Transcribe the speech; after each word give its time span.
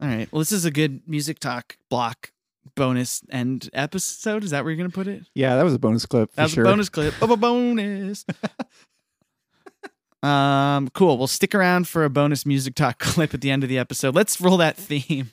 All 0.00 0.08
right. 0.08 0.30
Well, 0.32 0.40
this 0.40 0.52
is 0.52 0.64
a 0.64 0.70
good 0.70 1.00
music 1.06 1.38
talk 1.38 1.76
block 1.90 2.32
bonus 2.74 3.22
end 3.30 3.70
episode. 3.72 4.44
Is 4.44 4.50
that 4.50 4.64
where 4.64 4.70
you're 4.72 4.78
going 4.78 4.90
to 4.90 4.94
put 4.94 5.06
it? 5.06 5.24
Yeah, 5.34 5.56
that 5.56 5.62
was 5.64 5.74
a 5.74 5.78
bonus 5.78 6.04
clip. 6.06 6.30
For 6.30 6.36
That 6.36 6.42
was 6.44 6.52
sure. 6.52 6.64
a 6.64 6.68
bonus 6.68 6.88
clip 6.88 7.20
of 7.22 7.30
a 7.30 7.36
bonus. 7.36 8.24
um, 10.22 10.88
cool. 10.88 11.16
We'll 11.16 11.26
stick 11.28 11.54
around 11.54 11.88
for 11.88 12.04
a 12.04 12.10
bonus 12.10 12.44
music 12.44 12.74
talk 12.74 12.98
clip 13.00 13.32
at 13.34 13.40
the 13.40 13.50
end 13.50 13.62
of 13.62 13.68
the 13.68 13.78
episode. 13.78 14.14
Let's 14.14 14.40
roll 14.40 14.58
that 14.58 14.76
theme. 14.76 15.30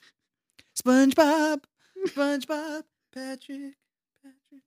SpongeBob, 0.82 1.62
SpongeBob, 2.08 2.84
Patrick, 3.14 3.74
Patrick. 4.24 4.62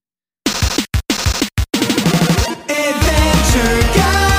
Adventure 2.68 3.80
Guys. 3.94 4.35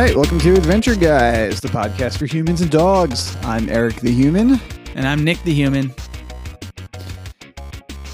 Right, 0.00 0.16
welcome 0.16 0.40
to 0.40 0.54
Adventure 0.54 0.96
Guys, 0.96 1.60
the 1.60 1.68
podcast 1.68 2.18
for 2.18 2.26
humans 2.26 2.60
and 2.60 2.68
dogs. 2.68 3.36
I'm 3.42 3.68
Eric 3.68 3.94
the 4.00 4.10
Human. 4.10 4.60
And 4.96 5.06
I'm 5.06 5.22
Nick 5.22 5.40
the 5.44 5.54
Human. 5.54 5.94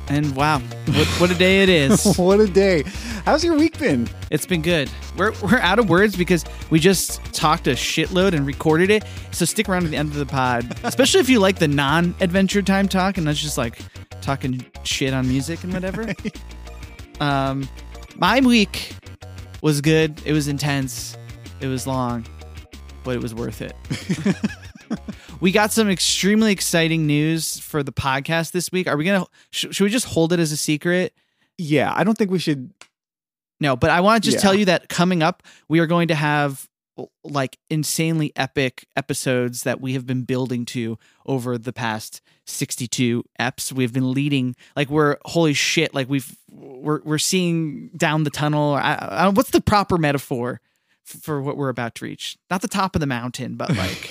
And 0.08 0.36
wow, 0.36 0.58
what, 0.58 1.06
what 1.18 1.30
a 1.30 1.34
day 1.34 1.62
it 1.62 1.70
is. 1.70 2.16
what 2.18 2.38
a 2.38 2.46
day! 2.46 2.82
How's 3.24 3.42
your 3.42 3.56
week 3.56 3.78
been? 3.78 4.06
It's 4.30 4.44
been 4.44 4.60
good. 4.60 4.90
We're, 5.16 5.32
we're 5.40 5.60
out 5.60 5.78
of 5.78 5.88
words 5.88 6.16
because 6.16 6.44
we 6.68 6.80
just 6.80 7.24
talked 7.32 7.66
a 7.66 7.70
shitload 7.70 8.34
and 8.34 8.46
recorded 8.46 8.90
it. 8.90 9.04
So 9.30 9.46
stick 9.46 9.66
around 9.66 9.82
to 9.82 9.88
the 9.88 9.96
end 9.96 10.10
of 10.10 10.16
the 10.16 10.26
pod, 10.26 10.78
especially 10.84 11.20
if 11.20 11.30
you 11.30 11.40
like 11.40 11.58
the 11.58 11.68
non 11.68 12.14
adventure 12.20 12.60
time 12.60 12.88
talk 12.88 13.16
and 13.16 13.26
that's 13.26 13.40
just 13.40 13.56
like 13.56 13.78
talking 14.20 14.66
shit 14.82 15.14
on 15.14 15.26
music 15.26 15.64
and 15.64 15.72
whatever. 15.72 16.14
um, 17.20 17.66
my 18.16 18.40
week 18.40 18.96
was 19.62 19.80
good. 19.80 20.20
It 20.26 20.34
was 20.34 20.46
intense. 20.46 21.16
It 21.60 21.66
was 21.66 21.86
long, 21.86 22.24
but 23.04 23.14
it 23.14 23.22
was 23.22 23.34
worth 23.34 23.60
it. 23.60 23.74
we 25.40 25.52
got 25.52 25.72
some 25.72 25.90
extremely 25.90 26.52
exciting 26.52 27.06
news 27.06 27.58
for 27.58 27.82
the 27.82 27.92
podcast 27.92 28.52
this 28.52 28.72
week. 28.72 28.86
Are 28.88 28.96
we 28.96 29.04
gonna? 29.04 29.26
Sh- 29.50 29.66
should 29.70 29.84
we 29.84 29.90
just 29.90 30.06
hold 30.06 30.32
it 30.32 30.40
as 30.40 30.52
a 30.52 30.56
secret? 30.56 31.12
Yeah, 31.58 31.92
I 31.94 32.04
don't 32.04 32.16
think 32.16 32.30
we 32.30 32.38
should. 32.38 32.72
No, 33.60 33.76
but 33.76 33.90
I 33.90 34.00
want 34.00 34.22
to 34.22 34.30
just 34.30 34.38
Yeah. 34.38 34.42
tell 34.42 34.54
you 34.54 34.64
that 34.66 34.88
coming 34.88 35.22
up, 35.22 35.42
we 35.68 35.80
are 35.80 35.86
going 35.86 36.08
to 36.08 36.14
have 36.14 36.66
like 37.24 37.58
insanely 37.68 38.32
epic 38.36 38.86
episodes 38.96 39.62
that 39.62 39.80
we 39.80 39.92
have 39.94 40.06
been 40.06 40.22
building 40.22 40.64
to 40.66 40.98
over 41.24 41.56
the 41.56 41.72
past 41.72 42.20
62 42.46 43.22
eps. 43.38 43.72
We've 43.72 43.92
been 43.92 44.12
leading 44.12 44.56
like 44.76 44.88
we're 44.88 45.16
holy 45.26 45.52
shit, 45.52 45.94
like 45.94 46.08
we've 46.08 46.36
we're 46.50 47.02
we're 47.02 47.18
seeing 47.18 47.90
down 47.96 48.24
the 48.24 48.30
tunnel. 48.30 48.74
I, 48.74 48.94
I, 48.94 49.28
what's 49.28 49.50
the 49.50 49.60
proper 49.60 49.98
metaphor 49.98 50.60
for 51.10 51.40
what 51.40 51.56
we're 51.56 51.68
about 51.68 51.94
to 51.96 52.04
reach? 52.04 52.36
Not 52.50 52.62
the 52.62 52.68
top 52.68 52.94
of 52.96 53.00
the 53.00 53.06
mountain, 53.06 53.56
but 53.56 53.70
like 53.76 54.10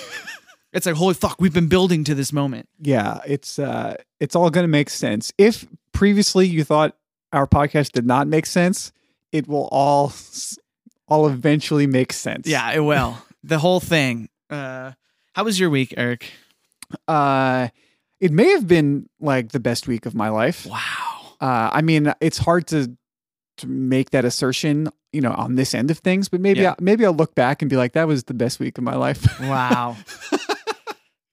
it's 0.72 0.86
like 0.86 0.96
holy 0.96 1.14
fuck, 1.14 1.40
we've 1.40 1.54
been 1.54 1.68
building 1.68 2.04
to 2.04 2.14
this 2.14 2.32
moment. 2.32 2.68
Yeah, 2.80 3.20
it's 3.26 3.58
uh, 3.58 3.96
it's 4.18 4.36
all 4.36 4.50
going 4.50 4.64
to 4.64 4.68
make 4.68 4.90
sense. 4.90 5.32
If 5.38 5.66
previously 5.92 6.46
you 6.46 6.64
thought 6.64 6.96
our 7.32 7.46
podcast 7.46 7.92
did 7.92 8.06
not 8.06 8.26
make 8.28 8.46
sense, 8.46 8.92
it 9.32 9.48
will 9.48 9.68
all 9.72 10.12
all 11.08 11.28
eventually 11.28 11.86
make 11.86 12.12
sense. 12.12 12.46
Yeah, 12.46 12.70
it 12.72 12.80
will. 12.80 13.18
the 13.42 13.58
whole 13.58 13.80
thing. 13.80 14.28
Uh 14.48 14.92
how 15.32 15.44
was 15.44 15.58
your 15.60 15.70
week, 15.70 15.94
Eric? 15.96 16.30
Uh, 17.06 17.68
it 18.18 18.32
may 18.32 18.48
have 18.50 18.66
been 18.66 19.08
like 19.20 19.52
the 19.52 19.60
best 19.60 19.86
week 19.88 20.06
of 20.06 20.14
my 20.14 20.28
life. 20.28 20.66
Wow. 20.66 21.36
Uh, 21.40 21.70
I 21.72 21.82
mean, 21.82 22.12
it's 22.20 22.38
hard 22.38 22.66
to 22.68 22.96
to 23.60 23.68
make 23.68 24.10
that 24.10 24.24
assertion, 24.24 24.88
you 25.12 25.20
know, 25.20 25.32
on 25.32 25.54
this 25.56 25.74
end 25.74 25.90
of 25.90 25.98
things, 25.98 26.28
but 26.28 26.40
maybe 26.40 26.60
Yeah. 26.60 26.72
I, 26.72 26.76
maybe 26.80 27.04
I'll 27.04 27.12
look 27.14 27.34
back 27.34 27.62
and 27.62 27.70
be 27.70 27.76
like, 27.76 27.92
that 27.92 28.06
was 28.06 28.24
the 28.24 28.34
best 28.34 28.60
week 28.60 28.78
of 28.78 28.84
my 28.84 28.96
life. 28.96 29.40
Wow. 29.40 29.96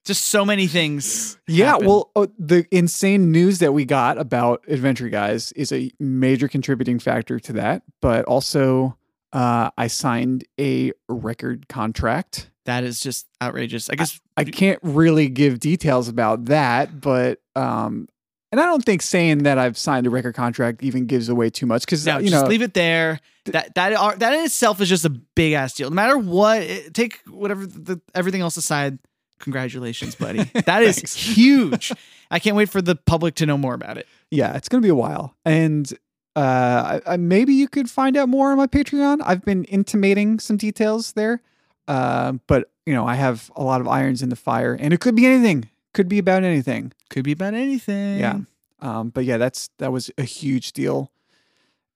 Just 0.05 0.29
so 0.29 0.45
many 0.45 0.67
things. 0.67 1.37
yeah, 1.49 1.71
happen. 1.71 1.85
well, 1.87 2.11
uh, 2.15 2.27
the 2.39 2.65
insane 2.71 3.29
news 3.33 3.59
that 3.59 3.73
we 3.73 3.83
got 3.83 4.17
about 4.17 4.63
Adventure 4.69 5.09
Guys 5.09 5.51
is 5.51 5.73
a 5.73 5.91
major 5.99 6.47
contributing 6.47 6.97
factor 6.97 7.41
to 7.41 7.53
that, 7.53 7.81
but 8.01 8.23
also 8.23 8.97
uh, 9.33 9.69
I 9.77 9.87
signed 9.87 10.45
a 10.57 10.93
record 11.09 11.67
contract. 11.67 12.49
that 12.63 12.85
is 12.85 13.01
just 13.01 13.27
outrageous. 13.41 13.89
I 13.89 13.95
guess 13.95 14.21
I 14.37 14.45
can't 14.45 14.79
really 14.81 15.27
give 15.27 15.59
details 15.59 16.07
about 16.07 16.45
that, 16.45 17.01
but 17.01 17.41
um, 17.57 18.07
and 18.51 18.61
I 18.61 18.65
don't 18.65 18.83
think 18.83 19.01
saying 19.01 19.39
that 19.39 19.57
I've 19.57 19.77
signed 19.77 20.07
a 20.07 20.09
record 20.09 20.35
contract 20.35 20.83
even 20.83 21.05
gives 21.05 21.29
away 21.29 21.49
too 21.49 21.65
much 21.65 21.81
because 21.85 22.05
no, 22.05 22.17
you 22.17 22.29
just 22.29 22.43
know 22.43 22.49
leave 22.49 22.61
it 22.61 22.73
there. 22.73 23.19
That 23.45 23.75
that 23.75 23.93
are, 23.93 24.15
that 24.15 24.33
in 24.33 24.45
itself 24.45 24.81
is 24.81 24.89
just 24.89 25.05
a 25.05 25.09
big 25.09 25.53
ass 25.53 25.73
deal. 25.73 25.89
No 25.89 25.95
matter 25.95 26.17
what, 26.17 26.61
it- 26.61 26.93
take 26.93 27.19
whatever 27.29 27.65
the 27.65 27.99
everything 28.15 28.41
else 28.41 28.57
aside. 28.57 28.99
Congratulations, 29.39 30.15
buddy. 30.15 30.49
That 30.65 30.81
is 30.83 31.13
huge. 31.13 31.91
I 32.31 32.39
can't 32.39 32.55
wait 32.55 32.69
for 32.69 32.81
the 32.81 32.95
public 32.95 33.35
to 33.35 33.45
know 33.45 33.57
more 33.57 33.73
about 33.75 33.97
it. 33.97 34.07
yeah, 34.31 34.55
it's 34.55 34.67
gonna 34.67 34.81
be 34.81 34.89
a 34.89 34.95
while, 34.95 35.35
and 35.45 35.91
uh, 36.35 36.99
I, 37.05 37.13
I, 37.13 37.17
maybe 37.17 37.53
you 37.53 37.67
could 37.67 37.89
find 37.89 38.17
out 38.17 38.29
more 38.29 38.51
on 38.51 38.57
my 38.57 38.67
Patreon. 38.67 39.21
I've 39.25 39.43
been 39.45 39.63
intimating 39.65 40.39
some 40.39 40.57
details 40.57 41.13
there, 41.13 41.41
uh, 41.87 42.33
but 42.47 42.69
you 42.85 42.93
know 42.93 43.05
I 43.07 43.15
have 43.15 43.51
a 43.55 43.63
lot 43.63 43.79
of 43.81 43.87
irons 43.87 44.21
in 44.21 44.29
the 44.29 44.35
fire, 44.35 44.73
and 44.73 44.93
it 44.93 44.99
could 44.99 45.15
be 45.15 45.25
anything. 45.25 45.69
Could 45.93 46.09
be 46.09 46.17
about 46.19 46.43
anything. 46.43 46.91
Could 47.09 47.23
be 47.23 47.31
about 47.31 47.53
anything. 47.53 48.19
Yeah. 48.19 48.39
Um, 48.79 49.09
but 49.09 49.25
yeah, 49.25 49.37
that's 49.37 49.69
that 49.79 49.91
was 49.91 50.11
a 50.17 50.23
huge 50.23 50.73
deal. 50.73 51.11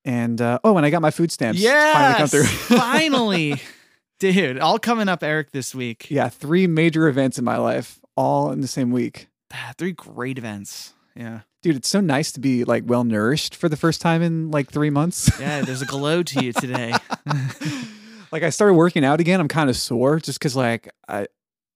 And 0.04 0.42
uh, 0.42 0.60
oh, 0.64 0.76
and 0.78 0.86
I 0.86 0.90
got 0.90 1.02
my 1.02 1.12
food 1.12 1.32
stamps. 1.32 1.62
finally 1.64 2.14
come 2.14 2.22
Yes. 2.22 2.32
through. 2.32 2.78
finally. 2.78 3.62
Dude, 4.20 4.60
all 4.60 4.78
coming 4.78 5.10
up, 5.10 5.24
Eric, 5.24 5.52
this 5.52 5.74
week. 5.74 6.08
yeah, 6.12 6.30
three 6.30 6.68
major 6.68 7.08
events 7.08 7.40
in 7.40 7.44
my 7.46 7.58
life, 7.58 8.00
all 8.16 8.52
in 8.52 8.62
the 8.62 8.68
same 8.68 8.92
week. 8.92 9.28
Ah, 9.52 9.74
Three 9.80 9.94
great 9.94 10.38
events. 10.38 10.94
Yeah. 11.16 11.40
Dude, 11.64 11.76
it's 11.76 11.90
so 11.90 12.02
nice 12.02 12.32
to 12.34 12.40
be 12.40 12.64
like 12.64 12.84
well 12.86 13.04
nourished 13.04 13.56
for 13.56 13.68
the 13.68 13.76
first 13.78 14.00
time 14.02 14.22
in 14.22 14.50
like 14.52 14.70
three 14.72 14.90
months. 14.92 15.30
Yeah, 15.40 15.62
there's 15.62 15.82
a 15.82 15.86
glow 15.88 16.22
to 16.24 16.44
you 16.46 16.54
today. 16.54 16.94
like 18.32 18.44
I 18.44 18.50
started 18.50 18.74
working 18.76 19.04
out 19.04 19.20
again. 19.20 19.40
I'm 19.40 19.48
kind 19.48 19.70
of 19.70 19.76
sore 19.76 20.20
just 20.20 20.40
because 20.40 20.56
like 20.56 20.90
I 21.08 21.28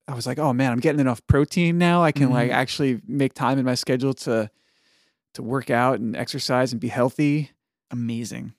I 0.07 0.13
was 0.13 0.27
like, 0.27 0.37
oh 0.39 0.53
man, 0.53 0.71
I'm 0.71 0.79
getting 0.79 0.99
enough 0.99 1.25
protein 1.27 1.77
now. 1.77 2.03
I 2.03 2.11
can 2.11 2.29
like 2.29 2.51
Mhm. 2.51 2.53
actually 2.55 3.01
make 3.07 3.33
time 3.33 3.57
in 3.59 3.65
my 3.65 3.75
schedule 3.75 4.13
to 4.15 4.49
to 5.33 5.43
work 5.43 5.69
out 5.69 5.99
and 5.99 6.15
exercise 6.15 6.71
and 6.71 6.79
be 6.79 6.87
healthy. 6.87 7.51
Amazing. 7.91 8.53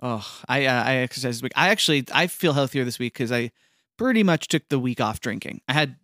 Oh, 0.00 0.26
I 0.48 0.66
uh, 0.66 0.82
I 0.84 0.94
exercised 0.96 1.38
this 1.38 1.42
week. 1.42 1.52
I 1.56 1.68
actually 1.68 2.04
I 2.12 2.26
feel 2.26 2.52
healthier 2.52 2.84
this 2.84 2.98
week 2.98 3.14
because 3.14 3.32
I 3.32 3.50
pretty 3.96 4.22
much 4.22 4.48
took 4.48 4.68
the 4.68 4.78
week 4.78 5.00
off 5.00 5.20
drinking. 5.20 5.60
I 5.68 5.72
had 5.72 5.96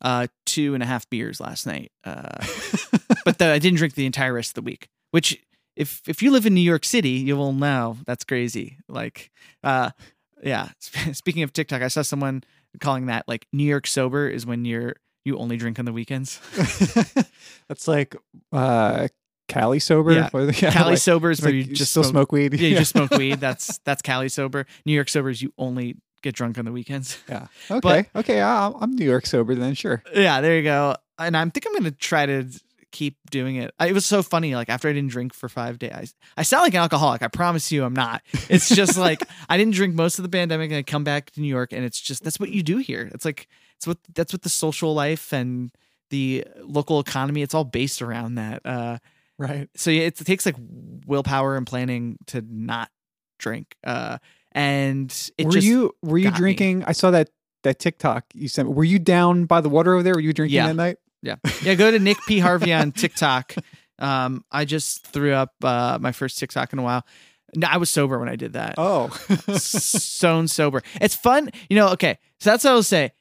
uh, 0.00 0.26
two 0.44 0.74
and 0.74 0.82
a 0.82 0.86
half 0.86 1.08
beers 1.08 1.40
last 1.40 1.66
night, 1.66 1.90
uh, 2.04 2.44
but 3.24 3.38
the, 3.38 3.46
I 3.46 3.58
didn't 3.58 3.78
drink 3.78 3.94
the 3.94 4.06
entire 4.06 4.32
rest 4.34 4.50
of 4.50 4.54
the 4.54 4.62
week. 4.62 4.88
Which, 5.12 5.38
if 5.76 6.02
if 6.06 6.22
you 6.22 6.30
live 6.30 6.46
in 6.46 6.54
New 6.54 6.60
York 6.60 6.84
City, 6.84 7.10
you 7.10 7.36
will 7.36 7.52
know 7.52 7.98
that's 8.06 8.24
crazy. 8.24 8.78
Like, 8.88 9.30
uh, 9.62 9.90
yeah. 10.42 10.68
Speaking 11.12 11.42
of 11.42 11.52
TikTok, 11.52 11.80
I 11.82 11.88
saw 11.88 12.02
someone 12.02 12.44
calling 12.80 13.06
that 13.06 13.26
like 13.28 13.46
New 13.52 13.64
York 13.64 13.86
sober 13.86 14.28
is 14.28 14.44
when 14.46 14.64
you're 14.64 14.94
you 15.24 15.38
only 15.38 15.56
drink 15.56 15.78
on 15.78 15.84
the 15.84 15.92
weekends. 15.92 16.40
That's 17.68 17.88
like 17.88 18.16
uh 18.52 19.08
Cali 19.48 19.78
sober. 19.78 20.12
Yeah. 20.12 20.30
Yeah, 20.32 20.70
Cali 20.70 20.90
like- 20.92 20.98
sober 20.98 21.30
is 21.30 21.40
where 21.42 21.52
like 21.52 21.66
you 21.68 21.74
just 21.74 21.90
still 21.90 22.04
smoke, 22.04 22.32
weed. 22.32 22.54
Yeah, 22.54 22.68
you 22.68 22.76
just 22.78 22.92
smoke 22.92 23.10
weed. 23.18 23.40
That's 23.40 23.78
that's 23.84 24.02
Cali 24.02 24.28
sober. 24.28 24.66
New 24.86 24.92
York 24.92 25.08
sober 25.08 25.30
is 25.30 25.42
you 25.42 25.52
only 25.58 25.96
get 26.22 26.34
drunk 26.34 26.58
on 26.58 26.64
the 26.64 26.72
weekends. 26.72 27.18
yeah. 27.28 27.46
Okay. 27.70 28.06
okay. 28.16 28.40
I, 28.40 28.72
I'm 28.80 28.94
New 28.96 29.04
York 29.04 29.26
sober 29.26 29.54
then. 29.54 29.74
Sure. 29.74 30.02
Yeah, 30.14 30.40
there 30.40 30.56
you 30.56 30.62
go. 30.62 30.96
And 31.18 31.36
I'm 31.36 31.50
think 31.50 31.66
I'm 31.66 31.74
gonna 31.74 31.90
try 31.90 32.26
to 32.26 32.48
keep 32.94 33.18
doing 33.30 33.56
it. 33.56 33.74
I, 33.78 33.88
it 33.88 33.92
was 33.92 34.06
so 34.06 34.22
funny. 34.22 34.54
Like 34.54 34.70
after 34.70 34.88
I 34.88 34.92
didn't 34.94 35.10
drink 35.10 35.34
for 35.34 35.48
five 35.50 35.78
days, 35.78 36.14
I 36.36 36.42
sound 36.44 36.62
like 36.62 36.72
an 36.74 36.80
alcoholic. 36.80 37.22
I 37.22 37.28
promise 37.28 37.70
you, 37.70 37.84
I'm 37.84 37.92
not. 37.92 38.22
It's 38.48 38.68
just 38.74 38.96
like 38.96 39.22
I 39.50 39.58
didn't 39.58 39.74
drink 39.74 39.94
most 39.94 40.18
of 40.18 40.22
the 40.22 40.28
pandemic, 40.30 40.70
and 40.70 40.78
I 40.78 40.82
come 40.82 41.04
back 41.04 41.30
to 41.32 41.40
New 41.40 41.48
York, 41.48 41.72
and 41.72 41.84
it's 41.84 42.00
just 42.00 42.24
that's 42.24 42.40
what 42.40 42.50
you 42.50 42.62
do 42.62 42.78
here. 42.78 43.10
It's 43.12 43.24
like 43.26 43.48
it's 43.76 43.86
what 43.86 43.98
that's 44.14 44.32
what 44.32 44.42
the 44.42 44.48
social 44.48 44.94
life 44.94 45.32
and 45.32 45.70
the 46.10 46.44
local 46.62 47.00
economy. 47.00 47.42
It's 47.42 47.54
all 47.54 47.64
based 47.64 48.00
around 48.00 48.36
that. 48.36 48.62
Uh, 48.64 48.98
Right. 49.36 49.68
so 49.74 49.90
yeah, 49.90 50.02
it 50.02 50.16
takes 50.16 50.46
like 50.46 50.54
willpower 51.06 51.56
and 51.56 51.66
planning 51.66 52.18
to 52.28 52.44
not 52.48 52.88
drink. 53.40 53.74
Uh, 53.82 54.18
and 54.52 55.10
it 55.36 55.46
were 55.46 55.52
just 55.52 55.66
you 55.66 55.92
were 56.02 56.18
you 56.18 56.24
got 56.30 56.34
me. 56.34 56.38
drinking? 56.38 56.84
I 56.84 56.92
saw 56.92 57.10
that 57.10 57.30
that 57.64 57.78
TikTok 57.80 58.24
you 58.34 58.46
sent. 58.46 58.70
Were 58.70 58.84
you 58.84 58.98
down 59.00 59.46
by 59.46 59.60
the 59.60 59.68
water 59.68 59.94
over 59.94 60.02
there? 60.04 60.14
Were 60.14 60.20
you 60.20 60.32
drinking 60.32 60.54
Yeah. 60.56 60.68
that 60.68 60.74
night? 60.76 60.98
Yeah. 61.24 61.36
Yeah. 61.62 61.74
Go 61.74 61.90
to 61.90 61.98
Nick 61.98 62.18
P. 62.26 62.38
Harvey 62.38 62.72
on 62.72 62.92
TikTok. 62.92 63.54
Um, 63.98 64.44
I 64.50 64.64
just 64.64 65.06
threw 65.06 65.32
up 65.32 65.52
uh, 65.62 65.98
my 66.00 66.12
first 66.12 66.38
TikTok 66.38 66.72
in 66.72 66.78
a 66.78 66.82
while. 66.82 67.06
No, 67.56 67.68
I 67.70 67.76
was 67.76 67.90
sober 67.90 68.18
when 68.18 68.28
I 68.28 68.36
did 68.36 68.54
that. 68.54 68.74
Oh, 68.78 69.08
stone 69.56 70.48
sober. 70.48 70.82
It's 71.00 71.14
fun, 71.14 71.50
you 71.70 71.76
know. 71.76 71.90
Okay, 71.90 72.18
so 72.40 72.50
that's 72.50 72.64
what 72.64 72.70
I 72.70 72.74
will 72.74 72.82
say. 72.82 73.12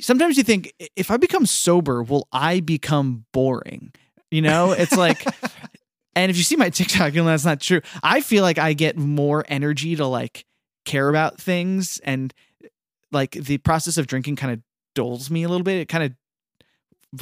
Sometimes 0.00 0.36
you 0.36 0.42
think 0.42 0.72
if 0.96 1.10
I 1.10 1.16
become 1.16 1.46
sober, 1.46 2.02
will 2.02 2.26
I 2.32 2.60
become 2.60 3.26
boring? 3.32 3.92
You 4.30 4.42
know, 4.42 4.72
it's 4.72 4.96
like, 4.96 5.24
and 6.16 6.30
if 6.30 6.36
you 6.36 6.42
see 6.42 6.56
my 6.56 6.70
TikTok, 6.70 7.14
you 7.14 7.22
know 7.22 7.28
that's 7.28 7.44
not 7.44 7.60
true. 7.60 7.82
I 8.02 8.22
feel 8.22 8.42
like 8.42 8.58
I 8.58 8.72
get 8.72 8.96
more 8.96 9.44
energy 9.48 9.94
to 9.96 10.06
like 10.06 10.46
care 10.86 11.08
about 11.08 11.38
things, 11.38 12.00
and 12.02 12.32
like 13.12 13.32
the 13.32 13.58
process 13.58 13.98
of 13.98 14.06
drinking 14.06 14.36
kind 14.36 14.54
of 14.54 14.60
dulls 14.94 15.30
me 15.30 15.42
a 15.42 15.48
little 15.48 15.64
bit. 15.64 15.80
It 15.80 15.88
kind 15.88 16.04
of 16.04 16.12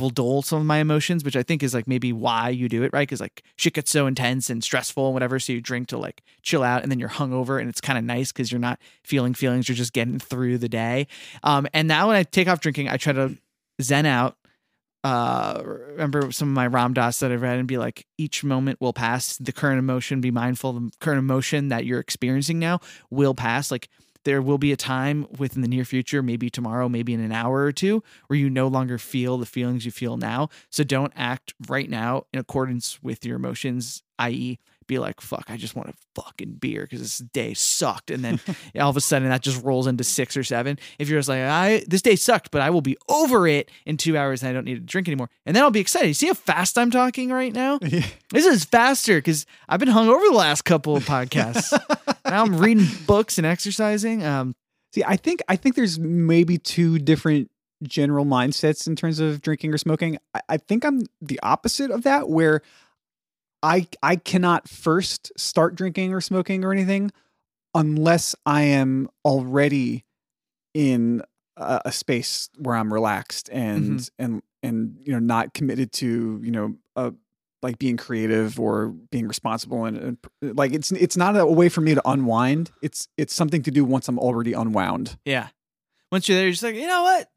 will 0.00 0.10
dull 0.10 0.42
some 0.42 0.60
of 0.60 0.66
my 0.66 0.78
emotions, 0.78 1.24
which 1.24 1.36
I 1.36 1.42
think 1.42 1.62
is 1.62 1.74
like 1.74 1.86
maybe 1.86 2.12
why 2.12 2.48
you 2.50 2.68
do 2.68 2.82
it, 2.82 2.92
right? 2.92 3.06
Because 3.08 3.20
like 3.20 3.42
shit 3.56 3.74
gets 3.74 3.90
so 3.90 4.06
intense 4.06 4.50
and 4.50 4.62
stressful 4.62 5.06
and 5.06 5.14
whatever. 5.14 5.38
So 5.38 5.52
you 5.52 5.60
drink 5.60 5.88
to 5.88 5.98
like 5.98 6.22
chill 6.42 6.62
out 6.62 6.82
and 6.82 6.90
then 6.90 6.98
you're 6.98 7.08
hungover 7.08 7.60
and 7.60 7.68
it's 7.68 7.80
kind 7.80 7.98
of 7.98 8.04
nice 8.04 8.32
because 8.32 8.50
you're 8.52 8.60
not 8.60 8.78
feeling 9.02 9.34
feelings, 9.34 9.68
you're 9.68 9.76
just 9.76 9.92
getting 9.92 10.18
through 10.18 10.58
the 10.58 10.68
day. 10.68 11.06
Um, 11.42 11.66
and 11.72 11.88
now 11.88 12.08
when 12.08 12.16
I 12.16 12.22
take 12.22 12.48
off 12.48 12.60
drinking, 12.60 12.88
I 12.88 12.96
try 12.96 13.12
to 13.12 13.36
zen 13.82 14.06
out. 14.06 14.36
Uh, 15.02 15.60
remember 15.64 16.32
some 16.32 16.48
of 16.48 16.54
my 16.54 16.66
Ram 16.66 16.94
Dass 16.94 17.20
that 17.20 17.30
I've 17.30 17.42
read 17.42 17.58
and 17.58 17.68
be 17.68 17.76
like, 17.76 18.06
each 18.16 18.42
moment 18.42 18.80
will 18.80 18.94
pass. 18.94 19.36
The 19.36 19.52
current 19.52 19.78
emotion, 19.78 20.22
be 20.22 20.30
mindful. 20.30 20.72
The 20.72 20.90
current 20.98 21.18
emotion 21.18 21.68
that 21.68 21.84
you're 21.84 22.00
experiencing 22.00 22.58
now 22.58 22.80
will 23.10 23.34
pass. 23.34 23.70
Like 23.70 23.90
there 24.24 24.42
will 24.42 24.58
be 24.58 24.72
a 24.72 24.76
time 24.76 25.26
within 25.38 25.62
the 25.62 25.68
near 25.68 25.84
future, 25.84 26.22
maybe 26.22 26.50
tomorrow, 26.50 26.88
maybe 26.88 27.14
in 27.14 27.20
an 27.20 27.32
hour 27.32 27.62
or 27.64 27.72
two, 27.72 28.02
where 28.26 28.38
you 28.38 28.50
no 28.50 28.66
longer 28.66 28.98
feel 28.98 29.38
the 29.38 29.46
feelings 29.46 29.84
you 29.84 29.92
feel 29.92 30.16
now. 30.16 30.48
So 30.70 30.84
don't 30.84 31.12
act 31.14 31.54
right 31.68 31.88
now 31.88 32.24
in 32.32 32.40
accordance 32.40 33.02
with 33.02 33.24
your 33.24 33.36
emotions, 33.36 34.02
i.e., 34.18 34.58
be 34.86 34.98
like, 34.98 35.20
fuck, 35.20 35.44
I 35.48 35.56
just 35.56 35.76
want 35.76 35.90
a 35.90 35.94
fucking 36.14 36.54
beer 36.54 36.82
because 36.82 37.00
this 37.00 37.18
day 37.18 37.54
sucked. 37.54 38.10
And 38.10 38.24
then 38.24 38.40
all 38.80 38.90
of 38.90 38.96
a 38.96 39.00
sudden 39.00 39.28
that 39.28 39.42
just 39.42 39.62
rolls 39.62 39.86
into 39.86 40.04
six 40.04 40.36
or 40.36 40.44
seven. 40.44 40.78
If 40.98 41.08
you're 41.08 41.18
just 41.18 41.28
like, 41.28 41.40
I 41.40 41.84
this 41.86 42.02
day 42.02 42.16
sucked, 42.16 42.50
but 42.50 42.60
I 42.60 42.70
will 42.70 42.80
be 42.80 42.96
over 43.08 43.46
it 43.46 43.70
in 43.86 43.96
two 43.96 44.16
hours 44.16 44.42
and 44.42 44.50
I 44.50 44.52
don't 44.52 44.64
need 44.64 44.74
to 44.74 44.80
drink 44.80 45.08
anymore. 45.08 45.30
And 45.46 45.54
then 45.54 45.62
I'll 45.62 45.70
be 45.70 45.80
excited. 45.80 46.08
You 46.08 46.14
see 46.14 46.28
how 46.28 46.34
fast 46.34 46.78
I'm 46.78 46.90
talking 46.90 47.30
right 47.30 47.52
now? 47.52 47.78
Yeah. 47.94 48.04
This 48.32 48.46
is 48.46 48.64
faster 48.64 49.18
because 49.18 49.46
I've 49.68 49.78
been 49.78 49.88
hung 49.88 50.08
over 50.08 50.26
the 50.26 50.34
last 50.34 50.62
couple 50.62 50.96
of 50.96 51.04
podcasts. 51.04 51.70
now 52.24 52.42
I'm 52.42 52.56
reading 52.58 52.88
books 53.06 53.38
and 53.38 53.46
exercising. 53.46 54.24
Um, 54.24 54.56
See, 54.94 55.02
I 55.04 55.16
think 55.16 55.42
I 55.48 55.56
think 55.56 55.74
there's 55.74 55.98
maybe 55.98 56.56
two 56.56 57.00
different 57.00 57.50
general 57.82 58.24
mindsets 58.24 58.86
in 58.86 58.94
terms 58.94 59.18
of 59.18 59.42
drinking 59.42 59.74
or 59.74 59.78
smoking. 59.78 60.18
I, 60.34 60.40
I 60.50 60.56
think 60.56 60.84
I'm 60.84 61.02
the 61.20 61.40
opposite 61.42 61.90
of 61.90 62.04
that, 62.04 62.28
where 62.28 62.62
I 63.64 63.88
I 64.02 64.16
cannot 64.16 64.68
first 64.68 65.32
start 65.38 65.74
drinking 65.74 66.12
or 66.12 66.20
smoking 66.20 66.64
or 66.64 66.72
anything 66.72 67.10
unless 67.74 68.36
I 68.44 68.62
am 68.62 69.08
already 69.24 70.04
in 70.74 71.22
a, 71.56 71.80
a 71.86 71.92
space 71.92 72.50
where 72.58 72.76
I'm 72.76 72.92
relaxed 72.92 73.48
and 73.50 74.08
and 74.18 74.42
and 74.62 74.98
you 75.02 75.12
know 75.12 75.18
not 75.18 75.54
committed 75.54 75.92
to 75.94 76.40
you 76.42 76.50
know 76.50 76.74
uh, 76.94 77.12
like 77.62 77.78
being 77.78 77.96
creative 77.96 78.60
or 78.60 78.88
being 78.88 79.26
responsible 79.26 79.86
and, 79.86 79.96
and 80.42 80.56
like 80.58 80.74
it's 80.74 80.92
it's 80.92 81.16
not 81.16 81.34
a 81.36 81.46
way 81.46 81.70
for 81.70 81.80
me 81.80 81.94
to 81.94 82.02
unwind. 82.08 82.70
It's 82.82 83.08
it's 83.16 83.34
something 83.34 83.62
to 83.62 83.70
do 83.70 83.84
once 83.84 84.08
I'm 84.08 84.18
already 84.18 84.52
unwound. 84.52 85.16
yeah. 85.24 85.48
Once 86.12 86.28
you're 86.28 86.36
there, 86.36 86.44
you're 86.44 86.52
just 86.52 86.62
like, 86.62 86.76
you 86.76 86.86
know 86.86 87.02
what? 87.02 87.28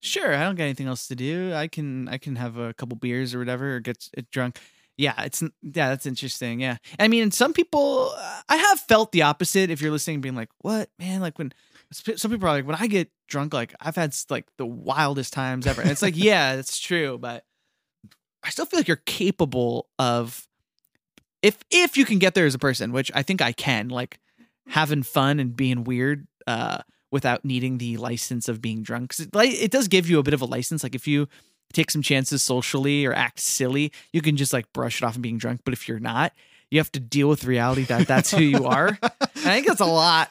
Sure, 0.00 0.32
I 0.34 0.44
don't 0.44 0.54
got 0.54 0.64
anything 0.64 0.86
else 0.86 1.08
to 1.08 1.16
do. 1.16 1.52
I 1.52 1.66
can 1.66 2.08
I 2.08 2.18
can 2.18 2.36
have 2.36 2.56
a 2.56 2.72
couple 2.72 2.96
beers 2.96 3.34
or 3.34 3.40
whatever, 3.40 3.76
or 3.76 3.80
get 3.80 4.08
drunk. 4.30 4.58
Yeah, 4.98 5.22
it's 5.24 5.42
yeah, 5.42 5.88
that's 5.90 6.06
interesting. 6.06 6.60
Yeah, 6.60 6.78
I 6.98 7.08
mean, 7.08 7.30
some 7.30 7.52
people, 7.52 8.12
uh, 8.16 8.40
I 8.48 8.56
have 8.56 8.80
felt 8.80 9.12
the 9.12 9.22
opposite. 9.22 9.68
If 9.70 9.82
you're 9.82 9.90
listening, 9.90 10.22
being 10.22 10.34
like, 10.34 10.48
"What, 10.62 10.88
man?" 10.98 11.20
Like 11.20 11.38
when 11.38 11.52
some 11.92 12.30
people 12.30 12.48
are 12.48 12.52
like, 12.52 12.66
"When 12.66 12.76
I 12.76 12.86
get 12.86 13.10
drunk, 13.28 13.52
like 13.52 13.74
I've 13.80 13.96
had 13.96 14.14
like 14.30 14.46
the 14.56 14.64
wildest 14.66 15.34
times 15.34 15.66
ever." 15.66 15.82
And 15.82 15.90
it's 15.90 16.00
like, 16.02 16.16
yeah, 16.16 16.54
it's 16.54 16.78
true, 16.78 17.18
but 17.18 17.44
I 18.42 18.48
still 18.50 18.64
feel 18.64 18.80
like 18.80 18.88
you're 18.88 18.96
capable 19.04 19.88
of 19.98 20.46
if 21.42 21.58
if 21.70 21.96
you 21.98 22.06
can 22.06 22.18
get 22.18 22.34
there 22.34 22.46
as 22.46 22.54
a 22.54 22.58
person, 22.58 22.92
which 22.92 23.10
I 23.14 23.22
think 23.22 23.42
I 23.42 23.52
can, 23.52 23.88
like 23.88 24.18
having 24.68 25.02
fun 25.02 25.38
and 25.40 25.54
being 25.54 25.84
weird 25.84 26.26
uh 26.46 26.78
without 27.12 27.44
needing 27.44 27.78
the 27.78 27.98
license 27.98 28.48
of 28.48 28.62
being 28.62 28.82
drunk. 28.82 29.10
'Cause 29.10 29.20
it, 29.26 29.34
like 29.34 29.50
it 29.52 29.70
does 29.70 29.88
give 29.88 30.08
you 30.08 30.18
a 30.18 30.22
bit 30.22 30.34
of 30.34 30.40
a 30.40 30.46
license 30.46 30.82
like 30.82 30.94
if 30.94 31.06
you 31.06 31.28
take 31.72 31.90
some 31.90 32.02
chances 32.02 32.42
socially 32.42 33.04
or 33.04 33.12
act 33.12 33.40
silly, 33.40 33.92
you 34.12 34.22
can 34.22 34.36
just 34.36 34.52
like 34.52 34.72
brush 34.72 35.02
it 35.02 35.04
off 35.06 35.14
and 35.14 35.22
being 35.22 35.38
drunk, 35.38 35.62
but 35.64 35.72
if 35.74 35.88
you're 35.88 36.00
not, 36.00 36.32
you 36.70 36.78
have 36.78 36.90
to 36.92 37.00
deal 37.00 37.28
with 37.28 37.44
reality 37.44 37.84
that 37.84 38.08
that's 38.08 38.30
who 38.30 38.42
you 38.42 38.66
are. 38.66 38.88
And 38.88 39.10
I 39.36 39.54
think 39.54 39.66
that's 39.66 39.80
a 39.80 39.86
lot. 39.86 40.30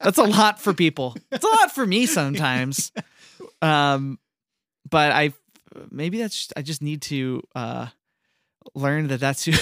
That's 0.00 0.18
a 0.18 0.24
lot 0.24 0.60
for 0.60 0.74
people. 0.74 1.16
It's 1.30 1.44
a 1.44 1.48
lot 1.48 1.72
for 1.72 1.86
me 1.86 2.06
sometimes. 2.06 2.92
Um 3.60 4.18
but 4.88 5.12
I 5.12 5.32
maybe 5.90 6.18
that's 6.18 6.36
just, 6.36 6.52
I 6.56 6.62
just 6.62 6.82
need 6.82 7.02
to 7.02 7.42
uh 7.54 7.86
learn 8.74 9.08
that 9.08 9.20
that's 9.20 9.44
who, 9.44 9.52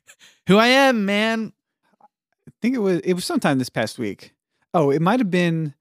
who 0.46 0.56
I 0.56 0.68
am, 0.68 1.04
man. 1.04 1.52
I 2.02 2.52
think 2.62 2.74
it 2.74 2.80
was 2.80 3.00
it 3.00 3.14
was 3.14 3.24
sometime 3.24 3.58
this 3.58 3.68
past 3.68 3.98
week. 3.98 4.32
Oh, 4.72 4.90
it 4.90 5.02
might 5.02 5.20
have 5.20 5.30
been 5.30 5.74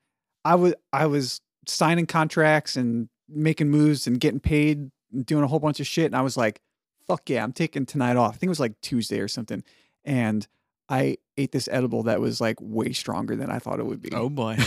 I 0.43 0.55
was 0.55 0.73
I 0.91 1.05
was 1.05 1.41
signing 1.67 2.05
contracts 2.05 2.75
and 2.75 3.09
making 3.29 3.69
moves 3.69 4.07
and 4.07 4.19
getting 4.19 4.39
paid 4.39 4.91
and 5.11 5.25
doing 5.25 5.43
a 5.43 5.47
whole 5.47 5.59
bunch 5.59 5.79
of 5.79 5.87
shit 5.87 6.05
and 6.05 6.15
I 6.15 6.21
was 6.21 6.37
like, 6.37 6.61
fuck 7.07 7.29
yeah, 7.29 7.43
I'm 7.43 7.53
taking 7.53 7.85
tonight 7.85 8.17
off. 8.17 8.35
I 8.35 8.37
think 8.37 8.47
it 8.47 8.49
was 8.49 8.59
like 8.59 8.79
Tuesday 8.81 9.19
or 9.19 9.27
something. 9.27 9.63
And 10.05 10.47
I 10.87 11.17
ate 11.37 11.51
this 11.51 11.67
edible 11.71 12.03
that 12.03 12.21
was 12.21 12.39
like 12.39 12.57
way 12.61 12.93
stronger 12.93 13.35
than 13.35 13.49
I 13.49 13.59
thought 13.59 13.79
it 13.79 13.85
would 13.85 14.01
be. 14.01 14.11
Oh 14.13 14.29
boy. 14.29 14.57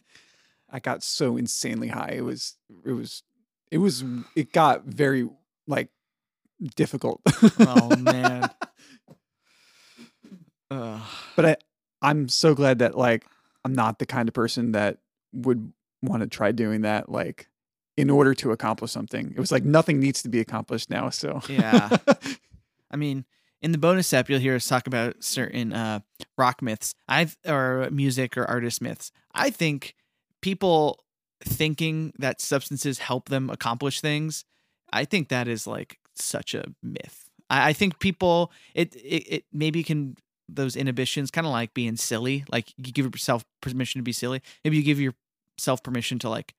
I 0.70 0.80
got 0.80 1.02
so 1.02 1.36
insanely 1.36 1.88
high. 1.88 2.14
It 2.16 2.24
was 2.24 2.56
it 2.84 2.92
was 2.92 3.22
it 3.70 3.78
was 3.78 4.04
it 4.34 4.52
got 4.52 4.84
very 4.84 5.28
like 5.66 5.90
difficult. 6.74 7.20
Oh 7.60 7.94
man. 7.98 8.50
But 10.68 11.44
I 11.44 11.56
I'm 12.02 12.28
so 12.28 12.54
glad 12.54 12.80
that 12.80 12.96
like 12.96 13.26
I'm 13.64 13.74
not 13.74 13.98
the 13.98 14.06
kind 14.06 14.28
of 14.28 14.34
person 14.34 14.72
that 14.72 14.98
would 15.32 15.72
want 16.02 16.22
to 16.22 16.28
try 16.28 16.52
doing 16.52 16.82
that 16.82 17.08
like 17.10 17.48
in 17.96 18.10
order 18.10 18.34
to 18.34 18.52
accomplish 18.52 18.90
something. 18.92 19.32
It 19.36 19.40
was 19.40 19.50
like 19.50 19.64
nothing 19.64 20.00
needs 20.00 20.22
to 20.22 20.28
be 20.28 20.40
accomplished 20.40 20.90
now, 20.90 21.10
so 21.10 21.40
Yeah. 21.48 21.96
I 22.90 22.96
mean, 22.96 23.24
in 23.62 23.72
the 23.72 23.78
bonus 23.78 24.06
step, 24.06 24.28
you'll 24.28 24.38
hear 24.38 24.54
us 24.54 24.66
talk 24.66 24.86
about 24.86 25.24
certain 25.24 25.72
uh, 25.72 26.00
rock 26.36 26.62
myths, 26.62 26.94
I 27.08 27.28
or 27.46 27.88
music 27.90 28.36
or 28.36 28.44
artist 28.44 28.80
myths. 28.82 29.10
I 29.34 29.50
think 29.50 29.94
people 30.40 31.04
thinking 31.42 32.12
that 32.18 32.40
substances 32.40 32.98
help 32.98 33.28
them 33.28 33.50
accomplish 33.50 34.00
things. 34.00 34.44
I 34.92 35.04
think 35.04 35.28
that 35.28 35.48
is 35.48 35.66
like 35.66 35.98
such 36.14 36.54
a 36.54 36.64
myth. 36.82 37.30
I, 37.50 37.70
I 37.70 37.72
think 37.72 37.98
people 37.98 38.52
it, 38.74 38.94
it 38.96 39.26
it 39.28 39.44
maybe 39.52 39.82
can 39.82 40.16
those 40.48 40.76
inhibitions 40.76 41.30
kind 41.30 41.46
of 41.46 41.52
like 41.52 41.74
being 41.74 41.96
silly. 41.96 42.44
Like 42.50 42.72
you 42.76 42.92
give 42.92 43.06
yourself 43.06 43.44
permission 43.60 43.98
to 43.98 44.02
be 44.04 44.12
silly. 44.12 44.42
Maybe 44.64 44.76
you 44.76 44.82
give 44.82 45.00
yourself 45.00 45.82
permission 45.82 46.18
to 46.20 46.28
like 46.28 46.54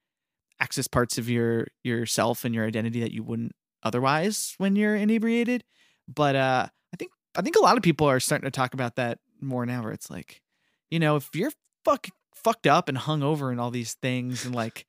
access 0.60 0.88
parts 0.88 1.18
of 1.18 1.30
your 1.30 1.68
yourself 1.84 2.46
and 2.46 2.54
your 2.54 2.66
identity 2.66 3.00
that 3.02 3.12
you 3.12 3.24
wouldn't 3.24 3.54
otherwise 3.84 4.56
when 4.58 4.76
you're 4.76 4.96
inebriated. 4.96 5.64
But 6.08 6.36
uh 6.36 6.68
I 6.94 6.98
think 6.98 7.12
I 7.36 7.42
think 7.42 7.56
a 7.56 7.62
lot 7.62 7.78
of 7.78 7.84
people 7.84 8.08
are 8.08 8.20
starting 8.20 8.46
to 8.46 8.52
talk 8.52 8.74
about 8.74 8.96
that 8.96 9.20
more 9.42 9.66
now 9.66 9.84
where 9.84 9.92
it's 9.92 10.10
like, 10.10 10.42
you 10.90 11.00
know, 11.00 11.16
if 11.18 11.30
you're 11.34 11.52
fuck 11.86 12.08
fucked 12.34 12.68
up 12.68 12.88
and 12.90 12.98
hung 12.98 13.24
over 13.24 13.52
and 13.52 13.60
all 13.60 13.72
these 13.72 13.94
things 13.96 14.46
and 14.46 14.56
like 14.56 14.86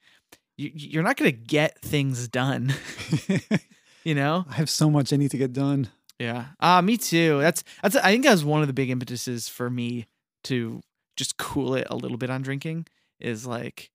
you, 0.56 0.70
you're 0.74 1.02
not 1.02 1.16
gonna 1.16 1.30
get 1.30 1.80
things 1.80 2.28
done, 2.28 2.74
you 4.04 4.14
know? 4.14 4.44
I 4.48 4.54
have 4.54 4.70
so 4.70 4.90
much 4.90 5.12
I 5.12 5.16
need 5.16 5.30
to 5.32 5.38
get 5.38 5.52
done. 5.52 5.88
Yeah. 6.18 6.46
Ah, 6.58 6.80
me 6.80 6.96
too. 6.96 7.38
That's 7.40 7.62
that's 7.82 7.96
I 7.96 8.10
think 8.10 8.24
that 8.24 8.32
was 8.32 8.44
one 8.44 8.60
of 8.60 8.66
the 8.66 8.72
big 8.72 8.90
impetuses 8.90 9.48
for 9.48 9.70
me 9.70 10.06
to 10.44 10.80
just 11.16 11.36
cool 11.36 11.74
it 11.74 11.86
a 11.90 11.96
little 11.96 12.16
bit 12.16 12.30
on 12.30 12.42
drinking 12.42 12.86
is 13.20 13.46
like 13.46 13.90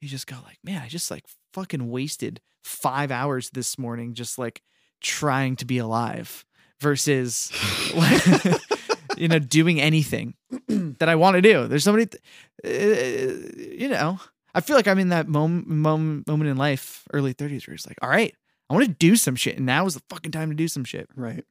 you 0.00 0.08
just 0.08 0.26
go 0.26 0.36
like, 0.44 0.58
man, 0.62 0.82
I 0.82 0.88
just 0.88 1.10
like 1.10 1.24
fucking 1.52 1.90
wasted 1.90 2.40
5 2.64 3.10
hours 3.10 3.50
this 3.50 3.78
morning 3.78 4.14
just 4.14 4.38
like 4.38 4.62
trying 5.00 5.56
to 5.56 5.64
be 5.64 5.78
alive 5.78 6.44
versus 6.80 7.52
you 9.16 9.28
know 9.28 9.38
doing 9.38 9.80
anything 9.80 10.34
that 10.68 11.08
I 11.08 11.16
want 11.16 11.36
to 11.36 11.42
do. 11.42 11.66
There's 11.66 11.84
somebody 11.84 12.06
th- 12.06 12.22
uh, 12.64 13.78
you 13.78 13.88
know, 13.88 14.20
I 14.54 14.60
feel 14.60 14.76
like 14.76 14.88
I'm 14.88 14.98
in 14.98 15.10
that 15.10 15.28
moment 15.28 15.68
moment 15.68 16.26
moment 16.26 16.50
in 16.50 16.56
life, 16.56 17.04
early 17.12 17.34
30s 17.34 17.66
where 17.66 17.74
it's 17.74 17.86
like, 17.86 17.98
all 18.02 18.08
right, 18.08 18.34
I 18.68 18.74
want 18.74 18.86
to 18.86 18.92
do 18.92 19.16
some 19.16 19.36
shit 19.36 19.56
and 19.56 19.66
now 19.66 19.86
is 19.86 19.94
the 19.94 20.02
fucking 20.10 20.32
time 20.32 20.50
to 20.50 20.56
do 20.56 20.68
some 20.68 20.84
shit. 20.84 21.08
Right. 21.14 21.44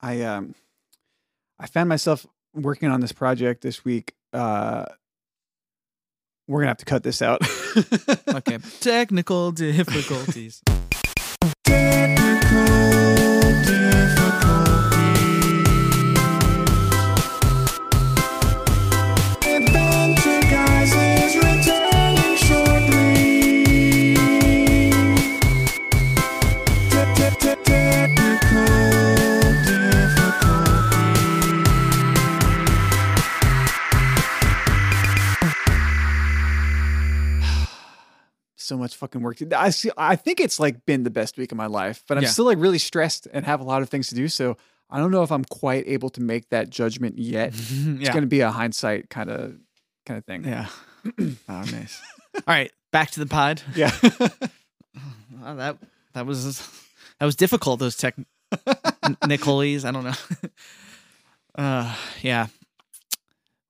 I 0.00 0.22
um 0.22 0.54
I 1.58 1.66
found 1.66 1.88
myself 1.88 2.26
working 2.54 2.90
on 2.90 3.00
this 3.00 3.12
project 3.12 3.62
this 3.62 3.84
week. 3.84 4.14
Uh 4.32 4.86
we're 6.52 6.60
gonna 6.60 6.68
have 6.68 6.76
to 6.78 6.84
cut 6.84 7.02
this 7.02 7.22
out. 7.22 7.40
Okay. 8.28 8.58
Technical 8.80 9.52
difficulties. 9.52 10.62
So 38.72 38.78
much 38.78 38.96
fucking 38.96 39.20
work 39.20 39.36
to 39.36 39.60
I 39.60 39.68
see 39.70 39.90
I 39.98 40.16
think 40.16 40.40
it's 40.40 40.58
like 40.58 40.86
been 40.86 41.02
the 41.02 41.10
best 41.10 41.36
week 41.36 41.52
of 41.52 41.58
my 41.58 41.66
life, 41.66 42.02
but 42.08 42.16
I'm 42.16 42.24
Yeah. 42.24 42.30
still 42.30 42.46
like 42.46 42.56
really 42.58 42.78
stressed 42.78 43.28
and 43.30 43.44
have 43.44 43.60
a 43.60 43.64
lot 43.64 43.82
of 43.82 43.90
things 43.90 44.08
to 44.08 44.14
do. 44.14 44.28
So 44.28 44.56
I 44.88 44.98
don't 44.98 45.10
know 45.10 45.22
if 45.22 45.30
I'm 45.30 45.44
quite 45.44 45.84
able 45.86 46.08
to 46.10 46.22
make 46.22 46.48
that 46.50 46.70
judgment 46.70 47.18
yet. 47.18 47.52
It's 48.00 48.08
gonna 48.10 48.26
be 48.26 48.40
a 48.40 48.50
hindsight 48.50 49.10
kind 49.10 49.28
of 49.30 49.56
kind 50.06 50.16
of 50.18 50.24
thing. 50.24 50.44
yeah. 50.44 50.68
oh, 51.48 51.64
nice. 51.70 52.00
All 52.34 52.42
right, 52.46 52.72
back 52.92 53.10
to 53.12 53.20
the 53.20 53.26
pod. 53.26 53.60
Yeah. 53.74 53.92
Wow, 55.40 55.54
that 55.56 55.76
that 56.14 56.24
was 56.26 56.58
that 57.18 57.26
was 57.26 57.36
difficult. 57.36 57.78
Those 57.80 57.96
tech 57.96 58.14
Nicoles. 59.28 59.84
I 59.84 59.90
don't 59.90 60.04
know. 60.04 60.48
Uh, 61.54 61.94
yeah. 62.22 62.46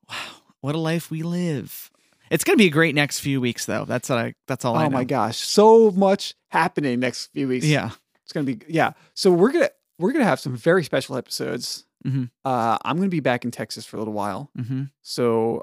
Wow, 0.08 0.16
what 0.60 0.74
a 0.74 0.78
life 0.78 1.10
we 1.10 1.22
live. 1.22 1.90
It's 2.32 2.44
gonna 2.44 2.56
be 2.56 2.66
a 2.66 2.70
great 2.70 2.94
next 2.94 3.20
few 3.20 3.40
weeks, 3.40 3.66
though. 3.66 3.84
That's 3.84 4.08
what 4.08 4.18
I. 4.18 4.34
That's 4.48 4.64
all 4.64 4.74
I 4.76 4.86
oh 4.86 4.88
know. 4.88 4.96
my 4.98 5.04
gosh. 5.04 5.36
So 5.38 5.90
much 5.90 6.34
happening 6.48 6.98
next 7.00 7.26
few 7.32 7.46
weeks. 7.48 7.66
Yeah. 7.66 7.90
It's 8.24 8.32
gonna 8.32 8.44
be 8.46 8.58
yeah. 8.68 8.92
So 9.14 9.30
we're 9.30 9.52
gonna 9.52 9.70
we're 9.98 10.12
gonna 10.12 10.24
have 10.24 10.40
some 10.40 10.56
very 10.56 10.82
special 10.84 11.16
episodes. 11.16 11.84
Mhm. 12.06 12.30
Uh, 12.44 12.78
I'm 12.84 12.96
gonna 12.96 13.08
be 13.10 13.20
back 13.20 13.44
in 13.44 13.50
Texas 13.50 13.84
for 13.86 13.96
a 13.96 14.00
little 14.00 14.14
while, 14.14 14.50
Mm-hmm. 14.58 14.84
so 15.02 15.62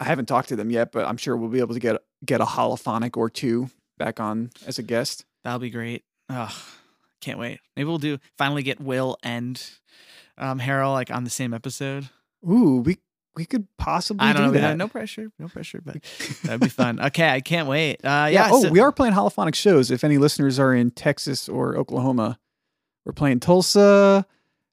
I 0.00 0.04
haven't 0.04 0.26
talked 0.26 0.48
to 0.48 0.56
them 0.56 0.70
yet, 0.70 0.90
but 0.92 1.06
I'm 1.06 1.16
sure 1.16 1.36
we'll 1.36 1.50
be 1.50 1.60
able 1.60 1.74
to 1.74 1.80
get 1.80 2.00
get 2.24 2.40
a 2.40 2.44
holophonic 2.46 3.16
or 3.16 3.28
two 3.30 3.70
back 3.98 4.18
on 4.20 4.50
as 4.66 4.78
a 4.78 4.82
guest. 4.82 5.24
That'll 5.44 5.58
be 5.60 5.70
great. 5.70 6.04
Oh, 6.30 6.52
can't 7.20 7.38
wait. 7.38 7.60
Maybe 7.76 7.86
we'll 7.88 7.98
do 7.98 8.18
finally 8.38 8.62
get 8.62 8.80
Will 8.80 9.18
and 9.22 9.62
um 10.38 10.58
Harold 10.58 10.94
like 10.94 11.10
on 11.10 11.24
the 11.24 11.30
same 11.30 11.52
episode. 11.54 12.08
Ooh, 12.48 12.82
we 12.84 12.98
we 13.36 13.44
could 13.44 13.66
possibly 13.78 14.26
I 14.26 14.32
don't 14.32 14.42
know. 14.42 14.48
do 14.52 14.60
no- 14.60 14.68
that. 14.68 14.76
No 14.76 14.88
pressure. 14.88 15.30
No 15.38 15.48
pressure. 15.48 15.80
But 15.84 16.02
that'd 16.44 16.60
be 16.60 16.68
fun. 16.68 17.00
Okay, 17.00 17.28
I 17.28 17.40
can't 17.40 17.68
wait. 17.68 18.04
Uh, 18.04 18.08
yeah. 18.08 18.28
yeah. 18.28 18.48
Oh, 18.52 18.62
so- 18.62 18.70
we 18.70 18.80
are 18.80 18.90
playing 18.92 19.14
holophonic 19.14 19.54
shows. 19.54 19.90
If 19.90 20.02
any 20.04 20.18
listeners 20.18 20.58
are 20.58 20.74
in 20.74 20.90
Texas 20.90 21.48
or 21.48 21.76
Oklahoma, 21.76 22.38
we're 23.04 23.12
playing 23.12 23.40
Tulsa, 23.40 24.26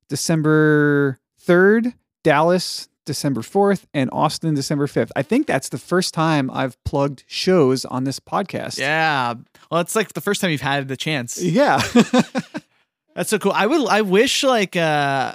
December 0.10 1.20
third, 1.40 1.94
Dallas, 2.24 2.90
December 3.06 3.44
fourth, 3.44 3.86
and 3.94 4.10
Austin, 4.12 4.56
December 4.56 4.88
fifth. 4.88 5.12
I 5.16 5.22
think 5.22 5.46
that's 5.46 5.70
the 5.70 5.78
first 5.78 6.14
time 6.16 6.50
I've 6.52 6.82
plugged 6.86 7.24
shows 7.28 7.86
on 7.86 8.04
this 8.04 8.20
podcast. 8.20 8.80
Yeah. 8.80 9.36
Well, 9.70 9.82
it's 9.82 9.96
like 9.96 10.14
the 10.14 10.22
first 10.22 10.42
time 10.42 10.50
you've 10.50 10.62
had 10.62 10.88
the 10.88 10.98
chance. 10.98 11.40
Yeah. 11.42 11.82
That's 13.16 13.30
so 13.30 13.40
cool. 13.40 13.54
I 13.54 13.66
would. 13.66 13.88
I 13.88 14.02
wish 14.02 14.44
like. 14.44 14.76
uh 14.76 15.34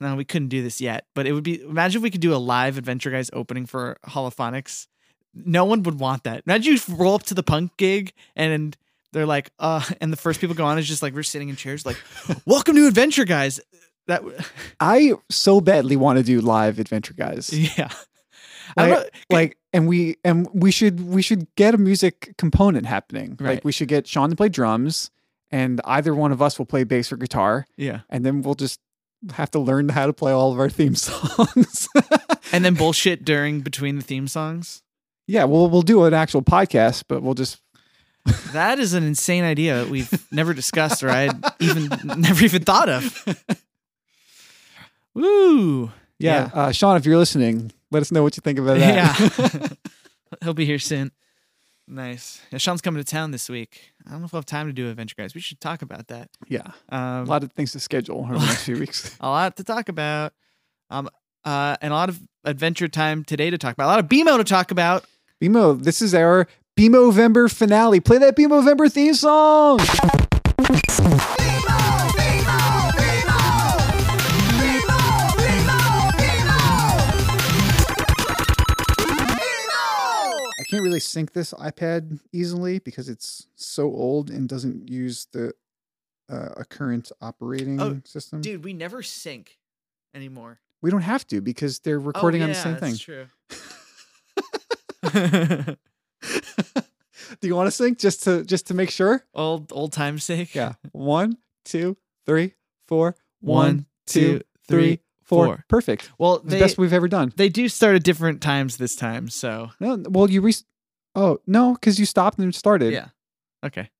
No, 0.00 0.16
we 0.16 0.24
couldn't 0.24 0.48
do 0.48 0.62
this 0.62 0.80
yet. 0.80 1.06
But 1.14 1.26
it 1.26 1.32
would 1.32 1.44
be. 1.44 1.60
Imagine 1.62 1.98
if 2.00 2.02
we 2.02 2.10
could 2.10 2.20
do 2.20 2.34
a 2.34 2.36
live 2.38 2.78
Adventure 2.78 3.10
Guys 3.10 3.30
opening 3.32 3.66
for 3.66 3.98
Holophonics. 4.06 4.86
No 5.34 5.64
one 5.64 5.82
would 5.84 6.00
want 6.00 6.24
that. 6.24 6.42
Imagine 6.46 6.74
you 6.74 6.80
roll 6.96 7.14
up 7.14 7.22
to 7.24 7.34
the 7.34 7.42
punk 7.42 7.76
gig 7.76 8.12
and 8.34 8.76
they're 9.12 9.26
like, 9.26 9.50
uh, 9.58 9.84
and 10.00 10.12
the 10.12 10.16
first 10.16 10.40
people 10.40 10.56
go 10.56 10.64
on 10.64 10.78
is 10.78 10.88
just 10.88 11.02
like 11.02 11.14
we're 11.14 11.22
sitting 11.22 11.48
in 11.48 11.56
chairs, 11.56 11.84
like, 11.86 11.96
"Welcome 12.46 12.76
to 12.76 12.86
Adventure 12.86 13.24
Guys." 13.24 13.60
That, 14.06 14.22
w- 14.22 14.36
I 14.80 15.12
so 15.28 15.60
badly 15.60 15.96
want 15.96 16.18
to 16.18 16.24
do 16.24 16.40
live 16.40 16.78
adventure 16.78 17.14
guys. 17.14 17.52
yeah. 17.52 17.90
Like, 18.76 18.90
know. 18.90 19.04
like 19.30 19.56
and 19.72 19.86
we 19.88 20.16
and 20.24 20.48
we 20.52 20.70
should 20.70 21.00
we 21.00 21.22
should 21.22 21.46
get 21.56 21.74
a 21.74 21.78
music 21.78 22.34
component 22.38 22.86
happening. 22.86 23.36
Right. 23.38 23.54
Like 23.56 23.64
we 23.64 23.72
should 23.72 23.88
get 23.88 24.06
Sean 24.06 24.30
to 24.30 24.36
play 24.36 24.48
drums 24.48 25.10
and 25.50 25.80
either 25.84 26.14
one 26.14 26.32
of 26.32 26.40
us 26.40 26.58
will 26.58 26.66
play 26.66 26.84
bass 26.84 27.12
or 27.12 27.16
guitar 27.16 27.66
Yeah. 27.76 28.00
and 28.08 28.24
then 28.24 28.42
we'll 28.42 28.54
just 28.54 28.80
have 29.34 29.50
to 29.52 29.58
learn 29.58 29.88
how 29.90 30.06
to 30.06 30.12
play 30.12 30.32
all 30.32 30.52
of 30.52 30.58
our 30.58 30.70
theme 30.70 30.94
songs. 30.96 31.88
And 32.52 32.64
then 32.64 32.74
bullshit 32.74 33.24
during 33.24 33.60
between 33.60 33.96
the 33.96 34.02
theme 34.02 34.26
songs. 34.28 34.82
yeah, 35.26 35.44
we'll 35.44 35.68
we'll 35.68 35.82
do 35.82 36.04
an 36.04 36.14
actual 36.14 36.42
podcast, 36.42 37.04
but 37.08 37.22
we'll 37.22 37.34
just 37.34 37.58
That 38.52 38.78
is 38.78 38.92
an 38.94 39.02
insane 39.04 39.44
idea 39.44 39.76
that 39.84 39.88
we've 39.88 40.12
never 40.32 40.52
discussed 40.54 41.02
or 41.02 41.10
I 41.10 41.30
even 41.60 41.88
never 42.16 42.44
even 42.44 42.62
thought 42.62 42.88
of. 42.88 43.24
Woo. 45.14 45.90
yeah. 46.18 46.50
Uh, 46.52 46.72
Sean, 46.72 46.96
if 46.96 47.04
you're 47.06 47.16
listening, 47.18 47.72
let 47.90 48.00
us 48.00 48.12
know 48.12 48.22
what 48.22 48.36
you 48.36 48.40
think 48.42 48.58
about 48.58 48.78
that. 48.78 49.30
Yeah. 49.60 49.68
He'll 50.42 50.54
be 50.54 50.66
here 50.66 50.78
soon. 50.78 51.10
Nice. 51.88 52.40
Yeah, 52.52 52.58
Sean's 52.58 52.80
coming 52.80 53.02
to 53.02 53.10
town 53.10 53.32
this 53.32 53.48
week. 53.48 53.89
I 54.06 54.10
don't 54.12 54.20
know 54.20 54.26
if 54.26 54.32
we'll 54.32 54.38
have 54.40 54.46
time 54.46 54.66
to 54.66 54.72
do 54.72 54.88
Adventure 54.90 55.14
Guys. 55.16 55.34
We 55.34 55.40
should 55.40 55.60
talk 55.60 55.82
about 55.82 56.08
that. 56.08 56.30
yeah. 56.48 56.72
A 56.88 56.96
Um, 56.96 57.26
lot 57.26 57.42
of 57.44 57.52
things 57.52 57.72
to 57.72 57.80
schedule 57.80 58.18
over 58.20 58.34
the 58.38 58.40
next 58.46 58.64
few 58.64 58.78
weeks. 58.78 59.16
a 59.20 59.28
lot 59.28 59.56
to 59.56 59.64
talk 59.64 59.88
about. 59.88 60.32
Um, 60.90 61.08
uh, 61.44 61.76
and 61.80 61.92
a 61.92 61.96
lot 61.96 62.08
of 62.08 62.20
adventure 62.44 62.88
time 62.88 63.24
today 63.24 63.50
to 63.50 63.58
talk 63.58 63.74
about. 63.74 63.86
A 63.86 63.92
lot 63.92 63.98
of 64.00 64.06
BMO 64.06 64.36
to 64.38 64.44
talk 64.44 64.70
about. 64.70 65.04
BMO, 65.42 65.82
this 65.82 66.02
is 66.02 66.14
our 66.14 66.46
BMO-vember 66.78 67.50
finale. 67.52 68.00
Play 68.00 68.18
that 68.18 68.36
BMO-vember 68.36 68.90
theme 68.92 69.14
song. 69.14 69.78
Really 81.00 81.24
sync 81.24 81.32
this 81.32 81.52
iPad 81.54 82.20
easily 82.32 82.78
because 82.78 83.08
it's 83.08 83.46
so 83.56 83.84
old 83.84 84.30
and 84.30 84.48
doesn't 84.48 84.88
use 84.88 85.26
the 85.32 85.52
uh, 86.30 86.50
a 86.58 86.64
current 86.64 87.10
operating 87.20 87.80
Oh, 87.80 88.00
system. 88.04 88.40
Dude, 88.40 88.64
we 88.64 88.72
never 88.72 89.02
sync 89.02 89.58
anymore. 90.14 90.60
We 90.82 90.90
don't 90.90 91.02
have 91.02 91.26
to 91.28 91.40
because 91.40 91.80
they're 91.80 91.98
recording 91.98 92.42
oh, 92.42 92.44
on 92.44 92.50
the 92.50 92.56
yeah, 92.56 92.62
same 92.62 92.76
thing. 92.76 92.96
True. 92.96 93.26
Do 97.40 97.48
you 97.48 97.54
want 97.56 97.68
to 97.68 97.70
sync 97.70 97.98
just 97.98 98.24
to 98.24 98.44
just 98.44 98.66
to 98.68 98.74
make 98.74 98.90
sure? 98.90 99.24
old 99.34 99.72
old 99.72 99.92
time 99.92 100.18
sync. 100.18 100.54
Yeah. 100.54 100.74
One, 100.92 101.36
two, 101.64 101.96
three, 102.26 102.54
four. 102.86 103.16
One, 103.40 103.86
two, 104.06 104.42
three, 104.68 105.00
four. 105.22 105.46
four. 105.46 105.64
Perfect. 105.68 106.10
Well, 106.18 106.38
The 106.40 106.50
they 106.50 106.60
best 106.60 106.76
we've 106.78 106.92
ever 106.92 107.08
done. 107.08 107.32
they 107.36 107.48
do 107.48 107.68
start 107.68 107.96
at 107.96 108.02
different 108.02 108.40
times 108.42 108.76
this 108.76 108.94
time, 108.96 109.28
so 109.28 109.70
No, 109.80 110.02
well, 110.08 110.28
you 110.30 110.40
re. 110.42 110.52
Oh 111.14 111.40
no, 111.46 111.74
because 111.74 111.98
you 111.98 112.06
stopped 112.06 112.38
and 112.38 112.54
started. 112.54 112.92
yeah. 112.92 113.08
Okay. 113.64 113.90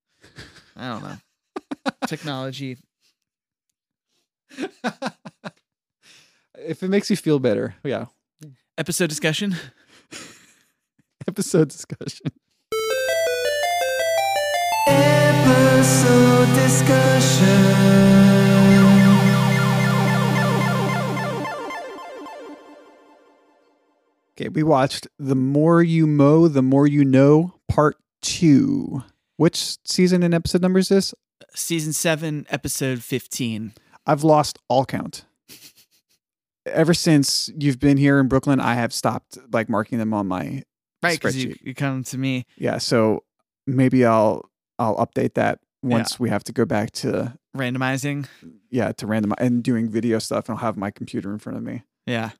I 0.76 0.88
don't 0.88 1.02
know. 1.02 1.16
Technology. 2.06 2.78
if 6.58 6.82
it 6.82 6.88
makes 6.88 7.10
you 7.10 7.16
feel 7.16 7.38
better, 7.38 7.74
yeah. 7.84 8.06
Episode 8.78 9.08
discussion. 9.08 9.56
Episode 11.28 11.68
discussion. 11.68 12.26
Episode 14.86 16.54
discussion. 16.54 17.19
Okay, 24.40 24.48
we 24.48 24.62
watched 24.62 25.06
"The 25.18 25.36
More 25.36 25.82
You 25.82 26.06
Mow, 26.06 26.48
the 26.48 26.62
More 26.62 26.86
You 26.86 27.04
Know" 27.04 27.56
Part 27.68 27.96
Two. 28.22 29.04
Which 29.36 29.76
season 29.84 30.22
and 30.22 30.32
episode 30.32 30.62
number 30.62 30.78
is 30.78 30.88
this? 30.88 31.12
Season 31.54 31.92
seven, 31.92 32.46
episode 32.48 33.02
fifteen. 33.02 33.74
I've 34.06 34.24
lost 34.24 34.58
all 34.70 34.86
count. 34.86 35.26
Ever 36.64 36.94
since 36.94 37.50
you've 37.58 37.78
been 37.78 37.98
here 37.98 38.18
in 38.18 38.28
Brooklyn, 38.28 38.60
I 38.60 38.76
have 38.76 38.94
stopped 38.94 39.36
like 39.52 39.68
marking 39.68 39.98
them 39.98 40.14
on 40.14 40.26
my 40.26 40.62
Right, 41.02 41.20
because 41.20 41.36
you, 41.36 41.54
you 41.60 41.74
come 41.74 42.02
to 42.04 42.16
me. 42.16 42.46
yeah. 42.56 42.78
So 42.78 43.24
maybe 43.66 44.06
I'll 44.06 44.48
I'll 44.78 44.96
update 44.96 45.34
that 45.34 45.58
once 45.82 46.18
we 46.18 46.30
have 46.30 46.44
to 46.44 46.52
go 46.52 46.64
back 46.64 46.92
to 46.92 47.36
randomizing. 47.54 48.26
yeah 48.70 48.92
to 48.92 49.06
random 49.06 49.34
and 49.36 49.62
doing 49.62 49.90
video 49.90 50.18
stuff. 50.18 50.48
And 50.48 50.56
I'll 50.56 50.64
have 50.64 50.78
my 50.78 50.90
computer 50.90 51.30
in 51.30 51.38
front 51.38 51.58
of 51.58 51.62
me. 51.62 51.82
Yeah. 52.06 52.30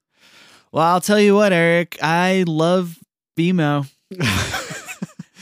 Well, 0.72 0.84
I'll 0.84 1.00
tell 1.00 1.18
you 1.20 1.34
what, 1.34 1.52
Eric. 1.52 1.98
I 2.00 2.44
love 2.46 2.98
BMO. 3.36 3.90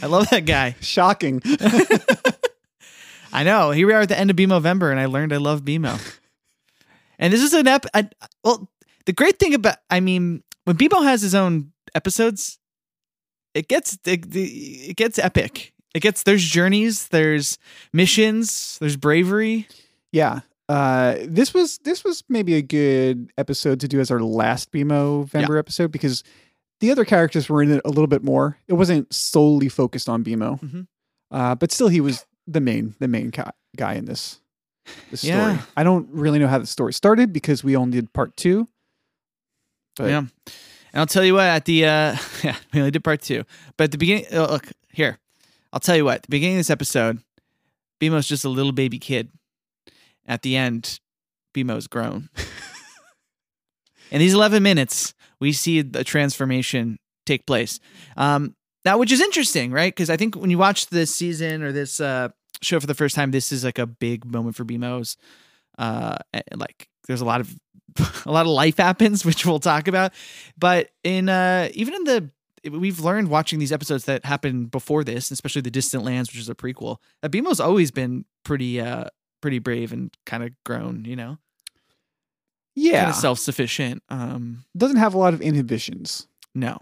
I 0.03 0.07
love 0.07 0.31
that 0.31 0.47
guy. 0.47 0.77
Shocking. 0.81 1.43
I 3.33 3.45
know. 3.45 3.71
Here 3.73 3.87
we 3.87 3.93
are 3.93 4.01
at 4.01 4.09
the 4.09 4.19
end 4.19 4.31
of 4.31 4.37
BMOvember, 4.37 4.91
and 4.91 4.99
I 4.99 5.07
learned 5.07 5.33
I 5.33 5.37
love 5.37 5.63
BMO. 5.63 6.01
and 7.19 7.33
this 7.33 7.43
is 7.43 7.53
an 7.53 7.67
ep. 7.67 7.85
I, 7.93 8.09
well, 8.43 8.71
the 9.05 9.13
great 9.13 9.39
thing 9.39 9.53
about, 9.55 9.77
I 9.91 10.01
mean, 10.01 10.43
when 10.65 10.77
BMO 10.77 11.03
has 11.05 11.21
his 11.21 11.35
own 11.35 11.73
episodes, 11.95 12.59
it 13.55 13.69
gets 13.69 13.99
it, 14.07 14.25
it 14.35 14.97
gets 14.97 15.19
epic. 15.19 15.75
It 15.95 16.01
gets 16.01 16.23
there's 16.23 16.45
journeys, 16.45 17.09
there's 17.09 17.59
missions, 17.93 18.79
there's 18.79 18.97
bravery. 18.97 19.67
Yeah. 20.13 20.41
Uh, 20.69 21.17
this 21.23 21.55
was 21.55 21.79
this 21.79 22.05
was 22.05 22.23
maybe 22.29 22.55
a 22.55 22.63
good 22.63 23.31
episode 23.39 23.81
to 23.81 23.89
do 23.89 24.01
as 24.01 24.11
our 24.11 24.21
last 24.21 24.71
BMO 24.71 25.29
Vember 25.31 25.59
episode 25.59 25.91
because 25.91 26.23
the 26.81 26.91
other 26.91 27.05
characters 27.05 27.49
were 27.49 27.63
in 27.63 27.71
it 27.73 27.81
a 27.85 27.89
little 27.89 28.07
bit 28.07 28.23
more. 28.23 28.59
It 28.69 28.75
wasn't 28.75 29.13
solely 29.13 29.69
focused 29.69 30.09
on 30.09 30.23
BMO, 30.23 30.61
Mhm. 30.61 30.87
uh, 31.31 31.55
but 31.55 31.73
still 31.73 31.89
he 31.89 32.01
was 32.03 32.27
the 32.47 32.61
main 32.61 32.95
the 32.99 33.09
main 33.09 33.31
guy, 33.31 33.51
guy 33.77 33.95
in 33.95 34.05
this 34.05 34.41
this 35.11 35.21
story. 35.21 35.35
Yeah. 35.35 35.63
I 35.77 35.85
don't 35.85 36.09
really 36.11 36.39
know 36.39 36.49
how 36.49 36.59
the 36.59 36.67
story 36.67 36.93
started 36.93 37.33
because 37.33 37.65
we 37.65 37.75
only 37.77 37.99
did 38.01 38.13
part 38.13 38.37
two. 38.37 38.69
But 39.97 40.11
yeah. 40.11 40.19
And 40.19 41.01
I'll 41.01 41.07
tell 41.07 41.25
you 41.25 41.35
what, 41.35 41.45
at 41.45 41.65
the 41.65 41.85
uh 41.87 42.17
yeah, 42.45 42.57
we 42.75 42.81
only 42.81 42.91
did 42.91 43.05
part 43.05 43.23
two. 43.23 43.45
But 43.77 43.85
at 43.85 43.91
the 43.93 43.99
beginning 43.99 44.27
uh, 44.33 44.47
look, 44.51 44.67
here. 44.93 45.19
I'll 45.73 45.81
tell 45.81 45.97
you 45.97 46.05
what. 46.05 46.23
The 46.23 46.29
beginning 46.29 46.57
of 46.57 46.61
this 46.61 46.71
episode, 46.71 47.21
BMO's 48.01 48.27
just 48.29 48.45
a 48.45 48.49
little 48.49 48.73
baby 48.73 48.99
kid. 48.99 49.31
At 50.29 50.43
the 50.43 50.57
end, 50.57 51.01
BMO's 51.57 51.89
grown. 51.89 52.29
In 54.11 54.21
these 54.21 54.35
11 54.35 54.63
minutes, 54.63 55.15
we 55.41 55.53
see 55.53 55.83
the 55.83 56.05
transformation 56.05 56.99
take 57.27 57.47
place. 57.47 57.81
Um, 58.17 58.55
now, 58.85 58.99
which 58.99 59.13
is 59.13 59.21
interesting, 59.21 59.73
right? 59.73 59.95
Because 59.95 60.11
I 60.11 60.17
think 60.17 60.37
when 60.37 60.51
you 60.51 60.59
watch 60.59 60.87
this 60.87 61.15
season 61.15 61.63
or 61.63 61.73
this 61.73 62.01
uh, 62.01 62.29
show 62.63 62.79
for 62.81 62.87
the 62.87 62.95
first 62.95 63.15
time, 63.15 63.33
this 63.33 63.53
is 63.53 63.65
like 63.65 63.79
a 63.79 63.87
big 63.87 64.25
moment 64.25 64.57
for 64.57 64.65
BMO's. 64.65 65.17
Uh, 65.77 66.17
like, 66.55 66.89
there's 67.07 67.21
a 67.21 67.25
lot 67.25 67.41
of 67.41 67.55
a 68.27 68.33
lot 68.33 68.47
of 68.47 68.53
life 68.53 68.79
happens, 68.79 69.25
which 69.27 69.45
we'll 69.45 69.61
talk 69.61 69.89
about. 69.89 70.13
But 70.57 70.91
in 71.05 71.29
uh, 71.29 71.69
even 71.73 71.95
in 71.95 72.05
the 72.05 72.31
we've 72.71 73.01
learned 73.01 73.29
watching 73.29 73.59
these 73.59 73.73
episodes 73.73 74.05
that 74.07 74.25
happened 74.25 74.71
before 74.71 75.05
this, 75.05 75.31
especially 75.31 75.63
the 75.63 75.71
Distant 75.71 76.05
Lands, 76.05 76.31
which 76.31 76.41
is 76.41 76.49
a 76.49 76.55
prequel. 76.55 76.97
That 77.23 77.31
BMO's 77.31 77.61
always 77.61 77.91
been 77.91 78.25
pretty 78.45 78.81
uh 78.81 79.05
pretty 79.41 79.59
brave 79.59 79.93
and 79.93 80.15
kind 80.27 80.43
of 80.43 80.51
grown, 80.65 81.05
you 81.05 81.17
know, 81.17 81.39
Yeah. 82.75 83.01
kind 83.01 83.11
of 83.11 83.17
self 83.17 83.39
sufficient. 83.39 84.03
Um, 84.09 84.65
Doesn't 84.77 84.97
have 84.99 85.15
a 85.15 85.19
lot 85.19 85.35
of 85.35 85.41
inhibitions. 85.41 86.27
no, 86.55 86.79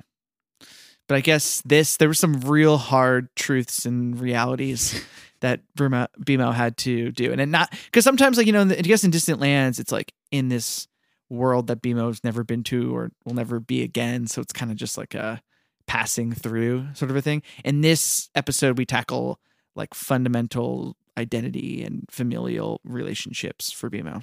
but 1.08 1.16
I 1.16 1.20
guess 1.20 1.62
this 1.64 1.96
there 1.96 2.08
were 2.08 2.14
some 2.14 2.40
real 2.40 2.78
hard 2.78 3.28
truths 3.36 3.86
and 3.86 4.18
realities 4.18 5.04
that 5.40 5.60
Burma, 5.74 6.08
BMO 6.20 6.52
had 6.54 6.76
to 6.78 7.12
do, 7.12 7.30
and 7.32 7.40
it 7.40 7.46
not 7.46 7.70
because 7.86 8.04
sometimes 8.04 8.36
like 8.38 8.46
you 8.46 8.52
know, 8.52 8.62
in 8.62 8.68
the- 8.68 8.78
I 8.78 8.82
guess 8.82 9.04
in 9.04 9.10
Distant 9.10 9.40
Lands, 9.40 9.78
it's 9.78 9.92
like 9.92 10.12
in 10.30 10.48
this 10.48 10.88
world 11.28 11.66
that 11.66 11.82
BMO's 11.82 12.22
never 12.24 12.44
been 12.44 12.62
to 12.64 12.94
or 12.96 13.10
will 13.24 13.34
never 13.34 13.58
be 13.60 13.82
again, 13.82 14.26
so 14.26 14.40
it's 14.40 14.52
kind 14.52 14.70
of 14.70 14.76
just 14.76 14.96
like 14.96 15.14
a 15.14 15.42
passing 15.86 16.32
through 16.32 16.86
sort 16.94 17.10
of 17.10 17.16
a 17.16 17.22
thing. 17.22 17.42
In 17.64 17.80
this 17.80 18.28
episode, 18.34 18.78
we 18.78 18.86
tackle 18.86 19.38
like 19.74 19.92
fundamental 19.94 20.96
identity 21.16 21.82
and 21.82 22.04
familial 22.10 22.80
relationships 22.84 23.72
for 23.72 23.90
BMO. 23.90 24.22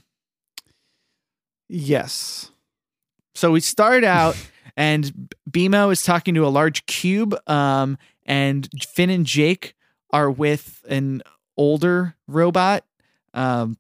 Yes. 1.69 2.51
So 3.35 3.51
we 3.51 3.59
start 3.59 4.03
out, 4.03 4.35
and 4.77 5.33
BMO 5.50 5.91
is 5.91 6.03
talking 6.03 6.35
to 6.35 6.45
a 6.45 6.50
large 6.50 6.85
cube, 6.85 7.35
um, 7.50 7.97
and 8.25 8.69
Finn 8.88 9.09
and 9.09 9.25
Jake 9.25 9.75
are 10.12 10.29
with 10.29 10.83
an 10.88 11.23
older 11.57 12.15
robot. 12.27 12.85
Um, 13.33 13.77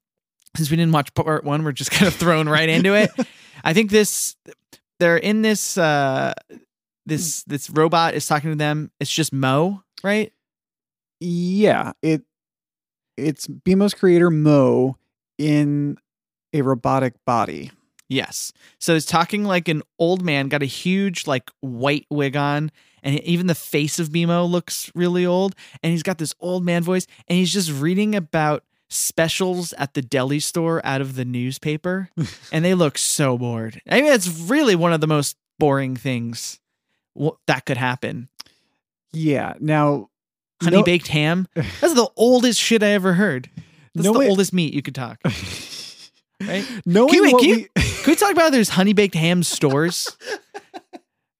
since 0.55 0.69
we 0.69 0.77
didn't 0.77 0.91
watch 0.91 1.13
part 1.13 1.43
one, 1.43 1.63
we're 1.63 1.71
just 1.71 1.91
kind 1.91 2.07
of 2.07 2.15
thrown 2.15 2.49
right 2.49 2.69
into 2.69 2.95
it. 2.95 3.11
I 3.63 3.73
think 3.73 3.91
this 3.91 4.35
they're 4.99 5.17
in 5.17 5.41
this 5.41 5.77
uh, 5.77 6.33
this 7.05 7.43
this 7.43 7.69
robot 7.69 8.13
is 8.13 8.27
talking 8.27 8.49
to 8.49 8.55
them. 8.55 8.91
It's 8.99 9.11
just 9.11 9.33
Mo, 9.33 9.83
right? 10.03 10.31
Yeah. 11.19 11.93
It 12.01 12.23
it's 13.17 13.47
BMO's 13.47 13.93
creator 13.93 14.29
Mo 14.29 14.97
in 15.37 15.97
a 16.53 16.61
robotic 16.61 17.13
body. 17.25 17.71
Yes. 18.09 18.53
So 18.79 18.93
he's 18.93 19.05
talking 19.05 19.43
like 19.43 19.67
an 19.67 19.81
old 19.97 20.23
man, 20.23 20.49
got 20.49 20.61
a 20.61 20.67
huge 20.67 21.25
like 21.25 21.49
white 21.61 22.05
wig 22.09 22.35
on, 22.35 22.71
and 23.01 23.19
even 23.21 23.47
the 23.47 23.55
face 23.55 23.99
of 23.99 24.09
BMO 24.09 24.49
looks 24.49 24.91
really 24.93 25.25
old. 25.25 25.55
And 25.81 25.91
he's 25.91 26.03
got 26.03 26.17
this 26.17 26.35
old 26.39 26.63
man 26.63 26.83
voice, 26.83 27.07
and 27.27 27.37
he's 27.37 27.51
just 27.51 27.71
reading 27.71 28.15
about 28.15 28.63
specials 28.89 29.73
at 29.73 29.95
the 29.95 30.01
deli 30.01 30.39
store 30.39 30.85
out 30.85 31.01
of 31.01 31.15
the 31.15 31.25
newspaper, 31.25 32.09
and 32.51 32.63
they 32.63 32.73
look 32.73 32.97
so 32.97 33.37
bored. 33.37 33.81
I 33.89 34.01
mean, 34.01 34.13
it's 34.13 34.29
really 34.29 34.75
one 34.75 34.93
of 34.93 35.01
the 35.01 35.07
most 35.07 35.37
boring 35.59 35.95
things 35.95 36.59
that 37.47 37.65
could 37.65 37.77
happen. 37.77 38.29
Yeah. 39.11 39.53
Now 39.59 40.09
Honey 40.61 40.77
no- 40.77 40.83
baked 40.83 41.07
ham. 41.07 41.47
That's 41.55 41.93
the 41.93 42.09
oldest 42.15 42.59
shit 42.59 42.83
I 42.83 42.89
ever 42.89 43.13
heard. 43.13 43.49
That's 43.95 44.05
No 44.05 44.13
the 44.13 44.19
way- 44.19 44.29
oldest 44.29 44.53
meat 44.53 44.73
you 44.73 44.81
could 44.81 44.95
talk. 44.95 45.19
Right? 46.41 46.65
Knowing 46.85 47.09
Can 47.09 47.39
can 47.39 47.49
you- 47.49 47.55
we 47.55 47.69
Can 48.03 48.11
we 48.11 48.15
talk 48.15 48.31
about 48.33 48.51
there's 48.51 48.67
honey 48.67 48.91
baked 48.91 49.15
ham 49.15 49.43
stores? 49.43 50.17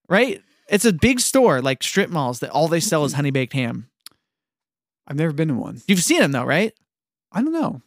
right? 0.08 0.42
It's 0.70 0.86
a 0.86 0.94
big 0.94 1.20
store 1.20 1.62
like 1.62 1.84
strip 1.84 2.10
malls 2.10 2.40
that 2.40 2.50
all 2.52 2.70
they 2.70 2.80
sell 2.80 3.04
is 3.04 3.14
honey 3.14 3.32
baked 3.32 3.52
ham. 3.54 3.90
I've 5.08 5.18
never 5.18 5.34
been 5.34 5.50
to 5.50 5.56
one. 5.56 5.82
You've 5.88 6.00
seen 6.04 6.20
them 6.22 6.32
though, 6.32 6.46
right? 6.46 6.74
I 7.34 7.42
don't 7.42 7.52
know. 7.52 7.82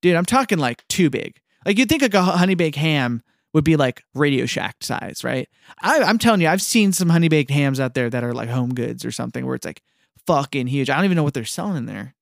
Dude, 0.00 0.14
I'm 0.14 0.24
talking 0.24 0.58
like 0.58 0.86
too 0.86 1.10
big. 1.10 1.40
Like 1.66 1.76
you'd 1.78 1.88
think 1.88 2.02
like 2.02 2.14
a 2.14 2.22
honey 2.22 2.54
baked 2.54 2.76
ham 2.76 3.22
would 3.52 3.64
be 3.64 3.74
like 3.76 4.02
Radio 4.14 4.46
Shack 4.46 4.76
size, 4.80 5.24
right? 5.24 5.48
I, 5.82 6.02
I'm 6.02 6.18
telling 6.18 6.40
you, 6.40 6.48
I've 6.48 6.62
seen 6.62 6.92
some 6.92 7.08
honey 7.08 7.28
baked 7.28 7.50
hams 7.50 7.80
out 7.80 7.94
there 7.94 8.10
that 8.10 8.22
are 8.22 8.34
like 8.34 8.48
home 8.48 8.74
goods 8.74 9.04
or 9.04 9.10
something 9.10 9.44
where 9.44 9.54
it's 9.56 9.66
like 9.66 9.82
fucking 10.26 10.66
huge. 10.66 10.90
I 10.90 10.96
don't 10.96 11.04
even 11.04 11.16
know 11.16 11.22
what 11.22 11.34
they're 11.34 11.44
selling 11.44 11.76
in 11.76 11.86
there. 11.86 12.14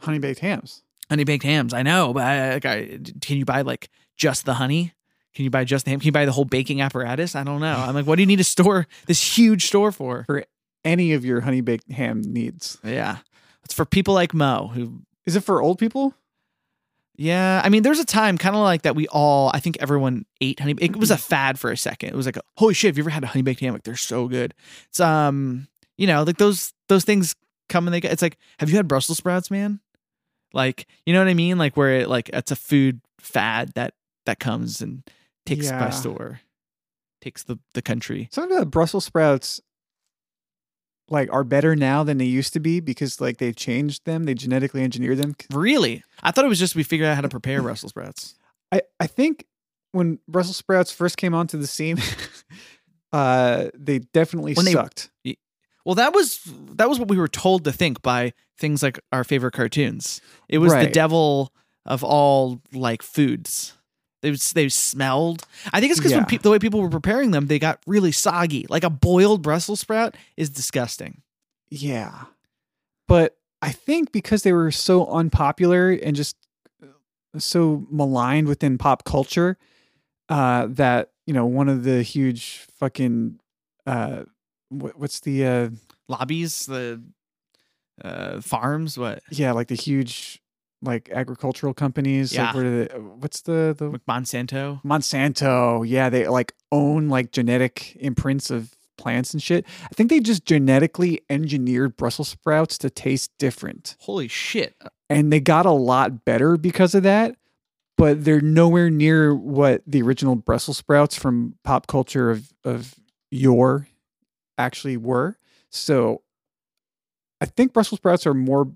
Honey 0.00 0.18
baked 0.18 0.40
hams. 0.40 0.82
Honey 1.08 1.24
baked 1.24 1.44
hams, 1.44 1.74
I 1.74 1.82
know, 1.82 2.12
but 2.12 2.22
I, 2.24 2.54
like, 2.54 2.64
I, 2.64 2.98
can 3.20 3.36
you 3.36 3.44
buy 3.44 3.62
like 3.62 3.90
just 4.16 4.44
the 4.44 4.54
honey? 4.54 4.92
Can 5.34 5.44
you 5.44 5.50
buy 5.50 5.64
just 5.64 5.84
the 5.84 5.90
ham? 5.90 6.00
Can 6.00 6.06
you 6.06 6.12
buy 6.12 6.24
the 6.26 6.32
whole 6.32 6.44
baking 6.44 6.80
apparatus? 6.80 7.34
I 7.34 7.44
don't 7.44 7.60
know. 7.60 7.74
I'm 7.76 7.94
like, 7.94 8.06
what 8.06 8.16
do 8.16 8.22
you 8.22 8.26
need 8.26 8.36
to 8.36 8.44
store 8.44 8.86
this 9.06 9.36
huge 9.36 9.66
store 9.66 9.92
for? 9.92 10.24
for? 10.24 10.44
Any 10.84 11.12
of 11.12 11.24
your 11.24 11.40
honey 11.42 11.60
baked 11.60 11.90
ham 11.92 12.22
needs. 12.22 12.78
Yeah. 12.82 13.18
It's 13.64 13.74
for 13.74 13.84
people 13.84 14.14
like 14.14 14.34
Mo 14.34 14.70
who 14.74 15.02
Is 15.26 15.36
it 15.36 15.44
for 15.44 15.62
old 15.62 15.78
people? 15.78 16.14
yeah, 17.16 17.60
I 17.62 17.68
mean 17.68 17.82
there's 17.82 18.00
a 18.00 18.04
time 18.04 18.38
kind 18.38 18.56
of 18.56 18.62
like 18.62 18.82
that 18.82 18.96
we 18.96 19.06
all 19.08 19.50
I 19.54 19.60
think 19.60 19.76
everyone 19.80 20.24
ate 20.40 20.58
honey 20.60 20.74
it 20.80 20.96
was 20.96 21.10
a 21.10 21.16
fad 21.30 21.58
for 21.58 21.70
a 21.70 21.76
second. 21.76 22.08
It 22.10 22.16
was 22.16 22.26
like 22.26 22.38
holy 22.56 22.74
shit, 22.74 22.88
have 22.88 22.96
you 22.98 23.02
ever 23.02 23.10
had 23.10 23.22
a 23.22 23.28
honey 23.28 23.42
baked 23.42 23.60
ham? 23.60 23.74
Like 23.74 23.84
they're 23.84 23.96
so 23.96 24.28
good. 24.28 24.54
It's 24.88 24.98
um 24.98 25.68
you 25.98 26.06
know, 26.06 26.22
like 26.22 26.38
those 26.38 26.72
those 26.88 27.04
things 27.04 27.34
come 27.68 27.86
and 27.86 27.94
they 27.94 28.00
go. 28.00 28.08
It's 28.08 28.22
like 28.22 28.38
have 28.58 28.70
you 28.70 28.76
had 28.76 28.88
Brussels 28.88 29.18
sprouts, 29.18 29.50
man? 29.50 29.80
Like, 30.54 30.86
you 31.06 31.12
know 31.12 31.20
what 31.20 31.28
I 31.28 31.34
mean? 31.34 31.58
Like 31.58 31.76
where 31.76 31.92
it 32.00 32.08
like 32.08 32.28
it's 32.32 32.50
a 32.50 32.56
food 32.56 33.00
fad 33.18 33.72
that 33.74 33.94
that 34.26 34.38
comes 34.38 34.80
and 34.82 35.02
takes 35.46 35.70
by 35.70 35.76
Yeah. 35.76 35.90
store. 35.90 36.40
Takes 37.20 37.44
the 37.44 37.58
the 37.74 37.82
country. 37.82 38.28
Some 38.32 38.50
of 38.50 38.58
the 38.58 38.66
Brussels 38.66 39.04
sprouts 39.04 39.60
like 41.08 41.32
are 41.32 41.44
better 41.44 41.76
now 41.76 42.02
than 42.04 42.18
they 42.18 42.24
used 42.24 42.52
to 42.54 42.60
be 42.60 42.80
because 42.80 43.20
like 43.20 43.38
they've 43.38 43.56
changed 43.56 44.04
them, 44.06 44.24
they 44.24 44.34
genetically 44.34 44.82
engineered 44.82 45.18
them. 45.18 45.34
Really? 45.52 46.02
I 46.22 46.30
thought 46.30 46.44
it 46.44 46.48
was 46.48 46.58
just 46.58 46.74
we 46.74 46.82
figured 46.82 47.08
out 47.08 47.14
how 47.16 47.20
to 47.20 47.28
prepare 47.38 47.62
Brussels 47.62 47.90
sprouts. 47.90 48.34
I, 48.70 48.82
I 48.98 49.06
think 49.06 49.44
when 49.92 50.18
Brussels 50.26 50.56
sprouts 50.56 50.90
first 50.90 51.16
came 51.18 51.34
onto 51.34 51.58
the 51.58 51.66
scene, 51.66 51.98
uh, 53.12 53.68
they 53.74 53.98
definitely 53.98 54.54
When 54.54 54.64
they- 54.64 54.72
sucked. 54.72 55.10
Well, 55.84 55.94
that 55.96 56.14
was 56.14 56.40
that 56.76 56.88
was 56.88 56.98
what 56.98 57.08
we 57.08 57.16
were 57.18 57.28
told 57.28 57.64
to 57.64 57.72
think 57.72 58.02
by 58.02 58.32
things 58.58 58.82
like 58.82 58.98
our 59.12 59.24
favorite 59.24 59.52
cartoons. 59.52 60.20
It 60.48 60.58
was 60.58 60.72
the 60.72 60.90
devil 60.92 61.52
of 61.84 62.04
all 62.04 62.60
like 62.72 63.02
foods. 63.02 63.76
They 64.20 64.30
they 64.54 64.68
smelled. 64.68 65.44
I 65.72 65.80
think 65.80 65.90
it's 65.90 65.98
because 65.98 66.12
Yeah. 66.12 66.24
pe- 66.24 66.36
the 66.38 66.50
way 66.50 66.60
people 66.60 66.80
were 66.80 66.88
preparing 66.88 67.32
them, 67.32 67.48
they 67.48 67.58
got 67.58 67.80
really 67.86 68.12
soggy. 68.12 68.66
Like 68.68 68.84
a 68.84 68.90
boiled 68.90 69.42
Brussels 69.42 69.80
sprout 69.80 70.14
is 70.36 70.48
disgusting. 70.48 71.22
Yeah. 71.70 72.26
But 73.08 73.36
I 73.60 73.72
think 73.72 74.12
because 74.12 74.44
they 74.44 74.52
were 74.52 74.70
so 74.70 75.06
unpopular 75.06 75.90
and 75.90 76.14
just 76.14 76.36
uh, 76.82 77.38
so 77.38 77.84
maligned 77.90 78.46
within 78.46 78.78
pop 78.78 79.04
culture, 79.04 79.58
uh, 80.28 80.66
that, 80.70 81.10
you 81.26 81.34
know, 81.34 81.46
one 81.46 81.68
of 81.68 81.82
the 81.82 82.02
huge 82.02 82.66
fucking 82.78 83.40
uh 83.86 84.22
what, 84.72 84.98
what's 84.98 85.20
the 85.20 85.46
uh 85.46 85.70
Lobbies, 86.08 86.66
the 86.66 87.02
uh, 88.04 88.40
farms, 88.40 88.98
what 88.98 89.22
yeah, 89.30 89.52
like 89.52 89.68
the 89.68 89.74
huge 89.74 90.42
like 90.82 91.08
agricultural 91.10 91.72
companies. 91.72 92.32
Yeah. 92.32 92.46
Like 92.46 92.54
where 92.54 92.70
the, 92.70 93.00
what's 93.18 93.42
the 93.42 93.74
the 93.76 93.88
like 93.88 94.06
Monsanto. 94.06 94.82
Monsanto, 94.82 95.88
yeah, 95.88 96.10
they 96.10 96.26
like 96.28 96.54
own 96.70 97.08
like 97.08 97.32
genetic 97.32 97.96
imprints 98.00 98.50
of 98.50 98.74
plants 98.98 99.32
and 99.32 99.42
shit. 99.42 99.64
I 99.84 99.94
think 99.94 100.10
they 100.10 100.20
just 100.20 100.44
genetically 100.44 101.22
engineered 101.30 101.96
Brussels 101.96 102.28
sprouts 102.28 102.76
to 102.78 102.90
taste 102.90 103.30
different. 103.38 103.96
Holy 104.00 104.28
shit! 104.28 104.74
And 105.08 105.32
they 105.32 105.40
got 105.40 105.66
a 105.66 105.72
lot 105.72 106.24
better 106.24 106.56
because 106.56 106.94
of 106.94 107.04
that, 107.04 107.36
but 107.96 108.24
they're 108.24 108.40
nowhere 108.40 108.90
near 108.90 109.34
what 109.34 109.82
the 109.86 110.02
original 110.02 110.34
Brussels 110.34 110.78
sprouts 110.78 111.16
from 111.16 111.54
pop 111.62 111.86
culture 111.86 112.30
of 112.30 112.52
of 112.64 112.94
yore 113.30 113.86
actually 114.64 114.96
were. 114.96 115.36
So 115.70 116.22
I 117.40 117.46
think 117.46 117.72
Brussels 117.72 117.98
sprouts 117.98 118.26
are 118.26 118.34
more 118.34 118.70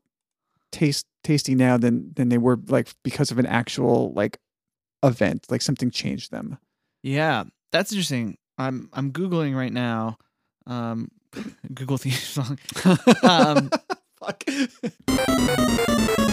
taste 0.72 1.07
tasty 1.22 1.55
now 1.55 1.77
than 1.77 2.12
than 2.14 2.29
they 2.29 2.38
were 2.38 2.59
like 2.68 2.88
because 3.03 3.31
of 3.31 3.38
an 3.38 3.46
actual 3.46 4.12
like 4.12 4.38
event, 5.03 5.46
like 5.51 5.62
something 5.62 5.90
changed 5.90 6.31
them. 6.31 6.59
Yeah, 7.03 7.44
that's 7.72 7.92
interesting. 7.92 8.38
I'm 8.59 8.88
I'm 8.92 9.12
googling 9.12 9.55
right 9.57 9.72
now. 9.72 10.18
Um, 10.66 11.11
Google 11.75 11.99
theme 11.99 12.12
song. 12.12 12.59
Um, 13.22 13.70
Fuck. 14.18 14.44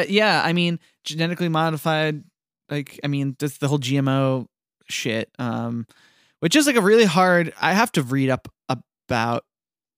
But 0.00 0.08
yeah, 0.08 0.40
I 0.42 0.54
mean, 0.54 0.80
genetically 1.04 1.50
modified, 1.50 2.24
like, 2.70 2.98
I 3.04 3.06
mean, 3.06 3.36
that's 3.38 3.58
the 3.58 3.68
whole 3.68 3.78
GMO 3.78 4.46
shit. 4.88 5.30
Um, 5.38 5.86
which 6.38 6.56
is 6.56 6.66
like 6.66 6.76
a 6.76 6.80
really 6.80 7.04
hard. 7.04 7.52
I 7.60 7.74
have 7.74 7.92
to 7.92 8.02
read 8.02 8.30
up 8.30 8.48
about 8.70 9.44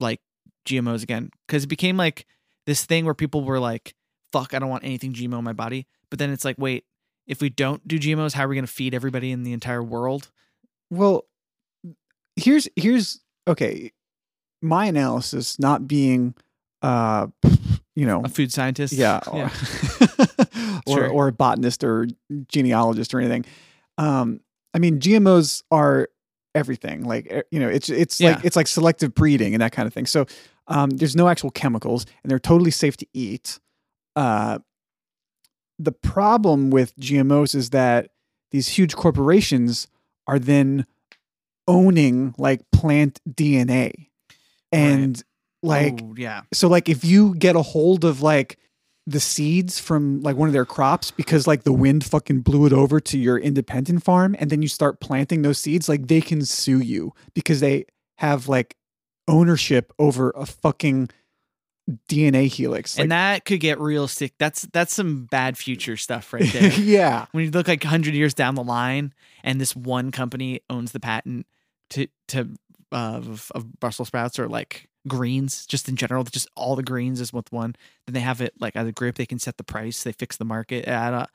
like 0.01 0.19
GMOs 0.67 1.05
again 1.05 1.31
because 1.47 1.63
it 1.63 1.69
became 1.69 1.97
like 1.97 2.27
this 2.67 2.85
thing 2.85 3.05
where 3.05 3.15
people 3.15 3.45
were 3.45 3.61
like, 3.61 3.95
"Fuck, 4.33 4.55
I 4.55 4.59
don't 4.59 4.71
want 4.71 4.83
anything 4.83 5.13
GMO 5.13 5.39
in 5.39 5.45
my 5.45 5.53
body." 5.53 5.87
But 6.11 6.19
then 6.19 6.31
it's 6.31 6.45
like, 6.45 6.57
wait, 6.59 6.85
if 7.29 7.41
we 7.41 7.49
don't 7.49 7.87
do 7.87 7.97
GMOs, 7.97 8.33
how 8.33 8.45
are 8.45 8.49
we 8.49 8.57
going 8.57 8.67
to 8.67 8.73
feed 8.73 8.93
everybody 8.93 9.31
in 9.31 9.45
the 9.45 9.53
entire 9.53 9.85
world? 9.85 10.33
Well, 10.91 11.27
here's 12.35 12.69
here's 12.75 13.21
okay. 13.47 13.93
My 14.61 14.87
analysis, 14.87 15.61
not 15.61 15.87
being, 15.87 16.35
uh, 16.83 17.29
you 17.95 18.07
know, 18.07 18.23
A 18.25 18.29
food 18.29 18.53
scientist? 18.53 18.93
yeah, 18.93 19.21
yeah. 19.35 19.51
or 20.87 20.97
Sure. 20.97 21.09
or 21.11 21.29
a 21.29 21.33
botanist 21.33 21.85
or 21.85 22.07
genealogist 22.49 23.15
or 23.15 23.21
anything. 23.21 23.45
Um, 23.99 24.41
I 24.75 24.79
mean, 24.79 24.99
GMOs 25.01 25.63
are 25.71 26.09
everything. 26.55 27.05
Like 27.05 27.27
eh, 27.31 27.43
you 27.51 27.61
know, 27.61 27.69
it's 27.69 27.89
it's 27.91 28.21
Yeah. 28.21 28.33
like 28.37 28.45
it's 28.45 28.57
like 28.57 28.67
selective 28.67 29.15
breeding 29.15 29.55
and 29.55 29.61
that 29.63 29.73
kind 29.73 29.87
of 29.87 29.93
thing. 29.95 30.07
So 30.07 30.27
um, 30.69 30.91
there's 30.91 31.17
no 31.17 31.29
actual 31.29 31.51
chemicals, 31.51 32.07
and 32.23 32.31
they're 32.31 32.39
totally 32.39 32.71
safe 32.71 32.97
to 32.99 33.07
eat. 33.13 33.59
Uh, 34.17 34.59
the 35.79 35.93
problem 35.93 36.71
with 36.71 36.97
GMOs 36.97 37.55
is 37.55 37.71
that 37.71 38.11
these 38.53 38.69
huge 38.69 38.95
corporations 38.95 39.89
are 40.27 40.39
then 40.39 40.87
owning 41.67 42.35
like 42.39 42.61
plant 42.71 43.21
DNA, 43.29 44.09
and 44.71 45.23
like 45.63 46.01
Oh, 46.03 46.15
yeah, 46.17 46.43
so 46.53 46.69
like 46.69 46.89
if 46.89 47.05
you 47.05 47.35
get 47.35 47.57
a 47.57 47.63
hold 47.63 48.05
of 48.05 48.23
like 48.23 48.59
the 49.07 49.21
seeds 49.21 49.81
from 49.81 50.21
like 50.23 50.37
one 50.37 50.49
of 50.49 50.53
their 50.53 50.65
crops 50.65 51.11
because 51.11 51.47
like 51.47 51.65
the 51.65 51.73
wind 51.73 52.05
fucking 52.05 52.41
blew 52.41 52.67
it 52.67 52.73
over 52.73 53.01
to 53.01 53.19
your 53.19 53.37
independent 53.37 54.03
farm 54.05 54.37
and 54.39 54.49
then 54.49 54.63
you 54.63 54.69
start 54.69 55.01
planting 55.01 55.43
those 55.43 55.59
seeds 55.59 55.89
like 55.89 56.07
they 56.07 56.21
can 56.21 56.45
sue 56.45 56.79
you 56.79 57.13
because 57.35 57.59
they 57.61 57.85
have 58.19 58.49
like 58.49 58.77
ownership 59.27 59.93
over 59.99 60.31
a 60.37 60.47
fucking 60.47 61.09
DNA 62.09 62.47
helix. 62.47 62.97
and 62.97 63.11
that 63.11 63.45
could 63.45 63.59
get 63.59 63.81
real 63.81 64.07
sick. 64.07 64.35
That's 64.39 64.63
that's 64.73 64.95
some 64.95 65.25
bad 65.25 65.59
future 65.59 65.97
stuff 65.97 66.33
right 66.33 66.51
there. 66.53 66.73
yeah. 66.79 67.27
when 67.33 67.45
you 67.45 67.51
look 67.51 67.67
like 67.67 67.83
100 67.83 68.15
years 68.15 68.35
down 68.35 68.55
the 68.55 68.63
line 68.63 69.13
and 69.43 69.61
this 69.61 69.75
one 69.75 70.13
company 70.13 70.61
owns 70.71 70.93
the 70.93 71.01
patent 71.01 71.47
to 71.91 72.07
to 72.29 72.51
uh, 72.93 73.17
of, 73.17 73.51
of 73.55 73.81
Brussels 73.81 74.09
sprouts 74.09 74.39
or 74.39 74.49
like 74.49 74.89
greens 75.09 75.67
just 75.67 75.89
in 75.89 75.97
general 75.97 76.23
just 76.25 76.49
all 76.55 76.77
the 76.77 76.83
greens 76.83 77.21
is 77.21 77.33
with 77.33 77.51
one 77.53 77.75
then 78.07 78.15
they 78.15 78.21
have 78.21 78.41
it 78.41 78.55
like 78.61 78.77
as 78.77 78.87
a 78.87 78.93
grip 78.93 79.17
they 79.17 79.27
can 79.27 79.39
set 79.39 79.57
the 79.57 79.65
price 79.65 80.03
they 80.05 80.13
fix 80.13 80.37
the 80.37 80.45
market 80.45 80.87
I 80.89 81.11
don't, 81.11 81.31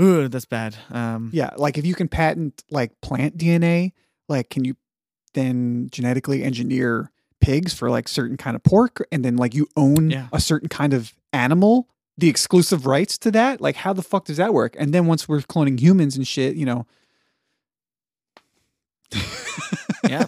ooh, 0.00 0.28
that's 0.28 0.44
bad 0.44 0.76
um 0.90 1.30
Yeah, 1.32 1.50
like 1.56 1.78
if 1.78 1.86
you 1.86 1.94
can 1.94 2.08
patent 2.08 2.64
like 2.70 3.00
plant 3.00 3.36
DNA, 3.38 3.92
like 4.28 4.50
can 4.50 4.64
you 4.64 4.74
then 5.34 5.88
genetically 5.90 6.42
engineer 6.42 7.10
pigs 7.40 7.72
for 7.72 7.90
like 7.90 8.06
certain 8.08 8.36
kind 8.36 8.54
of 8.56 8.62
pork 8.62 9.06
and 9.12 9.24
then 9.24 9.36
like 9.36 9.54
you 9.54 9.66
own 9.76 10.10
Yeah. 10.10 10.28
a 10.32 10.40
certain 10.40 10.68
kind 10.68 10.92
of 10.92 11.12
animal, 11.32 11.88
the 12.18 12.28
exclusive 12.28 12.86
rights 12.86 13.16
to 13.18 13.30
that? 13.30 13.60
Like 13.60 13.76
how 13.76 13.92
the 13.92 14.02
fuck 14.02 14.24
does 14.26 14.36
that 14.38 14.52
work? 14.52 14.74
And 14.78 14.92
then 14.92 15.06
once 15.06 15.28
we're 15.28 15.40
cloning 15.40 15.78
humans 15.80 16.16
and 16.16 16.26
shit, 16.26 16.56
you 16.56 16.66
know, 16.66 16.86
yeah 20.12 20.26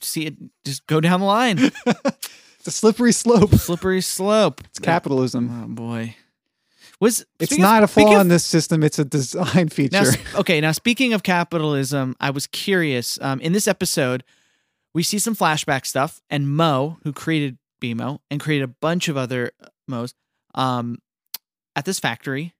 see 0.00 0.26
it 0.26 0.34
just 0.64 0.86
go 0.86 1.00
down 1.00 1.20
the 1.20 1.26
line 1.26 1.58
it's 1.86 2.66
a 2.66 2.70
slippery 2.70 3.12
slope. 3.12 3.54
slippery 3.54 4.00
slope 4.00 4.60
It's 4.66 4.78
capitalism. 4.78 5.50
oh 5.64 5.68
boy 5.68 6.16
was 7.00 7.24
It's 7.38 7.50
speaking 7.52 7.64
of- 7.64 7.70
not 7.70 7.82
a 7.82 7.86
flaw 7.88 8.14
of- 8.16 8.20
in 8.20 8.28
this 8.28 8.44
system, 8.44 8.82
it's 8.82 8.98
a 8.98 9.06
design 9.06 9.68
feature. 9.70 10.02
Now, 10.02 10.10
okay, 10.40 10.60
now 10.60 10.72
speaking 10.72 11.14
of 11.14 11.22
capitalism, 11.22 12.14
I 12.20 12.28
was 12.28 12.46
curious. 12.46 13.18
Um, 13.22 13.40
in 13.40 13.54
this 13.54 13.66
episode, 13.66 14.22
we 14.92 15.02
see 15.02 15.18
some 15.18 15.34
flashback 15.34 15.86
stuff, 15.86 16.20
and 16.28 16.46
Mo, 16.54 16.98
who 17.02 17.14
created 17.14 17.56
BMO 17.80 18.18
and 18.30 18.38
created 18.38 18.64
a 18.64 18.74
bunch 18.82 19.08
of 19.08 19.16
other 19.16 19.52
uh, 19.64 19.68
Mo's, 19.88 20.12
um, 20.54 20.98
at 21.74 21.86
this 21.86 21.98
factory, 21.98 22.52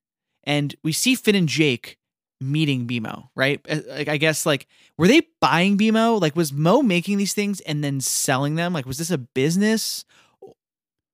and 0.44 0.75
we 0.83 0.92
see 0.92 1.14
Finn 1.14 1.35
and 1.35 1.46
Jake 1.49 1.99
meeting 2.40 2.87
BMO, 2.87 3.29
right? 3.35 3.61
Uh, 3.68 3.81
Like, 3.88 4.09
I 4.09 4.16
guess, 4.16 4.46
like, 4.46 4.66
were 4.96 5.09
they 5.09 5.22
buying 5.40 5.76
BMO? 5.76 6.20
Like, 6.20 6.37
was 6.37 6.53
Mo 6.53 6.83
making 6.83 7.18
these 7.18 7.35
things 7.35 7.61
and 7.62 7.85
then 7.85 8.00
selling 8.00 8.55
them? 8.55 8.72
Like, 8.72 8.87
was 8.87 8.98
this 8.98 9.11
a 9.11 9.18
business 9.18 10.05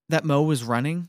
that 0.09 0.25
Mo 0.25 0.43
was 0.43 0.63
running? 0.63 1.09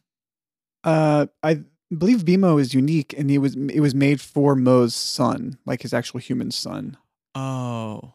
Uh, 0.83 1.27
I 1.43 1.61
believe 1.95 2.25
BMO 2.25 2.59
is 2.59 2.73
unique, 2.73 3.13
and 3.17 3.29
it 3.29 3.39
was 3.39 3.55
it 3.55 3.79
was 3.79 3.93
made 3.93 4.21
for 4.21 4.55
Mo's 4.55 4.95
son, 4.95 5.57
like 5.65 5.81
his 5.81 5.93
actual 5.93 6.19
human 6.19 6.51
son. 6.51 6.97
Oh. 7.35 8.13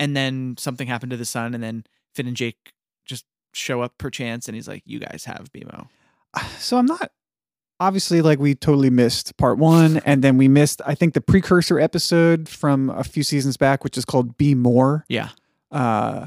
And 0.00 0.16
then 0.16 0.56
something 0.58 0.88
happened 0.88 1.10
to 1.10 1.16
the 1.16 1.24
son, 1.24 1.54
and 1.54 1.62
then 1.62 1.84
Finn 2.14 2.26
and 2.26 2.36
Jake 2.36 2.72
just 3.04 3.24
show 3.52 3.82
up 3.82 3.96
per 3.98 4.10
chance, 4.10 4.48
and 4.48 4.54
he's 4.54 4.68
like, 4.68 4.82
You 4.86 4.98
guys 4.98 5.24
have 5.26 5.52
BMO. 5.52 5.88
So 6.58 6.78
I'm 6.78 6.86
not 6.86 7.12
obviously 7.80 8.22
like 8.22 8.38
we 8.38 8.54
totally 8.54 8.90
missed 8.90 9.36
part 9.36 9.58
one, 9.58 9.98
and 10.04 10.22
then 10.22 10.36
we 10.38 10.48
missed 10.48 10.80
I 10.86 10.94
think 10.94 11.14
the 11.14 11.20
precursor 11.20 11.78
episode 11.80 12.48
from 12.48 12.90
a 12.90 13.04
few 13.04 13.22
seasons 13.22 13.56
back, 13.56 13.84
which 13.84 13.96
is 13.98 14.04
called 14.04 14.36
Be 14.36 14.54
More. 14.54 15.04
Yeah. 15.08 15.30
Uh, 15.70 16.26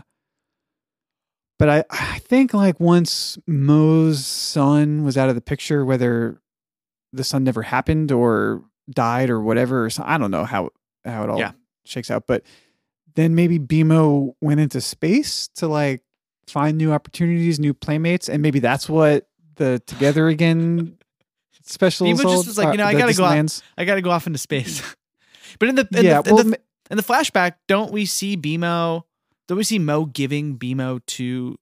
but 1.60 1.70
I 1.70 1.84
I 1.90 2.20
think 2.20 2.54
like 2.54 2.80
once 2.80 3.38
Mo's 3.48 4.26
son 4.26 5.04
was 5.04 5.18
out 5.18 5.30
of 5.30 5.36
the 5.36 5.42
picture, 5.42 5.84
whether 5.86 6.40
the 7.14 7.24
son 7.24 7.44
never 7.44 7.62
happened 7.64 8.12
or 8.12 8.64
died 8.90 9.30
or 9.30 9.42
whatever, 9.42 9.86
or 9.86 9.90
so, 9.90 10.04
I 10.06 10.18
don't 10.18 10.32
know 10.32 10.46
how 10.46 10.70
how 11.06 11.24
it 11.24 11.30
all 11.30 11.40
Yeah. 11.40 11.52
shakes 11.86 12.12
out. 12.12 12.28
But 12.28 12.44
then 13.16 13.34
maybe 13.34 13.58
BMO 13.58 14.36
went 14.42 14.60
into 14.60 14.80
space 14.82 15.48
to 15.56 15.68
like 15.68 16.04
find 16.48 16.78
new 16.78 16.92
opportunities, 16.94 17.60
new 17.60 17.74
playmates, 17.74 18.30
and 18.30 18.42
maybe 18.44 18.60
that's 18.60 18.88
what 18.88 19.28
the 19.56 19.82
Together 19.88 20.28
Again 20.28 20.97
special 21.70 22.08
is 22.08 22.20
just 22.22 22.48
was 22.48 22.58
like, 22.58 22.68
uh, 22.68 22.72
you 22.72 22.78
know, 22.78 22.86
I 22.86 22.94
gotta 22.94 23.14
go 23.14 23.24
Disneylands. 23.24 23.62
I 23.78 23.86
got 23.86 23.96
to 23.96 24.02
go 24.02 24.10
off 24.12 24.28
into 24.28 24.40
space. 24.40 24.82
but 25.60 25.70
in 25.70 25.76
the, 25.76 25.88
in, 25.96 26.06
yeah, 26.06 26.22
the, 26.22 26.30
in, 26.36 26.52
the, 26.52 26.60
in 26.92 26.98
the 26.98 27.04
flashback, 27.04 27.54
don't 27.68 27.92
we 27.92 28.06
see 28.06 28.38
BMO? 28.38 29.04
Don't 29.48 29.58
we 29.58 29.64
see 29.64 29.80
Mo 29.80 30.06
giving 30.06 30.58
BMO 30.58 31.06
to 31.06 31.58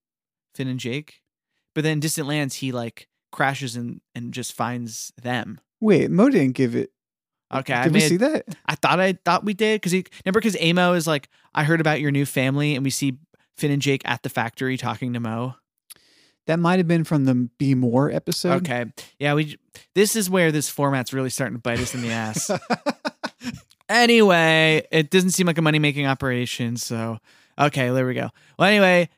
Finn 0.55 0.67
and 0.67 0.79
Jake? 0.79 1.21
But 1.73 1.83
then 1.83 1.93
in 1.93 1.99
Distant 1.99 2.27
Lands, 2.27 2.55
he 2.55 2.71
like 2.71 3.07
crashes 3.31 3.75
and, 3.75 4.01
and 4.13 4.33
just 4.33 4.53
finds 4.53 5.11
them. 5.21 5.59
wait, 5.81 6.09
Mo 6.09 6.29
didn't 6.29 6.55
give 6.55 6.75
it. 6.75 6.91
Okay, 7.53 7.73
I 7.73 7.83
Did 7.83 7.93
we 7.93 7.99
made- 7.99 8.09
see 8.09 8.17
that? 8.17 8.45
I 8.65 8.75
thought 8.75 8.99
I 8.99 9.13
thought 9.23 9.45
we 9.45 9.53
did 9.53 9.79
because 9.79 9.91
he 9.91 10.05
remember 10.25 10.39
because 10.39 10.57
Amo 10.59 10.93
is 10.93 11.05
like 11.05 11.29
I 11.53 11.63
heard 11.63 11.79
about 11.79 12.01
your 12.01 12.11
new 12.11 12.25
family 12.25 12.75
and 12.75 12.83
we 12.83 12.89
see 12.89 13.17
Finn 13.55 13.71
and 13.71 13.81
Jake 13.81 14.01
at 14.03 14.23
the 14.23 14.29
factory 14.29 14.77
talking 14.77 15.13
to 15.13 15.19
Mo. 15.19 15.55
That 16.47 16.59
might 16.59 16.77
have 16.77 16.87
been 16.87 17.03
from 17.03 17.25
the 17.25 17.49
Be 17.57 17.73
More 17.73 18.11
episode. 18.11 18.63
Okay, 18.63 18.85
yeah, 19.19 19.33
we 19.33 19.57
this 19.93 20.15
is 20.15 20.29
where 20.29 20.51
this 20.51 20.69
format's 20.69 21.13
really 21.13 21.29
starting 21.29 21.55
to 21.55 21.61
bite 21.61 21.79
us 21.79 21.95
in 21.95 22.01
the 22.01 22.11
ass. 22.11 22.51
anyway, 23.89 24.87
it 24.91 25.09
doesn't 25.09 25.31
seem 25.31 25.47
like 25.47 25.57
a 25.57 25.61
money 25.61 25.79
making 25.79 26.05
operation, 26.05 26.77
so 26.77 27.17
okay, 27.59 27.89
there 27.89 28.05
we 28.05 28.13
go. 28.13 28.29
Well, 28.59 28.67
anyway, 28.67 29.09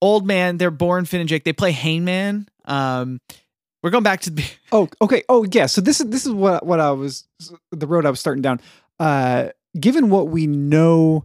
old 0.00 0.26
man, 0.26 0.58
they're 0.58 0.70
born 0.70 1.04
Finn 1.04 1.20
and 1.20 1.28
Jake. 1.28 1.44
They 1.44 1.52
play 1.52 1.72
Hangman. 1.72 2.48
Um, 2.64 3.20
we're 3.82 3.90
going 3.90 4.04
back 4.04 4.20
to 4.22 4.30
the 4.30 4.44
Oh, 4.72 4.88
okay. 5.00 5.22
Oh, 5.28 5.46
yeah. 5.50 5.66
So 5.66 5.80
this 5.80 6.00
is 6.00 6.06
this 6.08 6.26
is 6.26 6.32
what 6.32 6.64
what 6.66 6.80
I 6.80 6.90
was 6.90 7.26
the 7.70 7.86
road 7.86 8.06
I 8.06 8.10
was 8.10 8.20
starting 8.20 8.42
down. 8.42 8.60
Uh, 8.98 9.50
given 9.78 10.10
what 10.10 10.28
we 10.28 10.46
know 10.46 11.24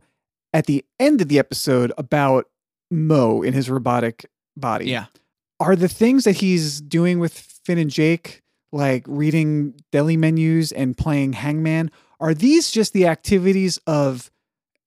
at 0.53 0.65
the 0.65 0.85
end 0.99 1.21
of 1.21 1.27
the 1.27 1.39
episode 1.39 1.91
about 1.97 2.45
Mo 2.89 3.41
in 3.41 3.53
his 3.53 3.69
robotic 3.69 4.25
body, 4.55 4.85
yeah. 4.89 5.05
Are 5.59 5.75
the 5.75 5.87
things 5.87 6.23
that 6.25 6.37
he's 6.37 6.81
doing 6.81 7.19
with 7.19 7.33
Finn 7.63 7.77
and 7.77 7.89
Jake, 7.89 8.41
like 8.71 9.03
reading 9.07 9.73
deli 9.91 10.17
menus 10.17 10.71
and 10.71 10.97
playing 10.97 11.33
Hangman, 11.33 11.91
are 12.19 12.33
these 12.33 12.71
just 12.71 12.93
the 12.93 13.07
activities 13.07 13.79
of 13.87 14.31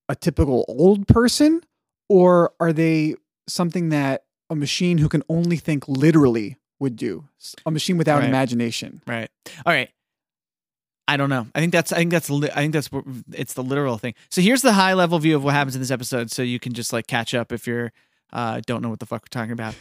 a 0.08 0.14
typical 0.16 0.64
old 0.68 1.06
person, 1.08 1.62
or 2.08 2.52
are 2.60 2.72
they 2.72 3.14
something 3.48 3.90
that 3.90 4.24
a 4.50 4.54
machine 4.56 4.98
who 4.98 5.08
can 5.08 5.22
only 5.28 5.56
think 5.56 5.86
literally 5.88 6.56
would 6.80 6.96
do? 6.96 7.24
A 7.66 7.70
machine 7.70 7.98
without 7.98 8.20
Right. 8.20 8.28
imagination. 8.28 9.02
Right. 9.06 9.30
All 9.66 9.72
right. 9.72 9.90
I 11.06 11.16
don't 11.16 11.30
know. 11.30 11.46
I 11.54 11.60
think 11.60 11.72
that's. 11.72 11.90
I 11.90 11.96
think 11.96 12.10
that's. 12.10 12.30
I 12.30 12.48
think 12.48 12.74
that's. 12.74 12.90
It's 13.32 13.54
the 13.54 13.62
literal 13.62 13.96
thing. 13.96 14.12
So 14.30 14.42
here's 14.42 14.60
the 14.60 14.74
high 14.74 14.92
level 14.92 15.18
view 15.18 15.36
of 15.36 15.42
what 15.42 15.54
happens 15.54 15.74
in 15.74 15.80
this 15.80 15.90
episode, 15.90 16.30
so 16.30 16.42
you 16.42 16.60
can 16.60 16.74
just 16.74 16.92
like 16.92 17.06
catch 17.06 17.32
up 17.34 17.50
if 17.50 17.66
you're 17.66 17.92
uh 18.32 18.60
don't 18.66 18.82
know 18.82 18.88
what 18.88 19.00
the 19.00 19.06
fuck 19.06 19.22
we're 19.22 19.40
talking 19.40 19.52
about, 19.52 19.74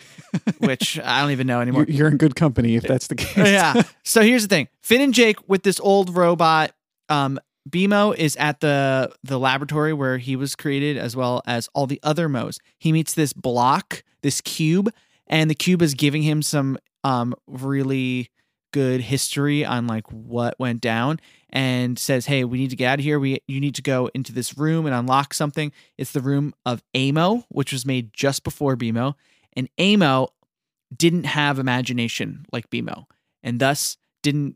which 0.60 0.99
I 0.99 1.21
don't 1.21 1.31
even 1.31 1.47
know 1.47 1.62
anymore. 1.62 1.86
You're, 1.88 2.07
in 2.07 2.17
good 2.17 2.36
company 2.36 2.75
if 2.75 2.83
that's 2.83 3.07
the 3.07 3.15
case. 3.15 3.38
yeah. 3.38 3.83
So 4.03 4.21
here's 4.21 4.43
the 4.43 4.47
thing: 4.47 4.67
Finn 4.81 5.01
and 5.01 5.13
Jake 5.13 5.38
with 5.49 5.63
this 5.63 5.79
old 5.79 6.15
robot. 6.15 6.71
Um, 7.10 7.39
BMO 7.69 8.15
is 8.15 8.36
at 8.38 8.62
the 8.62 9.12
the 9.23 9.38
laboratory 9.38 9.93
where 9.93 10.17
he 10.17 10.36
was 10.36 10.55
created, 10.55 10.97
as 10.97 11.15
well 11.15 11.41
as 11.45 11.69
all 11.73 11.88
the 11.88 11.99
other 12.03 12.29
Mo's. 12.29 12.60
He 12.77 12.91
meets 12.91 13.13
this 13.13 13.33
block, 13.33 14.03
this 14.21 14.39
cube, 14.41 14.89
and 15.27 15.49
the 15.49 15.55
cube 15.55 15.81
is 15.81 15.93
giving 15.93 16.23
him 16.23 16.41
some 16.41 16.77
um 17.03 17.36
really 17.47 18.31
good 18.71 19.01
history 19.01 19.65
on 19.65 19.88
like 19.88 20.08
what 20.12 20.60
went 20.60 20.82
down 20.82 21.19
and 21.49 21.97
says, 21.97 22.25
"Hey, 22.25 22.43
we 22.43 22.58
need 22.58 22.69
to 22.69 22.75
get 22.75 22.88
out 22.88 22.99
of 22.99 23.06
here. 23.06 23.19
We 23.19 23.39
you 23.47 23.60
need 23.60 23.75
to 23.75 23.82
go 23.82 24.10
into 24.13 24.34
this 24.34 24.58
room 24.58 24.86
and 24.86 24.93
unlock 24.93 25.34
something. 25.34 25.71
It's 25.97 26.12
the 26.12 26.21
room 26.21 26.53
of 26.65 26.84
Amo, 26.95 27.45
which 27.49 27.71
was 27.71 27.86
made 27.86 28.13
just 28.13 28.43
before 28.43 28.75
BMO, 28.75 29.15
and 29.53 29.69
Amo 29.80 30.30
didn't 30.95 31.25
have 31.25 31.60
imagination 31.60 32.45
like 32.51 32.69
BMO, 32.69 33.06
and 33.43 33.60
thus 33.60 33.97
didn't 34.23 34.56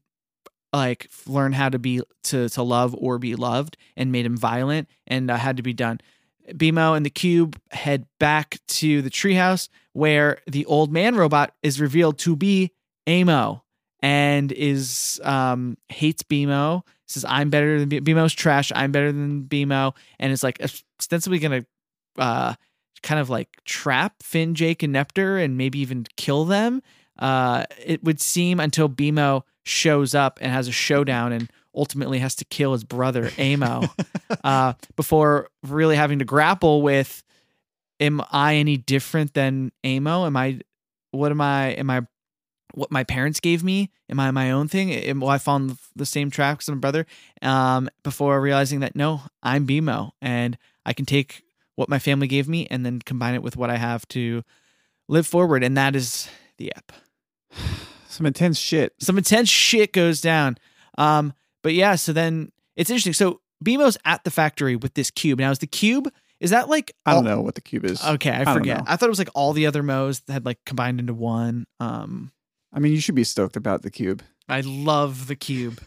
like 0.74 1.10
learn 1.28 1.54
how 1.54 1.70
to 1.70 1.80
be 1.80 2.02
to 2.24 2.50
to 2.50 2.64
love 2.64 2.96
or 2.98 3.18
be 3.18 3.36
loved, 3.36 3.78
and 3.96 4.12
made 4.12 4.26
him 4.26 4.38
violent 4.38 4.90
and 5.08 5.32
uh, 5.32 5.38
had 5.38 5.58
to 5.58 5.64
be 5.64 5.74
done." 5.74 6.00
BMO 6.50 6.98
and 6.98 7.06
the 7.06 7.12
cube 7.12 7.60
head 7.72 8.06
back 8.20 8.60
to 8.68 9.02
the 9.02 9.12
treehouse 9.12 9.70
where 9.94 10.40
the 10.48 10.66
old 10.66 10.92
man 10.92 11.16
robot 11.16 11.54
is 11.62 11.80
revealed 11.80 12.18
to 12.20 12.36
be 12.36 12.72
Amo 13.08 13.64
and 14.02 14.52
is 14.52 15.20
um 15.24 15.78
hates 15.90 16.24
BMO. 16.24 16.84
Says 17.08 17.26
I'm 17.26 17.50
better 17.50 17.80
than 17.80 17.90
B- 17.90 18.02
BMO's 18.02 18.34
trash. 18.34 18.72
I'm 18.74 18.92
better 18.92 19.12
than 19.12 19.44
BMO, 19.44 19.94
and 20.20 20.32
is 20.32 20.44
like 20.44 20.62
ostensibly 21.00 21.40
gonna 21.40 21.66
uh 22.18 22.56
kind 23.04 23.20
of 23.20 23.30
like 23.30 23.50
trap 23.66 24.22
Finn, 24.22 24.56
Jake, 24.56 24.84
and 24.84 24.94
NEPTR, 24.94 25.44
and 25.44 25.58
maybe 25.58 25.80
even 25.80 26.06
kill 26.18 26.46
them. 26.46 26.82
Uh, 27.18 27.66
it 27.84 28.04
would 28.04 28.22
seem 28.22 28.60
until 28.60 28.90
BMO 28.90 29.44
shows 29.64 30.16
up 30.16 30.40
and 30.42 30.52
has 30.52 30.68
a 30.68 30.72
showdown 30.72 31.32
and 31.32 31.52
ultimately 31.76 32.20
has 32.20 32.36
to 32.36 32.46
kill 32.46 32.74
his 32.74 32.84
brother 32.84 33.32
Amo 33.38 33.84
uh, 34.44 34.74
before 34.96 35.50
really 35.64 35.96
having 35.96 36.20
to 36.20 36.26
grapple 36.26 36.82
with 36.82 37.24
am 38.00 38.22
I 38.32 38.56
any 38.56 38.78
different 38.78 39.34
than 39.34 39.72
Amo? 39.86 40.26
Am 40.26 40.36
I 40.36 40.60
what 41.12 41.32
am 41.32 41.42
I 41.42 41.70
am 41.72 41.90
I 41.90 42.02
what 42.74 42.92
my 42.92 43.04
parents 43.04 43.40
gave 43.40 43.64
me? 43.64 43.92
Am 44.10 44.20
I 44.20 44.32
my 44.32 44.52
own 44.52 44.68
thing? 44.68 44.92
Am, 44.92 45.24
I 45.24 45.38
fall 45.38 45.58
in 45.58 45.78
the 45.96 46.06
same 46.06 46.30
trap 46.30 46.60
as 46.60 46.70
my 46.70 46.76
brother? 46.76 47.06
Um, 47.42 47.90
before 48.04 48.40
realizing 48.42 48.82
that 48.82 48.96
no, 48.96 49.22
I'm 49.42 49.68
BMO 49.68 50.12
and 50.22 50.58
I 50.86 50.94
can 50.94 51.06
take 51.06 51.44
what 51.76 51.90
my 51.90 52.00
family 52.00 52.28
gave 52.28 52.48
me 52.48 52.68
and 52.70 52.86
then 52.86 53.00
combine 53.00 53.36
it 53.36 53.44
with 53.44 53.58
what 53.58 53.70
I 53.70 53.78
have 53.78 54.08
to 54.10 54.44
live 55.08 55.28
forward. 55.28 55.64
And 55.64 55.78
that 55.78 55.96
is 55.96 56.30
the 56.58 56.74
app. 56.76 56.92
Some 58.10 58.26
intense 58.26 58.58
shit. 58.58 58.94
Some 59.00 59.18
intense 59.18 59.50
shit 59.50 59.94
goes 59.94 60.20
down. 60.20 60.58
Um, 60.98 61.34
but 61.64 61.74
yeah, 61.74 61.96
so 61.96 62.12
then 62.12 62.52
it's 62.76 62.90
interesting. 62.90 63.14
So 63.14 63.40
BMO's 63.64 63.98
at 64.06 64.24
the 64.24 64.32
factory 64.32 64.76
with 64.76 64.96
this 64.96 65.12
cube. 65.12 65.40
Now, 65.40 65.52
is 65.52 65.60
the 65.60 65.68
cube, 65.68 66.12
is 66.40 66.50
that 66.50 66.70
like. 66.70 66.94
I 67.06 67.14
don't 67.14 67.24
know 67.24 67.42
what 67.42 67.56
the 67.56 67.62
cube 67.62 67.86
is. 67.86 68.04
Okay, 68.04 68.32
I 68.32 68.44
don't 68.44 68.54
forget. 68.54 68.84
I, 68.88 68.96
thought 68.96 69.06
it 69.06 69.10
was 69.10 69.20
like 69.20 69.30
all 69.34 69.54
the 69.54 69.68
other 69.68 69.84
Mo's 69.84 70.22
that 70.22 70.34
had 70.34 70.46
like 70.46 70.60
combined 70.66 71.00
into 71.00 71.14
one. 71.14 71.68
Um, 71.80 72.32
I 72.74 72.80
mean, 72.80 72.94
you 72.94 73.00
should 73.02 73.16
be 73.16 73.24
stoked 73.24 73.56
about 73.56 73.82
the 73.82 73.92
cube. 73.92 74.24
I 74.48 74.62
love 74.62 75.28
the 75.28 75.36
cube. 75.36 75.80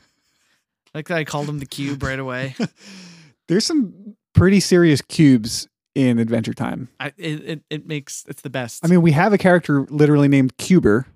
Like 0.95 1.11
I 1.11 1.25
called 1.25 1.49
him 1.49 1.59
the 1.59 1.67
cube 1.67 2.03
right 2.03 2.19
away. 2.19 2.55
There's 3.49 3.67
some 3.67 4.17
pretty 4.33 4.61
serious 4.61 5.03
cubes 5.03 5.69
in 5.95 6.19
Adventure 6.19 6.55
Time. 6.55 6.89
I, 7.01 7.09
it, 7.17 7.45
it 7.45 7.63
it 7.71 7.87
makes 7.87 8.25
it's 8.29 8.43
the 8.43 8.51
best. 8.51 8.85
I 8.85 8.89
mean, 8.89 9.03
we 9.03 9.13
have 9.13 9.33
a 9.33 9.39
character 9.39 9.87
literally 9.91 10.29
named 10.29 10.57
Cuber 10.57 11.07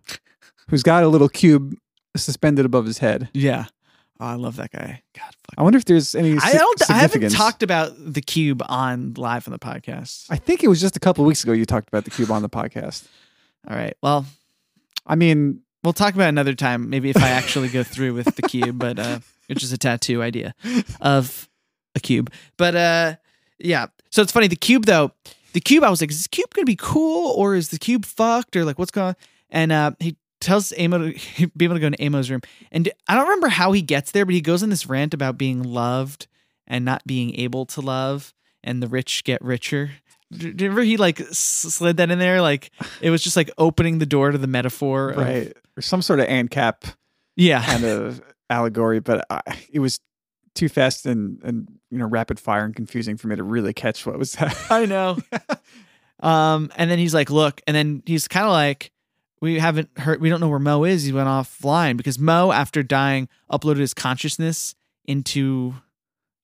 who's 0.68 0.83
got 0.83 1.02
a 1.04 1.09
little 1.09 1.28
cube 1.28 1.74
suspended 2.16 2.64
above 2.66 2.87
his 2.87 2.98
head. 2.98 3.28
yeah. 3.35 3.66
Oh, 4.20 4.26
I 4.26 4.35
love 4.35 4.57
that 4.57 4.72
guy. 4.72 5.00
God, 5.16 5.26
fuck. 5.26 5.54
I 5.57 5.62
wonder 5.62 5.76
if 5.76 5.85
there's 5.85 6.16
any 6.16 6.37
I 6.42 6.52
don't. 6.54 6.90
I 6.90 6.94
haven't 6.94 7.31
talked 7.31 7.62
about 7.62 7.92
the 7.96 8.20
cube 8.20 8.64
on 8.68 9.14
live 9.16 9.46
on 9.46 9.52
the 9.52 9.61
podcast. 9.61 10.26
I 10.28 10.35
think 10.37 10.64
it 10.64 10.68
was 10.68 10.81
just 10.81 10.96
a 10.96 11.00
couple 11.00 11.22
of 11.22 11.28
weeks 11.28 11.44
ago 11.44 11.52
you 11.52 11.64
talked 11.64 11.87
about 11.88 12.04
the 12.04 12.11
cube 12.11 12.33
on 12.33 12.42
the 12.42 12.48
podcast. 12.48 13.07
All 13.70 13.76
right. 13.76 13.96
Well, 14.02 14.26
I 15.09 15.14
mean, 15.14 15.62
we'll 15.83 15.92
talk 15.92 16.14
about 16.14 16.29
another 16.29 16.55
time. 16.55 16.90
Maybe 16.90 17.11
if 17.11 17.16
I 17.16 17.31
actually 17.31 17.68
go 17.68 17.83
through 17.83 18.14
with 18.14 18.37
the 18.37 18.42
cube, 18.42 18.79
but 18.79 18.99
uh, 18.99 19.21
which 19.47 19.62
is 19.62 19.73
a 19.73 19.79
tattoo 19.79 20.23
idea 20.23 20.55
of 21.01 21.49
a 21.94 22.01
cube. 22.01 22.33
But 22.57 22.77
uh, 22.77 23.16
yeah. 23.59 23.87
So 24.11 24.23
it's 24.23 24.33
funny. 24.33 24.47
The 24.47 24.57
cube 24.57 24.87
though. 24.87 25.12
The 25.55 25.61
cube. 25.61 25.83
I 25.83 25.90
was 25.90 26.01
like, 26.01 26.11
is 26.11 26.18
this 26.18 26.27
cube 26.27 26.53
gonna 26.55 26.66
be 26.66 26.77
cool 26.77 27.33
or 27.33 27.55
is 27.55 27.71
the 27.71 27.79
cube 27.79 28.05
fucked 28.05 28.57
or 28.57 28.64
like 28.64 28.79
what's 28.79 28.90
going 28.90 29.09
on? 29.09 29.16
And 29.51 29.73
uh, 29.73 29.92
he 29.99 30.16
tells 30.40 30.73
Amo 30.79 31.11
to 31.12 31.47
be 31.57 31.64
able 31.64 31.77
to 31.77 31.81
go 31.81 31.87
into 31.88 32.05
Amo's 32.05 32.31
room. 32.31 32.42
And 32.71 32.90
I 33.09 33.14
don't 33.14 33.25
remember 33.25 33.49
how 33.49 33.73
he 33.73 33.83
gets 33.83 34.12
there, 34.12 34.25
but 34.25 34.35
he 34.35 34.40
goes 34.40 34.62
in 34.62 34.71
this 34.71 34.87
rant 34.87 35.14
about 35.14 35.38
being 35.38 35.62
loved 35.62 36.27
and 36.66 36.85
not 36.85 37.07
being 37.07 37.35
able 37.37 37.64
to 37.64 37.81
love, 37.81 38.35
and 38.62 38.83
the 38.83 38.88
rich 38.88 39.25
get 39.25 39.42
richer. 39.42 39.92
Do 40.31 40.47
you 40.49 40.55
remember 40.59 40.83
he 40.83 40.97
like 40.99 41.19
slid 41.31 41.97
that 41.99 42.11
in 42.11 42.19
there? 42.19 42.43
Like 42.43 42.71
it 43.01 43.11
was 43.11 43.23
just 43.23 43.37
like 43.37 43.51
opening 43.57 43.99
the 43.99 44.07
door 44.07 44.31
to 44.31 44.38
the 44.38 44.47
metaphor. 44.47 45.11
of- 45.11 45.17
right. 45.19 45.57
Or 45.77 45.81
some 45.83 46.03
sort 46.03 46.21
of 46.21 46.27
ANCAP 46.27 46.95
yeah. 47.37 47.64
kind 47.64 47.85
of 47.85 48.21
allegory, 48.51 49.01
but 49.01 49.25
I, 49.31 49.41
it 49.73 49.79
was 49.79 50.01
too 50.55 50.69
fast 50.69 51.07
and, 51.07 51.41
and, 51.45 51.69
you 51.91 51.99
know, 51.99 52.07
rapid 52.07 52.41
fire 52.41 52.64
and 52.64 52.75
confusing 52.75 53.17
for 53.17 53.29
me 53.29 53.37
to 53.37 53.45
really 53.45 53.73
catch 53.73 54.05
what 54.05 54.19
was 54.19 54.33
that. 54.33 54.57
I 54.71 54.87
know. 54.87 55.19
um, 56.21 56.71
and 56.77 56.91
then 56.91 56.99
he's 56.99 57.14
like, 57.14 57.31
look, 57.31 57.61
and 57.67 57.77
then 57.77 58.03
he's 58.07 58.27
kind 58.29 58.45
of 58.45 58.53
like, 58.53 58.91
we 59.41 59.61
haven't 59.61 59.88
heard, 59.97 60.21
we 60.21 60.29
don't 60.29 60.41
know 60.41 60.49
where 60.49 60.59
Mo 60.59 60.83
is. 60.85 61.05
He 61.05 61.12
went 61.12 61.29
offline 61.29 61.97
because 61.97 62.19
Mo, 62.19 62.51
after 62.51 62.83
dying, 62.83 63.29
uploaded 63.51 63.79
his 63.79 63.95
consciousness 63.95 64.75
into 65.05 65.75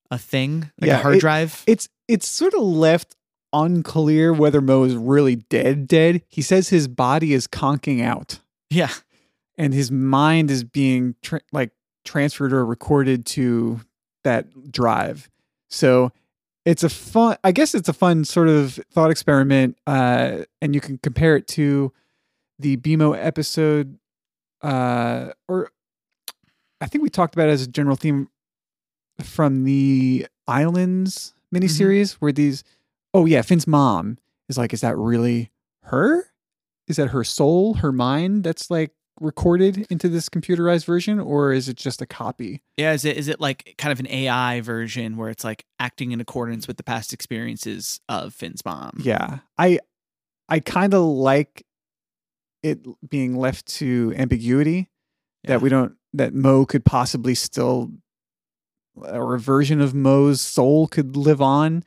a 0.09 0.17
thing, 0.17 0.71
like 0.79 0.87
Yeah, 0.87 0.99
a 0.99 1.01
hard 1.01 1.15
it- 1.17 1.19
drive. 1.19 1.63
it's 1.67 1.89
it's 2.07 2.27
sort 2.27 2.53
of 2.53 2.61
left 2.61 3.15
unclear 3.55 4.33
whether 4.33 4.61
Mo 4.61 4.83
is 4.83 4.95
really 4.95 5.37
dead 5.37 5.87
dead. 5.87 6.21
He 6.27 6.41
says 6.41 6.69
his 6.69 6.87
body 6.87 7.33
is 7.33 7.47
conking 7.47 8.01
out 8.01 8.39
yeah. 8.69 8.91
and 9.57 9.73
his 9.73 9.91
mind 9.91 10.51
is 10.51 10.63
being 10.63 11.15
tra- 11.21 11.41
like 11.51 11.71
transferred 12.03 12.53
or 12.53 12.65
recorded 12.65 13.25
to 13.25 13.79
that 14.23 14.71
drive. 14.71 15.29
So 15.69 16.11
it's 16.65 16.83
a 16.83 16.89
fun 16.89 17.37
I 17.43 17.51
guess 17.51 17.73
it's 17.73 17.89
a 17.89 17.93
fun 17.93 18.25
sort 18.25 18.49
of 18.49 18.79
thought 18.91 19.11
experiment 19.11 19.77
uh 19.87 20.39
and 20.61 20.75
you 20.75 20.81
can 20.81 20.97
compare 20.97 21.35
it 21.35 21.47
to 21.49 21.93
the 22.59 22.77
BMO 22.77 23.17
episode 23.17 23.97
uh 24.61 25.29
or 25.47 25.71
I 26.81 26.87
think 26.87 27.03
we 27.03 27.09
talked 27.09 27.35
about 27.35 27.49
it 27.49 27.53
as 27.53 27.61
a 27.63 27.67
general 27.67 27.95
theme 27.95 28.29
from 29.21 29.63
the 29.63 30.27
Islands 30.47 31.33
miniseries 31.53 32.13
where 32.13 32.31
these 32.31 32.63
oh 33.15 33.25
yeah, 33.25 33.41
Finn's 33.41 33.65
mom 33.67 34.17
is 34.49 34.57
like, 34.57 34.73
is 34.73 34.81
that 34.81 34.97
really 34.97 35.51
her? 35.83 36.27
Is 36.87 36.97
that 36.97 37.07
her 37.09 37.23
soul, 37.23 37.75
her 37.75 37.91
mind 37.91 38.43
that's 38.43 38.69
like 38.69 38.91
recorded 39.21 39.87
into 39.89 40.09
this 40.09 40.27
computerized 40.29 40.85
version, 40.85 41.19
or 41.19 41.53
is 41.53 41.69
it 41.69 41.77
just 41.77 42.01
a 42.01 42.05
copy? 42.05 42.61
Yeah. 42.77 42.91
Is 42.93 43.05
it, 43.05 43.15
is 43.17 43.27
it 43.27 43.39
like 43.39 43.73
kind 43.77 43.91
of 43.91 43.99
an 43.99 44.07
AI 44.09 44.61
version 44.61 45.15
where 45.17 45.29
it's 45.29 45.43
like 45.43 45.65
acting 45.79 46.11
in 46.11 46.19
accordance 46.19 46.67
with 46.67 46.77
the 46.77 46.83
past 46.83 47.13
experiences 47.13 48.01
of 48.09 48.33
Finn's 48.33 48.63
mom? 48.65 48.99
Yeah. 49.01 49.39
I 49.57 49.79
I 50.49 50.59
kind 50.59 50.93
of 50.93 51.01
like 51.03 51.65
it 52.61 52.85
being 53.09 53.35
left 53.37 53.65
to 53.77 54.13
ambiguity 54.17 54.89
Yeah. 55.43 55.51
that 55.51 55.61
we 55.61 55.69
don't 55.69 55.95
that 56.13 56.33
Mo 56.33 56.65
could 56.65 56.83
possibly 56.85 57.35
still 57.35 57.91
or 58.95 59.35
a 59.35 59.39
version 59.39 59.81
of 59.81 59.93
Mo's 59.93 60.41
soul 60.41 60.87
could 60.87 61.15
live 61.17 61.41
on. 61.41 61.83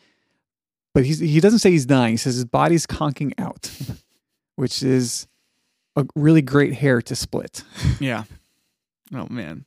But 0.98 1.06
he 1.06 1.38
doesn't 1.38 1.60
say 1.60 1.70
he's 1.70 1.86
dying. 1.86 2.14
He 2.14 2.16
says 2.16 2.34
his 2.34 2.44
body's 2.44 2.84
conking 2.84 3.32
out, 3.38 3.70
which 4.56 4.82
is 4.82 5.28
a 5.94 6.04
really 6.16 6.42
great 6.42 6.74
hair 6.74 7.00
to 7.02 7.14
split. 7.14 7.62
Yeah. 8.00 8.24
Oh 9.14 9.28
man. 9.30 9.64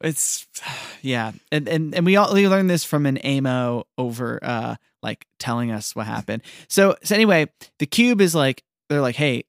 It's 0.00 0.46
yeah. 1.02 1.32
And 1.50 1.68
and 1.68 1.96
and 1.96 2.06
we 2.06 2.14
all 2.14 2.32
we 2.32 2.46
learned 2.46 2.70
this 2.70 2.84
from 2.84 3.06
an 3.06 3.18
AMO 3.18 3.88
over 3.98 4.38
uh 4.40 4.76
like 5.02 5.26
telling 5.40 5.72
us 5.72 5.96
what 5.96 6.06
happened. 6.06 6.42
So 6.68 6.94
so 7.02 7.16
anyway, 7.16 7.50
the 7.80 7.86
cube 7.86 8.20
is 8.20 8.36
like 8.36 8.62
they're 8.88 9.00
like, 9.00 9.16
"Hey, 9.16 9.42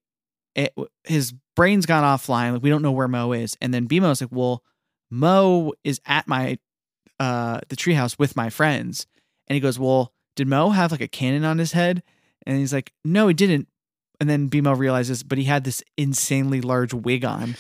it, 0.55 0.73
his 1.03 1.31
brain's 1.55 1.85
gone 1.85 2.03
offline. 2.03 2.53
Like 2.53 2.63
we 2.63 2.71
don't 2.71 2.81
know 2.81 2.91
where 2.91 3.07
Mo 3.07 3.33
is." 3.33 3.55
And 3.61 3.71
then 3.71 3.87
BMO's 3.87 4.19
like, 4.19 4.31
"Well, 4.31 4.63
Mo 5.11 5.73
is 5.83 6.01
at 6.07 6.27
my 6.27 6.57
uh 7.19 7.59
the 7.69 7.75
treehouse 7.75 8.17
with 8.17 8.35
my 8.35 8.49
friends." 8.49 9.05
And 9.47 9.53
he 9.53 9.59
goes, 9.59 9.77
"Well, 9.77 10.11
did 10.35 10.47
Mo 10.47 10.69
have 10.69 10.91
like 10.91 11.01
a 11.01 11.07
cannon 11.07 11.45
on 11.45 11.57
his 11.57 11.71
head?" 11.71 12.03
And 12.45 12.57
he's 12.57 12.73
like, 12.73 12.91
"No, 13.03 13.27
he 13.27 13.33
didn't." 13.33 13.67
And 14.19 14.29
then 14.29 14.49
BMO 14.49 14.77
realizes, 14.77 15.23
but 15.23 15.37
he 15.37 15.43
had 15.43 15.63
this 15.63 15.83
insanely 15.97 16.61
large 16.61 16.93
wig 16.93 17.25
on, 17.25 17.55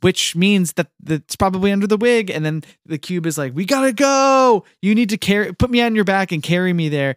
which 0.00 0.36
means 0.36 0.74
that 0.74 0.88
it's 1.08 1.34
probably 1.34 1.72
under 1.72 1.88
the 1.88 1.96
wig. 1.96 2.30
And 2.30 2.44
then 2.44 2.62
the 2.84 2.98
cube 2.98 3.26
is 3.26 3.36
like, 3.36 3.54
"We 3.54 3.64
gotta 3.64 3.92
go. 3.92 4.64
You 4.80 4.94
need 4.94 5.08
to 5.10 5.16
carry, 5.16 5.52
put 5.52 5.70
me 5.70 5.80
on 5.82 5.94
your 5.94 6.04
back 6.04 6.30
and 6.32 6.42
carry 6.42 6.72
me 6.72 6.88
there." 6.88 7.16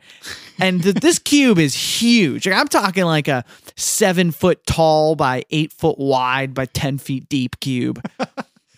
And 0.60 0.82
th- 0.82 0.96
this 0.96 1.20
cube 1.20 1.60
is 1.60 1.76
huge. 1.76 2.48
Like, 2.48 2.56
I'm 2.56 2.68
talking 2.68 3.06
like 3.06 3.28
a 3.28 3.46
seven 3.76 4.32
foot 4.32 4.66
tall 4.66 5.16
by 5.16 5.44
eight 5.52 5.72
foot 5.72 6.00
wide 6.00 6.54
by 6.54 6.66
ten 6.66 6.98
feet 6.98 7.30
deep 7.30 7.60
cube. 7.60 8.04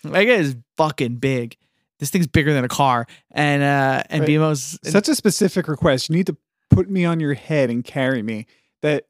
like 0.04 0.28
it 0.28 0.40
is 0.40 0.56
fucking 0.76 1.16
big. 1.16 1.56
This 2.02 2.10
thing's 2.10 2.26
bigger 2.26 2.52
than 2.52 2.64
a 2.64 2.68
car. 2.68 3.06
And 3.30 3.62
uh 3.62 4.02
and 4.10 4.22
Right. 4.22 4.30
BMO's 4.30 4.76
Such 4.82 5.08
a 5.08 5.14
specific 5.14 5.68
request. 5.68 6.08
You 6.08 6.16
need 6.16 6.26
to 6.26 6.36
put 6.68 6.90
me 6.90 7.04
on 7.04 7.20
your 7.20 7.34
head 7.34 7.70
and 7.70 7.84
carry 7.84 8.24
me. 8.24 8.46
That 8.80 9.04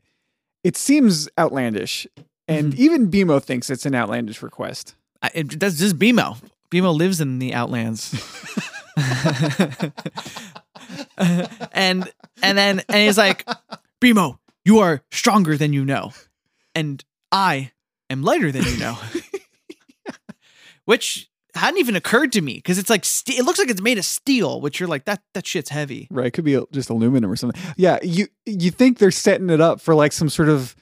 it 0.62 0.76
seems 0.76 1.26
outlandish. 1.38 2.06
And 2.46 2.74
even 2.74 3.10
BMO 3.10 3.42
thinks 3.42 3.70
it's 3.70 3.86
an 3.86 3.94
outlandish 3.94 4.42
request. 4.42 4.94
I, 5.22 5.30
it, 5.32 5.58
that's 5.58 5.78
just 5.78 5.98
BMO. 5.98 6.36
BMO 6.70 6.94
lives 6.94 7.22
in 7.22 7.38
the 7.38 7.54
outlands. 7.54 8.12
and 11.72 12.12
and 12.42 12.58
then 12.58 12.82
and 12.90 12.98
he's 12.98 13.16
like, 13.16 13.48
BMO, 14.02 14.36
you 14.66 14.80
are 14.80 15.02
stronger 15.10 15.56
than 15.56 15.72
you 15.72 15.86
know, 15.86 16.12
and 16.74 17.02
I 17.30 17.72
am 18.10 18.22
lighter 18.22 18.52
than 18.52 18.64
you 18.64 18.76
know. 18.76 18.98
Which 20.84 21.30
hadn't 21.54 21.78
even 21.78 21.96
occurred 21.96 22.32
to 22.32 22.40
me 22.40 22.54
because 22.54 22.78
it's 22.78 22.90
like 22.90 23.04
ste- 23.04 23.38
it 23.38 23.44
looks 23.44 23.58
like 23.58 23.68
it's 23.68 23.80
made 23.80 23.98
of 23.98 24.04
steel, 24.04 24.60
which 24.60 24.80
you're 24.80 24.88
like 24.88 25.04
that 25.04 25.22
that 25.34 25.46
shit's 25.46 25.70
heavy. 25.70 26.08
Right, 26.10 26.26
it 26.26 26.30
could 26.32 26.44
be 26.44 26.60
just 26.72 26.90
aluminum 26.90 27.30
or 27.30 27.36
something. 27.36 27.60
Yeah, 27.76 27.98
you 28.02 28.28
you 28.46 28.70
think 28.70 28.98
they're 28.98 29.10
setting 29.10 29.50
it 29.50 29.60
up 29.60 29.80
for 29.80 29.94
like 29.94 30.12
some 30.12 30.28
sort 30.28 30.48
of 30.48 30.74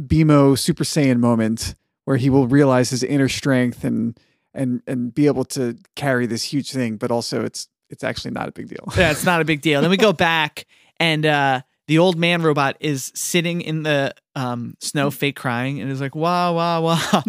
BMO 0.00 0.58
Super 0.58 0.84
Saiyan 0.84 1.18
moment 1.18 1.74
where 2.04 2.16
he 2.16 2.30
will 2.30 2.48
realize 2.48 2.90
his 2.90 3.02
inner 3.02 3.28
strength 3.28 3.84
and 3.84 4.18
and 4.52 4.82
and 4.86 5.14
be 5.14 5.26
able 5.26 5.44
to 5.44 5.76
carry 5.94 6.26
this 6.26 6.42
huge 6.42 6.72
thing, 6.72 6.96
but 6.96 7.10
also 7.10 7.44
it's 7.44 7.68
it's 7.88 8.02
actually 8.04 8.32
not 8.32 8.48
a 8.48 8.52
big 8.52 8.68
deal. 8.68 8.88
Yeah, 8.96 9.10
it's 9.10 9.24
not 9.24 9.40
a 9.40 9.44
big 9.44 9.60
deal. 9.60 9.80
Then 9.80 9.90
we 9.90 9.96
go 9.96 10.12
back 10.30 10.66
and 10.98 11.24
uh 11.24 11.62
the 11.86 11.98
old 11.98 12.16
man 12.16 12.42
robot 12.42 12.76
is 12.80 13.12
sitting 13.14 13.60
in 13.60 13.82
the 13.84 14.14
um 14.34 14.74
snow 14.80 15.10
fake 15.10 15.36
crying 15.36 15.80
and 15.80 15.90
is 15.90 16.00
like, 16.00 16.14
wah 16.14 16.52
wah 16.52 16.80
wah. 16.80 17.22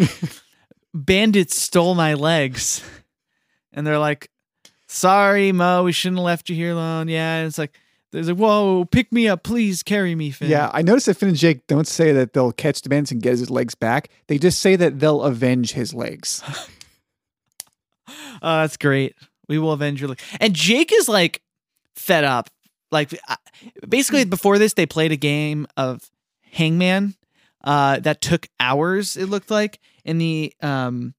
Bandits 0.93 1.55
stole 1.55 1.95
my 1.95 2.13
legs. 2.13 2.83
And 3.73 3.87
they're 3.87 3.97
like, 3.97 4.29
sorry, 4.89 5.53
Mo, 5.53 5.85
we 5.85 5.93
shouldn't 5.93 6.17
have 6.17 6.25
left 6.25 6.49
you 6.49 6.57
here 6.57 6.71
alone. 6.71 7.07
Yeah. 7.07 7.37
And 7.37 7.47
it's 7.47 7.57
like 7.57 7.73
there's 8.11 8.27
like, 8.27 8.37
whoa, 8.37 8.83
pick 8.83 9.11
me 9.13 9.29
up, 9.29 9.43
please 9.43 9.83
carry 9.83 10.13
me, 10.13 10.31
Finn. 10.31 10.49
Yeah, 10.49 10.69
I 10.73 10.81
noticed 10.81 11.05
that 11.05 11.15
Finn 11.15 11.29
and 11.29 11.37
Jake 11.37 11.65
don't 11.67 11.87
say 11.87 12.11
that 12.11 12.33
they'll 12.33 12.51
catch 12.51 12.81
the 12.81 12.89
bandits 12.89 13.11
and 13.11 13.21
get 13.21 13.31
his 13.31 13.49
legs 13.49 13.73
back. 13.73 14.09
They 14.27 14.37
just 14.37 14.59
say 14.59 14.75
that 14.75 14.99
they'll 14.99 15.23
avenge 15.23 15.71
his 15.73 15.93
legs. 15.93 16.43
Oh, 18.43 18.61
that's 18.61 18.75
great. 18.75 19.15
We 19.47 19.59
will 19.59 19.71
avenge 19.71 20.01
your 20.01 20.09
leg. 20.09 20.19
And 20.39 20.53
Jake 20.53 20.91
is 20.91 21.07
like 21.07 21.41
fed 21.95 22.23
up. 22.23 22.49
Like 22.91 23.17
basically 23.87 24.25
before 24.25 24.57
this, 24.57 24.73
they 24.73 24.85
played 24.85 25.11
a 25.11 25.15
game 25.15 25.67
of 25.77 26.09
Hangman 26.51 27.13
uh, 27.63 27.99
that 27.99 28.19
took 28.19 28.47
hours. 28.59 29.15
It 29.15 29.27
looked 29.27 29.51
like, 29.51 29.79
and 30.05 30.19
the 30.19 30.53
um, 30.61 31.13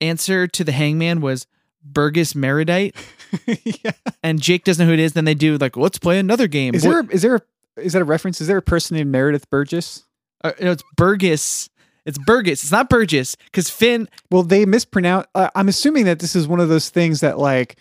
answer 0.00 0.46
to 0.46 0.64
the 0.64 0.72
Hangman 0.72 1.20
was 1.20 1.46
Burgess 1.82 2.34
Meredite. 2.34 2.94
yeah. 3.84 3.92
And 4.22 4.40
Jake 4.40 4.64
doesn't 4.64 4.84
know 4.84 4.88
who 4.88 4.94
it 4.94 5.00
is. 5.00 5.12
Then 5.12 5.24
they 5.24 5.34
do 5.34 5.56
like, 5.58 5.76
let's 5.76 5.98
play 5.98 6.18
another 6.18 6.48
game. 6.48 6.74
Is 6.74 6.82
there 6.82 7.04
is 7.10 7.22
there 7.22 7.36
a, 7.36 7.40
is 7.76 7.92
that 7.92 8.02
a 8.02 8.04
reference? 8.04 8.40
Is 8.40 8.46
there 8.46 8.58
a 8.58 8.62
person 8.62 8.96
named 8.96 9.10
Meredith 9.10 9.48
Burgess? 9.50 10.04
Uh, 10.42 10.52
no, 10.60 10.72
it's 10.72 10.84
Burgess. 10.96 11.68
It's 12.04 12.18
Burgess. 12.18 12.62
It's 12.62 12.72
not 12.72 12.88
Burgess 12.88 13.36
because 13.46 13.68
Finn. 13.68 14.08
Well, 14.30 14.42
they 14.42 14.64
mispronounce. 14.64 15.26
Uh, 15.34 15.50
I'm 15.54 15.68
assuming 15.68 16.04
that 16.06 16.20
this 16.20 16.34
is 16.34 16.48
one 16.48 16.60
of 16.60 16.68
those 16.68 16.88
things 16.88 17.20
that 17.20 17.38
like 17.38 17.76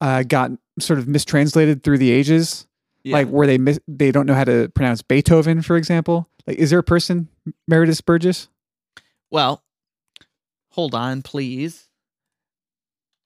uh, 0.00 0.22
got 0.22 0.52
sort 0.78 0.98
of 0.98 1.08
mistranslated 1.08 1.82
through 1.82 1.98
the 1.98 2.10
ages, 2.10 2.66
like 3.04 3.28
where 3.28 3.46
they 3.46 3.58
mis- 3.58 3.80
they 3.88 4.12
don't 4.12 4.26
know 4.26 4.34
how 4.34 4.44
to 4.44 4.68
pronounce 4.74 5.02
Beethoven, 5.02 5.62
for 5.62 5.76
example. 5.76 6.28
Like, 6.46 6.58
is 6.58 6.70
there 6.70 6.78
a 6.78 6.84
person 6.84 7.28
Meredith 7.66 8.04
Burgess? 8.04 8.48
Well, 9.30 9.62
hold 10.76 10.94
on, 10.94 11.22
please. 11.22 11.88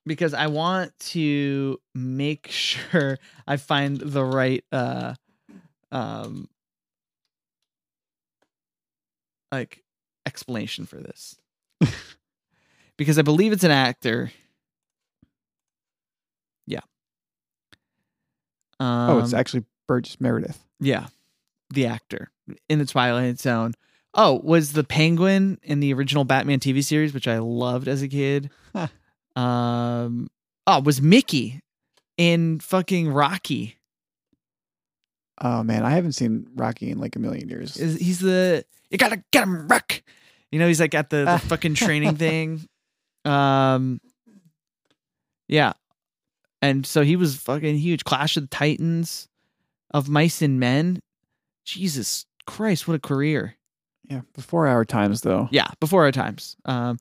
Because 0.05 0.33
I 0.33 0.47
want 0.47 0.97
to 1.11 1.79
make 1.93 2.47
sure 2.49 3.19
I 3.45 3.57
find 3.57 3.97
the 3.97 4.23
right 4.23 4.63
uh 4.71 5.13
um 5.91 6.47
like 9.51 9.83
explanation 10.25 10.85
for 10.85 10.95
this. 10.95 11.35
because 12.97 13.19
I 13.19 13.21
believe 13.21 13.51
it's 13.51 13.65
an 13.65 13.71
actor. 13.71 14.31
Yeah. 16.65 16.79
Um, 18.79 19.09
oh, 19.09 19.19
it's 19.19 19.33
actually 19.33 19.65
Burgess 19.87 20.21
Meredith. 20.21 20.63
yeah, 20.79 21.07
the 21.69 21.87
actor 21.87 22.31
in 22.69 22.79
the 22.79 22.85
Twilight 22.85 23.39
Zone. 23.39 23.73
Oh, 24.13 24.41
was 24.43 24.73
the 24.73 24.83
Penguin 24.83 25.57
in 25.63 25.79
the 25.79 25.93
original 25.93 26.25
Batman 26.25 26.59
TV 26.59 26.83
series, 26.83 27.13
which 27.13 27.27
I 27.27 27.39
loved 27.39 27.87
as 27.87 28.01
a 28.01 28.07
kid. 28.07 28.49
Huh. 28.75 28.87
Um, 29.41 30.29
oh, 30.67 30.81
was 30.81 31.01
Mickey 31.01 31.61
in 32.17 32.59
fucking 32.59 33.09
Rocky? 33.09 33.77
Oh 35.39 35.63
man, 35.63 35.83
I 35.83 35.91
haven't 35.91 36.11
seen 36.11 36.47
Rocky 36.55 36.91
in 36.91 36.99
like 36.99 37.15
a 37.15 37.19
million 37.19 37.49
years. 37.49 37.77
Is 37.77 37.99
he's 37.99 38.19
the 38.19 38.65
you 38.89 38.97
gotta 38.97 39.23
get 39.31 39.43
him, 39.43 39.67
Rick? 39.67 40.03
You 40.51 40.59
know, 40.59 40.67
he's 40.67 40.79
like 40.79 40.93
at 40.93 41.09
the, 41.09 41.25
the 41.25 41.39
fucking 41.47 41.75
training 41.75 42.17
thing. 42.17 42.67
Um, 43.23 44.01
yeah, 45.47 45.73
and 46.61 46.85
so 46.85 47.03
he 47.03 47.15
was 47.15 47.35
fucking 47.37 47.77
huge. 47.77 48.03
Clash 48.03 48.37
of 48.37 48.43
the 48.43 48.55
Titans, 48.55 49.27
of 49.91 50.09
Mice 50.09 50.41
and 50.41 50.59
Men. 50.59 51.01
Jesus 51.63 52.25
Christ, 52.45 52.87
what 52.87 52.95
a 52.95 52.99
career! 52.99 53.55
Yeah, 54.09 54.21
before 54.33 54.67
our 54.67 54.83
times 54.85 55.21
though. 55.21 55.47
Yeah, 55.51 55.67
before 55.79 56.03
our 56.05 56.11
times. 56.11 56.55
Um, 56.65 56.97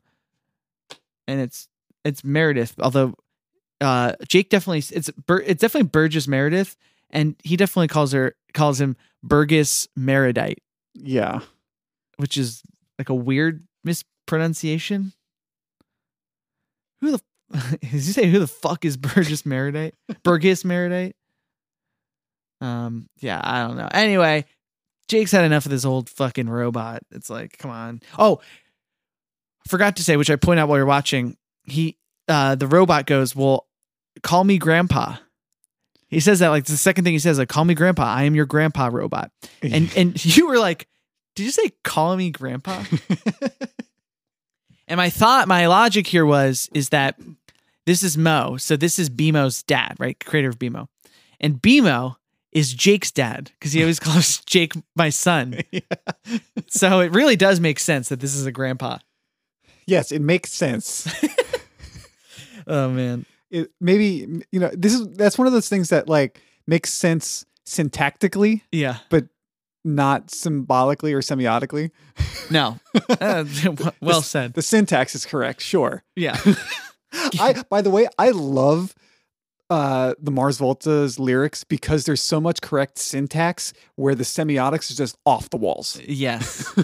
and 1.27 1.41
it's 1.41 1.69
it's 2.05 2.23
Meredith. 2.25 2.75
Although, 2.79 3.15
uh, 3.81 4.13
Jake 4.29 4.49
definitely 4.51 4.83
it's 4.97 5.11
Bur- 5.11 5.43
it's 5.47 5.61
definitely 5.61 5.89
Burgess 5.89 6.27
Meredith, 6.29 6.77
and 7.11 7.37
he 7.43 7.57
definitely 7.57 7.89
calls 7.89 8.13
her 8.13 8.35
calls 8.55 8.81
him 8.81 8.97
Burgess 9.23 9.87
Meredite, 9.99 10.59
Yeah. 10.95 11.41
which 12.17 12.37
is 12.37 12.63
like 12.99 13.09
a 13.09 13.15
weird 13.15 13.67
mispronunciation. 13.85 15.13
Who 17.01 17.13
the 17.13 17.21
did 17.81 17.93
you 17.93 17.99
say 18.01 18.31
who 18.31 18.39
the 18.39 18.47
fuck 18.47 18.85
is 18.85 18.97
Burgess 18.97 19.43
Meredite? 19.43 19.93
Burgess 20.23 20.63
Meredite. 20.65 21.13
Um, 22.61 23.09
yeah, 23.21 23.41
I 23.43 23.67
don't 23.67 23.77
know. 23.77 23.89
Anyway, 23.91 24.45
Jake's 25.11 25.33
had 25.33 25.45
enough 25.45 25.67
of 25.67 25.73
this 25.73 25.85
old 25.85 26.09
fucking 26.09 26.49
robot. 26.49 27.03
It's 27.11 27.29
like, 27.29 27.59
come 27.59 27.73
on. 27.73 28.01
Oh, 28.17 28.41
forgot 29.67 29.97
to 29.97 30.05
say, 30.05 30.17
which 30.17 30.31
I 30.31 30.37
point 30.37 30.61
out 30.61 30.69
while 30.69 30.79
you're 30.79 30.87
watching. 30.87 31.37
He, 31.65 31.99
uh, 32.29 32.55
the 32.55 32.69
robot 32.69 33.07
goes, 33.07 33.35
"Well, 33.35 33.67
call 34.23 34.45
me 34.45 34.57
grandpa." 34.57 35.17
He 36.07 36.21
says 36.21 36.39
that 36.39 36.51
like 36.51 36.65
the 36.65 36.77
second 36.77 37.03
thing 37.03 37.13
he 37.13 37.19
says, 37.19 37.41
like, 37.41 37.49
"Call 37.49 37.65
me 37.65 37.75
grandpa. 37.75 38.05
I 38.05 38.23
am 38.23 38.37
your 38.37 38.47
grandpa 38.47 38.89
robot." 38.93 39.33
And 39.63 39.93
and 39.97 40.25
you 40.25 40.47
were 40.47 40.61
like, 40.61 40.87
"Did 41.35 41.43
you 41.43 41.51
say 41.51 41.73
call 41.83 42.17
me 42.17 42.31
grandpa?" 42.31 42.85
and 44.87 44.97
my 44.97 45.11
thought, 45.11 45.49
my 45.49 45.67
logic 45.67 46.07
here 46.07 46.25
was 46.25 46.71
is 46.73 46.91
that 46.91 47.19
this 47.85 48.05
is 48.05 48.17
Mo, 48.17 48.59
so 48.59 48.77
this 48.77 49.01
is 49.01 49.11
BMO's 49.11 49.65
dad, 49.65 49.97
right? 49.99 50.19
Creator 50.25 50.51
of 50.51 50.59
BMO, 50.61 50.87
and 51.41 51.61
BMO 51.61 52.15
is 52.53 52.75
Jake's 52.75 53.11
dad 53.11 53.51
because 53.59 53.73
he 53.73 53.81
always 53.83 54.01
calls 54.07 54.41
Jake 54.47 54.73
my 54.97 55.11
son. 55.11 55.61
So 56.69 57.01
it 57.01 57.13
really 57.13 57.35
does 57.37 57.59
make 57.61 57.81
sense 57.81 58.09
that 58.11 58.21
this 58.21 58.35
is 58.35 58.47
a 58.47 58.53
grandpa. 58.53 58.99
yes, 59.87 60.13
it 60.13 60.21
makes 60.23 60.53
sense. 60.53 61.09
Oh 62.67 62.89
man, 62.91 63.27
it 63.51 63.71
maybe 63.81 64.43
you 64.53 64.61
know 64.61 64.71
this 64.73 64.95
is 64.95 65.09
that's 65.17 65.37
one 65.39 65.47
of 65.49 65.53
those 65.53 65.69
things 65.69 65.89
that 65.89 66.09
like 66.09 66.41
makes 66.67 66.93
sense 66.93 67.45
syntactically, 67.67 68.61
yeah, 68.71 68.99
But 69.09 69.27
not 69.85 70.31
symbolically 70.31 71.13
or 71.13 71.21
semiotically. 71.23 71.91
no, 72.51 72.79
Uh, 73.21 73.45
well 74.01 74.21
The- 74.21 74.23
said. 74.23 74.55
The 74.55 74.63
syntax 74.63 75.15
is 75.15 75.25
correct, 75.27 75.61
sure. 75.63 76.05
Yeah, 76.15 76.39
I 77.13 77.63
by 77.69 77.83
the 77.83 77.91
way, 77.91 78.07
I 78.19 78.31
love 78.31 78.95
uh 79.71 80.15
the 80.21 80.31
Mars 80.31 80.59
Volta's 80.59 81.19
lyrics 81.19 81.65
because 81.65 82.05
there's 82.05 82.21
so 82.21 82.41
much 82.41 82.61
correct 82.61 82.99
syntax 82.99 83.73
where 83.95 84.15
the 84.15 84.25
semiotics 84.25 84.91
is 84.91 84.97
just 84.97 85.17
off 85.25 85.49
the 85.51 85.57
walls. 85.57 86.01
yes, 86.07 86.75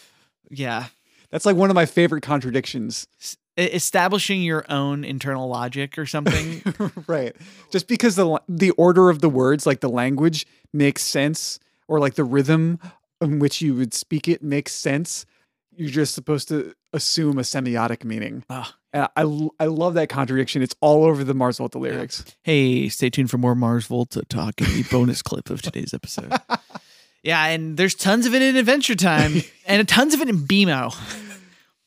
yeah. 0.50 0.86
That's 1.30 1.44
like 1.44 1.56
one 1.56 1.70
of 1.70 1.74
my 1.74 1.86
favorite 1.86 2.22
contradictions. 2.22 3.08
S- 3.20 3.36
Establishing 3.58 4.42
your 4.42 4.66
own 4.70 5.02
internal 5.02 5.48
logic 5.48 5.96
or 5.96 6.04
something. 6.04 6.62
right. 7.06 7.34
Just 7.70 7.88
because 7.88 8.14
the 8.14 8.40
the 8.48 8.70
order 8.72 9.08
of 9.08 9.20
the 9.22 9.30
words, 9.30 9.66
like 9.66 9.80
the 9.80 9.88
language 9.88 10.46
makes 10.74 11.02
sense 11.02 11.58
or 11.88 11.98
like 11.98 12.14
the 12.14 12.24
rhythm 12.24 12.78
in 13.20 13.38
which 13.38 13.62
you 13.62 13.74
would 13.74 13.94
speak 13.94 14.28
it 14.28 14.42
makes 14.42 14.72
sense, 14.72 15.24
you're 15.74 15.88
just 15.88 16.14
supposed 16.14 16.48
to 16.48 16.74
assume 16.92 17.38
a 17.38 17.42
semiotic 17.42 18.04
meaning. 18.04 18.44
Ah. 18.50 18.74
And 18.96 19.08
I 19.14 19.64
I 19.64 19.66
love 19.66 19.94
that 19.94 20.08
contradiction. 20.08 20.62
It's 20.62 20.74
all 20.80 21.04
over 21.04 21.22
the 21.22 21.34
Mars 21.34 21.58
Volta 21.58 21.78
lyrics. 21.78 22.24
Hey, 22.42 22.88
stay 22.88 23.10
tuned 23.10 23.30
for 23.30 23.36
more 23.36 23.54
Mars 23.54 23.86
Volta 23.86 24.22
talk 24.28 24.58
in 24.60 24.68
the 24.68 24.84
bonus 24.90 25.20
clip 25.20 25.50
of 25.50 25.60
today's 25.62 25.92
episode. 25.92 26.32
Yeah, 27.22 27.44
and 27.46 27.76
there's 27.76 27.96
tons 27.96 28.24
of 28.24 28.36
it 28.36 28.42
in 28.42 28.54
Adventure 28.54 28.94
Time 28.94 29.42
and 29.66 29.88
tons 29.88 30.14
of 30.14 30.20
it 30.20 30.28
in 30.28 30.46
BMO. 30.46 30.94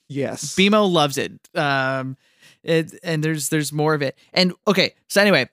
Yes. 0.09 0.53
BMO 0.53 0.91
loves 0.91 1.17
it. 1.17 1.31
Um, 1.55 2.17
it, 2.61 2.93
and 3.03 3.23
there's 3.23 3.47
there's 3.47 3.71
more 3.71 3.93
of 3.93 4.01
it. 4.01 4.17
And 4.33 4.51
okay, 4.67 4.95
so 5.07 5.21
anyway, 5.21 5.47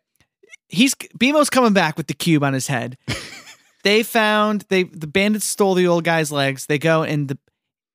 he's 0.68 0.96
BMO's 0.96 1.50
coming 1.50 1.72
back 1.72 1.96
with 1.96 2.08
the 2.08 2.14
cube 2.14 2.42
on 2.42 2.52
his 2.52 2.66
head. 2.66 2.98
they 3.84 4.02
found 4.02 4.64
they 4.70 4.82
the 4.82 5.06
bandits 5.06 5.44
stole 5.44 5.74
the 5.74 5.86
old 5.86 6.02
guy's 6.02 6.32
legs. 6.32 6.66
They 6.66 6.80
go 6.80 7.04
and 7.04 7.28
the 7.28 7.38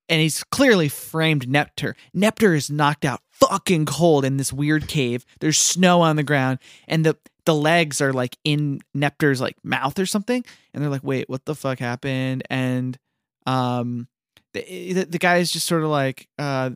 and 0.08 0.22
he's 0.22 0.46
clearly 0.46 0.88
framed 0.88 1.48
NEPTR. 1.48 1.96
NEPTR 2.16 2.56
is 2.56 2.70
knocked 2.70 3.04
out 3.04 3.22
fucking 3.42 3.86
cold 3.86 4.24
in 4.26 4.38
this 4.38 4.54
weird 4.54 4.88
cave. 4.88 5.26
There's 5.40 5.60
snow 5.60 6.02
on 6.02 6.16
the 6.16 6.24
ground, 6.24 6.60
and 6.88 7.06
the 7.06 7.18
the 7.46 7.56
legs 7.56 8.02
are 8.02 8.14
like 8.14 8.38
in 8.44 8.82
NEPTR's 8.96 9.42
like 9.42 9.58
mouth 9.64 9.98
or 10.00 10.06
something. 10.06 10.46
And 10.74 10.84
they're 10.84 10.92
like, 10.92 11.04
wait, 11.04 11.30
what 11.30 11.46
the 11.46 11.56
fuck 11.56 11.80
happened? 11.80 12.44
And 12.50 12.98
um, 13.46 14.08
the 14.54 14.94
the, 14.94 15.06
the 15.06 15.20
guy 15.20 15.38
is 15.38 15.52
just 15.52 15.68
sort 15.68 15.84
of 15.84 15.90
like 15.90 16.28
uh, 16.38 16.72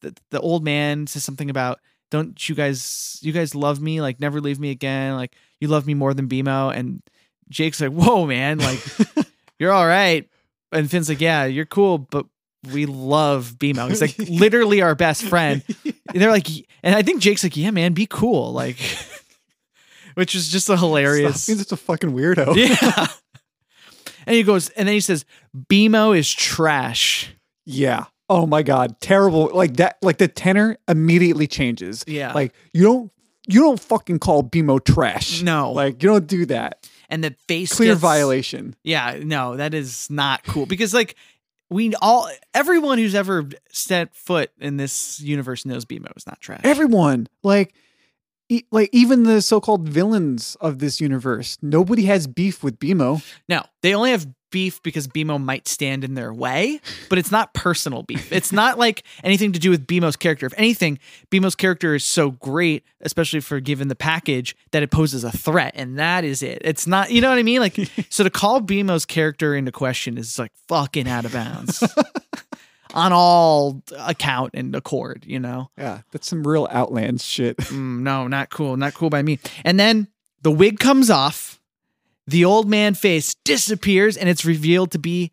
the, 0.00 0.16
the 0.30 0.40
old 0.40 0.64
man 0.64 1.06
says 1.06 1.24
something 1.24 1.50
about 1.50 1.80
don't 2.10 2.48
you 2.48 2.54
guys 2.54 3.18
you 3.22 3.32
guys 3.32 3.54
love 3.54 3.80
me 3.80 4.00
like 4.00 4.20
never 4.20 4.40
leave 4.40 4.58
me 4.58 4.70
again 4.70 5.14
like 5.14 5.34
you 5.60 5.68
love 5.68 5.86
me 5.86 5.94
more 5.94 6.12
than 6.12 6.28
BMO 6.28 6.74
and 6.74 7.02
Jake's 7.48 7.80
like 7.80 7.92
whoa 7.92 8.26
man 8.26 8.58
like 8.58 8.80
you're 9.58 9.72
all 9.72 9.86
right 9.86 10.28
and 10.72 10.90
Finn's 10.90 11.08
like 11.08 11.20
yeah 11.20 11.44
you're 11.44 11.66
cool 11.66 11.98
but 11.98 12.26
we 12.72 12.86
love 12.86 13.54
BMO 13.58 13.88
he's 13.88 14.00
like 14.00 14.18
literally 14.28 14.82
our 14.82 14.94
best 14.94 15.22
friend 15.24 15.62
and 15.84 15.94
they're 16.22 16.30
like 16.30 16.46
and 16.82 16.94
I 16.94 17.02
think 17.02 17.22
Jake's 17.22 17.42
like 17.42 17.56
yeah 17.56 17.70
man 17.70 17.92
be 17.94 18.06
cool 18.06 18.52
like 18.52 18.76
which 20.14 20.34
is 20.34 20.48
just 20.48 20.68
a 20.68 20.76
hilarious 20.76 21.42
Stop 21.42 21.46
being 21.54 21.58
such 21.58 21.72
a 21.72 21.76
fucking 21.76 22.12
weirdo. 22.12 22.54
yeah 22.96 23.06
and 24.26 24.36
he 24.36 24.42
goes 24.42 24.68
and 24.70 24.86
then 24.86 24.94
he 24.94 25.00
says 25.00 25.24
BMO 25.68 26.16
is 26.16 26.30
trash 26.32 27.34
Yeah. 27.64 28.04
Oh 28.32 28.46
my 28.46 28.62
god, 28.62 29.00
terrible. 29.00 29.50
Like 29.52 29.74
that 29.78 29.96
like 30.02 30.18
the 30.18 30.28
tenor 30.28 30.76
immediately 30.86 31.48
changes. 31.48 32.04
Yeah. 32.06 32.32
Like 32.32 32.54
you 32.72 32.84
don't 32.84 33.12
you 33.48 33.60
don't 33.60 33.80
fucking 33.80 34.20
call 34.20 34.44
BMO 34.44 34.84
trash. 34.84 35.42
No. 35.42 35.72
Like 35.72 36.00
you 36.02 36.08
don't 36.10 36.28
do 36.28 36.46
that. 36.46 36.88
and 37.08 37.24
the 37.24 37.34
face 37.48 37.74
Clear 37.74 37.92
gets- 37.94 38.00
violation. 38.00 38.76
Yeah, 38.84 39.18
no, 39.20 39.56
that 39.56 39.74
is 39.74 40.08
not 40.10 40.44
cool 40.44 40.66
because 40.66 40.94
like 40.94 41.16
we 41.70 41.94
all 42.02 42.28
everyone 42.52 42.98
who's 42.98 43.14
ever 43.14 43.48
set 43.70 44.14
foot 44.14 44.50
in 44.58 44.76
this 44.76 45.20
universe 45.20 45.64
knows 45.64 45.84
BMO 45.84 46.14
is 46.16 46.26
not 46.26 46.40
trash. 46.40 46.60
Everyone, 46.64 47.28
like 47.42 47.74
e- 48.48 48.64
like 48.70 48.90
even 48.92 49.22
the 49.22 49.40
so-called 49.40 49.88
villains 49.88 50.56
of 50.60 50.80
this 50.80 51.00
universe, 51.00 51.56
nobody 51.62 52.02
has 52.06 52.26
beef 52.26 52.62
with 52.62 52.78
BMO. 52.78 53.24
no, 53.48 53.62
they 53.82 53.94
only 53.94 54.10
have 54.10 54.26
beef 54.50 54.82
because 54.82 55.08
BMO 55.08 55.42
might 55.42 55.68
stand 55.68 56.04
in 56.04 56.14
their 56.14 56.32
way, 56.32 56.80
but 57.08 57.18
it's 57.18 57.30
not 57.30 57.54
personal 57.54 58.02
beef. 58.02 58.32
It's 58.32 58.52
not 58.52 58.78
like 58.78 59.04
anything 59.24 59.52
to 59.52 59.58
do 59.58 59.70
with 59.70 59.86
BMO's 59.86 60.16
character. 60.16 60.46
If 60.46 60.54
anything, 60.56 60.98
BMO's 61.30 61.54
character 61.54 61.94
is 61.94 62.04
so 62.04 62.30
great, 62.30 62.84
especially 63.00 63.40
for 63.40 63.60
given 63.60 63.88
the 63.88 63.96
package, 63.96 64.56
that 64.72 64.82
it 64.82 64.90
poses 64.90 65.24
a 65.24 65.30
threat, 65.30 65.72
and 65.76 65.98
that 65.98 66.24
is 66.24 66.42
it. 66.42 66.62
It's 66.64 66.86
not, 66.86 67.10
you 67.10 67.20
know 67.20 67.30
what 67.30 67.38
I 67.38 67.42
mean? 67.42 67.60
Like, 67.60 67.76
so 68.10 68.24
to 68.24 68.30
call 68.30 68.60
BMO's 68.60 69.06
character 69.06 69.54
into 69.54 69.72
question 69.72 70.18
is 70.18 70.38
like 70.38 70.52
fucking 70.68 71.08
out 71.08 71.24
of 71.24 71.32
bounds. 71.32 71.82
On 72.92 73.12
all 73.12 73.84
account 73.96 74.50
and 74.54 74.74
accord, 74.74 75.24
you 75.24 75.38
know? 75.38 75.70
Yeah, 75.78 76.00
that's 76.10 76.26
some 76.26 76.44
real 76.44 76.66
outlands 76.72 77.24
shit. 77.24 77.56
Mm, 77.58 78.00
no, 78.00 78.26
not 78.26 78.50
cool. 78.50 78.76
Not 78.76 78.94
cool 78.94 79.10
by 79.10 79.22
me. 79.22 79.38
And 79.64 79.78
then 79.78 80.08
the 80.42 80.50
wig 80.50 80.80
comes 80.80 81.08
off, 81.08 81.59
the 82.26 82.44
old 82.44 82.68
man 82.68 82.94
face 82.94 83.34
disappears, 83.44 84.16
and 84.16 84.28
it's 84.28 84.44
revealed 84.44 84.92
to 84.92 84.98
be 84.98 85.32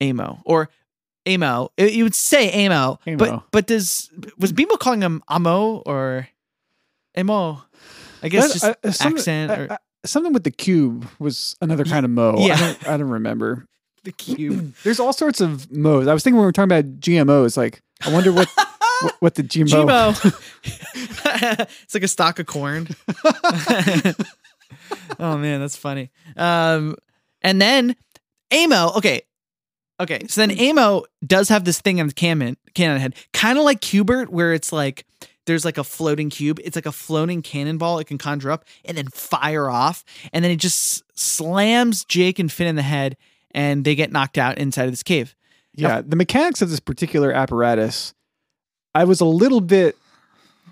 Amo 0.00 0.40
or 0.44 0.68
Amo. 1.26 1.70
You 1.76 2.04
would 2.04 2.14
say 2.14 2.66
Amo, 2.66 2.98
Amo. 3.06 3.16
but 3.16 3.42
but 3.50 3.66
does 3.66 4.10
was 4.38 4.52
BMO 4.52 4.78
calling 4.78 5.00
him 5.02 5.22
Amo 5.28 5.78
or 5.86 6.28
Amo? 7.16 7.62
I 8.22 8.28
guess 8.28 8.52
just 8.52 8.64
Uh, 8.64 8.74
uh, 8.84 8.90
something- 8.90 9.18
accent 9.18 9.50
or 9.52 9.72
uh, 9.72 9.76
something 10.04 10.32
with 10.32 10.44
the 10.44 10.50
cube 10.50 11.06
was 11.18 11.56
another 11.60 11.84
kind 11.84 12.04
of 12.04 12.10
mo. 12.10 12.34
yeah. 12.38 12.54
I 12.54 12.58
don't, 12.58 12.88
I 12.88 12.96
don't 12.96 13.10
remember. 13.10 13.66
the 14.04 14.12
cube. 14.12 14.74
There's 14.84 15.00
all 15.00 15.12
sorts 15.12 15.40
of 15.40 15.70
mo's. 15.72 16.06
I 16.06 16.14
was 16.14 16.22
thinking 16.22 16.36
when 16.36 16.42
we 16.44 16.46
were 16.46 16.52
talking 16.52 16.70
about 16.72 17.00
GMOs, 17.00 17.56
like 17.56 17.82
I 18.06 18.12
wonder 18.12 18.32
what 18.32 18.48
what, 19.02 19.14
what 19.20 19.34
the 19.34 19.42
GMO. 19.42 19.86
Gmo. 19.86 21.66
it's 21.84 21.94
like 21.94 22.02
a 22.04 22.08
stalk 22.08 22.38
of 22.38 22.46
corn. 22.46 22.88
oh 25.18 25.36
man, 25.36 25.60
that's 25.60 25.76
funny. 25.76 26.10
Um, 26.36 26.96
and 27.42 27.60
then 27.60 27.96
Amo. 28.52 28.92
Okay, 28.96 29.22
okay. 30.00 30.20
So 30.28 30.46
then 30.46 30.58
Amo 30.58 31.04
does 31.26 31.48
have 31.48 31.64
this 31.64 31.80
thing 31.80 32.00
on 32.00 32.08
the 32.08 32.14
cannon 32.14 32.56
cannon 32.74 33.00
head, 33.00 33.14
kind 33.32 33.58
of 33.58 33.64
like 33.64 33.80
Cubert, 33.80 34.28
where 34.28 34.52
it's 34.52 34.72
like 34.72 35.04
there's 35.46 35.64
like 35.64 35.78
a 35.78 35.84
floating 35.84 36.30
cube. 36.30 36.60
It's 36.62 36.76
like 36.76 36.86
a 36.86 36.92
floating 36.92 37.42
cannonball 37.42 37.98
it 37.98 38.06
can 38.06 38.18
conjure 38.18 38.50
up 38.50 38.64
and 38.84 38.96
then 38.96 39.08
fire 39.08 39.68
off, 39.68 40.04
and 40.32 40.44
then 40.44 40.52
it 40.52 40.56
just 40.60 41.02
slams 41.18 42.04
Jake 42.04 42.38
and 42.38 42.50
Finn 42.50 42.66
in 42.66 42.76
the 42.76 42.82
head, 42.82 43.16
and 43.52 43.84
they 43.84 43.94
get 43.94 44.12
knocked 44.12 44.38
out 44.38 44.58
inside 44.58 44.84
of 44.84 44.92
this 44.92 45.02
cave. 45.02 45.34
Yeah, 45.74 46.02
the 46.04 46.16
mechanics 46.16 46.60
of 46.60 46.70
this 46.70 46.80
particular 46.80 47.32
apparatus, 47.32 48.12
I 48.94 49.04
was 49.04 49.20
a 49.20 49.24
little 49.24 49.60
bit 49.60 49.96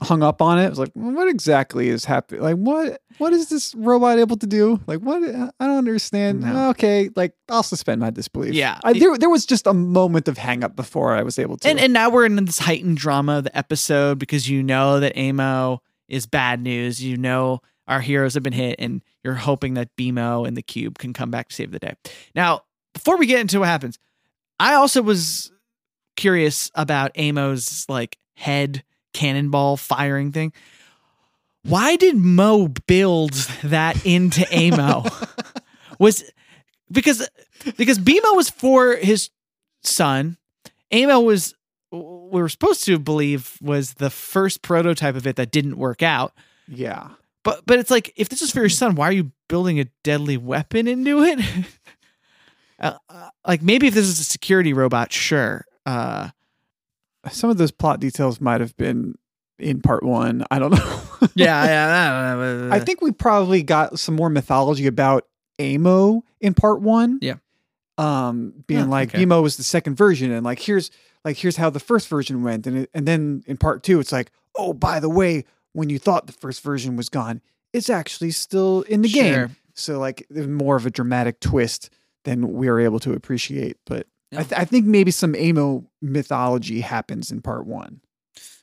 hung 0.03 0.23
up 0.23 0.43
on 0.43 0.59
it. 0.59 0.67
I 0.67 0.69
was 0.69 0.79
like, 0.79 0.93
what 0.95 1.29
exactly 1.29 1.89
is 1.89 2.05
happening? 2.05 2.43
Like, 2.43 2.57
what 2.57 3.01
what 3.19 3.33
is 3.33 3.49
this 3.49 3.75
robot 3.75 4.19
able 4.19 4.37
to 4.37 4.47
do? 4.47 4.81
Like, 4.87 5.01
what? 5.01 5.23
I 5.23 5.67
don't 5.67 5.79
understand. 5.79 6.43
No. 6.43 6.71
Okay, 6.71 7.11
like 7.17 7.35
I'll 7.49 7.63
suspend 7.63 8.01
my 8.01 8.11
disbelief. 8.11 8.55
Yeah. 8.55 8.79
I, 8.85 8.93
there 8.93 9.17
there 9.17 9.31
was 9.31 9.47
just 9.47 9.67
a 9.67 9.75
moment 9.75 10.29
of 10.29 10.39
hang 10.39 10.65
up 10.65 10.77
before 10.77 11.15
I 11.15 11.23
was 11.23 11.39
able 11.39 11.57
to. 11.59 11.69
And 11.69 11.79
and 11.79 11.93
now 11.93 12.11
we're 12.11 12.27
in 12.27 12.37
this 12.45 12.59
heightened 12.59 12.99
drama 12.99 13.39
of 13.39 13.45
the 13.45 13.57
episode 13.57 14.19
because 14.19 14.49
you 14.49 14.63
know 14.63 15.01
that 15.01 15.17
Amo 15.19 15.83
is 16.09 16.27
bad 16.27 16.61
news. 16.61 17.03
You 17.03 17.17
know 17.17 17.61
our 17.89 18.01
heroes 18.01 18.35
have 18.35 18.43
been 18.43 18.53
hit, 18.53 18.77
and 18.79 19.03
you're 19.23 19.35
hoping 19.35 19.75
that 19.75 19.95
BMO 19.97 20.47
and 20.47 20.57
the 20.57 20.63
cube 20.63 20.99
can 20.99 21.13
come 21.13 21.31
back 21.31 21.49
to 21.49 21.55
save 21.55 21.71
the 21.71 21.79
day. 21.79 21.95
Now, 22.35 22.63
before 22.95 23.17
we 23.17 23.27
get 23.27 23.41
into 23.41 23.61
what 23.61 23.69
happens, 23.69 23.99
I 24.59 24.75
also 24.75 25.03
was 25.03 25.53
curious 26.17 26.71
about 26.75 27.13
Amo's 27.17 27.87
like 27.89 28.19
head 28.35 28.83
cannonball 29.17 29.77
firing 29.77 30.31
thing. 30.33 30.53
Why 31.63 31.97
did 31.97 32.17
Mo 32.17 32.69
build 32.87 33.33
that 33.65 34.05
into 34.07 34.47
Amo? 34.55 35.05
was 35.99 36.23
because 36.93 37.29
because 37.77 37.99
BMO 37.99 38.37
was 38.37 38.51
for 38.51 38.95
his 38.97 39.31
son. 39.83 40.37
Amo 40.93 41.21
was 41.21 41.55
we 41.91 42.41
were 42.41 42.49
supposed 42.49 42.85
to 42.85 42.99
believe 42.99 43.59
was 43.61 43.95
the 43.95 44.11
first 44.11 44.63
prototype 44.63 45.17
of 45.17 45.27
it 45.27 45.37
that 45.37 45.51
didn't 45.51 45.77
work 45.77 46.03
out. 46.03 46.33
yeah, 46.69 47.11
But 47.43 47.63
but 47.67 47.79
it's 47.79 47.91
like 47.91 48.13
if 48.17 48.29
this 48.29 48.43
is 48.43 48.51
for 48.53 48.61
your 48.61 48.69
son, 48.69 48.95
why 48.95 49.09
are 49.09 49.13
you 49.13 49.33
building 49.49 49.81
a 49.81 49.87
deadly 50.05 50.37
weapon 50.37 50.87
into 50.87 51.23
it? 51.25 51.41
uh, 52.81 52.99
uh, 53.09 53.31
like 53.47 53.63
maybe 53.63 53.87
if 53.89 53.95
this 53.95 54.07
is 54.07 54.21
a 54.21 54.25
security 54.25 54.73
robot, 54.73 55.13
sure. 55.13 55.65
Uh, 55.85 56.31
some 57.31 57.51
of 57.51 57.57
those 57.59 57.71
plot 57.71 58.01
details 58.01 58.41
might 58.41 58.61
have 58.61 58.77
been 58.77 59.15
in 59.59 59.81
part 59.81 60.03
one. 60.03 60.45
I 60.51 60.59
don't 60.59 60.71
know. 60.75 61.01
yeah, 61.35 61.65
yeah, 61.67 62.33
I 62.33 62.35
don't 62.35 62.69
know. 62.69 62.75
I 62.75 62.79
think 62.81 63.01
we 63.01 63.13
probably 63.13 63.63
got 63.63 63.99
some 63.99 64.15
more 64.17 64.29
mythology 64.31 64.87
about 64.87 65.27
Amo 65.61 66.23
in 66.41 66.55
part 66.55 66.81
one. 66.83 67.19
Yeah. 67.23 67.37
Um, 67.99 68.53
being 68.67 68.81
Huh, 68.85 68.87
like 68.89 69.11
okay. 69.15 69.23
Emo 69.23 69.41
was 69.41 69.57
the 69.57 69.63
second 69.63 69.95
version, 69.97 70.31
and 70.31 70.45
like 70.45 70.59
here's 70.61 70.91
like 71.25 71.39
here's 71.39 71.57
how 71.57 71.71
the 71.71 71.81
first 71.81 72.09
version 72.09 72.43
went, 72.43 72.67
and 72.67 72.79
it, 72.79 72.91
and 72.93 73.07
then 73.09 73.43
in 73.47 73.57
part 73.57 73.83
two, 73.83 73.99
it's 74.01 74.13
like, 74.13 74.31
oh, 74.57 74.75
by 74.75 75.01
the 75.01 75.09
way, 75.09 75.45
when 75.73 75.89
you 75.89 75.99
thought 75.99 76.27
the 76.27 76.33
first 76.35 76.63
version 76.63 76.97
was 76.97 77.09
gone, 77.09 77.41
it's 77.73 77.89
actually 77.89 78.33
still 78.33 78.83
in 78.83 79.01
the 79.01 79.09
Sure. 79.09 79.23
game. 79.47 79.57
So 79.73 79.99
like 79.99 80.27
more 80.31 80.77
of 80.77 80.85
a 80.85 80.91
dramatic 80.91 81.41
twist 81.41 81.89
than 82.25 82.53
we 82.53 82.69
were 82.69 82.81
able 82.81 82.99
to 83.01 83.13
appreciate. 83.15 83.79
But 83.87 84.07
Yeah. 84.33 84.41
I, 84.41 84.43
th- 84.43 84.61
I 84.61 84.65
think 84.65 84.87
maybe 84.87 85.11
some 85.11 85.35
Amo 85.35 85.85
mythology 86.03 86.81
happens 86.81 87.31
in 87.31 87.43
part 87.43 87.67
one. 87.67 88.01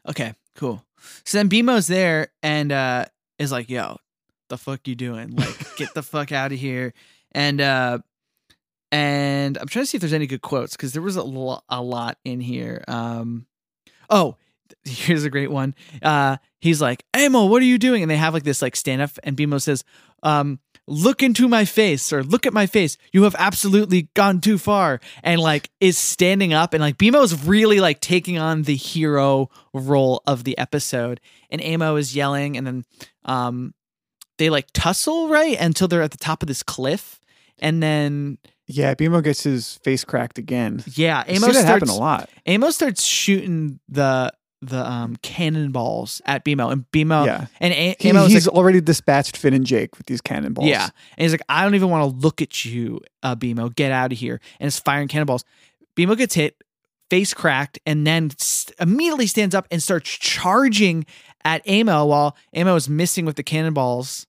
Okay, 0.08 0.34
cool. 0.56 0.84
So 1.26 1.38
then 1.38 1.50
BMO's 1.50 1.88
there 1.88 2.30
and 2.42 2.72
uh 2.72 3.06
is 3.40 3.52
like, 3.52 3.70
yo, 3.70 3.98
the 4.50 4.58
fuck 4.58 4.88
you 4.88 4.96
doing? 4.96 5.36
Like, 5.36 5.76
get 5.78 5.94
the 5.94 6.04
fuck 6.04 6.32
out 6.32 6.52
of 6.52 6.60
here. 6.60 6.94
And 7.32 7.62
uh 7.62 8.00
and 8.92 9.58
I'm 9.58 9.68
trying 9.68 9.84
to 9.84 9.88
see 9.88 9.98
if 9.98 10.02
there's 10.02 10.14
any 10.14 10.28
good 10.28 10.42
quotes 10.42 10.74
because 10.76 10.94
there 10.94 11.02
was 11.02 11.16
a, 11.16 11.24
lo- 11.24 11.62
a 11.70 11.82
lot 11.82 12.18
in 12.24 12.40
here. 12.42 12.84
Um 12.88 13.46
oh, 14.10 14.36
here's 14.84 15.24
a 15.24 15.30
great 15.30 15.52
one. 15.52 15.76
Uh 16.02 16.38
he's 16.60 16.82
like, 16.82 17.06
Amo, 17.16 17.46
what 17.46 17.62
are 17.62 17.66
you 17.66 17.78
doing? 17.78 18.02
And 18.04 18.12
they 18.12 18.18
have 18.18 18.34
like 18.34 18.44
this 18.44 18.62
like 18.62 18.76
stand 18.76 19.02
up 19.02 19.12
and 19.24 19.38
BMO 19.38 19.62
says, 19.62 19.84
um, 20.24 20.60
look 20.88 21.24
into 21.24 21.48
my 21.48 21.64
face 21.66 22.12
or 22.12 22.24
look 22.24 22.46
at 22.46 22.54
my 22.54 22.66
face. 22.66 22.98
You 23.14 23.24
have 23.24 23.36
absolutely 23.40 24.10
gone 24.16 24.42
too 24.42 24.58
far. 24.58 25.00
And 25.24 25.40
like 25.40 25.70
is 25.80 25.98
standing 25.98 26.54
up 26.54 26.74
and 26.74 26.82
like 26.82 26.98
BMO 26.98 27.24
is 27.24 27.46
really 27.46 27.80
like 27.80 28.02
taking 28.02 28.38
on 28.38 28.64
the 28.64 28.76
hero 28.76 29.50
role 29.74 30.22
of 30.28 30.44
the 30.44 30.58
episode. 30.58 31.22
And 31.50 31.62
Amo 31.64 31.96
is 31.96 32.16
yelling 32.16 32.58
and 32.58 32.68
then 32.68 32.84
um 33.26 33.74
they 34.38 34.50
like 34.50 34.68
tussle, 34.74 35.30
right? 35.30 35.56
Until 35.60 35.88
they're 35.88 36.02
at 36.02 36.12
the 36.12 36.18
top 36.18 36.42
of 36.44 36.48
this 36.48 36.64
cliff. 36.64 37.20
And 37.60 37.82
then 37.82 38.38
Yeah, 38.68 38.94
BMO 38.96 39.24
gets 39.24 39.44
his 39.44 39.76
face 39.84 40.04
cracked 40.04 40.38
again. 40.38 40.84
yeah, 40.96 41.24
Amo 41.28 41.38
starts 41.38 41.62
happen 41.62 41.90
a 41.90 41.96
lot. 41.96 42.30
Amo 42.48 42.72
starts 42.72 43.04
shooting 43.04 43.80
the 43.88 44.34
the 44.70 44.90
um 44.90 45.16
cannonballs 45.22 46.22
at 46.26 46.44
BMO 46.46 46.72
and 46.72 46.86
BMO 46.92 47.26
yeah. 47.26 47.46
and 47.60 47.74
A- 47.74 47.96
He- 48.00 48.10
Amo—he's 48.10 48.48
like, 48.48 48.56
already 48.56 48.82
dispatched 48.82 49.38
Finn 49.38 49.54
and 49.54 49.66
Jake 49.66 49.98
with 49.98 50.08
these 50.08 50.22
cannonballs. 50.22 50.68
Yeah. 50.68 50.84
And 51.18 51.24
he's 51.24 51.32
like, 51.32 51.42
I 51.50 51.64
don't 51.64 51.76
even 51.76 51.90
want 51.90 52.10
to 52.12 52.18
look 52.18 52.42
at 52.42 52.66
you, 52.66 53.02
uh, 53.22 53.36
BMO. 53.36 53.74
Get 53.76 53.92
out 53.92 54.12
of 54.12 54.18
here. 54.18 54.40
And 54.60 54.68
it's 54.68 54.80
firing 54.80 55.08
cannonballs. 55.08 55.44
BMO 55.96 56.18
gets 56.18 56.34
hit, 56.36 56.56
face 57.10 57.34
cracked, 57.34 57.80
and 57.86 58.06
then 58.08 58.32
s- 58.40 58.68
immediately 58.80 59.28
stands 59.28 59.54
up 59.54 59.68
and 59.70 59.82
starts 59.82 60.10
charging 60.10 61.06
at 61.46 61.62
Amo 61.70 62.06
while 62.06 62.36
Amo 62.56 62.76
is 62.76 62.88
missing 62.90 63.26
with 63.26 63.36
the 63.36 63.44
cannonballs. 63.44 64.26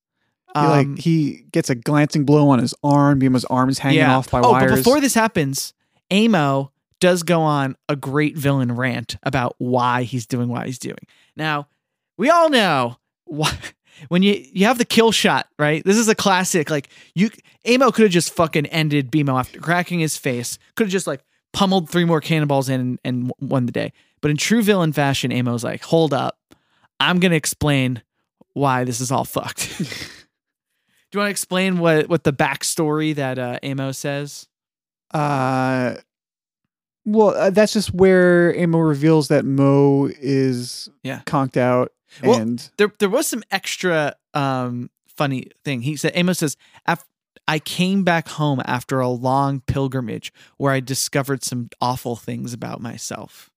He, 0.55 0.61
like 0.61 0.87
Um, 0.87 0.97
he 0.97 1.45
gets 1.53 1.69
a 1.71 1.75
glancing 1.75 2.25
blow 2.25 2.49
on 2.49 2.59
his 2.61 2.75
arm. 2.85 3.21
BMO's 3.21 3.45
arm 3.47 3.69
is 3.69 3.79
hanging 3.81 4.03
off 4.03 4.31
by 4.31 4.41
oh, 4.41 4.53
wires. 4.53 4.71
but 4.71 4.77
before 4.77 5.01
this 5.01 5.15
happens, 5.15 5.73
Amo 6.13 6.71
does 7.05 7.23
go 7.23 7.43
on 7.43 7.77
a 7.87 7.97
great 7.97 8.35
villain 8.35 8.73
rant 8.73 9.19
about 9.25 9.57
why 9.59 10.05
he's 10.05 10.25
doing 10.25 10.49
what 10.49 10.65
he's 10.65 10.79
doing. 10.79 11.07
Now, 11.37 11.69
we 12.17 12.31
all 12.31 12.49
know 12.49 12.97
why, 13.27 13.55
when 14.09 14.23
you 14.23 14.43
you 14.55 14.65
have 14.65 14.79
the 14.79 14.87
kill 14.87 15.13
shot, 15.13 15.47
right? 15.59 15.85
This 15.85 15.99
is 15.99 16.09
a 16.09 16.15
classic. 16.15 16.71
Like 16.71 16.89
you, 17.15 17.29
Amo 17.69 17.91
could 17.91 18.05
have 18.05 18.11
just 18.11 18.33
fucking 18.33 18.65
ended 18.69 19.13
BMO 19.13 19.39
after 19.39 19.61
cracking 19.61 20.01
his 20.01 20.17
face. 20.17 20.59
Could 20.77 20.85
have 20.85 20.93
just 20.93 21.07
like 21.07 21.21
pummeled 21.53 21.91
three 21.91 22.07
more 22.07 22.23
cannonballs 22.23 22.71
in 22.71 22.81
and, 22.81 22.99
and 23.05 23.33
won 23.39 23.67
the 23.67 23.73
day. 23.73 23.93
But 24.23 24.31
in 24.31 24.39
true 24.39 24.63
villain 24.63 24.95
fashion, 24.95 25.31
Amo's 25.31 25.63
like, 25.63 25.83
hold 25.83 26.15
up, 26.15 26.39
I'm 27.01 27.21
gonna 27.21 27.35
explain 27.35 28.03
why 28.55 28.85
this 28.85 29.03
is 29.03 29.13
all 29.13 29.27
fucked. 29.27 29.77
Do 29.79 29.85
you 31.13 31.19
want 31.19 31.27
to 31.27 31.33
explain 31.33 31.77
what 31.81 32.09
what 32.09 32.25
the 32.25 32.33
backstory 32.33 33.15
that 33.15 33.39
uh, 33.39 33.59
Amo 33.63 33.93
says? 33.93 34.49
Uh, 35.13 35.97
well, 37.05 37.29
uh, 37.37 37.51
that's 37.51 37.73
just 37.73 37.93
where 37.95 38.55
Amo 38.61 38.79
reveals 38.79 39.29
that 39.29 39.45
Mo 39.45 40.09
is 40.21 40.89
Yeah. 41.03 41.21
conked 41.27 41.57
out, 41.57 41.93
Well, 42.23 42.39
and 42.41 42.71
there 42.79 42.93
there 42.99 43.09
was 43.11 43.27
some 43.27 43.43
extra 43.51 44.15
um 44.35 44.91
funny 45.07 45.49
thing. 45.65 45.83
He 45.83 45.97
said 45.97 46.13
Amo 46.17 46.33
says 46.33 46.57
Af- 46.87 47.05
I 47.47 47.59
came 47.59 48.05
back 48.05 48.29
home 48.29 48.63
after 48.65 49.01
a 49.01 49.09
long 49.09 49.61
pilgrimage 49.61 50.33
where 50.57 50.73
I 50.73 50.81
discovered 50.81 51.45
some 51.45 51.69
awful 51.81 52.17
things 52.17 52.53
about 52.55 52.81
myself. 52.81 53.51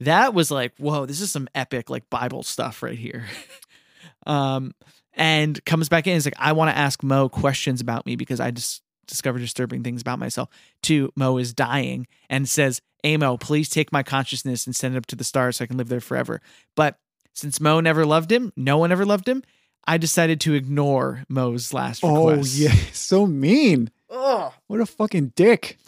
That 0.00 0.34
was 0.34 0.50
like, 0.50 0.72
whoa, 0.78 1.06
this 1.06 1.20
is 1.20 1.30
some 1.30 1.48
epic 1.54 1.88
like 1.90 2.10
Bible 2.10 2.42
stuff 2.42 2.82
right 2.82 2.98
here. 2.98 3.26
um 4.26 4.72
and 5.14 5.64
comes 5.64 5.88
back 5.88 6.06
in 6.06 6.14
is 6.14 6.24
like, 6.26 6.34
I 6.38 6.52
want 6.52 6.70
to 6.70 6.76
ask 6.78 7.02
Mo 7.02 7.28
questions 7.28 7.80
about 7.80 8.06
me 8.06 8.14
because 8.16 8.38
I 8.40 8.50
just 8.52 8.82
discovered 9.08 9.40
disturbing 9.40 9.82
things 9.82 10.00
about 10.00 10.18
myself. 10.18 10.48
Two, 10.82 11.12
Mo 11.16 11.38
is 11.38 11.52
dying 11.52 12.06
and 12.30 12.48
says, 12.48 12.80
Amo, 13.04 13.36
please 13.36 13.68
take 13.68 13.92
my 13.92 14.02
consciousness 14.02 14.66
and 14.66 14.76
send 14.76 14.94
it 14.94 14.98
up 14.98 15.06
to 15.06 15.16
the 15.16 15.24
stars 15.24 15.56
so 15.56 15.64
I 15.64 15.66
can 15.66 15.76
live 15.76 15.88
there 15.88 16.00
forever. 16.00 16.40
But 16.76 16.98
since 17.32 17.60
Mo 17.60 17.80
never 17.80 18.04
loved 18.04 18.30
him, 18.30 18.52
no 18.56 18.78
one 18.78 18.92
ever 18.92 19.04
loved 19.04 19.28
him, 19.28 19.42
I 19.86 19.96
decided 19.96 20.40
to 20.42 20.54
ignore 20.54 21.24
Mo's 21.28 21.72
last 21.72 22.04
oh 22.04 22.28
request. 22.28 22.56
Oh, 22.60 22.62
yeah, 22.62 22.74
so 22.92 23.26
mean. 23.26 23.90
Ugh. 24.10 24.52
What 24.66 24.80
a 24.80 24.86
fucking 24.86 25.32
dick. 25.34 25.78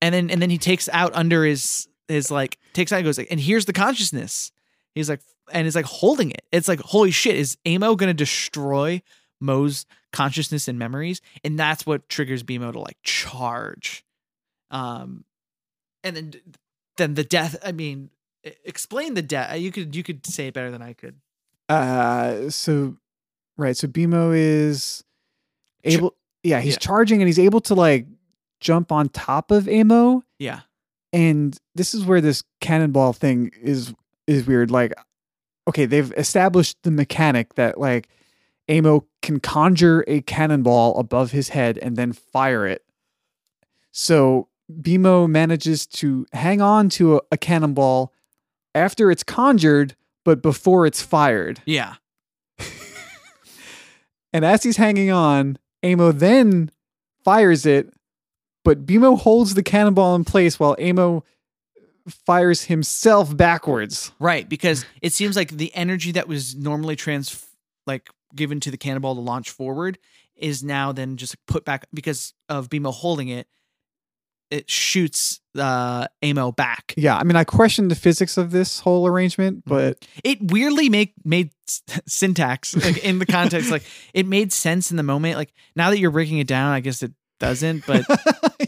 And 0.00 0.14
then 0.14 0.30
and 0.30 0.40
then 0.40 0.50
he 0.50 0.58
takes 0.58 0.88
out 0.92 1.14
under 1.14 1.44
his 1.44 1.88
his 2.06 2.30
like 2.30 2.58
takes 2.72 2.92
out 2.92 2.96
and 2.96 3.04
goes 3.04 3.18
like, 3.18 3.28
and 3.30 3.40
here's 3.40 3.64
the 3.64 3.72
consciousness. 3.72 4.52
He's 4.94 5.08
like 5.08 5.20
and 5.52 5.66
is 5.66 5.74
like 5.74 5.86
holding 5.86 6.30
it. 6.30 6.44
It's 6.52 6.68
like, 6.68 6.80
holy 6.80 7.10
shit, 7.10 7.36
is 7.36 7.56
Amo 7.66 7.94
gonna 7.96 8.14
destroy 8.14 9.02
Mo's 9.40 9.86
consciousness 10.12 10.68
and 10.68 10.78
memories? 10.78 11.20
And 11.44 11.58
that's 11.58 11.86
what 11.86 12.08
triggers 12.08 12.42
BMO 12.42 12.72
to 12.72 12.78
like 12.80 12.96
charge. 13.02 14.04
Um 14.70 15.24
and 16.04 16.16
then 16.16 16.32
then 16.96 17.14
the 17.14 17.24
death, 17.24 17.56
I 17.64 17.72
mean, 17.72 18.10
explain 18.64 19.14
the 19.14 19.22
death. 19.22 19.58
You 19.58 19.70
could 19.72 19.94
you 19.96 20.02
could 20.02 20.26
say 20.26 20.48
it 20.48 20.54
better 20.54 20.70
than 20.70 20.82
I 20.82 20.92
could. 20.92 21.16
Uh, 21.68 22.48
so 22.50 22.96
right, 23.56 23.76
so 23.76 23.86
BMO 23.88 24.34
is 24.34 25.04
Ch- 25.86 25.94
able. 25.94 26.14
yeah, 26.42 26.60
he's 26.60 26.74
yeah. 26.74 26.78
charging, 26.78 27.20
and 27.20 27.28
he's 27.28 27.38
able 27.38 27.60
to 27.62 27.74
like 27.74 28.06
jump 28.60 28.90
on 28.90 29.08
top 29.10 29.50
of 29.50 29.68
Amo, 29.68 30.22
Yeah. 30.38 30.60
and 31.12 31.56
this 31.74 31.92
is 31.94 32.04
where 32.04 32.20
this 32.20 32.42
cannonball 32.60 33.12
thing 33.12 33.50
is 33.60 33.92
is 34.26 34.46
weird. 34.46 34.70
Like, 34.70 34.94
okay, 35.68 35.84
they've 35.84 36.12
established 36.16 36.76
the 36.84 36.90
mechanic 36.90 37.54
that 37.54 37.78
like 37.78 38.08
Amo 38.70 39.06
can 39.22 39.40
conjure 39.40 40.04
a 40.06 40.20
cannonball 40.22 40.98
above 40.98 41.30
his 41.32 41.50
head 41.50 41.78
and 41.78 41.96
then 41.96 42.12
fire 42.12 42.66
it. 42.66 42.84
So 43.92 44.48
BMO 44.70 45.28
manages 45.28 45.86
to 45.86 46.26
hang 46.32 46.60
on 46.60 46.88
to 46.90 47.16
a, 47.16 47.20
a 47.32 47.36
cannonball 47.36 48.12
after 48.74 49.10
it's 49.10 49.22
conjured, 49.22 49.96
but 50.24 50.42
before 50.42 50.86
it's 50.86 51.02
fired. 51.02 51.60
Yeah. 51.64 51.94
And 54.32 54.44
as 54.44 54.62
he's 54.62 54.76
hanging 54.76 55.10
on, 55.10 55.58
Amo 55.82 56.12
then 56.12 56.70
fires 57.24 57.64
it, 57.64 57.92
but 58.64 58.84
BMO 58.84 59.18
holds 59.18 59.54
the 59.54 59.62
cannonball 59.62 60.14
in 60.14 60.24
place 60.24 60.60
while 60.60 60.76
Amo 60.80 61.24
fires 62.06 62.64
himself 62.64 63.36
backwards. 63.36 64.12
Right, 64.18 64.48
because 64.48 64.84
it 65.02 65.12
seems 65.12 65.36
like 65.36 65.50
the 65.52 65.74
energy 65.74 66.12
that 66.12 66.28
was 66.28 66.54
normally 66.54 66.96
trans 66.96 67.30
like 67.88 68.08
given 68.36 68.60
to 68.60 68.70
the 68.70 68.76
cannonball 68.76 69.14
to 69.16 69.20
launch 69.20 69.50
forward 69.50 69.98
is 70.36 70.62
now 70.62 70.92
then 70.92 71.16
just 71.16 71.34
put 71.46 71.64
back 71.64 71.86
because 71.92 72.34
of 72.48 72.68
BMO 72.68 72.92
holding 72.92 73.28
it. 73.28 73.48
It 74.50 74.70
shoots 74.70 75.40
uh 75.58 76.06
Amo 76.22 76.52
back. 76.52 76.94
Yeah, 76.96 77.16
I 77.16 77.24
mean, 77.24 77.36
I 77.36 77.44
questioned 77.44 77.90
the 77.90 77.94
physics 77.96 78.38
of 78.38 78.50
this 78.50 78.80
whole 78.80 79.06
arrangement, 79.06 79.64
but 79.66 80.06
It 80.24 80.52
weirdly 80.52 80.88
make 80.88 81.12
made 81.24 81.50
syntax 82.06 82.74
like 82.76 82.98
in 83.04 83.18
the 83.18 83.26
context 83.26 83.70
like 83.70 83.82
it 84.14 84.26
made 84.26 84.52
sense 84.52 84.90
in 84.90 84.96
the 84.96 85.02
moment. 85.02 85.36
Like 85.36 85.52
now 85.76 85.90
that 85.90 85.98
you're 85.98 86.10
breaking 86.10 86.38
it 86.38 86.46
down, 86.46 86.72
I 86.72 86.80
guess 86.80 87.02
it 87.02 87.12
doesn't, 87.40 87.86
but 87.86 88.06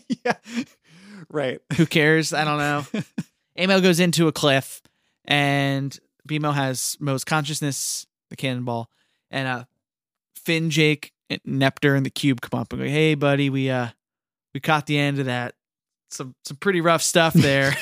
yeah, 0.25 0.35
right. 1.29 1.61
who 1.77 1.87
cares? 1.87 2.33
I 2.33 2.45
don't 2.45 2.59
know. 2.59 3.03
Amo 3.59 3.81
goes 3.81 4.01
into 4.01 4.29
a 4.29 4.33
cliff, 4.33 4.83
and 5.25 5.99
BMO 6.29 6.55
has 6.55 6.97
Mo's 7.01 7.25
consciousness, 7.25 8.07
the 8.29 8.37
cannonball, 8.37 8.91
and 9.31 9.49
uh, 9.49 9.65
Finn, 10.35 10.71
Jake, 10.71 11.13
and 11.29 11.41
NEPTR, 11.47 11.97
and 11.97 12.05
the 12.05 12.11
cube 12.11 12.41
come 12.41 12.59
up 12.61 12.73
and 12.73 12.83
go, 12.83 12.89
"Hey, 12.89 13.15
buddy, 13.15 13.51
we 13.51 13.71
uh, 13.71 13.89
we 14.55 14.61
caught 14.61 14.87
the 14.87 14.99
end 14.99 15.19
of 15.19 15.27
that. 15.27 15.55
Some 16.11 16.35
some 16.45 16.57
pretty 16.57 16.81
rough 16.81 17.03
stuff 17.03 17.33
there." 17.35 17.75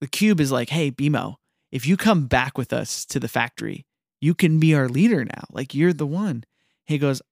the 0.00 0.08
cube 0.08 0.40
is 0.40 0.50
like, 0.52 0.70
"Hey, 0.70 0.90
BMO, 0.90 1.36
if 1.70 1.86
you 1.86 1.96
come 1.96 2.26
back 2.26 2.56
with 2.56 2.72
us 2.72 3.04
to 3.06 3.20
the 3.20 3.28
factory, 3.28 3.86
you 4.20 4.34
can 4.34 4.58
be 4.58 4.74
our 4.74 4.88
leader 4.88 5.24
now. 5.24 5.44
Like 5.50 5.74
you're 5.74 5.92
the 5.92 6.06
one." 6.06 6.44
He 6.84 6.98
goes, 6.98 7.22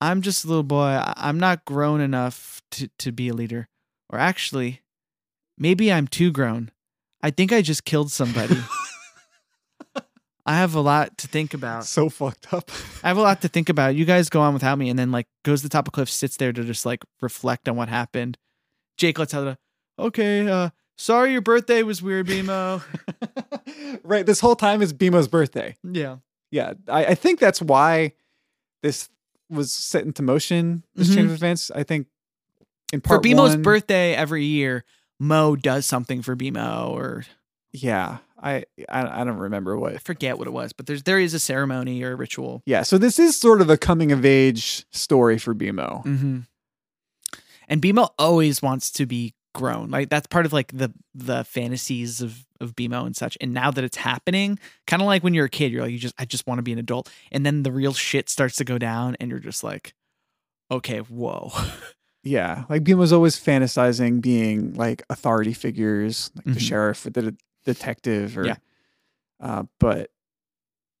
"I'm 0.00 0.22
just 0.22 0.44
a 0.44 0.48
little 0.48 0.62
boy. 0.62 1.02
I'm 1.16 1.38
not 1.38 1.64
grown 1.64 2.00
enough 2.00 2.62
to 2.72 2.88
to 2.98 3.12
be 3.12 3.28
a 3.28 3.34
leader." 3.34 3.68
Or 4.10 4.18
actually, 4.18 4.80
maybe 5.58 5.92
I'm 5.92 6.08
too 6.08 6.32
grown. 6.32 6.70
I 7.22 7.30
think 7.30 7.52
I 7.52 7.62
just 7.62 7.84
killed 7.84 8.10
somebody. 8.10 8.56
I 10.48 10.56
have 10.56 10.74
a 10.74 10.80
lot 10.80 11.18
to 11.18 11.28
think 11.28 11.52
about. 11.54 11.84
So 11.84 12.08
fucked 12.08 12.52
up. 12.54 12.70
I 13.04 13.08
have 13.08 13.18
a 13.18 13.22
lot 13.22 13.42
to 13.42 13.48
think 13.48 13.68
about. 13.68 13.94
You 13.96 14.04
guys 14.04 14.28
go 14.30 14.40
on 14.40 14.54
without 14.54 14.78
me, 14.78 14.88
and 14.88 14.98
then 14.98 15.10
like 15.12 15.26
goes 15.44 15.60
to 15.60 15.68
the 15.68 15.72
top 15.72 15.86
of 15.86 15.92
cliff, 15.92 16.08
sits 16.10 16.36
there 16.38 16.52
to 16.52 16.64
just 16.64 16.86
like 16.86 17.04
reflect 17.20 17.68
on 17.68 17.76
what 17.76 17.88
happened. 17.88 18.38
Jake 18.96 19.18
lets 19.18 19.34
out 19.34 19.46
a, 19.46 19.58
okay, 19.98 20.48
uh, 20.48 20.70
sorry 20.96 21.32
your 21.32 21.40
birthday 21.42 21.82
was 21.82 22.02
weird, 22.02 22.26
BMO. 22.26 22.82
right. 24.02 24.24
This 24.26 24.40
whole 24.40 24.56
time 24.56 24.82
is 24.82 24.92
BMO's 24.92 25.28
birthday. 25.28 25.76
yeah. 25.84 26.16
Yeah, 26.50 26.72
I, 26.88 27.04
I 27.08 27.14
think 27.14 27.40
that's 27.40 27.60
why 27.60 28.12
this 28.82 29.10
was 29.50 29.70
set 29.70 30.04
into 30.04 30.22
motion. 30.22 30.82
This 30.94 31.14
chain 31.14 31.26
of 31.26 31.32
events. 31.32 31.70
I 31.70 31.82
think 31.82 32.06
in 32.90 33.02
part 33.02 33.22
For 33.22 33.28
BMO's 33.28 33.50
one- 33.50 33.60
birthday 33.62 34.14
every 34.14 34.44
year, 34.46 34.84
Mo 35.20 35.56
does 35.56 35.84
something 35.84 36.22
for 36.22 36.34
BMO, 36.36 36.88
or 36.88 37.24
Yeah, 37.70 38.18
I, 38.42 38.64
I 38.88 39.20
I 39.20 39.24
don't 39.24 39.38
remember 39.38 39.76
what 39.78 39.94
I 39.94 39.98
forget 39.98 40.38
what 40.38 40.46
it 40.46 40.52
was, 40.52 40.72
but 40.72 40.86
there's 40.86 41.02
there 41.02 41.18
is 41.18 41.34
a 41.34 41.38
ceremony 41.38 42.02
or 42.02 42.12
a 42.12 42.16
ritual. 42.16 42.62
Yeah, 42.66 42.82
so 42.82 42.98
this 42.98 43.18
is 43.18 43.36
sort 43.38 43.60
of 43.60 43.68
a 43.70 43.76
coming 43.76 44.12
of 44.12 44.24
age 44.24 44.84
story 44.92 45.38
for 45.38 45.54
BMO. 45.54 46.04
Mm-hmm. 46.04 46.38
And 47.68 47.82
BMO 47.82 48.10
always 48.18 48.62
wants 48.62 48.90
to 48.92 49.06
be 49.06 49.34
grown. 49.54 49.90
Like 49.90 50.08
that's 50.08 50.26
part 50.26 50.46
of 50.46 50.52
like 50.52 50.72
the 50.76 50.92
the 51.14 51.44
fantasies 51.44 52.20
of 52.20 52.46
of 52.60 52.74
BMO 52.76 53.06
and 53.06 53.14
such. 53.16 53.36
And 53.40 53.52
now 53.52 53.70
that 53.70 53.84
it's 53.84 53.96
happening, 53.96 54.58
kind 54.86 55.02
of 55.02 55.06
like 55.06 55.22
when 55.22 55.34
you're 55.34 55.44
a 55.46 55.50
kid, 55.50 55.70
you're 55.72 55.82
like, 55.82 55.92
you 55.92 55.98
just 55.98 56.14
I 56.18 56.24
just 56.24 56.46
want 56.46 56.58
to 56.58 56.62
be 56.62 56.72
an 56.72 56.78
adult. 56.78 57.10
And 57.32 57.44
then 57.44 57.62
the 57.62 57.72
real 57.72 57.92
shit 57.92 58.28
starts 58.28 58.56
to 58.56 58.64
go 58.64 58.78
down, 58.78 59.16
and 59.20 59.30
you're 59.30 59.38
just 59.40 59.62
like, 59.64 59.94
okay, 60.70 60.98
whoa. 60.98 61.50
Yeah, 62.24 62.64
like 62.68 62.82
BMO's 62.82 63.12
always 63.12 63.36
fantasizing 63.42 64.20
being 64.20 64.74
like 64.74 65.02
authority 65.08 65.52
figures, 65.54 66.30
like 66.34 66.44
the 66.46 66.50
Mhm. 66.60 66.60
sheriff 66.60 67.06
or 67.06 67.10
the 67.10 67.36
detective, 67.74 68.36
or 68.38 68.46
Yeah. 68.46 68.56
uh, 69.40 69.64
but 69.78 70.10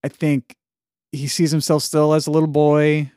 I 0.04 0.08
think 0.08 0.56
he 1.12 1.26
sees 1.26 1.50
himself 1.50 1.82
still 1.82 2.12
as 2.14 2.26
a 2.26 2.30
little 2.30 2.48
boy. 2.48 3.10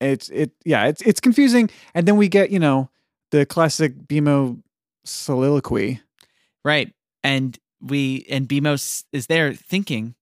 It's 0.00 0.28
it 0.28 0.52
yeah, 0.64 0.86
it's 0.86 1.02
it's 1.02 1.20
confusing. 1.20 1.70
And 1.94 2.06
then 2.06 2.16
we 2.16 2.28
get, 2.28 2.50
you 2.50 2.58
know, 2.58 2.90
the 3.30 3.46
classic 3.46 3.94
BMO 4.06 4.60
soliloquy. 5.04 6.00
Right. 6.64 6.92
And 7.22 7.58
we 7.80 8.26
and 8.28 8.48
BMO 8.48 9.04
is 9.12 9.26
there 9.26 9.54
thinking, 9.54 10.14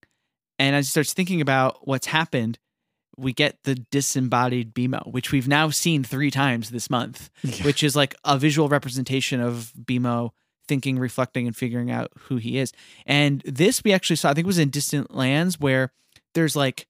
and 0.59 0.75
as 0.75 0.87
he 0.87 0.91
starts 0.91 1.13
thinking 1.13 1.41
about 1.41 1.85
what's 1.87 2.07
happened, 2.07 2.59
we 3.17 3.33
get 3.33 3.57
the 3.63 3.75
disembodied 3.75 4.73
BMO, 4.73 5.11
which 5.11 5.31
we've 5.31 5.47
now 5.47 5.69
seen 5.69 6.03
three 6.03 6.31
times 6.31 6.69
this 6.69 6.89
month, 6.89 7.29
which 7.63 7.83
is 7.83 7.95
like 7.95 8.15
a 8.23 8.37
visual 8.37 8.69
representation 8.69 9.41
of 9.41 9.73
BMO 9.83 10.31
thinking, 10.67 10.99
reflecting, 10.99 11.47
and 11.47 11.55
figuring 11.55 11.91
out 11.91 12.11
who 12.17 12.37
he 12.37 12.57
is. 12.57 12.71
And 13.05 13.41
this 13.45 13.83
we 13.83 13.93
actually 13.93 14.15
saw, 14.15 14.29
I 14.29 14.33
think 14.33 14.45
it 14.45 14.47
was 14.47 14.59
in 14.59 14.69
Distant 14.69 15.13
Lands, 15.13 15.59
where 15.59 15.91
there's 16.33 16.55
like, 16.55 16.87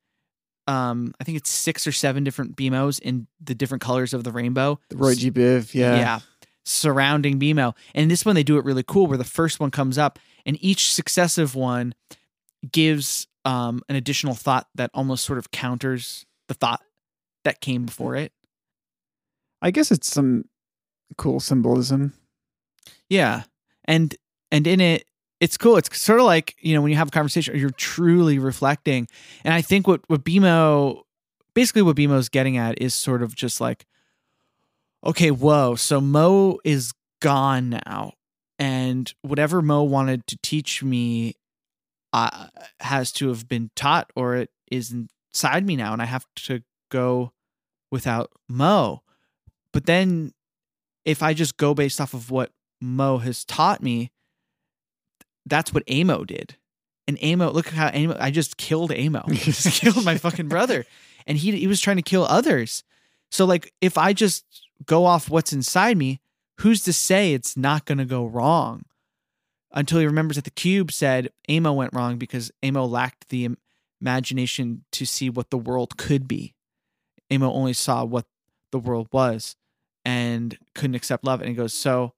um, 0.67 1.13
I 1.19 1.23
think 1.23 1.37
it's 1.37 1.49
six 1.49 1.85
or 1.85 1.91
seven 1.91 2.23
different 2.23 2.55
BMOs 2.55 2.99
in 2.99 3.27
the 3.41 3.55
different 3.55 3.81
colors 3.81 4.13
of 4.13 4.23
the 4.23 4.31
rainbow. 4.31 4.79
The 4.89 4.97
Roy 4.97 5.15
G. 5.15 5.31
Biv, 5.31 5.73
yeah. 5.73 5.95
Yeah. 5.95 6.19
Surrounding 6.65 7.39
BMO. 7.39 7.75
And 7.93 8.09
this 8.09 8.25
one 8.25 8.35
they 8.35 8.43
do 8.43 8.57
it 8.57 8.63
really 8.63 8.83
cool 8.83 9.07
where 9.07 9.17
the 9.17 9.25
first 9.25 9.59
one 9.59 9.71
comes 9.71 9.97
up 9.97 10.19
and 10.45 10.57
each 10.61 10.93
successive 10.93 11.55
one 11.55 11.93
gives 12.71 13.27
um, 13.43 13.81
an 13.89 13.97
additional 13.97 14.35
thought 14.35 14.67
that 14.75 14.89
almost 14.93 15.25
sort 15.25 15.39
of 15.39 15.51
counters 15.51 16.25
the 16.47 16.53
thought 16.53 16.81
that 17.43 17.59
came 17.59 17.85
before 17.85 18.15
it. 18.15 18.31
I 19.61 19.71
guess 19.71 19.91
it's 19.91 20.11
some 20.11 20.45
cool 21.17 21.39
symbolism. 21.39 22.13
Yeah. 23.09 23.43
And 23.85 24.15
and 24.51 24.67
in 24.67 24.81
it 24.81 25.05
it's 25.39 25.57
cool. 25.57 25.75
It's 25.75 25.99
sort 25.99 26.19
of 26.19 26.25
like, 26.25 26.55
you 26.59 26.73
know, 26.73 26.81
when 26.81 26.89
you 26.89 26.97
have 26.97 27.09
a 27.09 27.11
conversation, 27.11 27.57
you're 27.57 27.69
truly 27.71 28.39
reflecting. 28.39 29.09
And 29.43 29.53
I 29.53 29.61
think 29.61 29.87
what 29.87 30.01
what 30.07 30.23
BMO 30.23 31.01
basically 31.53 31.81
what 31.81 31.95
BMO's 31.95 32.29
getting 32.29 32.57
at 32.57 32.81
is 32.81 32.93
sort 32.93 33.21
of 33.21 33.35
just 33.35 33.61
like, 33.61 33.85
okay, 35.03 35.31
whoa, 35.31 35.75
so 35.75 36.01
Mo 36.01 36.59
is 36.63 36.93
gone 37.21 37.81
now. 37.85 38.13
And 38.59 39.13
whatever 39.21 39.61
Mo 39.61 39.83
wanted 39.83 40.25
to 40.27 40.37
teach 40.41 40.83
me 40.83 41.35
uh, 42.13 42.47
has 42.79 43.11
to 43.13 43.27
have 43.29 43.47
been 43.47 43.71
taught 43.75 44.11
or 44.15 44.35
it 44.35 44.49
is 44.71 44.93
inside 45.33 45.65
me 45.65 45.75
now. 45.75 45.93
And 45.93 46.01
I 46.01 46.05
have 46.05 46.25
to 46.35 46.61
go 46.89 47.33
without 47.91 48.31
Mo. 48.47 49.01
But 49.71 49.85
then 49.85 50.33
if 51.05 51.21
I 51.21 51.33
just 51.33 51.57
go 51.57 51.73
based 51.73 51.99
off 51.99 52.13
of 52.13 52.31
what 52.31 52.51
Mo 52.83 53.17
has 53.19 53.45
taught 53.45 53.81
me, 53.81 54.11
that's 55.45 55.73
what 55.73 55.83
Amo 55.89 56.25
did. 56.25 56.57
And 57.07 57.17
Amo, 57.23 57.51
look 57.51 57.69
how 57.69 57.87
Amo, 57.87 58.15
I 58.19 58.29
just 58.31 58.57
killed 58.57 58.91
Amo. 58.91 59.23
I 59.25 59.33
just 59.33 59.67
killed 59.81 60.05
my 60.05 60.17
fucking 60.17 60.47
brother. 60.47 60.85
And 61.25 61.37
he 61.37 61.51
he 61.51 61.67
was 61.67 61.81
trying 61.81 61.95
to 61.97 62.03
kill 62.03 62.25
others. 62.25 62.83
So 63.31 63.45
like 63.45 63.73
if 63.81 63.97
I 63.97 64.13
just 64.13 64.45
go 64.85 65.05
off 65.05 65.29
what's 65.29 65.53
inside 65.53 65.97
me, 65.97 66.21
who's 66.59 66.83
to 66.83 66.93
say 66.93 67.33
it's 67.33 67.57
not 67.57 67.85
gonna 67.85 68.05
go 68.05 68.25
wrong? 68.25 68.83
Until 69.71 69.99
he 69.99 70.05
remembers 70.05 70.35
that 70.35 70.43
the 70.43 70.51
cube 70.51 70.91
said 70.91 71.31
Amo 71.49 71.73
went 71.73 71.93
wrong 71.93 72.17
because 72.17 72.51
Amo 72.61 72.85
lacked 72.85 73.29
the 73.29 73.45
im- 73.45 73.57
imagination 73.99 74.83
to 74.91 75.05
see 75.05 75.29
what 75.29 75.49
the 75.49 75.57
world 75.57 75.97
could 75.97 76.27
be. 76.27 76.53
Amo 77.31 77.51
only 77.51 77.73
saw 77.73 78.03
what 78.03 78.25
the 78.71 78.79
world 78.79 79.07
was 79.11 79.55
and 80.05 80.57
couldn't 80.75 80.95
accept 80.95 81.23
love. 81.23 81.39
And 81.39 81.49
he 81.49 81.55
goes, 81.55 81.73
So 81.73 82.13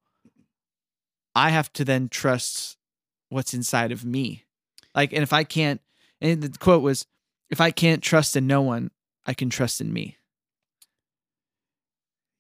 I 1.36 1.50
have 1.50 1.72
to 1.74 1.86
then 1.86 2.10
trust 2.10 2.78
what's 3.30 3.54
inside 3.54 3.92
of 3.92 4.06
me. 4.06 4.46
Like, 4.96 5.12
and 5.12 5.22
if 5.22 5.34
I 5.34 5.44
can't, 5.44 5.82
and 6.22 6.42
the 6.42 6.58
quote 6.58 6.82
was, 6.82 7.06
if 7.50 7.60
I 7.60 7.72
can't 7.72 8.02
trust 8.02 8.36
in 8.36 8.48
no 8.48 8.62
one, 8.62 8.92
I 9.26 9.34
can 9.34 9.50
trust 9.50 9.82
in 9.82 9.92
me. 9.92 10.18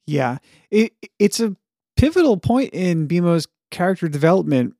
Yeah. 0.08 0.38
It 0.72 0.94
it's 1.20 1.40
a 1.40 1.56
pivotal 1.98 2.38
point 2.38 2.74
in 2.74 3.08
BMO's 3.08 3.48
character 3.72 4.08
development. 4.08 4.76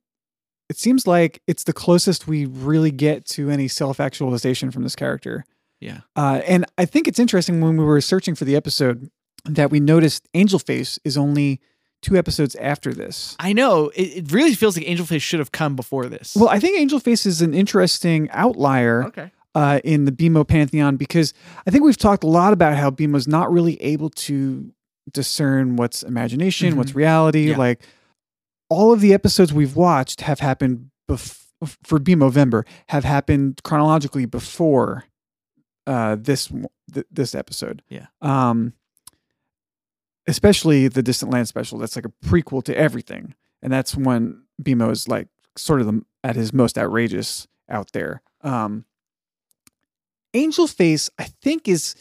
It 0.68 0.78
seems 0.78 1.06
like 1.06 1.42
it's 1.46 1.64
the 1.64 1.72
closest 1.72 2.26
we 2.26 2.46
really 2.46 2.90
get 2.90 3.24
to 3.26 3.50
any 3.50 3.68
self-actualization 3.68 4.70
from 4.70 4.82
this 4.82 4.96
character. 4.96 5.44
Yeah. 5.80 6.00
Uh, 6.16 6.40
and 6.46 6.64
I 6.78 6.86
think 6.86 7.06
it's 7.06 7.18
interesting 7.18 7.60
when 7.60 7.76
we 7.76 7.84
were 7.84 8.00
searching 8.00 8.34
for 8.34 8.44
the 8.44 8.56
episode 8.56 9.10
that 9.44 9.70
we 9.70 9.78
noticed 9.78 10.28
Angel 10.34 10.58
Face 10.58 10.98
is 11.04 11.16
only 11.16 11.60
two 12.06 12.16
episodes 12.16 12.54
after 12.56 12.94
this. 12.94 13.36
I 13.40 13.52
know. 13.52 13.88
It, 13.88 14.18
it 14.18 14.32
really 14.32 14.54
feels 14.54 14.76
like 14.76 14.88
Angel 14.88 15.04
Face 15.04 15.22
should 15.22 15.40
have 15.40 15.50
come 15.50 15.74
before 15.74 16.06
this. 16.06 16.36
Well, 16.36 16.48
I 16.48 16.60
think 16.60 16.78
Angel 16.78 17.00
Face 17.00 17.26
is 17.26 17.42
an 17.42 17.52
interesting 17.52 18.30
outlier 18.30 19.04
okay. 19.06 19.32
uh, 19.54 19.80
in 19.82 20.04
the 20.04 20.12
BMO 20.12 20.46
pantheon 20.46 20.96
because 20.96 21.34
I 21.66 21.70
think 21.70 21.82
we've 21.82 21.96
talked 21.96 22.22
a 22.22 22.28
lot 22.28 22.52
about 22.52 22.76
how 22.76 22.90
BMO's 22.90 23.26
not 23.26 23.52
really 23.52 23.80
able 23.82 24.10
to 24.10 24.72
discern 25.12 25.76
what's 25.76 26.04
imagination, 26.04 26.76
what's 26.76 26.94
reality. 26.94 27.50
Yeah. 27.50 27.56
Like 27.56 27.82
all 28.70 28.92
of 28.92 29.00
the 29.00 29.12
episodes 29.12 29.52
we've 29.52 29.74
watched 29.74 30.20
have 30.20 30.38
happened 30.38 30.90
bef- 31.10 31.44
for 31.82 31.98
BMOvember 31.98 32.64
have 32.88 33.04
happened 33.04 33.60
chronologically 33.64 34.26
before 34.26 35.04
uh, 35.86 36.16
this 36.16 36.52
th- 36.92 37.06
this 37.10 37.34
episode. 37.34 37.82
Yeah. 37.88 38.06
Um, 38.20 38.74
especially 40.26 40.88
the 40.88 41.02
Distant 41.02 41.32
Land 41.32 41.48
special. 41.48 41.78
That's 41.78 41.96
like 41.96 42.04
a 42.06 42.12
prequel 42.26 42.62
to 42.64 42.76
everything, 42.76 43.34
and 43.62 43.72
that's 43.72 43.96
when 43.96 44.42
BMO 44.62 44.90
is 44.90 45.08
like 45.08 45.28
sort 45.56 45.80
of 45.80 45.86
the, 45.86 46.02
at 46.24 46.36
his 46.36 46.52
most 46.52 46.76
outrageous 46.78 47.46
out 47.68 47.92
there. 47.92 48.22
Um, 48.42 48.84
Angel 50.34 50.66
Face, 50.66 51.08
I 51.18 51.24
think, 51.24 51.66
is 51.68 51.94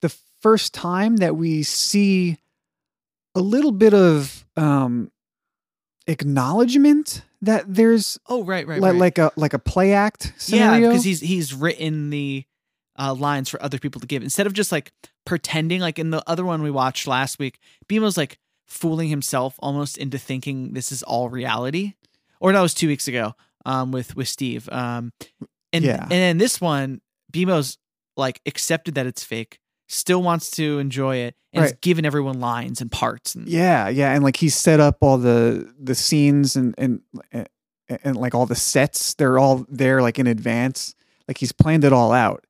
the 0.00 0.14
first 0.40 0.72
time 0.72 1.16
that 1.16 1.36
we 1.36 1.62
see 1.62 2.38
a 3.34 3.40
little 3.40 3.72
bit 3.72 3.94
of 3.94 4.44
um, 4.56 5.10
acknowledgement 6.06 7.22
that 7.42 7.64
there's 7.72 8.18
Oh, 8.28 8.44
right, 8.44 8.66
right, 8.66 8.80
li- 8.80 8.90
right. 8.90 8.98
like 8.98 9.18
a 9.18 9.32
like 9.36 9.54
a 9.54 9.58
play 9.58 9.92
act 9.92 10.32
yeah, 10.48 10.78
because 10.78 11.04
he's 11.04 11.20
he's 11.20 11.54
written 11.54 12.10
the 12.10 12.44
uh, 13.00 13.14
lines 13.14 13.48
for 13.48 13.62
other 13.62 13.78
people 13.78 14.00
to 14.00 14.06
give 14.06 14.22
instead 14.22 14.46
of 14.46 14.52
just 14.52 14.70
like 14.72 14.92
pretending. 15.24 15.80
Like 15.80 15.98
in 15.98 16.10
the 16.10 16.22
other 16.26 16.44
one 16.44 16.62
we 16.62 16.70
watched 16.70 17.06
last 17.06 17.38
week, 17.38 17.58
BMO's 17.88 18.16
like 18.16 18.38
fooling 18.66 19.08
himself 19.08 19.54
almost 19.58 19.96
into 19.98 20.18
thinking 20.18 20.74
this 20.74 20.92
is 20.92 21.02
all 21.02 21.28
reality. 21.28 21.94
Or 22.40 22.52
that 22.52 22.60
was 22.60 22.74
two 22.74 22.88
weeks 22.88 23.08
ago 23.08 23.34
um, 23.66 23.92
with 23.92 24.16
with 24.16 24.28
Steve. 24.28 24.68
Um, 24.70 25.12
and 25.72 25.84
Yeah. 25.84 26.02
and 26.02 26.10
then 26.10 26.38
this 26.38 26.60
one, 26.60 27.00
BMO's 27.32 27.78
like 28.16 28.40
accepted 28.46 28.94
that 28.96 29.06
it's 29.06 29.24
fake, 29.24 29.60
still 29.88 30.22
wants 30.22 30.50
to 30.52 30.78
enjoy 30.78 31.16
it, 31.16 31.34
and 31.52 31.62
has 31.62 31.72
given 31.80 32.04
everyone 32.04 32.40
lines 32.40 32.80
and 32.80 32.90
parts. 32.92 33.34
And 33.34 33.48
Yeah, 33.48 33.88
yeah, 33.88 34.12
and 34.14 34.22
like 34.24 34.36
he 34.36 34.48
set 34.48 34.80
up 34.80 34.98
all 35.00 35.18
the 35.18 35.72
the 35.78 35.94
scenes 35.94 36.56
and 36.56 36.74
and 36.78 37.00
and, 37.32 37.48
and 38.04 38.16
like 38.16 38.34
all 38.34 38.46
the 38.46 38.54
sets. 38.56 39.14
They're 39.14 39.38
all 39.38 39.66
there 39.68 40.00
like 40.02 40.18
in 40.18 40.26
advance. 40.26 40.94
Like 41.28 41.38
he's 41.38 41.52
planned 41.52 41.84
it 41.84 41.92
all 41.92 42.12
out. 42.12 42.44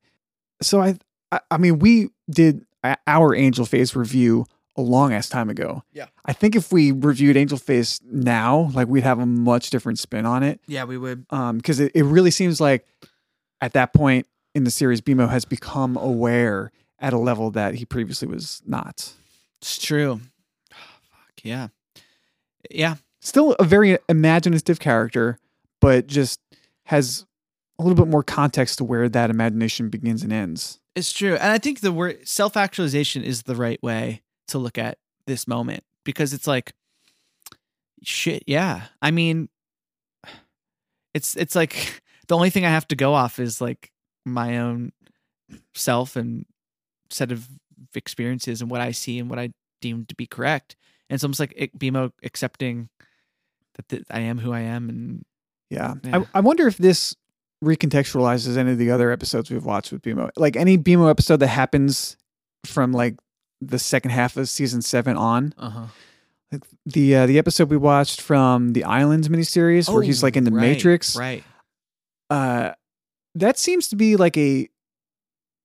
So 0.61 0.81
I, 0.81 0.97
I, 1.31 1.39
I 1.51 1.57
mean, 1.57 1.79
we 1.79 2.09
did 2.29 2.65
our 3.07 3.35
Angel 3.35 3.65
Face 3.65 3.95
review 3.95 4.45
a 4.77 4.81
long 4.81 5.13
ass 5.13 5.29
time 5.29 5.49
ago. 5.49 5.83
Yeah. 5.91 6.07
I 6.25 6.33
think 6.33 6.55
if 6.55 6.71
we 6.71 6.91
reviewed 6.91 7.37
Angel 7.37 7.57
Face 7.57 7.99
now, 8.03 8.71
like 8.73 8.87
we'd 8.87 9.03
have 9.03 9.19
a 9.19 9.25
much 9.25 9.69
different 9.69 9.99
spin 9.99 10.25
on 10.25 10.43
it. 10.43 10.59
yeah, 10.67 10.83
we 10.85 10.97
would. 10.97 11.25
Um, 11.29 11.57
because 11.57 11.79
it, 11.79 11.91
it 11.93 12.03
really 12.03 12.31
seems 12.31 12.61
like 12.61 12.87
at 13.59 13.73
that 13.73 13.93
point 13.93 14.27
in 14.55 14.63
the 14.63 14.71
series, 14.71 15.01
BMO 15.01 15.29
has 15.29 15.45
become 15.45 15.97
aware 15.97 16.71
at 16.99 17.13
a 17.13 17.17
level 17.17 17.51
that 17.51 17.75
he 17.75 17.85
previously 17.85 18.27
was 18.27 18.61
not. 18.65 19.13
It's 19.61 19.77
true. 19.77 20.21
Fuck 20.71 21.43
yeah, 21.43 21.69
yeah. 22.69 22.95
still 23.19 23.53
a 23.53 23.63
very 23.63 23.97
imaginative 24.07 24.79
character, 24.79 25.37
but 25.79 26.07
just 26.07 26.39
has 26.85 27.25
a 27.81 27.87
little 27.87 28.05
bit 28.05 28.11
more 28.11 28.23
context 28.23 28.77
to 28.77 28.83
where 28.83 29.09
that 29.09 29.29
imagination 29.29 29.89
begins 29.89 30.23
and 30.23 30.31
ends. 30.31 30.79
It's 30.95 31.11
true. 31.11 31.33
And 31.33 31.51
I 31.51 31.57
think 31.57 31.79
the 31.79 31.91
word 31.91 32.27
self 32.27 32.55
actualization 32.55 33.23
is 33.23 33.43
the 33.43 33.55
right 33.55 33.81
way 33.81 34.21
to 34.49 34.57
look 34.57 34.77
at 34.77 34.97
this 35.25 35.47
moment 35.47 35.83
because 36.03 36.33
it's 36.33 36.47
like, 36.47 36.73
shit, 38.03 38.43
yeah. 38.47 38.83
I 39.01 39.11
mean, 39.11 39.49
it's 41.13 41.35
it's 41.35 41.55
like 41.55 42.01
the 42.27 42.35
only 42.35 42.49
thing 42.49 42.65
I 42.65 42.69
have 42.69 42.87
to 42.89 42.95
go 42.95 43.13
off 43.13 43.39
is 43.39 43.61
like 43.61 43.91
my 44.25 44.59
own 44.59 44.91
self 45.73 46.15
and 46.15 46.45
set 47.09 47.31
of 47.31 47.47
experiences 47.95 48.61
and 48.61 48.69
what 48.69 48.81
I 48.81 48.91
see 48.91 49.19
and 49.19 49.29
what 49.29 49.39
I 49.39 49.51
deem 49.81 50.05
to 50.05 50.15
be 50.15 50.25
correct. 50.25 50.75
And 51.09 51.15
it's 51.15 51.23
almost 51.23 51.39
like 51.39 51.53
it, 51.55 51.77
BMO 51.77 52.11
accepting 52.23 52.89
that 53.75 53.89
th- 53.89 54.03
I 54.11 54.21
am 54.21 54.39
who 54.39 54.53
I 54.53 54.61
am 54.61 54.89
and 54.89 55.25
Yeah. 55.69 55.95
Yeah. 56.03 56.19
I, 56.19 56.37
I 56.37 56.39
wonder 56.41 56.67
if 56.67 56.77
this 56.77 57.15
recontextualizes 57.63 58.57
any 58.57 58.71
of 58.71 58.77
the 58.77 58.91
other 58.91 59.11
episodes 59.11 59.51
we've 59.51 59.65
watched 59.65 59.91
with 59.91 60.01
BMO. 60.01 60.29
Like 60.35 60.55
any 60.55 60.77
BMO 60.77 61.09
episode 61.09 61.37
that 61.37 61.47
happens 61.47 62.17
from 62.65 62.91
like 62.91 63.15
the 63.61 63.77
second 63.79 64.11
half 64.11 64.37
of 64.37 64.49
season 64.49 64.81
seven 64.81 65.15
on. 65.17 65.53
uh 65.57 65.69
huh. 65.69 65.85
Like 66.51 66.63
the 66.85 67.15
uh, 67.15 67.25
the 67.27 67.37
episode 67.37 67.69
we 67.69 67.77
watched 67.77 68.19
from 68.19 68.73
the 68.73 68.83
Islands 68.83 69.29
miniseries 69.29 69.87
where 69.93 70.03
he's 70.03 70.21
like 70.21 70.35
in 70.35 70.43
the 70.43 70.51
Oh, 70.51 70.55
right, 70.55 70.61
Matrix. 70.61 71.15
Right. 71.15 71.43
uh 72.29 72.71
that 73.35 73.57
seems 73.57 73.87
to 73.89 73.95
be 73.95 74.17
like 74.17 74.35
a 74.37 74.67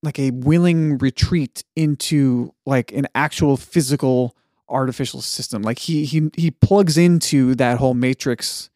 like 0.05 0.18
a 0.20 0.30
willing 0.30 0.99
retreat 0.99 1.64
into 1.74 2.55
like 2.66 2.92
an 2.92 3.09
actual 3.16 3.57
physical 3.57 4.36
artificial 4.68 5.20
system 5.22 5.62
like 5.62 5.78
he 5.80 6.05
he 6.05 6.30
he 6.36 6.51
plugs 6.53 6.97
into 6.97 7.55
that 7.57 7.78
whole 7.78 7.94
matrix 7.94 8.70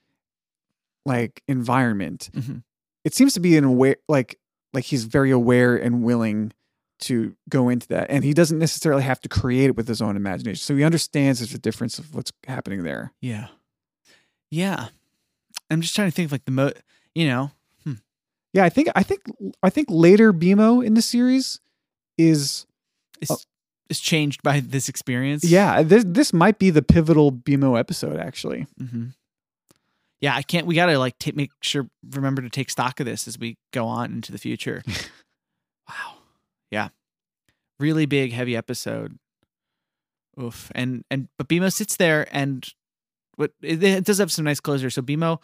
like 1.06 1.42
environment 1.46 2.30
hmm 2.34 2.56
it 3.04 3.14
seems 3.14 3.34
to 3.34 3.40
be 3.40 3.56
an 3.56 3.64
aware 3.64 3.96
like 4.08 4.38
like 4.72 4.84
he's 4.84 5.04
very 5.04 5.30
aware 5.30 5.76
and 5.76 6.02
willing 6.02 6.52
to 7.00 7.34
go 7.48 7.68
into 7.70 7.88
that 7.88 8.10
and 8.10 8.24
he 8.24 8.34
doesn't 8.34 8.58
necessarily 8.58 9.02
have 9.02 9.20
to 9.20 9.28
create 9.28 9.66
it 9.70 9.76
with 9.76 9.88
his 9.88 10.02
own 10.02 10.16
imagination 10.16 10.60
so 10.60 10.76
he 10.76 10.84
understands 10.84 11.40
there's 11.40 11.54
a 11.54 11.58
difference 11.58 11.98
of 11.98 12.14
what's 12.14 12.32
happening 12.46 12.82
there 12.82 13.12
Yeah. 13.20 13.48
Yeah. 14.50 14.88
I'm 15.70 15.80
just 15.80 15.94
trying 15.94 16.08
to 16.08 16.14
think 16.14 16.26
of 16.26 16.32
like 16.32 16.44
the 16.44 16.50
mo 16.52 16.72
you 17.14 17.26
know, 17.26 17.50
Yeah, 18.52 18.64
I 18.64 18.68
think 18.68 18.88
I 18.94 19.02
think 19.02 19.20
I 19.62 19.70
think 19.70 19.88
later 19.90 20.32
BMO 20.32 20.84
in 20.84 20.94
the 20.94 21.02
series 21.02 21.60
is 22.18 22.66
is 23.20 23.30
Oh. 23.30 23.36
is 23.88 24.00
changed 24.00 24.42
by 24.42 24.60
this 24.60 24.88
experience. 24.88 25.44
yeah, 25.44 25.82
this 25.82 26.04
this 26.06 26.32
might 26.32 26.58
be 26.58 26.70
the 26.70 26.82
pivotal 26.82 27.30
BMO 27.32 27.78
episode 27.78 28.18
actually. 28.18 28.66
hmm 28.78 29.06
Yeah, 30.20 30.34
I 30.34 30.42
can't. 30.42 30.66
We 30.66 30.74
gotta 30.74 30.98
like 30.98 31.18
ta- 31.18 31.30
make 31.34 31.50
sure 31.62 31.88
remember 32.10 32.42
to 32.42 32.50
take 32.50 32.70
stock 32.70 33.00
of 33.00 33.06
this 33.06 33.26
as 33.26 33.38
we 33.38 33.56
go 33.72 33.86
on 33.86 34.12
into 34.12 34.32
the 34.32 34.38
future. 34.38 34.82
wow. 35.88 36.14
Yeah. 36.70 36.88
Really 37.78 38.06
big, 38.06 38.32
heavy 38.32 38.56
episode. 38.56 39.18
Oof. 40.40 40.70
And 40.74 41.04
and 41.10 41.28
but 41.38 41.48
BMO 41.48 41.72
sits 41.72 41.96
there 41.96 42.28
and 42.30 42.68
what 43.36 43.52
it, 43.62 43.82
it 43.82 44.04
does 44.04 44.18
have 44.18 44.30
some 44.30 44.44
nice 44.44 44.60
closure. 44.60 44.90
So 44.90 45.00
BMO, 45.00 45.38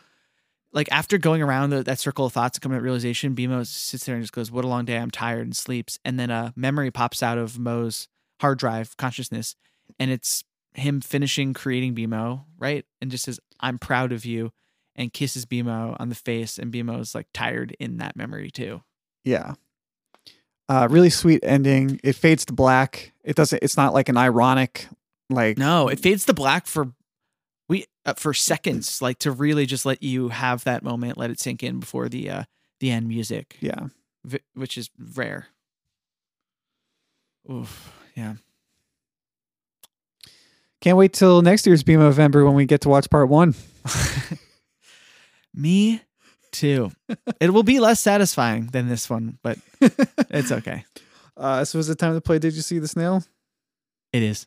like 0.73 0.89
after 0.93 1.17
going 1.17 1.43
around 1.43 1.71
the, 1.71 1.83
that 1.83 1.99
circle 1.99 2.27
of 2.27 2.33
thoughts 2.35 2.59
and 2.59 2.63
coming 2.63 2.79
to 2.79 2.83
realization, 2.83 3.35
BMO 3.35 3.67
sits 3.67 4.05
there 4.05 4.15
and 4.15 4.23
just 4.23 4.35
goes, 4.35 4.51
"What 4.51 4.65
a 4.65 4.69
long 4.69 4.85
day! 4.85 4.99
I'm 4.99 5.11
tired," 5.11 5.47
and 5.47 5.57
sleeps. 5.57 5.99
And 6.05 6.21
then 6.21 6.31
a 6.31 6.53
memory 6.55 6.91
pops 6.91 7.23
out 7.23 7.39
of 7.39 7.59
Mo's 7.59 8.09
hard 8.41 8.59
drive 8.59 8.97
consciousness, 8.99 9.57
and 9.99 10.11
it's 10.11 10.45
him 10.75 11.01
finishing 11.01 11.55
creating 11.55 11.95
BMO, 11.95 12.45
right? 12.59 12.85
And 13.01 13.11
just 13.11 13.25
says, 13.25 13.41
"I'm 13.61 13.79
proud 13.79 14.13
of 14.13 14.27
you," 14.27 14.53
and 14.97 15.13
kisses 15.13 15.47
BMO 15.47 15.97
on 16.01 16.09
the 16.09 16.15
face, 16.15 16.59
and 16.59 16.73
BMO's 16.73 17.15
like 17.15 17.29
tired 17.33 17.77
in 17.79 17.99
that 17.99 18.17
memory 18.17 18.51
too. 18.51 18.83
Yeah. 19.25 19.55
Uh 20.69 20.89
really 20.91 21.11
sweet 21.11 21.41
ending. 21.45 22.01
It 22.03 22.15
fades 22.15 22.45
to 22.47 22.53
black. 22.53 23.13
It 23.23 23.37
doesn't 23.37 23.63
it's 23.63 23.77
not 23.77 23.95
like 23.95 24.09
an 24.09 24.17
ironic 24.17 24.89
like 25.31 25.59
No, 25.59 25.89
it 25.89 26.01
fades 26.01 26.25
to 26.27 26.35
black 26.35 26.67
for 26.67 26.93
we 27.69 27.87
uh, 28.05 28.15
for 28.15 28.33
seconds, 28.35 29.03
like 29.03 29.19
to 29.21 29.31
really 29.31 29.67
just 29.67 29.87
let 29.87 30.03
you 30.03 30.29
have 30.29 30.65
that 30.65 30.83
moment, 30.83 31.19
let 31.19 31.31
it 31.31 31.41
sink 31.41 31.63
in 31.63 31.81
before 31.81 32.09
the 32.09 32.31
uh 32.31 32.45
the 32.81 32.91
end 32.91 33.09
music, 33.09 33.57
yeah. 33.61 33.87
vi- 34.25 34.41
which 34.55 34.77
is 34.77 34.91
rare. 35.15 35.49
Oof, 37.51 37.93
yeah. 38.17 38.35
Can't 40.81 40.97
wait 40.97 41.13
till 41.13 41.43
next 41.43 41.67
year's 41.67 41.83
BMO 41.83 42.01
November 42.01 42.45
when 42.45 42.55
we 42.55 42.67
get 42.67 42.83
to 42.83 42.89
watch 42.89 43.09
part 43.11 43.29
1. 43.29 43.55
Me 45.57 46.03
too. 46.53 46.93
it 47.41 47.51
will 47.51 47.63
be 47.63 47.81
less 47.81 48.01
satisfying 48.01 48.67
than 48.67 48.89
this 48.89 49.09
one, 49.09 49.39
but 49.43 49.59
it's 50.31 50.53
okay. 50.53 50.85
Uh 51.37 51.65
so 51.65 51.79
is 51.79 51.89
it 51.89 51.99
time 51.99 52.15
to 52.15 52.21
play 52.21 52.39
Did 52.39 52.55
You 52.55 52.63
See 52.63 52.79
the 52.79 52.89
Snail? 52.89 53.25
It 54.13 54.23
is. 54.23 54.47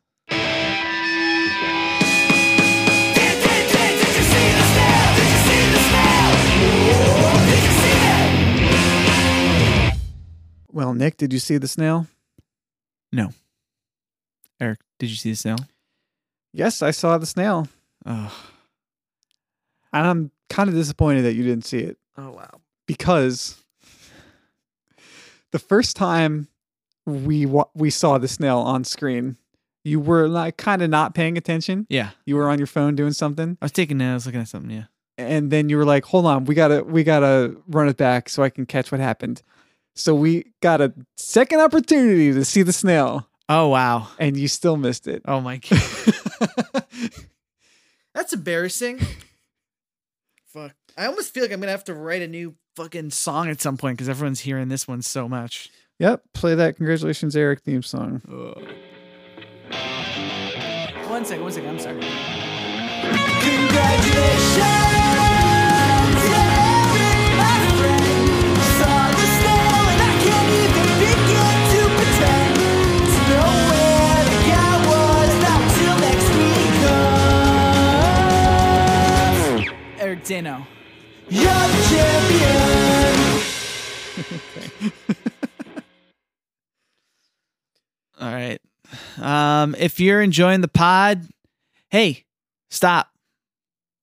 Well, 10.72 10.94
Nick, 10.94 11.18
did 11.18 11.34
you 11.34 11.40
see 11.40 11.58
the 11.58 11.68
snail? 11.68 12.08
No. 13.12 13.32
Eric, 14.62 14.80
did 14.98 15.10
you 15.10 15.16
see 15.18 15.32
the 15.32 15.36
snail? 15.36 15.58
Yes, 16.54 16.82
I 16.82 16.92
saw 16.92 17.18
the 17.18 17.26
snail. 17.26 17.68
Oh, 18.06 18.32
And 19.94 20.06
I'm 20.08 20.32
kind 20.50 20.70
of 20.70 20.76
disappointed 20.76 21.24
that 21.24 21.34
you 21.34 21.44
didn't 21.44 21.66
see 21.66 21.80
it 21.80 21.98
oh 22.18 22.32
wow. 22.32 22.62
because 22.88 23.56
the 25.52 25.60
first 25.60 25.96
time 25.96 26.48
we 27.06 27.46
wa- 27.46 27.70
we 27.74 27.90
saw 27.90 28.18
the 28.18 28.28
snail 28.28 28.60
on 28.60 28.84
screen, 28.84 29.38
you 29.84 30.00
were 30.00 30.28
like 30.28 30.58
kind 30.58 30.82
of 30.82 30.90
not 30.90 31.16
paying 31.16 31.38
attention. 31.38 31.88
Yeah, 31.90 32.12
You 32.26 32.36
were 32.36 32.50
on 32.50 32.58
your 32.60 32.68
phone 32.68 32.96
doing 32.96 33.14
something, 33.14 33.58
I 33.62 33.66
was 33.66 33.72
taking 33.72 33.98
notes, 33.98 34.12
I 34.12 34.16
was 34.16 34.26
looking 34.28 34.42
at 34.42 34.48
something. 34.48 34.72
Yeah. 34.72 34.84
and 35.18 35.50
then 35.52 35.70
you 35.70 35.78
were 35.78 35.86
like, 35.86 36.06
"Hold 36.06 36.26
on, 36.26 36.46
we 36.46 36.56
gotta 36.56 36.84
we 36.84 37.04
gotta 37.04 37.56
run 37.68 37.88
it 37.90 37.98
back 37.98 38.30
so 38.30 38.44
I 38.44 38.50
can 38.50 38.66
catch 38.66 38.92
what 38.92 39.02
happened." 39.02 39.42
So 39.96 40.14
we 40.16 40.54
got 40.62 40.80
a 40.82 40.94
second 41.18 41.60
opportunity 41.62 42.32
to 42.32 42.46
see 42.46 42.62
the 42.62 42.72
snail, 42.74 43.28
Oh 43.50 43.68
wow. 43.70 44.08
and 44.20 44.38
you 44.38 44.48
still 44.48 44.78
missed 44.78 45.08
it. 45.08 45.22
Oh 45.26 45.42
my 45.42 45.58
god. 45.70 46.86
That's 48.14 48.34
embarrassing. 48.34 49.00
Fuck. 50.54 50.74
I 50.98 51.06
almost 51.06 51.34
feel 51.34 51.44
like 51.44 51.52
I'm 51.52 51.60
gonna 51.60 51.72
have 51.72 51.84
to 51.86 51.94
write 51.94 52.22
a 52.22 52.28
new 52.28 52.56
fucking 52.76 53.12
song 53.12 53.50
at 53.50 53.62
some 53.62 53.78
point 53.78 53.98
because 53.98 54.10
everyone's 54.10 54.40
hearing 54.42 54.70
this 54.70 54.88
one 54.88 55.02
so 55.02 55.30
much. 55.30 55.70
yep, 56.00 56.24
play 56.34 56.56
that 56.56 56.76
"Congratulations, 56.78 57.36
Eric" 57.36 57.62
theme 57.62 57.84
song. 57.84 58.22
One 61.08 61.26
second, 61.26 61.44
one 61.44 61.52
second. 61.52 61.70
I'm 61.70 61.80
sorry. 61.80 62.00
Congratulations, 63.42 64.89
comes. 80.30 80.46
Eric 80.46 80.46
Dano. 80.46 80.68
You're 81.30 81.44
the 81.44 81.88
champion. 81.90 83.40
All 88.20 88.34
right. 88.34 88.60
Um, 89.22 89.76
if 89.78 90.00
you're 90.00 90.22
enjoying 90.22 90.62
the 90.62 90.68
pod, 90.68 91.26
hey, 91.90 92.26
stop. 92.70 93.08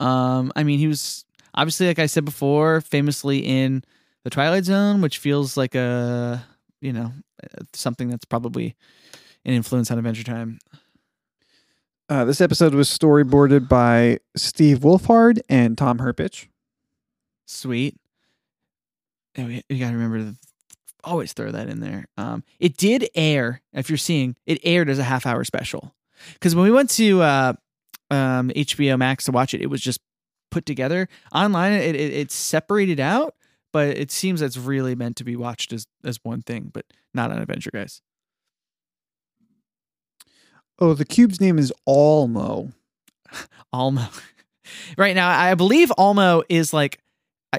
Um, 0.00 0.50
I 0.56 0.62
mean, 0.64 0.78
he 0.78 0.86
was 0.86 1.26
obviously, 1.54 1.88
like 1.88 1.98
I 1.98 2.06
said 2.06 2.24
before, 2.24 2.80
famously 2.80 3.40
in 3.40 3.84
the 4.24 4.30
Twilight 4.30 4.64
Zone, 4.64 5.02
which 5.02 5.18
feels 5.18 5.58
like 5.58 5.74
a 5.74 6.42
you 6.80 6.94
know 6.94 7.12
uh, 7.42 7.64
something 7.74 8.08
that's 8.08 8.24
probably 8.24 8.76
an 9.44 9.52
influence 9.52 9.90
on 9.90 9.98
Adventure 9.98 10.24
Time. 10.24 10.58
Uh, 12.08 12.24
this 12.24 12.40
episode 12.40 12.72
was 12.72 12.88
storyboarded 12.88 13.68
by 13.68 14.18
Steve 14.34 14.78
Wolfhard 14.78 15.40
and 15.50 15.76
Tom 15.76 15.98
Herpich. 15.98 16.46
Sweet. 17.48 17.96
And 19.34 19.46
we, 19.48 19.62
you 19.70 19.78
got 19.78 19.90
to 19.90 19.96
remember 19.96 20.18
to 20.18 20.36
always 21.02 21.32
throw 21.32 21.50
that 21.50 21.68
in 21.68 21.80
there. 21.80 22.06
Um, 22.18 22.44
it 22.60 22.76
did 22.76 23.08
air. 23.14 23.62
If 23.72 23.88
you're 23.88 23.96
seeing, 23.96 24.36
it 24.46 24.60
aired 24.64 24.90
as 24.90 24.98
a 24.98 25.04
half 25.04 25.24
hour 25.24 25.42
special. 25.44 25.94
Because 26.34 26.54
when 26.54 26.64
we 26.64 26.70
went 26.70 26.90
to 26.90 27.22
uh, 27.22 27.52
um, 28.10 28.50
HBO 28.50 28.98
Max 28.98 29.24
to 29.24 29.32
watch 29.32 29.54
it, 29.54 29.62
it 29.62 29.70
was 29.70 29.80
just 29.80 30.00
put 30.50 30.66
together 30.66 31.08
online. 31.34 31.72
It, 31.72 31.94
it 31.94 32.12
it's 32.12 32.34
separated 32.34 33.00
out, 33.00 33.34
but 33.72 33.96
it 33.96 34.10
seems 34.10 34.40
that's 34.40 34.58
really 34.58 34.94
meant 34.94 35.16
to 35.16 35.24
be 35.24 35.36
watched 35.36 35.72
as 35.72 35.86
as 36.04 36.18
one 36.22 36.42
thing, 36.42 36.70
but 36.72 36.84
not 37.14 37.30
on 37.30 37.38
Adventure 37.38 37.70
Guys. 37.72 38.02
Oh, 40.78 40.92
the 40.92 41.06
cube's 41.06 41.40
name 41.40 41.58
is 41.58 41.72
Almo. 41.86 42.72
Almo. 43.72 44.06
right 44.98 45.14
now, 45.14 45.28
I 45.28 45.54
believe 45.54 45.90
Almo 45.96 46.42
is 46.48 46.74
like 46.74 47.00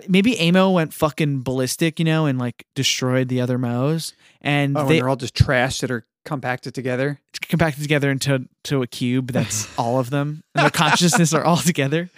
maybe 0.07 0.39
Amo 0.39 0.71
went 0.71 0.93
fucking 0.93 1.41
ballistic, 1.41 1.99
you 1.99 2.05
know, 2.05 2.25
and 2.25 2.37
like 2.39 2.65
destroyed 2.75 3.27
the 3.27 3.41
other 3.41 3.57
Mo's, 3.57 4.13
and 4.41 4.77
Oh, 4.77 4.81
and 4.81 4.89
they 4.89 4.99
they're 4.99 5.09
all 5.09 5.15
just 5.15 5.35
trash 5.35 5.79
that 5.81 5.91
are 5.91 6.05
compacted 6.25 6.73
together. 6.75 7.19
compacted 7.41 7.81
together 7.81 8.11
into 8.11 8.47
to 8.65 8.81
a 8.83 8.87
cube 8.87 9.31
that's 9.31 9.67
all 9.79 9.99
of 9.99 10.09
them, 10.09 10.43
and 10.55 10.63
their 10.63 10.69
consciousness 10.71 11.33
are 11.33 11.43
all 11.43 11.57
together. 11.57 12.09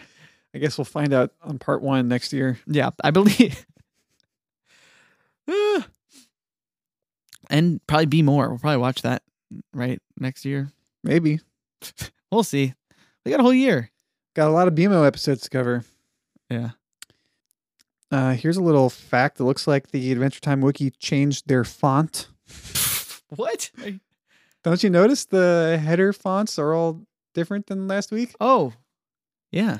I 0.53 0.57
guess 0.57 0.77
we'll 0.77 0.85
find 0.85 1.13
out 1.13 1.31
on 1.41 1.59
part 1.59 1.81
one 1.81 2.07
next 2.09 2.33
year. 2.33 2.59
Yeah, 2.67 2.89
I 3.03 3.11
believe. 3.11 3.65
And 7.49 7.85
probably 7.85 8.05
be 8.05 8.21
more. 8.21 8.47
We'll 8.49 8.59
probably 8.59 8.77
watch 8.77 9.01
that 9.01 9.23
right 9.73 10.01
next 10.17 10.45
year. 10.45 10.71
Maybe. 11.03 11.39
We'll 12.31 12.43
see. 12.43 12.73
We 13.25 13.31
got 13.31 13.41
a 13.41 13.43
whole 13.43 13.53
year. 13.53 13.91
Got 14.35 14.47
a 14.47 14.51
lot 14.53 14.69
of 14.69 14.73
BMO 14.73 15.05
episodes 15.05 15.41
to 15.41 15.49
cover. 15.49 15.83
Yeah. 16.49 16.69
Uh, 18.11 18.33
here's 18.33 18.57
a 18.57 18.61
little 18.61 18.89
fact. 18.89 19.39
It 19.39 19.45
looks 19.45 19.67
like 19.67 19.91
the 19.91 20.11
Adventure 20.11 20.41
Time 20.41 20.61
wiki 20.61 20.89
changed 20.91 21.47
their 21.47 21.63
font. 21.63 22.27
What? 23.35 23.71
Don't 24.61 24.83
you 24.83 24.89
notice 24.89 25.23
the 25.23 25.79
header 25.81 26.11
fonts 26.11 26.59
are 26.59 26.73
all 26.73 27.01
different 27.33 27.67
than 27.67 27.87
last 27.87 28.11
week? 28.11 28.35
Oh, 28.41 28.73
yeah. 29.53 29.79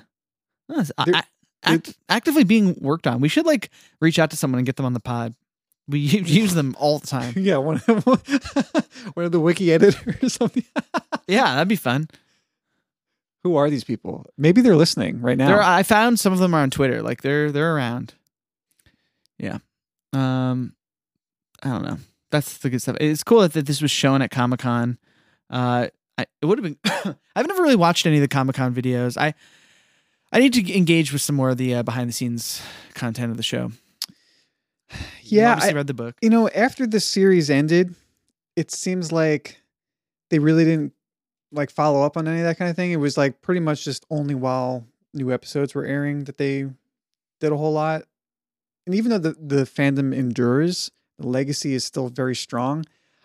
A- 0.98 1.24
act- 1.64 1.98
actively 2.08 2.46
being 2.46 2.76
worked 2.80 3.08
on. 3.08 3.20
We 3.20 3.28
should 3.28 3.46
like 3.46 3.70
reach 4.00 4.20
out 4.20 4.30
to 4.32 4.38
someone 4.38 4.60
and 4.60 4.66
get 4.66 4.78
them 4.78 4.86
on 4.86 4.94
the 4.94 5.02
pod. 5.02 5.36
We 5.88 6.00
use 6.00 6.54
them 6.54 6.76
all 6.80 7.00
the 7.00 7.08
time. 7.08 7.34
yeah, 7.38 7.58
one 7.58 7.82
of 7.90 8.06
one 8.06 9.26
of 9.26 9.34
the 9.34 9.40
wiki 9.42 9.74
editors 9.74 10.24
or 10.24 10.30
something. 10.30 10.64
Yeah, 11.28 11.54
that'd 11.56 11.68
be 11.68 11.76
fun. 11.76 12.08
Who 13.44 13.58
are 13.58 13.70
these 13.70 13.84
people? 13.84 14.28
Maybe 14.38 14.62
they're 14.62 14.78
listening 14.78 15.20
right 15.20 15.38
now. 15.38 15.48
There, 15.48 15.62
I 15.62 15.84
found 15.84 16.22
some 16.22 16.32
of 16.32 16.40
them 16.40 16.54
are 16.54 16.62
on 16.62 16.70
Twitter. 16.70 17.02
Like 17.02 17.22
they're 17.22 17.52
they're 17.52 17.76
around. 17.76 18.14
Yeah. 19.42 19.58
Um, 20.14 20.74
I 21.64 21.70
don't 21.70 21.84
know. 21.84 21.98
That's 22.30 22.58
the 22.60 22.70
good 22.70 22.82
stuff. 22.82 22.96
It's 23.00 23.24
cool 23.24 23.48
that 23.48 23.66
this 23.66 23.82
was 23.82 23.92
shown 23.92 24.22
at 24.22 24.32
Comic 24.32 24.60
Con. 24.62 24.98
Uh, 25.50 25.88
I, 26.18 26.26
it 26.42 26.46
would 26.46 26.64
have 26.64 26.64
been. 26.82 27.16
I've 27.36 27.48
never 27.48 27.62
really 27.64 27.76
watched 27.76 28.06
any 28.06 28.18
of 28.18 28.22
the 28.22 28.28
Comic 28.28 28.56
Con 28.56 28.74
videos. 28.74 29.18
I 29.18 29.34
I 30.32 30.40
need 30.40 30.54
to 30.54 30.78
engage 30.78 31.12
with 31.12 31.22
some 31.22 31.36
more 31.36 31.50
of 31.50 31.58
the 31.58 31.76
uh, 31.76 31.84
behind 31.84 32.08
the 32.08 32.14
scenes 32.14 32.62
content 32.94 33.32
of 33.32 33.38
the 33.38 33.44
show. 33.44 33.72
Yeah, 35.24 35.58
I- 35.62 35.72
read 35.72 35.88
the 35.88 35.94
book. 35.94 36.18
you 36.22 36.30
know, 36.30 36.50
after 36.50 36.86
the 36.86 37.00
series 37.00 37.50
ended, 37.50 37.96
it 38.58 38.70
seems 38.70 39.14
like 39.14 39.62
they 40.30 40.40
really 40.40 40.66
didn't 40.66 40.92
like 41.54 41.70
follow 41.70 42.04
up 42.04 42.18
on 42.18 42.28
any 42.28 42.40
of 42.40 42.44
that 42.46 42.58
kind 42.58 42.70
of 42.70 42.76
thing. 42.76 42.92
It 42.92 42.98
was 42.98 43.18
like 43.18 43.42
pretty 43.42 43.62
much 43.62 43.86
just 43.86 44.06
only 44.10 44.36
while 44.36 44.86
new 45.14 45.32
episodes 45.32 45.74
were 45.74 45.86
airing 45.86 46.26
that 46.26 46.38
they 46.38 46.66
did 47.40 47.52
a 47.54 47.56
whole 47.58 47.72
lot. 47.72 48.04
And 48.86 48.96
even 48.96 49.12
though 49.12 49.18
the, 49.20 49.36
the 49.40 49.64
fandom 49.64 50.14
endures, 50.16 50.90
the 51.20 51.28
legacy 51.28 51.74
is 51.74 51.84
still 51.84 52.10
very 52.10 52.36
strong. 52.36 52.84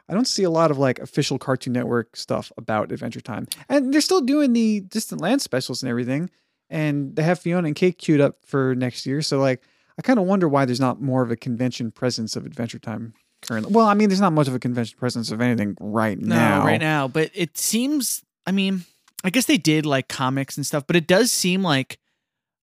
I 0.08 0.14
don't 0.14 0.26
see 0.28 0.44
a 0.44 0.50
lot 0.50 0.70
of 0.70 0.78
like 0.78 0.98
official 0.98 1.38
Cartoon 1.38 1.72
Network 1.72 2.14
stuff 2.16 2.52
about 2.56 2.92
Adventure 2.92 3.20
Time. 3.20 3.48
And 3.68 3.92
they're 3.92 4.00
still 4.00 4.20
doing 4.20 4.52
the 4.52 4.80
Distant 4.80 5.20
Land 5.20 5.42
specials 5.42 5.82
and 5.82 5.90
everything. 5.90 6.30
And 6.70 7.16
they 7.16 7.22
have 7.22 7.38
Fiona 7.38 7.66
and 7.68 7.76
Cake 7.76 7.98
queued 7.98 8.20
up 8.20 8.36
for 8.44 8.74
next 8.74 9.06
year. 9.06 9.22
So 9.22 9.38
like 9.40 9.62
I 9.98 10.02
kind 10.02 10.18
of 10.18 10.26
wonder 10.26 10.48
why 10.48 10.64
there's 10.64 10.80
not 10.80 11.00
more 11.00 11.22
of 11.22 11.30
a 11.30 11.36
convention 11.36 11.90
presence 11.90 12.36
of 12.36 12.44
Adventure 12.44 12.78
Time 12.78 13.14
currently. 13.42 13.72
Well, 13.72 13.86
I 13.86 13.94
mean, 13.94 14.08
there's 14.08 14.20
not 14.20 14.32
much 14.32 14.46
of 14.46 14.54
a 14.54 14.58
convention 14.58 14.98
presence 14.98 15.30
of 15.30 15.40
anything 15.40 15.76
right 15.80 16.18
No, 16.18 16.34
now. 16.36 16.64
right 16.64 16.80
now. 16.80 17.08
But 17.08 17.30
it 17.34 17.56
seems, 17.56 18.22
I 18.46 18.52
mean, 18.52 18.84
I 19.24 19.30
guess 19.30 19.46
they 19.46 19.58
did 19.58 19.86
like 19.86 20.08
comics 20.08 20.56
and 20.56 20.66
stuff, 20.66 20.86
but 20.86 20.96
it 20.96 21.06
does 21.06 21.32
seem 21.32 21.62
like 21.62 21.98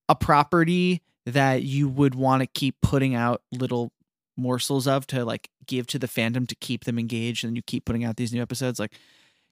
a 0.07 0.15
property 0.15 1.01
that 1.26 1.63
you 1.63 1.88
would 1.88 2.15
want 2.15 2.41
to 2.41 2.47
keep 2.47 2.76
putting 2.82 3.15
out 3.15 3.41
little 3.51 3.91
morsels 4.36 4.88
of 4.88 5.05
to 5.07 5.24
like 5.24 5.49
give 5.65 5.88
to 5.88 5.99
the 5.99 6.07
fandom 6.07 6.47
to 6.47 6.55
keep 6.55 6.86
them 6.86 6.97
engaged 6.97 7.45
and 7.45 7.55
you 7.55 7.61
keep 7.61 7.86
putting 7.86 8.03
out 8.03 8.17
these 8.17 8.34
new 8.34 8.41
episodes 8.41 8.80
like 8.80 8.93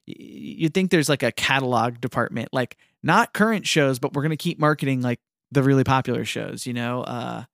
you'd 0.06 0.74
think 0.74 0.90
there's 0.90 1.08
like 1.08 1.22
a 1.22 1.30
catalog 1.30 2.00
department 2.00 2.48
like 2.52 2.76
not 3.02 3.32
current 3.32 3.64
shows 3.64 4.00
but 4.00 4.12
we're 4.12 4.22
going 4.22 4.30
to 4.30 4.36
keep 4.36 4.58
marketing 4.58 5.00
like 5.00 5.20
the 5.52 5.62
really 5.62 5.84
popular 5.84 6.24
shows 6.24 6.66
you 6.66 6.72
know 6.72 7.02
uh 7.02 7.44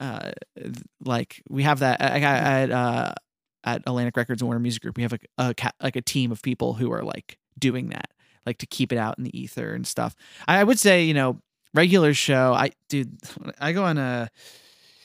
uh 0.00 0.32
like 1.04 1.40
we 1.48 1.62
have 1.62 1.78
that 1.78 2.02
I 2.02 2.18
got 2.18 2.42
at 2.42 2.70
uh 2.72 3.14
at 3.66 3.82
Atlantic 3.84 4.16
Records 4.16 4.40
and 4.40 4.46
Warner 4.46 4.60
Music 4.60 4.80
Group, 4.80 4.96
we 4.96 5.02
have 5.02 5.12
a, 5.12 5.18
a 5.38 5.54
like 5.82 5.96
a 5.96 6.00
team 6.00 6.30
of 6.30 6.40
people 6.40 6.74
who 6.74 6.92
are 6.92 7.02
like 7.02 7.36
doing 7.58 7.88
that, 7.88 8.10
like 8.46 8.58
to 8.58 8.66
keep 8.66 8.92
it 8.92 8.98
out 8.98 9.18
in 9.18 9.24
the 9.24 9.38
ether 9.38 9.74
and 9.74 9.86
stuff. 9.86 10.14
I, 10.46 10.60
I 10.60 10.64
would 10.64 10.78
say, 10.78 11.02
you 11.02 11.12
know, 11.12 11.40
regular 11.76 12.14
show. 12.14 12.52
I 12.54 12.70
dude, 12.88 13.16
I 13.60 13.72
go 13.72 13.84
on 13.84 13.98
a 13.98 14.30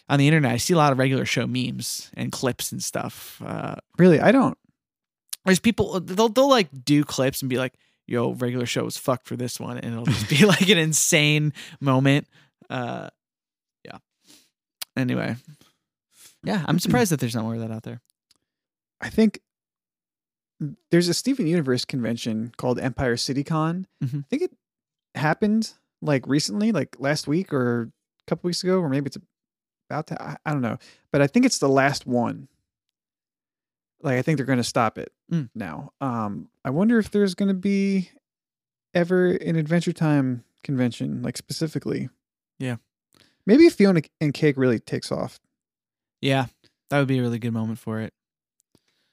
on 0.09 0.17
the 0.19 0.27
internet. 0.27 0.51
I 0.51 0.57
see 0.57 0.73
a 0.73 0.77
lot 0.77 0.91
of 0.91 0.97
regular 0.97 1.25
show 1.25 1.45
memes 1.45 2.09
and 2.15 2.31
clips 2.31 2.71
and 2.71 2.81
stuff. 2.83 3.41
Uh, 3.45 3.75
Really, 3.97 4.19
I 4.19 4.31
don't. 4.31 4.57
there's 5.45 5.59
people 5.59 5.99
they'll 5.99 6.29
they'll 6.29 6.49
like 6.49 6.69
do 6.85 7.03
clips 7.03 7.41
and 7.41 7.49
be 7.49 7.57
like, 7.57 7.73
"Yo, 8.07 8.33
regular 8.33 8.65
show 8.65 8.83
was 8.83 8.97
fucked 8.97 9.27
for 9.27 9.35
this 9.35 9.59
one," 9.59 9.77
and 9.77 9.93
it'll 9.93 10.05
just 10.05 10.29
be 10.29 10.45
like 10.53 10.69
an 10.69 10.77
insane 10.77 11.53
moment. 11.79 12.27
Uh, 12.69 13.09
yeah. 13.85 13.97
Anyway, 14.97 15.35
yeah, 16.43 16.63
I'm 16.67 16.79
surprised 16.85 17.11
that 17.11 17.19
there's 17.19 17.35
not 17.35 17.43
more 17.43 17.55
of 17.55 17.61
that 17.61 17.71
out 17.71 17.83
there. 17.83 18.01
I 18.99 19.09
think 19.09 19.39
there's 20.91 21.07
a 21.07 21.13
Steven 21.13 21.47
Universe 21.47 21.85
convention 21.85 22.51
called 22.57 22.79
Empire 22.79 23.17
City 23.17 23.43
Con. 23.43 23.87
Mhm. 24.03 24.19
I 24.19 24.25
think 24.29 24.41
it 24.43 24.51
happened 25.15 25.73
like 26.01 26.25
recently, 26.27 26.71
like 26.71 26.95
last 26.99 27.27
week 27.27 27.53
or 27.53 27.81
a 27.83 27.89
couple 28.27 28.47
weeks 28.47 28.63
ago, 28.63 28.79
or 28.79 28.89
maybe 28.89 29.07
it's 29.07 29.17
about 29.89 30.07
to. 30.07 30.21
I, 30.21 30.37
I 30.45 30.51
don't 30.51 30.61
know, 30.61 30.77
but 31.11 31.21
I 31.21 31.27
think 31.27 31.45
it's 31.45 31.59
the 31.59 31.69
last 31.69 32.05
one. 32.07 32.47
Like 34.03 34.17
I 34.17 34.21
think 34.23 34.37
they're 34.37 34.45
going 34.45 34.57
to 34.57 34.63
stop 34.63 34.97
it 34.97 35.11
Mm. 35.31 35.49
now. 35.55 35.91
Um, 36.01 36.49
I 36.65 36.71
wonder 36.71 36.97
if 36.99 37.11
there's 37.11 37.35
going 37.35 37.49
to 37.49 37.53
be 37.53 38.09
ever 38.93 39.31
an 39.31 39.55
Adventure 39.55 39.93
Time 39.93 40.43
convention, 40.63 41.21
like 41.21 41.37
specifically. 41.37 42.09
Yeah. 42.59 42.77
Maybe 43.45 43.65
if 43.65 43.75
Fiona 43.75 44.01
and 44.19 44.33
Cake 44.33 44.57
really 44.57 44.79
takes 44.79 45.11
off, 45.11 45.39
Yeah, 46.21 46.47
that 46.89 46.99
would 46.99 47.07
be 47.07 47.19
a 47.19 47.21
really 47.21 47.39
good 47.39 47.53
moment 47.53 47.79
for 47.79 47.99
it. 47.99 48.13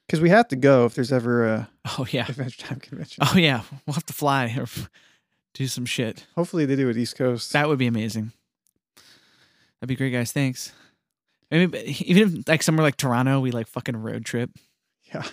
because 0.07 0.19
we 0.21 0.29
have 0.29 0.47
to 0.49 0.55
go 0.55 0.85
if 0.85 0.95
there's 0.95 1.11
ever 1.13 1.47
a 1.47 1.69
Oh 1.97 2.05
yeah. 2.11 2.25
Adventure 2.27 2.65
Time 2.67 2.79
convention. 2.79 3.23
Oh 3.25 3.37
yeah. 3.37 3.61
We'll 3.85 3.93
have 3.93 4.05
to 4.07 4.13
fly 4.13 4.47
do 5.53 5.67
some 5.67 5.85
shit. 5.85 6.25
Hopefully 6.35 6.65
they 6.65 6.75
do 6.75 6.89
it 6.89 6.97
East 6.97 7.15
Coast. 7.17 7.51
That 7.53 7.67
would 7.67 7.79
be 7.79 7.87
amazing. 7.87 8.31
That'd 9.79 9.87
be 9.89 9.95
great, 9.95 10.11
guys. 10.11 10.31
Thanks. 10.31 10.71
Maybe 11.51 11.77
even 12.05 12.39
if 12.39 12.47
like 12.47 12.61
somewhere 12.63 12.83
like 12.83 12.97
Toronto, 12.97 13.39
we 13.39 13.51
like 13.51 13.67
fucking 13.67 13.97
road 13.97 14.25
trip. 14.25 14.51
yeah. 15.13 15.23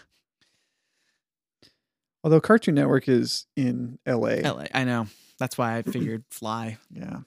Although 2.25 2.41
Cartoon 2.41 2.75
Network 2.75 3.09
is 3.09 3.47
in 3.57 3.99
LA. 4.07 4.37
LA. 4.43 4.64
I 4.75 4.85
know. 4.85 5.07
That's 5.39 5.57
why 5.59 5.77
I 5.77 5.83
figured 5.91 6.25
fly. 6.31 6.79
Yeah. 6.91 7.19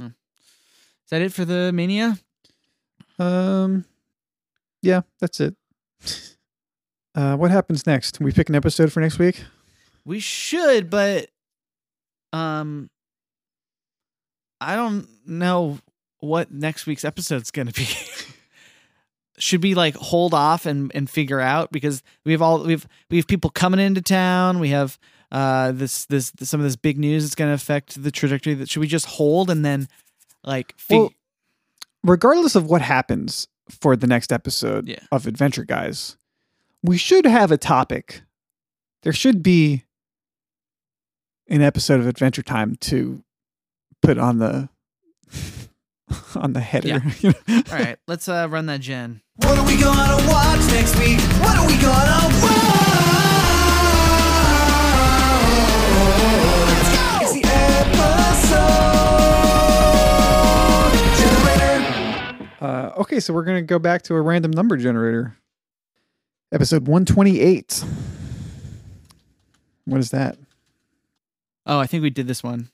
Is 0.00 1.10
that 1.10 1.20
it 1.20 1.32
for 1.34 1.44
the 1.44 1.70
mania? 1.72 2.18
Um 3.18 3.84
yeah, 4.82 5.02
that's 5.20 5.40
it. 5.40 5.54
Uh 7.16 7.36
what 7.36 7.52
happens 7.52 7.86
next? 7.86 8.18
We 8.20 8.32
pick 8.32 8.48
an 8.48 8.56
episode 8.56 8.92
for 8.92 8.98
next 9.00 9.20
week? 9.20 9.44
We 10.04 10.18
should, 10.18 10.90
but 10.90 11.28
um 12.34 12.90
I 14.60 14.76
don't 14.76 15.06
know 15.26 15.78
what 16.20 16.50
next 16.52 16.86
week's 16.86 17.04
episode's 17.04 17.50
gonna 17.50 17.72
be. 17.72 17.86
should 19.38 19.62
we 19.62 19.74
like 19.74 19.94
hold 19.96 20.32
off 20.32 20.64
and 20.66 20.92
and 20.94 21.10
figure 21.10 21.40
out 21.40 21.72
because 21.72 22.02
we 22.24 22.32
have 22.32 22.40
all 22.42 22.62
we 22.64 22.72
have 22.72 22.86
we 23.10 23.16
have 23.18 23.26
people 23.26 23.50
coming 23.50 23.80
into 23.80 24.00
town. 24.02 24.58
We 24.58 24.70
have 24.70 24.98
uh 25.32 25.72
this 25.72 26.06
this, 26.06 26.32
some 26.42 26.60
of 26.60 26.64
this 26.64 26.76
big 26.76 26.98
news 26.98 27.24
that's 27.24 27.34
gonna 27.34 27.52
affect 27.54 28.02
the 28.02 28.10
trajectory. 28.10 28.54
That 28.54 28.68
should 28.68 28.80
we 28.80 28.86
just 28.86 29.06
hold 29.06 29.50
and 29.50 29.64
then 29.64 29.88
like 30.44 30.74
fig- 30.78 30.98
Well, 30.98 31.12
regardless 32.02 32.54
of 32.54 32.66
what 32.66 32.82
happens 32.82 33.48
for 33.70 33.96
the 33.96 34.06
next 34.06 34.32
episode 34.32 34.88
Yeah. 34.88 35.00
of 35.10 35.26
Adventure 35.26 35.64
Guys, 35.64 36.16
we 36.82 36.96
should 36.98 37.24
have 37.26 37.50
a 37.50 37.56
topic. 37.58 38.22
There 39.02 39.12
should 39.12 39.42
be 39.42 39.84
an 41.48 41.62
episode 41.62 42.00
of 42.00 42.06
Adventure 42.06 42.42
Time 42.42 42.76
to 42.76 43.22
put 44.02 44.18
on 44.18 44.38
the 44.38 44.68
on 46.36 46.52
the 46.52 46.60
header. 46.60 47.02
Yeah. 47.20 47.32
All 47.48 47.62
right, 47.78 47.98
let's 48.06 48.28
uh, 48.28 48.46
run 48.50 48.66
that 48.66 48.80
gen. 48.80 49.22
What 49.36 49.58
are 49.58 49.66
we 49.66 49.80
gonna 49.80 50.26
watch 50.28 50.60
next 50.68 50.98
week? 50.98 51.20
What 51.40 51.56
are 51.56 51.66
we 51.66 51.76
gonna 51.76 52.28
watch? 52.42 52.84
It's 57.22 57.32
the 57.32 57.42
episode 60.84 61.18
generator. 61.18 62.48
Uh, 62.60 63.00
okay, 63.00 63.20
so 63.20 63.32
we're 63.34 63.44
gonna 63.44 63.62
go 63.62 63.78
back 63.78 64.02
to 64.02 64.14
a 64.14 64.20
random 64.20 64.50
number 64.50 64.76
generator. 64.76 65.36
Episode 66.52 66.86
one 66.86 67.04
twenty 67.04 67.40
eight. 67.40 67.84
What 69.86 70.00
is 70.00 70.10
that? 70.10 70.38
Oh, 71.66 71.78
I 71.78 71.86
think 71.86 72.02
we 72.02 72.10
did 72.10 72.26
this 72.26 72.42
one. 72.42 72.70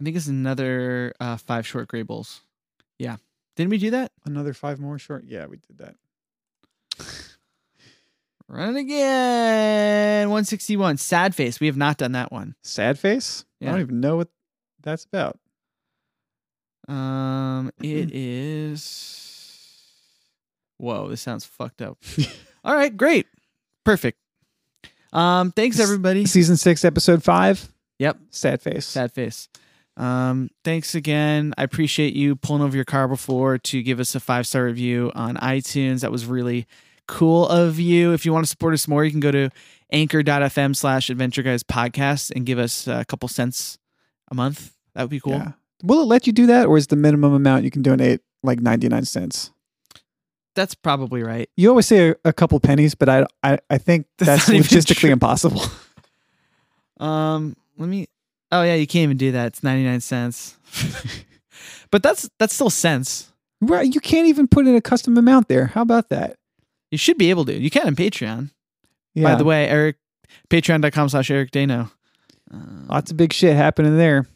I 0.00 0.04
think 0.04 0.16
it's 0.16 0.26
another 0.26 1.14
uh, 1.20 1.36
five 1.36 1.66
Short 1.66 1.88
Graybles. 1.88 2.40
Yeah, 2.98 3.16
didn't 3.56 3.70
we 3.70 3.78
do 3.78 3.90
that? 3.90 4.12
Another 4.24 4.52
five 4.52 4.80
more 4.80 4.98
short? 4.98 5.24
Yeah, 5.26 5.46
we 5.46 5.58
did 5.58 5.78
that. 5.78 5.94
Run 8.48 8.76
it 8.76 8.80
again. 8.80 10.30
One 10.30 10.44
sixty 10.44 10.76
one. 10.76 10.98
Sad 10.98 11.34
face. 11.34 11.60
We 11.60 11.68
have 11.68 11.76
not 11.76 11.96
done 11.96 12.12
that 12.12 12.32
one. 12.32 12.54
Sad 12.62 12.98
face? 12.98 13.44
I 13.62 13.66
don't 13.66 13.80
even 13.80 14.00
know 14.00 14.16
what 14.16 14.28
that's 14.82 15.04
about. 15.04 15.38
Um, 16.88 17.70
it 17.82 18.10
is. 18.12 19.28
Whoa, 20.78 21.08
this 21.08 21.20
sounds 21.20 21.44
fucked 21.44 21.80
up. 21.80 21.98
All 22.64 22.74
right, 22.74 22.94
great, 22.94 23.26
perfect. 23.84 24.18
Um, 25.12 25.52
thanks 25.52 25.78
everybody. 25.78 26.26
Season 26.26 26.56
six, 26.56 26.84
episode 26.84 27.22
five. 27.22 27.68
Yep, 28.02 28.18
Sad 28.30 28.60
face. 28.60 28.84
sad 28.84 29.12
face. 29.12 29.48
Um, 29.96 30.50
thanks 30.64 30.94
again. 30.96 31.54
I 31.56 31.62
appreciate 31.62 32.14
you 32.14 32.34
pulling 32.34 32.62
over 32.62 32.74
your 32.74 32.84
car 32.84 33.06
before 33.06 33.58
to 33.58 33.80
give 33.82 34.00
us 34.00 34.14
a 34.16 34.20
five 34.20 34.44
star 34.46 34.64
review 34.64 35.12
on 35.14 35.36
iTunes. 35.36 36.00
That 36.00 36.10
was 36.10 36.26
really 36.26 36.66
cool 37.06 37.46
of 37.46 37.78
you. 37.78 38.12
If 38.12 38.26
you 38.26 38.32
want 38.32 38.44
to 38.44 38.48
support 38.50 38.74
us 38.74 38.88
more, 38.88 39.04
you 39.04 39.12
can 39.12 39.20
go 39.20 39.30
to 39.30 39.50
anchor.fm 39.92 40.74
slash 40.74 41.10
adventure 41.10 41.42
guys 41.42 41.62
podcast 41.62 42.32
and 42.34 42.44
give 42.44 42.58
us 42.58 42.88
a 42.88 43.04
couple 43.04 43.28
cents 43.28 43.78
a 44.30 44.34
month. 44.34 44.72
That 44.94 45.02
would 45.02 45.10
be 45.10 45.20
cool. 45.20 45.34
Yeah. 45.34 45.52
Will 45.84 46.02
it 46.02 46.06
let 46.06 46.26
you 46.26 46.32
do 46.32 46.46
that, 46.46 46.66
or 46.66 46.76
is 46.76 46.88
the 46.88 46.96
minimum 46.96 47.34
amount 47.34 47.62
you 47.64 47.70
can 47.70 47.82
donate 47.82 48.20
like 48.42 48.60
ninety 48.60 48.88
nine 48.88 49.04
cents? 49.04 49.52
That's 50.54 50.74
probably 50.74 51.22
right. 51.22 51.48
You 51.56 51.68
always 51.70 51.86
say 51.86 52.10
a, 52.10 52.16
a 52.24 52.32
couple 52.32 52.58
pennies, 52.60 52.94
but 52.96 53.08
I 53.08 53.26
I, 53.44 53.58
I 53.70 53.78
think 53.78 54.06
That's 54.18 54.46
that's, 54.46 54.48
logistically 54.48 55.10
impossible. 55.10 55.62
Um, 57.00 57.56
let 57.78 57.88
me. 57.88 58.06
Oh 58.50 58.62
yeah, 58.62 58.74
you 58.74 58.86
can't 58.86 59.04
even 59.04 59.16
do 59.16 59.32
that. 59.32 59.46
It's 59.46 59.62
ninety 59.62 59.84
nine 59.84 60.00
cents. 60.00 60.56
but 61.90 62.02
that's 62.02 62.28
that's 62.38 62.54
still 62.54 62.70
cents. 62.70 63.32
right? 63.60 63.92
You 63.92 64.00
can't 64.00 64.28
even 64.28 64.46
put 64.48 64.66
in 64.66 64.74
a 64.74 64.80
custom 64.80 65.16
amount 65.16 65.48
there. 65.48 65.66
How 65.66 65.82
about 65.82 66.08
that? 66.10 66.36
You 66.90 66.98
should 66.98 67.18
be 67.18 67.30
able 67.30 67.44
to. 67.46 67.54
You 67.54 67.70
can 67.70 67.86
on 67.86 67.96
Patreon. 67.96 68.50
Yeah. 69.14 69.24
By 69.24 69.34
the 69.36 69.44
way, 69.44 69.68
Eric, 69.68 69.96
patreon.com 70.50 71.08
slash 71.08 71.30
Eric 71.30 71.50
Dano. 71.50 71.90
Lots 72.88 73.10
of 73.10 73.16
big 73.16 73.32
shit 73.32 73.56
happening 73.56 73.96
there. 73.96 74.26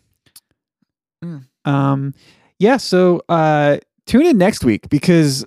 Mm. 1.23 1.45
Um, 1.67 2.15
yeah. 2.59 2.79
So 2.79 3.23
uh, 3.29 3.79
tune 4.07 4.25
in 4.25 4.39
next 4.39 4.65
week 4.65 4.89
because 4.89 5.45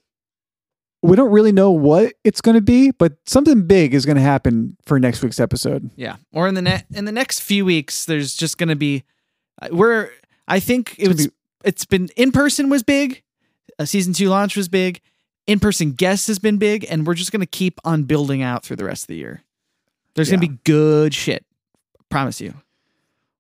we 1.02 1.16
don't 1.16 1.32
really 1.32 1.52
know 1.54 1.72
what 1.72 2.14
it's 2.24 2.42
going 2.42 2.56
to 2.56 2.62
be, 2.62 2.92
but 2.92 3.14
something 3.26 3.66
big 3.68 3.94
is 3.94 4.06
going 4.06 4.18
to 4.18 4.22
happen 4.22 4.76
for 4.86 5.00
next 5.00 5.22
week's 5.24 5.40
episode. 5.40 5.90
yeah. 5.96 6.18
Or 6.34 6.48
in 6.48 6.56
the 6.56 6.62
ne- 6.62 6.84
in 6.94 7.06
the 7.06 7.12
next 7.12 7.40
few 7.42 7.64
weeks, 7.66 8.06
there's 8.06 8.36
just 8.36 8.58
gonna 8.58 8.76
be. 8.76 9.04
uh, 9.62 9.70
We're. 9.72 10.10
I 10.48 10.60
think 10.60 10.96
it 10.98 11.08
was 11.08 11.28
be- 11.28 11.34
it's 11.64 11.86
been 11.86 12.10
in 12.16 12.32
person 12.32 12.70
was 12.70 12.84
big. 12.84 13.24
A 13.78 13.86
season 13.88 14.12
two 14.14 14.28
launch 14.30 14.58
was 14.58 14.68
big. 14.68 15.00
In 15.48 15.60
person 15.60 15.94
guests 15.94 16.28
has 16.28 16.38
been 16.38 16.58
big, 16.58 16.86
and 16.90 17.08
we're 17.08 17.14
just 17.16 17.32
gonna 17.32 17.46
keep 17.46 17.80
on 17.86 18.04
building 18.04 18.42
out 18.42 18.64
through 18.64 18.76
the 18.76 18.84
rest 18.86 19.04
of 19.04 19.08
the 19.08 19.16
year. 19.16 19.44
There's 20.16 20.30
gonna 20.30 20.42
be 20.42 20.58
good 20.66 21.14
shit. 21.14 21.46
Promise 22.10 22.42
you. 22.42 22.54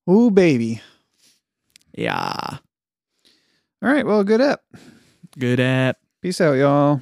Ooh, 0.09 0.31
baby. 0.31 0.81
Yeah. 1.93 2.29
All 2.51 2.59
right. 3.81 4.05
Well, 4.05 4.23
good 4.23 4.41
up. 4.41 4.63
Good 5.37 5.59
app. 5.59 5.97
Peace 6.21 6.39
out, 6.41 6.53
y'all. 6.53 7.01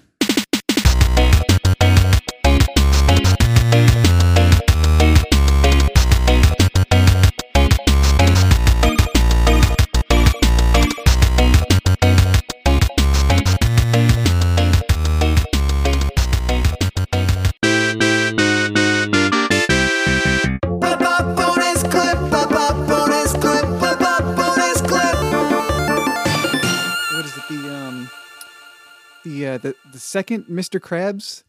The 29.57 29.69
uh, 29.69 29.73
the 29.85 29.91
the 29.93 29.99
second 29.99 30.45
Mr. 30.45 30.79
Krabs 30.79 31.43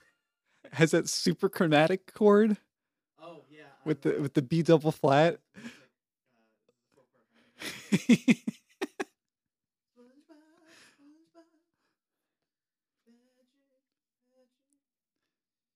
has 0.72 0.90
that 0.92 1.08
super 1.08 1.48
chromatic 1.48 2.12
chord 2.14 2.56
Oh 3.22 3.42
yeah. 3.50 3.62
with 3.84 4.02
the 4.02 4.20
with 4.20 4.34
the 4.34 4.42
B 4.42 4.62
double 4.62 4.92
flat. 4.92 5.38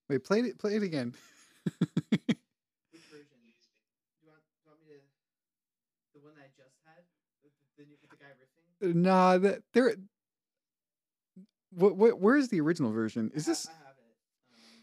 Wait, 0.09 0.25
play 0.25 0.41
it. 0.41 0.59
Play 0.59 0.77
it 0.77 0.83
again. 0.83 1.15
Which 1.65 1.81
version? 3.09 3.41
Do 3.41 3.49
you 4.21 4.29
want, 4.29 4.43
do 4.45 4.61
you 4.61 4.69
want 4.69 4.81
me 4.85 4.93
to 4.93 5.01
the 6.13 6.21
one 6.21 6.35
that 6.37 6.43
I 6.43 6.51
just 6.53 6.77
had 6.85 7.01
with 7.43 7.53
the, 7.79 7.85
with 7.89 8.11
the 8.11 8.17
guy 8.21 8.33
riffing? 8.37 8.95
Nah, 8.95 9.39
that 9.39 9.63
there. 9.73 9.95
What 11.75 11.97
what? 11.97 12.21
Where 12.21 12.37
is 12.37 12.49
the 12.49 12.61
original 12.61 12.93
version? 12.93 13.31
Is 13.35 13.47
this? 13.47 13.67
I 13.67 13.73
have 13.87 13.97
it. 13.99 14.05
Um, 14.53 14.83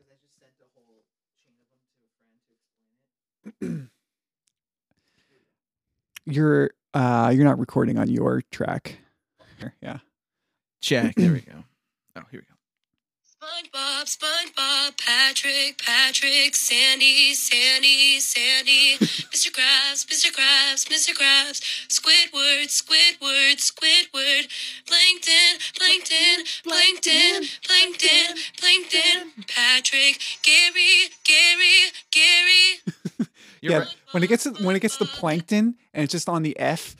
I 0.00 0.02
just 0.18 0.38
sent 0.40 0.70
a 0.76 0.80
whole 0.86 1.04
chain 1.44 1.54
of 1.60 1.68
them 1.70 1.80
to 1.86 2.02
a 2.02 2.10
friend 2.18 3.60
to 3.60 3.68
explain 3.68 3.82
it. 3.82 3.88
You're 6.34 6.70
uh 6.94 7.32
you're 7.34 7.44
not 7.44 7.58
recording 7.58 7.98
on 7.98 8.08
your 8.08 8.42
track. 8.52 8.98
Yeah. 9.80 9.98
Check. 10.80 11.14
There 11.16 11.32
we 11.32 11.40
go. 11.40 11.52
Oh, 12.14 12.20
here 12.30 12.40
we 12.40 12.46
go. 12.46 12.54
SpongeBob, 13.42 14.04
SpongeBob, 14.04 14.96
Patrick, 15.04 15.82
Patrick, 15.84 16.54
Sandy, 16.54 17.34
Sandy, 17.34 18.20
Sandy, 18.20 18.94
Mr. 19.32 19.50
Krabs, 19.50 20.06
Mr. 20.06 20.30
Krabs, 20.30 20.86
Mr. 20.86 21.12
Krabs, 21.12 21.60
Squidward, 21.88 22.68
Squidward, 22.68 23.56
Squidward, 23.58 24.46
Plankton, 24.86 25.58
Plankton, 25.76 26.44
Plankton, 26.62 27.48
Plankton, 27.64 28.36
Plankton, 28.58 29.44
Patrick, 29.48 30.20
Gary, 30.44 31.10
Gary, 31.24 31.90
Gary. 32.12 33.28
You're 33.60 33.72
yeah. 33.72 33.78
right. 33.78 33.96
When 34.12 34.22
it 34.22 34.28
gets 34.28 34.44
to, 34.44 34.52
when 34.62 34.76
it 34.76 34.80
gets 34.80 34.98
to 34.98 35.04
plankton 35.04 35.74
and 35.92 36.04
it's 36.04 36.12
just 36.12 36.28
on 36.28 36.44
the 36.44 36.56
F, 36.60 36.94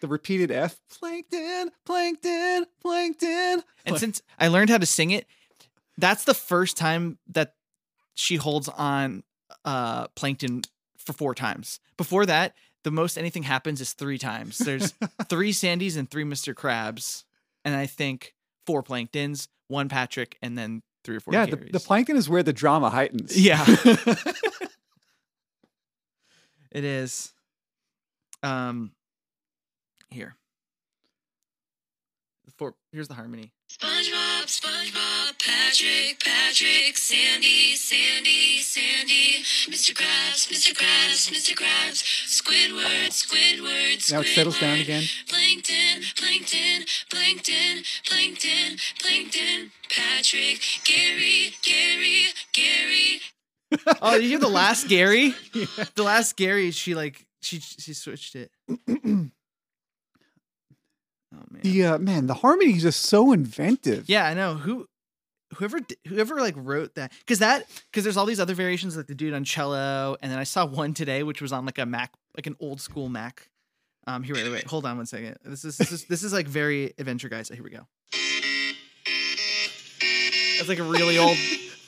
the 0.00 0.06
repeated 0.06 0.52
F, 0.52 0.78
plankton, 0.88 1.72
plankton, 1.84 2.66
plankton. 2.80 3.64
And 3.84 3.98
since 3.98 4.22
I 4.38 4.46
learned 4.46 4.70
how 4.70 4.78
to 4.78 4.86
sing 4.86 5.10
it, 5.10 5.26
that's 6.00 6.24
the 6.24 6.34
first 6.34 6.76
time 6.76 7.18
that 7.28 7.54
she 8.14 8.36
holds 8.36 8.68
on 8.68 9.22
uh 9.64 10.08
plankton 10.08 10.62
for 10.98 11.12
four 11.12 11.34
times. 11.34 11.80
Before 11.96 12.26
that, 12.26 12.54
the 12.84 12.90
most 12.90 13.16
anything 13.18 13.42
happens 13.42 13.80
is 13.80 13.92
three 13.92 14.18
times. 14.18 14.58
There's 14.58 14.94
three 15.28 15.52
Sandys 15.52 15.96
and 15.96 16.10
three 16.10 16.24
Mr. 16.24 16.54
Krabs, 16.54 17.24
and 17.64 17.74
I 17.74 17.86
think 17.86 18.34
four 18.66 18.82
planktons, 18.82 19.48
one 19.68 19.88
Patrick, 19.88 20.36
and 20.42 20.56
then 20.56 20.82
three 21.04 21.16
or 21.16 21.20
four. 21.20 21.34
yeah, 21.34 21.46
the, 21.46 21.56
the 21.56 21.80
plankton 21.80 22.16
is 22.16 22.28
where 22.28 22.42
the 22.42 22.52
drama 22.52 22.90
heightens. 22.90 23.38
Yeah. 23.38 23.64
It 26.70 26.84
is. 26.84 27.32
Um, 28.42 28.92
here. 30.10 30.36
The 32.44 32.52
four. 32.52 32.74
Here's 32.92 33.08
the 33.08 33.14
harmony. 33.14 33.52
SpongeBob, 33.70 34.46
SpongeBob, 34.46 35.38
Patrick, 35.38 36.18
Patrick, 36.24 36.98
Sandy, 36.98 37.76
Sandy, 37.76 38.58
Sandy, 38.58 39.44
Mr. 39.70 39.94
Krabs, 39.94 40.48
Mr. 40.50 40.74
Krabs, 40.74 41.30
Mr. 41.30 41.54
Krabs, 41.54 42.02
Squidward, 42.26 43.10
Squidward, 43.10 43.98
Squidward. 43.98 44.12
Now 44.12 44.20
it 44.20 44.26
settles 44.26 44.58
down 44.58 44.80
again. 44.80 45.04
Plankton, 45.28 46.02
Plankton, 46.16 46.84
Plankton, 47.10 47.84
Plankton, 48.06 48.76
Plankton. 48.98 49.70
Patrick, 49.90 50.60
Gary, 50.84 51.52
Gary, 51.62 52.26
Gary. 52.52 53.20
Oh, 54.02 54.16
you 54.16 54.28
hear 54.28 54.38
the 54.40 54.48
last 54.48 54.88
Gary? 54.88 55.32
The 55.94 56.02
last 56.02 56.36
Gary, 56.36 56.72
she 56.72 56.94
like 56.96 57.24
she 57.40 57.60
she 57.60 57.94
switched 57.94 58.34
it. 58.34 58.50
oh 61.34 61.42
man. 61.50 61.62
The 61.62 61.84
uh, 61.84 61.98
man, 61.98 62.26
the 62.26 62.34
harmony 62.34 62.76
is 62.76 62.82
just 62.82 63.02
so 63.02 63.32
inventive. 63.32 64.08
Yeah, 64.08 64.26
I 64.26 64.34
know. 64.34 64.54
Who 64.54 64.86
whoever 65.54 65.80
whoever 66.06 66.36
like 66.36 66.54
wrote 66.56 66.94
that 66.94 67.12
cuz 67.26 67.40
that 67.40 67.66
cuz 67.92 68.04
there's 68.04 68.16
all 68.16 68.26
these 68.26 68.38
other 68.40 68.54
variations 68.54 68.96
like 68.96 69.08
the 69.08 69.16
dude 69.16 69.34
on 69.34 69.42
cello 69.42 70.16
and 70.22 70.30
then 70.30 70.38
I 70.38 70.44
saw 70.44 70.64
one 70.64 70.94
today 70.94 71.24
which 71.24 71.42
was 71.42 71.52
on 71.52 71.66
like 71.66 71.78
a 71.78 71.86
Mac 71.86 72.12
like 72.36 72.46
an 72.46 72.56
old 72.60 72.80
school 72.80 73.08
Mac. 73.08 73.48
Um 74.06 74.22
here 74.22 74.34
wait 74.34 74.44
wait, 74.44 74.52
wait 74.52 74.64
hold 74.64 74.86
on 74.86 74.96
one 74.96 75.06
second. 75.06 75.38
This 75.44 75.64
is 75.64 75.76
this 75.76 75.92
is 75.92 76.04
this 76.04 76.22
is 76.22 76.32
like 76.32 76.46
very 76.46 76.94
adventure 76.98 77.28
guys. 77.28 77.48
Here 77.48 77.64
we 77.64 77.70
go. 77.70 77.86
It's 80.60 80.68
like 80.68 80.78
a 80.78 80.84
really 80.84 81.18
old 81.18 81.36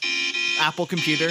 Apple 0.61 0.87
computer. 0.87 1.31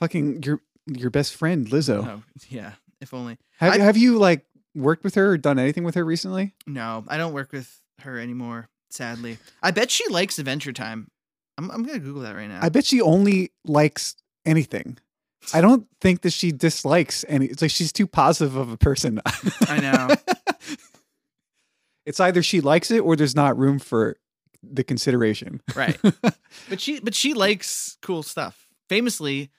Fucking 0.00 0.42
your 0.42 0.60
your 0.86 1.10
best 1.10 1.34
friend 1.34 1.66
Lizzo. 1.68 2.06
Oh, 2.06 2.22
yeah. 2.48 2.72
If 3.00 3.14
only. 3.14 3.38
Have 3.58 3.74
I- 3.74 3.78
have 3.78 3.96
you 3.96 4.18
like 4.18 4.44
worked 4.74 5.04
with 5.04 5.14
her 5.14 5.30
or 5.32 5.38
done 5.38 5.58
anything 5.58 5.84
with 5.84 5.94
her 5.94 6.04
recently? 6.04 6.54
No, 6.66 7.04
I 7.08 7.16
don't 7.16 7.32
work 7.32 7.52
with 7.52 7.80
her 8.00 8.18
anymore. 8.18 8.68
Sadly, 8.90 9.38
I 9.62 9.70
bet 9.70 9.90
she 9.90 10.08
likes 10.08 10.38
Adventure 10.40 10.72
Time. 10.72 11.08
I'm 11.58 11.70
I'm 11.70 11.84
gonna 11.84 11.98
Google 12.00 12.22
that 12.22 12.34
right 12.34 12.48
now. 12.48 12.58
I 12.60 12.68
bet 12.70 12.84
she 12.84 13.00
only 13.00 13.52
likes 13.64 14.16
anything. 14.44 14.98
I 15.54 15.60
don't 15.60 15.86
think 16.00 16.22
that 16.22 16.32
she 16.32 16.50
dislikes 16.52 17.24
any. 17.28 17.46
It's 17.46 17.62
like 17.62 17.70
she's 17.70 17.92
too 17.92 18.06
positive 18.06 18.56
of 18.56 18.70
a 18.72 18.76
person. 18.76 19.20
I 19.68 19.80
know. 19.80 20.08
it's 22.06 22.20
either 22.20 22.42
she 22.42 22.60
likes 22.60 22.90
it 22.90 23.00
or 23.00 23.16
there's 23.16 23.36
not 23.36 23.56
room 23.58 23.78
for 23.78 24.16
the 24.62 24.84
consideration. 24.84 25.60
right. 25.74 25.98
But 26.68 26.80
she 26.80 26.98
but 27.00 27.14
she 27.14 27.32
likes 27.32 27.96
cool 28.02 28.22
stuff. 28.24 28.66
Famously, 28.88 29.50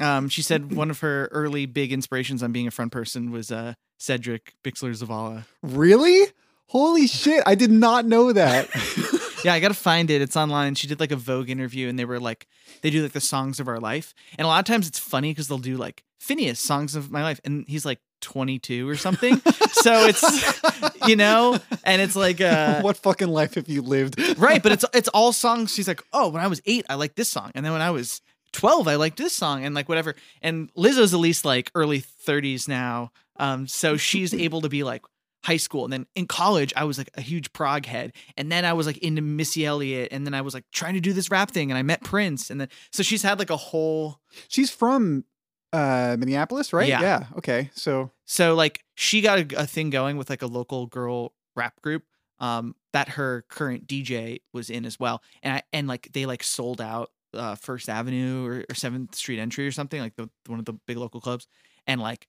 um, 0.00 0.28
she 0.28 0.42
said 0.42 0.72
one 0.72 0.90
of 0.90 1.00
her 1.00 1.28
early 1.32 1.66
big 1.66 1.92
inspirations 1.92 2.42
on 2.42 2.52
being 2.52 2.66
a 2.66 2.70
front 2.70 2.92
person 2.92 3.30
was 3.30 3.50
uh 3.50 3.74
Cedric 3.98 4.54
Bixler 4.64 4.96
Zavala. 4.96 5.44
Really? 5.62 6.26
Holy 6.68 7.06
shit! 7.06 7.42
I 7.46 7.54
did 7.54 7.70
not 7.70 8.04
know 8.04 8.32
that. 8.32 8.68
Yeah, 9.44 9.54
I 9.54 9.60
gotta 9.60 9.74
find 9.74 10.10
it. 10.10 10.20
It's 10.20 10.36
online. 10.36 10.74
She 10.74 10.86
did 10.86 10.98
like 11.00 11.12
a 11.12 11.16
Vogue 11.16 11.48
interview, 11.48 11.88
and 11.88 11.98
they 11.98 12.04
were 12.04 12.18
like, 12.18 12.46
they 12.82 12.90
do 12.90 13.02
like 13.02 13.12
the 13.12 13.20
songs 13.20 13.60
of 13.60 13.68
our 13.68 13.78
life, 13.78 14.14
and 14.36 14.44
a 14.44 14.48
lot 14.48 14.58
of 14.58 14.64
times 14.64 14.88
it's 14.88 14.98
funny 14.98 15.30
because 15.30 15.48
they'll 15.48 15.58
do 15.58 15.76
like 15.76 16.02
Finneas 16.20 16.56
songs 16.56 16.96
of 16.96 17.10
my 17.10 17.22
life, 17.22 17.40
and 17.44 17.64
he's 17.68 17.84
like 17.84 18.00
22 18.20 18.88
or 18.88 18.96
something. 18.96 19.36
so 19.70 20.06
it's 20.06 21.06
you 21.06 21.14
know, 21.14 21.58
and 21.84 22.02
it's 22.02 22.16
like 22.16 22.40
uh 22.40 22.80
what 22.80 22.96
fucking 22.96 23.28
life 23.28 23.54
have 23.54 23.68
you 23.68 23.82
lived? 23.82 24.20
right, 24.38 24.62
but 24.62 24.72
it's 24.72 24.84
it's 24.92 25.08
all 25.08 25.32
songs. 25.32 25.72
She's 25.72 25.86
like, 25.86 26.02
oh, 26.12 26.28
when 26.28 26.42
I 26.42 26.48
was 26.48 26.60
eight, 26.66 26.84
I 26.88 26.96
liked 26.96 27.14
this 27.14 27.28
song, 27.28 27.52
and 27.54 27.64
then 27.64 27.72
when 27.72 27.82
I 27.82 27.90
was 27.92 28.20
12, 28.52 28.88
I 28.88 28.96
liked 28.96 29.18
this 29.18 29.32
song, 29.32 29.64
and 29.64 29.74
like 29.74 29.88
whatever. 29.88 30.14
And 30.42 30.72
Lizzo's 30.74 31.14
at 31.14 31.20
least 31.20 31.44
like 31.44 31.70
early 31.74 32.00
30s 32.00 32.68
now, 32.68 33.12
um, 33.36 33.66
so 33.66 33.96
she's 33.96 34.34
able 34.46 34.60
to 34.62 34.68
be 34.68 34.82
like 34.82 35.02
high 35.44 35.56
school, 35.56 35.84
and 35.84 35.92
then 35.92 36.06
in 36.14 36.26
college, 36.26 36.72
I 36.76 36.84
was 36.84 36.98
like 36.98 37.10
a 37.14 37.20
huge 37.20 37.52
prog 37.52 37.86
head, 37.86 38.12
and 38.36 38.50
then 38.50 38.64
I 38.64 38.72
was 38.72 38.86
like 38.86 38.98
into 38.98 39.22
Missy 39.22 39.64
Elliott, 39.64 40.08
and 40.12 40.26
then 40.26 40.34
I 40.34 40.40
was 40.40 40.54
like 40.54 40.64
trying 40.72 40.94
to 40.94 41.00
do 41.00 41.12
this 41.12 41.30
rap 41.30 41.50
thing, 41.50 41.70
and 41.70 41.78
I 41.78 41.82
met 41.82 42.02
Prince, 42.02 42.50
and 42.50 42.60
then 42.60 42.68
so 42.92 43.02
she's 43.02 43.22
had 43.22 43.38
like 43.38 43.50
a 43.50 43.56
whole 43.56 44.20
She's 44.48 44.70
from 44.70 45.24
uh 45.72 46.16
Minneapolis, 46.18 46.72
right? 46.72 46.88
Yeah. 46.88 47.00
Yeah. 47.00 47.24
Okay. 47.36 47.70
So 47.74 48.10
So 48.24 48.54
like 48.54 48.84
she 48.94 49.20
got 49.20 49.38
a, 49.38 49.62
a 49.62 49.66
thing 49.66 49.90
going 49.90 50.16
with 50.16 50.30
like 50.30 50.42
a 50.42 50.46
local 50.46 50.86
girl 50.86 51.32
rap 51.54 51.80
group 51.82 52.04
um 52.40 52.74
that 52.92 53.10
her 53.10 53.44
current 53.48 53.86
DJ 53.86 54.40
was 54.52 54.70
in 54.70 54.84
as 54.84 54.98
well. 54.98 55.22
And 55.42 55.54
I 55.54 55.62
and 55.72 55.86
like 55.86 56.10
they 56.12 56.26
like 56.26 56.42
sold 56.42 56.80
out 56.80 57.10
uh 57.34 57.54
First 57.54 57.88
Avenue 57.88 58.46
or, 58.46 58.52
or 58.60 58.74
7th 58.74 59.14
Street 59.14 59.38
Entry 59.38 59.66
or 59.66 59.72
something 59.72 60.00
like 60.00 60.16
the 60.16 60.28
one 60.46 60.58
of 60.58 60.64
the 60.64 60.74
big 60.86 60.96
local 60.96 61.20
clubs 61.20 61.46
and 61.86 62.00
like 62.00 62.26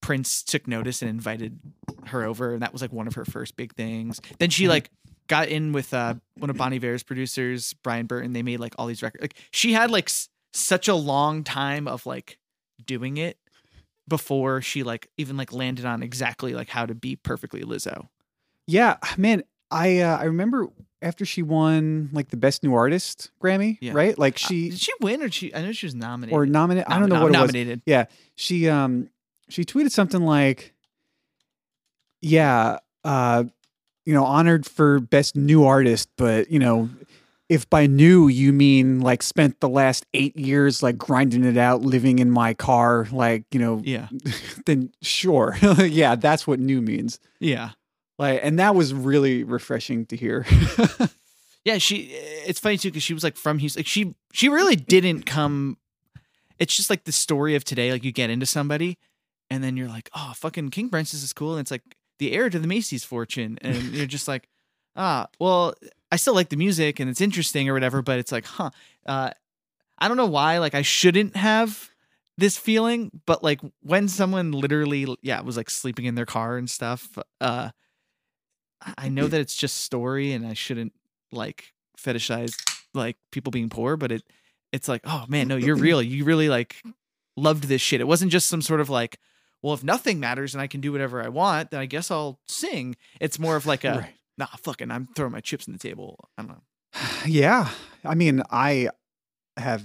Prince 0.00 0.42
took 0.42 0.68
notice 0.68 1.02
and 1.02 1.08
invited 1.08 1.58
her 2.06 2.24
over 2.24 2.52
and 2.52 2.62
that 2.62 2.72
was 2.72 2.80
like 2.82 2.92
one 2.92 3.06
of 3.08 3.14
her 3.14 3.24
first 3.24 3.56
big 3.56 3.74
things. 3.74 4.20
Then 4.38 4.50
she 4.50 4.68
like 4.68 4.90
got 5.26 5.48
in 5.48 5.72
with 5.72 5.92
uh 5.92 6.14
one 6.38 6.50
of 6.50 6.56
Bon 6.56 6.72
Iver's 6.72 7.02
producers, 7.02 7.74
Brian 7.82 8.06
Burton. 8.06 8.32
They 8.32 8.42
made 8.42 8.60
like 8.60 8.74
all 8.78 8.86
these 8.86 9.02
records. 9.02 9.22
Like 9.22 9.36
she 9.50 9.72
had 9.72 9.90
like 9.90 10.08
s- 10.08 10.28
such 10.52 10.86
a 10.86 10.94
long 10.94 11.42
time 11.42 11.88
of 11.88 12.06
like 12.06 12.38
doing 12.84 13.16
it 13.16 13.38
before 14.08 14.62
she 14.62 14.84
like 14.84 15.08
even 15.16 15.36
like 15.36 15.52
landed 15.52 15.84
on 15.84 16.02
exactly 16.02 16.54
like 16.54 16.68
how 16.68 16.86
to 16.86 16.94
be 16.94 17.16
perfectly 17.16 17.62
Lizzo. 17.62 18.06
yeah, 18.68 18.98
man, 19.16 19.42
I 19.72 19.98
uh, 20.00 20.16
I 20.18 20.24
remember 20.24 20.68
after 21.02 21.24
she 21.24 21.42
won 21.42 22.08
like 22.12 22.28
the 22.28 22.36
best 22.36 22.62
new 22.62 22.74
artist 22.74 23.30
Grammy, 23.42 23.78
Yeah. 23.80 23.92
right? 23.94 24.18
Like 24.18 24.34
Uh, 24.36 24.48
she 24.48 24.70
did 24.70 24.78
she 24.80 24.92
win 25.00 25.22
or 25.22 25.30
she? 25.30 25.54
I 25.54 25.62
know 25.62 25.72
she 25.72 25.86
was 25.86 25.94
nominated 25.94 26.34
or 26.36 26.46
nominated. 26.46 26.88
I 26.90 26.98
don't 26.98 27.08
know 27.08 27.16
Nom- 27.16 27.22
what 27.24 27.28
it 27.34 27.38
was. 27.38 27.48
nominated. 27.48 27.82
Yeah, 27.86 28.06
she 28.34 28.68
um 28.68 29.08
she 29.48 29.64
tweeted 29.64 29.90
something 29.92 30.22
like, 30.22 30.74
"Yeah, 32.20 32.78
uh, 33.04 33.44
you 34.04 34.14
know, 34.14 34.24
honored 34.24 34.66
for 34.66 35.00
best 35.00 35.36
new 35.36 35.64
artist, 35.64 36.08
but 36.16 36.50
you 36.50 36.58
know." 36.58 36.88
If 37.48 37.70
by 37.70 37.86
new 37.86 38.26
you 38.26 38.52
mean 38.52 38.98
like 38.98 39.22
spent 39.22 39.60
the 39.60 39.68
last 39.68 40.04
eight 40.14 40.36
years 40.36 40.82
like 40.82 40.98
grinding 40.98 41.44
it 41.44 41.56
out, 41.56 41.80
living 41.80 42.18
in 42.18 42.28
my 42.28 42.54
car, 42.54 43.06
like 43.12 43.44
you 43.52 43.60
know, 43.60 43.80
Yeah, 43.84 44.08
then 44.66 44.90
sure, 45.00 45.56
yeah, 45.78 46.16
that's 46.16 46.44
what 46.48 46.58
new 46.58 46.82
means. 46.82 47.20
yeah, 47.38 47.70
Like, 48.18 48.40
and 48.42 48.58
that 48.58 48.74
was 48.74 48.94
really 48.94 49.44
refreshing 49.44 50.06
to 50.06 50.16
hear. 50.16 50.46
yeah. 51.64 51.78
She. 51.78 52.10
It's 52.46 52.60
funny 52.60 52.78
too 52.78 52.88
because 52.88 53.02
she 53.02 53.14
was 53.14 53.24
like 53.24 53.36
from 53.36 53.58
Houston. 53.58 53.80
Like 53.80 53.86
she 53.86 54.14
she 54.32 54.48
really 54.48 54.76
didn't 54.76 55.24
come. 55.24 55.76
It's 56.58 56.74
just 56.74 56.88
like 56.88 57.04
the 57.04 57.12
story 57.12 57.54
of 57.54 57.64
today. 57.64 57.92
Like 57.92 58.04
you 58.04 58.12
get 58.12 58.30
into 58.30 58.46
somebody, 58.46 58.98
and 59.50 59.62
then 59.62 59.76
you're 59.76 59.88
like, 59.88 60.08
oh, 60.14 60.32
fucking 60.34 60.70
King 60.70 60.88
Princess 60.88 61.22
is 61.22 61.32
cool, 61.32 61.52
and 61.52 61.60
it's 61.60 61.70
like 61.70 61.82
the 62.18 62.32
heir 62.32 62.48
to 62.48 62.58
the 62.58 62.66
Macy's 62.66 63.04
fortune, 63.04 63.58
and 63.60 63.76
you're 63.92 64.06
just 64.06 64.28
like, 64.28 64.48
ah, 64.96 65.28
well, 65.38 65.74
I 66.10 66.16
still 66.16 66.34
like 66.34 66.48
the 66.48 66.56
music 66.56 66.98
and 66.98 67.10
it's 67.10 67.20
interesting 67.20 67.68
or 67.68 67.74
whatever, 67.74 68.02
but 68.02 68.18
it's 68.18 68.32
like, 68.32 68.46
huh, 68.46 68.70
uh, 69.04 69.30
I 69.98 70.08
don't 70.08 70.16
know 70.16 70.26
why. 70.26 70.58
Like 70.58 70.74
I 70.74 70.82
shouldn't 70.82 71.36
have 71.36 71.90
this 72.38 72.56
feeling, 72.56 73.10
but 73.26 73.42
like 73.42 73.60
when 73.82 74.08
someone 74.08 74.52
literally, 74.52 75.06
yeah, 75.22 75.40
was 75.40 75.56
like 75.56 75.70
sleeping 75.70 76.04
in 76.04 76.14
their 76.14 76.26
car 76.26 76.56
and 76.56 76.68
stuff, 76.68 77.18
uh, 77.40 77.70
I- 78.98 79.08
know 79.08 79.26
that 79.28 79.40
it's 79.40 79.56
just 79.56 79.78
story 79.78 80.32
and 80.32 80.46
I 80.46 80.54
shouldn't 80.54 80.92
like 81.32 81.72
fetishize 81.98 82.54
like 82.94 83.16
people 83.32 83.50
being 83.50 83.68
poor, 83.68 83.96
but 83.96 84.12
it, 84.12 84.22
it's 84.72 84.88
like, 84.88 85.02
oh 85.04 85.24
man, 85.28 85.48
no, 85.48 85.56
you're 85.56 85.76
real. 85.88 86.00
You 86.02 86.24
really 86.24 86.48
like 86.48 86.76
loved 87.36 87.64
this 87.64 87.80
shit. 87.82 88.00
It 88.00 88.06
wasn't 88.06 88.32
just 88.32 88.46
some 88.48 88.62
sort 88.62 88.80
of 88.80 88.88
like, 88.90 89.18
well, 89.62 89.74
if 89.74 89.82
nothing 89.82 90.20
matters 90.20 90.54
and 90.54 90.60
I 90.62 90.66
can 90.66 90.80
do 90.80 90.92
whatever 90.92 91.22
I 91.22 91.28
want, 91.28 91.70
then 91.70 91.80
I 91.80 91.86
guess 91.86 92.10
I'll 92.10 92.38
sing. 92.48 92.96
It's 93.20 93.38
more 93.38 93.56
of 93.56 93.66
like 93.66 93.84
a, 93.84 93.98
Right. 93.98 94.14
nah, 94.38 94.46
fucking, 94.46 94.90
I'm 94.90 95.08
throwing 95.16 95.32
my 95.32 95.40
chips 95.40 95.66
on 95.68 95.72
the 95.72 95.78
table. 95.78 96.28
I 96.38 96.42
don't 96.42 96.50
know. 96.50 96.62
yeah. 97.26 97.70
I 98.04 98.14
mean, 98.14 98.42
I 98.50 98.90
have 99.56 99.82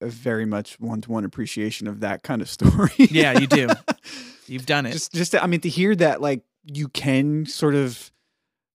a 0.00 0.08
very 0.08 0.46
much 0.46 0.80
one 0.80 1.00
to 1.02 1.10
one 1.12 1.24
appreciation 1.24 1.86
of 1.86 2.00
that 2.00 2.22
kind 2.22 2.40
of 2.42 2.48
story. 2.48 2.90
Yeah, 2.96 3.38
you 3.38 3.46
do. 3.46 3.68
You've 4.46 4.66
done 4.66 4.86
it. 4.86 4.92
just, 4.92 5.12
just, 5.12 5.34
I 5.36 5.46
mean, 5.46 5.60
to 5.60 5.68
hear 5.68 5.94
that, 5.96 6.20
like, 6.20 6.42
you 6.64 6.88
can 6.88 7.46
sort 7.46 7.74
of 7.74 8.10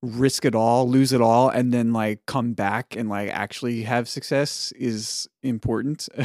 risk 0.06 0.46
it 0.46 0.56
all, 0.56 0.88
lose 0.90 1.12
it 1.14 1.22
all, 1.22 1.50
and 1.50 1.74
then 1.74 1.92
like 1.94 2.26
come 2.26 2.54
back 2.54 2.96
and 2.96 3.10
like 3.10 3.30
actually 3.30 3.84
have 3.84 4.08
success 4.08 4.72
is 4.78 5.28
important. 5.44 6.08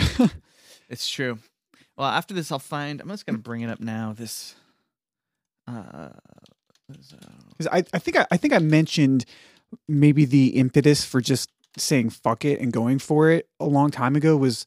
It's 0.88 1.08
true. 1.08 1.38
Well, 1.96 2.08
after 2.08 2.34
this, 2.34 2.50
I'll 2.50 2.58
find. 2.58 3.00
I'm 3.00 3.08
just 3.10 3.24
gonna 3.24 3.38
bring 3.38 3.60
it 3.60 3.70
up 3.70 3.78
now. 3.78 4.12
This. 4.12 4.56
Uh, 5.68 6.08
so- 7.00 7.16
'Cause 7.58 7.68
I, 7.70 7.84
I 7.92 7.98
think 8.00 8.16
I, 8.18 8.26
I 8.32 8.36
think 8.36 8.52
I 8.52 8.58
mentioned 8.58 9.24
maybe 9.86 10.24
the 10.24 10.48
impetus 10.56 11.04
for 11.04 11.20
just 11.20 11.48
saying 11.76 12.10
fuck 12.10 12.44
it 12.44 12.58
and 12.60 12.72
going 12.72 12.98
for 12.98 13.30
it 13.30 13.48
a 13.60 13.66
long 13.66 13.92
time 13.92 14.16
ago 14.16 14.36
was 14.36 14.66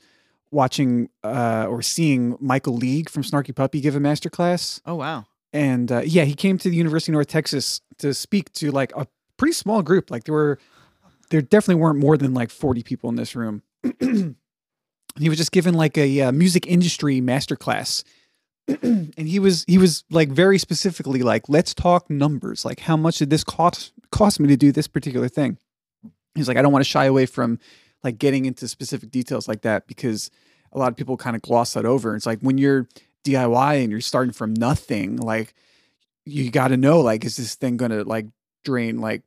watching 0.52 1.10
uh, 1.26 1.66
or 1.68 1.82
seeing 1.82 2.38
Michael 2.40 2.76
League 2.78 3.10
from 3.10 3.24
Snarky 3.24 3.54
Puppy 3.54 3.82
give 3.82 3.96
a 3.96 4.00
masterclass. 4.00 4.80
oh 4.86 4.96
wow. 4.96 5.26
And 5.54 5.92
uh, 5.92 6.02
yeah, 6.04 6.24
he 6.24 6.34
came 6.34 6.58
to 6.58 6.70
the 6.70 6.76
University 6.76 7.12
of 7.12 7.14
North 7.14 7.28
Texas 7.28 7.80
to 8.00 8.14
speak 8.14 8.52
to 8.54 8.72
like 8.72 8.92
a 8.96 9.08
pretty 9.38 9.54
small 9.54 9.84
group. 9.84 10.10
Like 10.10 10.24
there 10.24 10.34
were, 10.34 10.60
there 11.30 11.42
definitely 11.42 11.82
weren't 11.82 12.00
more 12.00 12.18
than 12.18 12.34
like 12.34 12.50
40 12.50 12.82
people 12.84 13.10
in 13.10 13.16
this 13.16 13.36
room. 13.36 13.62
he 14.00 15.30
was 15.30 15.38
just 15.38 15.52
given 15.52 15.76
like 15.76 15.98
a 15.98 16.22
uh, 16.22 16.32
music 16.32 16.66
industry 16.66 17.22
master 17.22 17.56
class. 17.56 18.04
and 18.82 19.14
he 19.18 19.40
was 19.40 19.66
he 19.68 19.78
was 19.78 20.06
like 20.10 20.30
very 20.30 20.58
specifically 20.58 21.22
like 21.22 21.50
let's 21.50 21.74
talk 21.74 22.10
numbers 22.10 22.64
like 22.64 22.80
how 22.80 22.96
much 22.96 23.18
did 23.18 23.30
this 23.30 23.44
cost 23.44 23.92
cost 24.10 24.40
me 24.40 24.48
to 24.48 24.56
do 24.56 24.72
this 24.72 24.88
particular 24.88 25.28
thing 25.28 25.58
he's 26.34 26.48
like 26.48 26.56
i 26.56 26.62
don't 26.62 26.72
want 26.72 26.82
to 26.82 26.90
shy 26.90 27.04
away 27.04 27.26
from 27.26 27.60
like 28.06 28.18
getting 28.18 28.46
into 28.46 28.66
specific 28.70 29.12
details 29.12 29.50
like 29.50 29.64
that 29.64 29.86
because 29.86 30.32
a 30.72 30.80
lot 30.80 30.88
of 30.88 30.96
people 30.96 31.18
kind 31.18 31.36
of 31.36 31.42
gloss 31.42 31.74
that 31.74 31.84
over 31.86 32.16
it's 32.16 32.26
like 32.26 32.40
when 32.40 32.58
you're 32.58 32.88
diy 33.24 33.82
and 33.84 33.92
you're 33.92 34.02
starting 34.02 34.34
from 34.34 34.54
nothing 34.54 35.18
like 35.18 35.54
you 36.26 36.50
got 36.52 36.70
to 36.70 36.78
know 36.78 37.02
like 37.02 37.24
is 37.26 37.38
this 37.38 37.56
thing 37.56 37.78
gonna 37.78 38.04
like 38.04 38.26
drain 38.64 39.00
like 39.00 39.22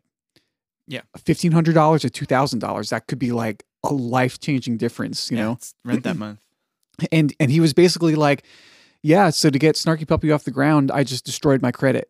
Yeah. 0.87 1.03
$1500 1.19 2.05
or 2.05 2.09
$2000 2.09 2.89
that 2.91 3.07
could 3.07 3.19
be 3.19 3.33
like 3.33 3.65
a 3.85 3.93
life-changing 3.93 4.77
difference 4.79 5.31
you 5.31 5.37
Yeah, 5.37 5.43
know 5.45 5.59
rent 5.85 6.03
that 6.05 6.17
month. 6.25 6.39
and 7.13 7.33
and 7.39 7.51
he 7.51 7.61
was 7.61 7.73
basically 7.75 8.15
like, 8.15 8.45
"Yeah, 9.03 9.31
so 9.31 9.51
to 9.51 9.59
get 9.59 9.77
Snarky 9.77 10.07
Puppy 10.09 10.33
off 10.33 10.45
the 10.45 10.51
ground, 10.51 10.91
I 10.91 11.05
just 11.05 11.25
destroyed 11.27 11.61
my 11.63 11.71
credit. 11.71 12.09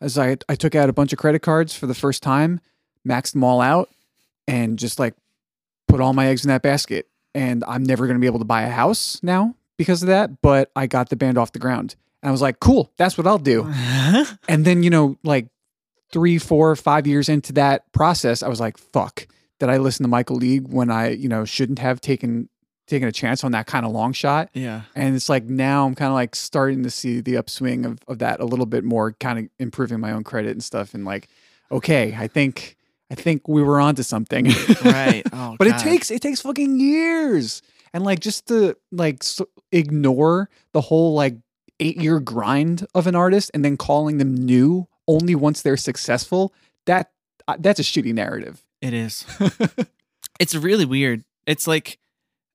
As 0.00 0.16
I 0.18 0.36
I 0.48 0.54
took 0.54 0.74
out 0.74 0.88
a 0.88 0.92
bunch 0.92 1.12
of 1.12 1.18
credit 1.18 1.40
cards 1.42 1.74
for 1.74 1.86
the 1.86 1.94
first 1.94 2.22
time, 2.22 2.60
maxed 3.08 3.32
them 3.32 3.42
all 3.44 3.60
out, 3.60 3.88
and 4.46 4.78
just 4.78 4.98
like 4.98 5.14
put 5.88 6.00
all 6.00 6.12
my 6.12 6.26
eggs 6.28 6.44
in 6.44 6.48
that 6.48 6.62
basket. 6.62 7.06
And 7.34 7.64
I'm 7.66 7.82
never 7.84 8.06
going 8.06 8.16
to 8.16 8.20
be 8.20 8.26
able 8.26 8.38
to 8.40 8.44
buy 8.44 8.62
a 8.62 8.70
house 8.70 9.18
now 9.22 9.54
because 9.80 10.02
of 10.02 10.08
that. 10.08 10.42
But 10.42 10.70
I 10.76 10.86
got 10.86 11.08
the 11.08 11.16
band 11.16 11.38
off 11.38 11.52
the 11.52 11.58
ground, 11.58 11.96
and 12.22 12.28
I 12.28 12.32
was 12.32 12.42
like, 12.42 12.60
"Cool, 12.60 12.92
that's 12.98 13.16
what 13.16 13.26
I'll 13.26 13.38
do." 13.38 13.72
And 14.48 14.64
then, 14.64 14.82
you 14.82 14.90
know, 14.90 15.16
like 15.22 15.46
three, 16.12 16.38
four, 16.38 16.76
five 16.76 17.06
years 17.06 17.28
into 17.30 17.52
that 17.54 17.90
process, 17.92 18.42
I 18.42 18.48
was 18.48 18.60
like, 18.60 18.76
fuck, 18.76 19.26
did 19.58 19.70
I 19.70 19.78
listen 19.78 20.04
to 20.04 20.08
Michael 20.08 20.36
League 20.36 20.68
when 20.68 20.90
I, 20.90 21.10
you 21.10 21.28
know, 21.28 21.44
shouldn't 21.44 21.78
have 21.78 22.00
taken 22.00 22.48
taken 22.86 23.06
a 23.08 23.12
chance 23.12 23.44
on 23.44 23.52
that 23.52 23.66
kind 23.66 23.86
of 23.86 23.92
long 23.92 24.12
shot? 24.12 24.50
yeah. 24.52 24.82
And 24.96 25.14
it's 25.14 25.28
like 25.28 25.44
now 25.44 25.86
I'm 25.86 25.94
kind 25.94 26.08
of 26.08 26.14
like 26.14 26.34
starting 26.34 26.82
to 26.82 26.90
see 26.90 27.20
the 27.20 27.36
upswing 27.36 27.86
of, 27.86 28.00
of 28.08 28.18
that 28.18 28.40
a 28.40 28.44
little 28.44 28.66
bit 28.66 28.82
more, 28.84 29.12
kind 29.12 29.38
of 29.38 29.48
improving 29.58 30.00
my 30.00 30.10
own 30.10 30.24
credit 30.24 30.50
and 30.50 30.62
stuff. 30.62 30.92
And 30.92 31.04
like, 31.04 31.28
okay, 31.70 32.14
I 32.18 32.26
think 32.26 32.76
I 33.10 33.14
think 33.14 33.46
we 33.48 33.62
were 33.62 33.80
onto 33.80 34.02
something. 34.02 34.46
Right. 34.84 35.22
Oh, 35.32 35.54
but 35.58 35.68
it 35.68 35.78
takes 35.78 36.10
it 36.10 36.20
takes 36.20 36.40
fucking 36.42 36.78
years 36.80 37.62
and 37.92 38.04
like 38.04 38.20
just 38.20 38.46
to 38.48 38.76
like 38.92 39.18
s 39.22 39.40
ignore 39.72 40.48
the 40.72 40.80
whole 40.80 41.14
like 41.14 41.36
eight 41.80 41.96
year 41.96 42.20
grind 42.20 42.86
of 42.94 43.06
an 43.06 43.14
artist 43.14 43.50
and 43.54 43.64
then 43.64 43.76
calling 43.76 44.18
them 44.18 44.34
new 44.34 44.86
only 45.08 45.34
once 45.34 45.62
they're 45.62 45.76
successful 45.76 46.52
that 46.86 47.10
uh, 47.48 47.56
that's 47.58 47.80
a 47.80 47.82
shitty 47.82 48.12
narrative 48.14 48.62
It 48.80 48.94
is. 48.94 49.24
it's 50.40 50.54
really 50.54 50.84
weird. 50.84 51.24
It's 51.46 51.66
like 51.66 51.98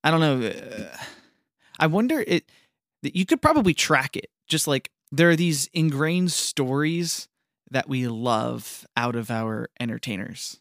I 0.03 0.12
don't 0.12 0.20
know. 0.20 0.48
uh, 0.48 0.98
I 1.80 1.88
wonder 1.88 2.24
it. 2.26 2.45
You 3.02 3.26
could 3.26 3.41
probably 3.41 3.74
track 3.74 4.16
it. 4.16 4.30
Just 4.48 4.68
like 4.68 4.90
there 5.12 5.30
are 5.30 5.36
these 5.36 5.68
ingrained 5.74 6.32
stories 6.32 7.28
that 7.72 7.90
we 7.90 8.07
love 8.07 8.86
out 8.95 9.16
of 9.16 9.30
our 9.32 9.70
entertainers, 9.80 10.60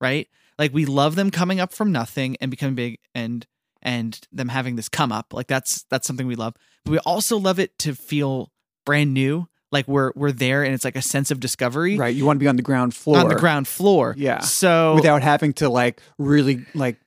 right? 0.00 0.28
Like 0.58 0.72
we 0.72 0.84
love 0.84 1.16
them 1.16 1.30
coming 1.30 1.60
up 1.60 1.72
from 1.72 1.90
nothing 1.92 2.36
and 2.40 2.50
becoming 2.50 2.74
big, 2.74 2.98
and 3.14 3.46
and 3.84 4.18
them 4.32 4.48
having 4.48 4.76
this 4.76 4.88
come 4.88 5.12
up. 5.12 5.32
Like 5.34 5.46
that's 5.46 5.84
that's 5.90 6.06
something 6.06 6.26
we 6.26 6.36
love. 6.36 6.54
But 6.84 6.92
we 6.92 6.98
also 7.00 7.36
love 7.38 7.58
it 7.58 7.78
to 7.80 7.94
feel 7.94 8.50
brand 8.86 9.12
new. 9.14 9.46
Like 9.72 9.88
we're 9.88 10.12
we're 10.14 10.32
there, 10.32 10.62
and 10.62 10.72
it's 10.74 10.84
like 10.84 10.96
a 10.96 11.02
sense 11.02 11.30
of 11.30 11.40
discovery 11.40 11.96
right 11.96 12.14
you 12.14 12.24
want 12.24 12.36
to 12.36 12.40
be 12.40 12.46
on 12.48 12.56
the 12.56 12.62
ground 12.62 12.94
floor 12.94 13.18
on 13.18 13.28
the 13.28 13.34
ground 13.34 13.66
floor. 13.68 14.14
Yeah. 14.16 14.38
So 14.40 14.94
without 14.94 15.22
having 15.22 15.52
to 15.54 15.68
like 15.68 16.00
really 16.18 16.64
like 16.74 16.98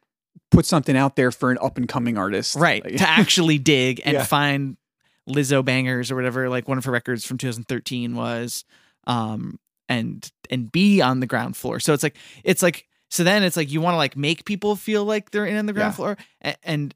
put 0.51 0.65
something 0.65 0.95
out 0.97 1.15
there 1.15 1.31
for 1.31 1.51
an 1.51 1.57
up 1.61 1.77
and 1.77 1.87
coming 1.89 2.17
artist 2.17 2.55
right 2.55 2.83
Like- 2.83 2.97
to 2.97 3.07
actually 3.09 3.57
dig 3.57 4.01
and 4.05 4.13
Yeah. 4.15 4.23
find 4.23 4.77
lizzo 5.29 5.63
bangers 5.63 6.09
or 6.09 6.15
whatever 6.15 6.47
like 6.49 6.67
one 6.69 6.77
of 6.77 6.85
her 6.85 6.91
records 6.91 7.25
from 7.25 7.37
2013 7.37 8.15
was 8.15 8.63
um 9.07 9.59
and 9.89 10.31
and 10.49 10.71
be 10.71 11.01
on 11.01 11.19
the 11.19 11.25
ground 11.27 11.57
floor 11.57 11.81
so 11.81 11.93
it's 11.93 12.01
like 12.03 12.15
it's 12.45 12.63
like 12.63 12.87
so 13.09 13.23
then 13.23 13.43
it's 13.43 13.57
like 13.57 13.71
you 13.71 13.81
want 13.81 13.93
to 13.93 13.97
like 13.97 14.15
make 14.17 14.45
people 14.45 14.75
feel 14.75 15.03
like 15.05 15.31
they're 15.31 15.45
in 15.45 15.57
on 15.57 15.65
the 15.65 15.73
ground 15.73 15.91
Yeah. 15.93 15.95
floor 15.95 16.17
and, 16.41 16.57
and 16.63 16.95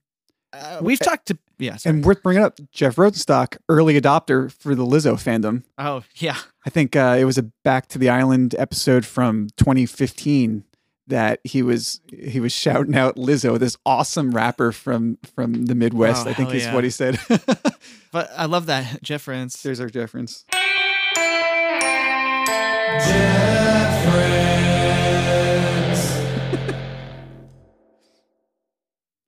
uh, 0.54 0.80
we've 0.82 1.00
talked 1.00 1.28
to 1.28 1.38
yeah 1.60 1.78
sorry. 1.78 1.96
and 1.96 2.06
worth 2.06 2.22
bringing 2.24 2.44
up 2.44 2.60
jeff 2.72 2.96
rosenstock 2.98 3.58
early 3.70 4.00
adopter 4.00 4.52
for 4.52 4.76
the 4.76 4.84
lizzo 4.86 5.14
fandom 5.14 5.64
oh 5.78 6.04
yeah 6.16 6.38
I 6.66 6.70
think 6.70 6.96
uh, 6.96 7.18
it 7.20 7.26
was 7.26 7.40
a 7.40 7.44
Back 7.64 7.88
to 7.88 7.98
the 7.98 8.10
Island 8.10 8.54
episode 8.60 9.04
from 9.04 9.48
2015 9.58 10.64
that 11.08 11.40
he 11.44 11.64
was 11.64 12.02
he 12.08 12.40
was 12.40 12.52
shouting 12.54 12.96
out 12.96 13.16
Lizzo, 13.16 13.58
this 13.58 13.76
awesome 13.84 14.30
rapper 14.32 14.72
from 14.72 15.18
from 15.36 15.66
the 15.66 15.74
Midwest. 15.74 16.28
Oh, 16.28 16.30
I 16.30 16.34
think 16.34 16.50
hell 16.50 16.58
is 16.58 16.64
yeah. 16.66 16.76
what 16.76 16.84
he 16.84 16.90
said. 16.92 17.20
but 18.12 18.30
i 18.38 18.46
love 18.46 18.68
that 18.68 19.02
jeff 19.02 19.28
Rance. 19.28 19.62
There's 19.64 19.80
our 19.80 19.90
difference. 19.90 20.46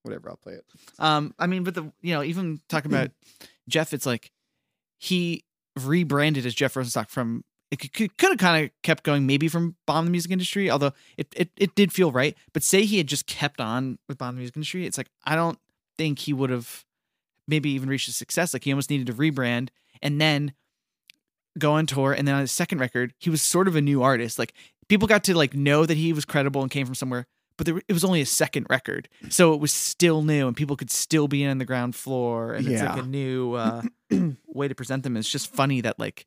Whatever, 0.03 0.29
I'll 0.29 0.37
play 0.37 0.53
it. 0.53 0.65
Um, 0.99 1.33
I 1.39 1.47
mean, 1.47 1.63
but 1.63 1.75
the 1.75 1.91
you 2.01 2.13
know, 2.13 2.23
even 2.23 2.61
talking 2.69 2.91
about 2.91 3.11
Jeff, 3.67 3.93
it's 3.93 4.05
like 4.05 4.31
he 4.99 5.43
rebranded 5.81 6.45
as 6.45 6.53
Jeff 6.53 6.75
Rosenstock 6.75 7.09
from 7.09 7.43
it 7.71 7.91
could, 7.91 8.17
could 8.17 8.29
have 8.29 8.37
kind 8.37 8.65
of 8.65 8.71
kept 8.83 9.03
going 9.03 9.25
maybe 9.25 9.47
from 9.47 9.75
Bomb 9.87 10.05
the 10.05 10.11
Music 10.11 10.31
Industry, 10.31 10.69
although 10.69 10.91
it, 11.17 11.27
it 11.35 11.49
it 11.57 11.73
did 11.73 11.91
feel 11.91 12.11
right. 12.11 12.37
But 12.53 12.61
say 12.61 12.83
he 12.85 12.97
had 12.97 13.07
just 13.07 13.25
kept 13.25 13.59
on 13.59 13.97
with 14.07 14.19
Bomb 14.19 14.35
the 14.35 14.39
Music 14.39 14.55
Industry, 14.55 14.85
it's 14.85 14.97
like 14.97 15.09
I 15.25 15.35
don't 15.35 15.57
think 15.97 16.19
he 16.19 16.33
would 16.33 16.51
have 16.51 16.85
maybe 17.47 17.71
even 17.71 17.89
reached 17.89 18.05
his 18.05 18.15
success. 18.15 18.53
Like 18.53 18.63
he 18.63 18.71
almost 18.71 18.89
needed 18.89 19.07
to 19.07 19.13
rebrand 19.13 19.69
and 20.01 20.21
then 20.21 20.53
go 21.57 21.73
on 21.73 21.85
tour, 21.85 22.13
and 22.13 22.27
then 22.27 22.35
on 22.35 22.41
his 22.41 22.51
second 22.51 22.79
record, 22.79 23.13
he 23.19 23.29
was 23.29 23.41
sort 23.41 23.67
of 23.67 23.75
a 23.75 23.81
new 23.81 24.03
artist. 24.03 24.37
Like 24.37 24.53
people 24.87 25.07
got 25.07 25.23
to 25.23 25.35
like 25.35 25.55
know 25.55 25.85
that 25.85 25.97
he 25.97 26.13
was 26.13 26.25
credible 26.25 26.61
and 26.61 26.69
came 26.69 26.85
from 26.85 26.95
somewhere. 26.95 27.25
But 27.57 27.67
there, 27.67 27.77
it 27.87 27.93
was 27.93 28.03
only 28.03 28.21
a 28.21 28.25
second 28.25 28.65
record, 28.69 29.07
so 29.29 29.53
it 29.53 29.59
was 29.59 29.71
still 29.71 30.23
new, 30.23 30.47
and 30.47 30.57
people 30.57 30.75
could 30.75 30.89
still 30.89 31.27
be 31.27 31.43
in 31.43 31.59
the 31.59 31.65
ground 31.65 31.95
floor, 31.95 32.53
and 32.53 32.67
it's 32.67 32.81
like 32.81 32.97
a 33.03 33.05
new 33.05 33.53
uh, 33.53 33.83
way 34.47 34.67
to 34.67 34.73
present 34.75 35.03
them. 35.03 35.15
It's 35.17 35.29
just 35.29 35.53
funny 35.53 35.81
that 35.81 35.99
like 35.99 36.25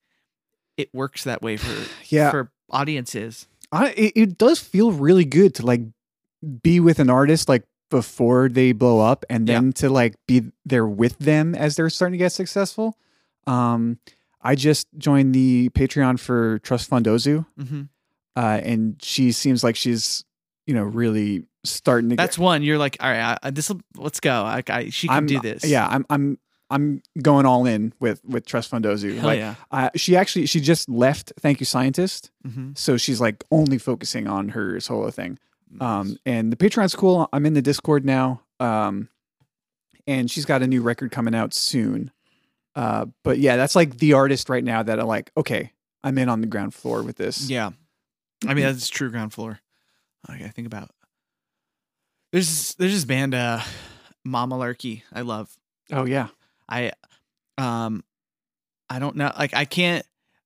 it 0.76 0.92
works 0.94 1.24
that 1.24 1.42
way 1.42 1.56
for 1.56 1.74
Yeah. 2.08 2.30
for 2.30 2.52
audiences. 2.70 3.48
I, 3.72 3.90
it, 3.90 4.12
it 4.14 4.38
does 4.38 4.60
feel 4.60 4.92
really 4.92 5.24
good 5.24 5.54
to 5.56 5.66
like 5.66 5.80
be 6.62 6.78
with 6.78 6.98
an 7.00 7.10
artist 7.10 7.48
like 7.48 7.64
before 7.90 8.48
they 8.48 8.72
blow 8.72 9.00
up 9.00 9.24
and 9.30 9.46
then 9.48 9.72
to 9.72 9.88
like 9.88 10.14
be 10.28 10.42
there 10.64 10.86
with 10.86 11.18
them 11.18 11.54
as 11.54 11.76
they're 11.76 11.90
starting 11.90 12.12
to 12.18 12.24
get 12.24 12.32
successful. 12.32 12.96
Um, 13.46 13.98
I 14.42 14.54
just 14.54 14.86
joined 14.96 15.34
the 15.34 15.70
Patreon 15.70 16.20
for 16.20 16.60
Trust 16.60 16.88
Fund 16.88 17.06
Ozu, 17.06 17.46
hmm 17.58 17.82
uh, 18.36 18.60
and 18.62 18.96
she 19.02 19.32
seems 19.32 19.64
like 19.64 19.74
she's 19.76 20.24
you 20.66 20.74
know 20.74 20.84
really 20.84 21.44
starting 21.64 22.10
to. 22.10 22.16
That's 22.16 22.38
one. 22.38 22.62
You're 22.62 22.78
like, 22.78 22.96
all 23.00 23.10
right, 23.10 23.38
I, 23.42 23.50
this 23.50 23.68
will 23.68 23.80
let's 23.96 24.20
go. 24.20 24.42
I, 24.42 24.62
I 24.68 24.88
she 24.90 25.08
can 25.08 25.16
I'm, 25.16 25.26
do 25.26 25.40
this. 25.40 25.64
Yeah, 25.64 25.86
I'm 25.86 26.06
I'm 26.10 26.38
I'm 26.70 27.02
going 27.22 27.46
all 27.46 27.66
in 27.66 27.92
with 28.00 28.24
with 28.24 28.46
Trust 28.46 28.70
Fund 28.70 28.84
Ozu. 28.84 29.16
hell 29.16 29.26
like, 29.26 29.38
yeah. 29.38 29.54
uh, 29.70 29.90
she 29.94 30.16
actually 30.16 30.46
she 30.46 30.60
just 30.60 30.88
left. 30.88 31.32
Thank 31.40 31.60
you, 31.60 31.66
scientist. 31.66 32.30
hmm 32.44 32.72
So 32.74 32.96
she's 32.96 33.20
like 33.20 33.44
only 33.50 33.78
focusing 33.78 34.26
on 34.26 34.50
her 34.50 34.80
solo 34.80 35.10
thing. 35.10 35.38
Um, 35.80 36.16
and 36.24 36.52
the 36.52 36.56
Patreon's 36.56 36.94
cool. 36.94 37.28
I'm 37.32 37.44
in 37.44 37.54
the 37.54 37.62
Discord 37.62 38.04
now. 38.04 38.42
Um, 38.60 39.08
and 40.06 40.30
she's 40.30 40.44
got 40.44 40.62
a 40.62 40.66
new 40.66 40.82
record 40.82 41.10
coming 41.10 41.34
out 41.34 41.52
soon. 41.52 42.12
Uh, 42.74 43.06
but 43.24 43.38
yeah, 43.38 43.56
that's 43.56 43.74
like 43.74 43.98
the 43.98 44.12
artist 44.12 44.48
right 44.48 44.62
now 44.62 44.82
that 44.82 45.00
I'm 45.00 45.06
like, 45.06 45.30
okay, 45.36 45.72
I'm 46.04 46.18
in 46.18 46.28
on 46.28 46.40
the 46.40 46.46
ground 46.46 46.74
floor 46.74 47.02
with 47.02 47.16
this. 47.16 47.48
Yeah. 47.48 47.70
I 48.46 48.54
mean, 48.54 48.64
that's 48.64 48.88
true 48.88 49.10
ground 49.10 49.32
floor. 49.32 49.60
Like, 50.28 50.42
I 50.42 50.48
think 50.48 50.66
about 50.66 50.90
there's 52.32 52.74
there's 52.74 52.92
this 52.92 53.04
band, 53.04 53.34
uh, 53.34 53.60
Mama. 54.24 54.74
I 55.12 55.20
love. 55.22 55.50
Oh 55.92 56.04
yeah. 56.04 56.28
I, 56.68 56.92
um, 57.58 58.02
I 58.90 58.98
don't 58.98 59.16
know. 59.16 59.32
Like, 59.38 59.54
I 59.54 59.64
can't. 59.64 60.04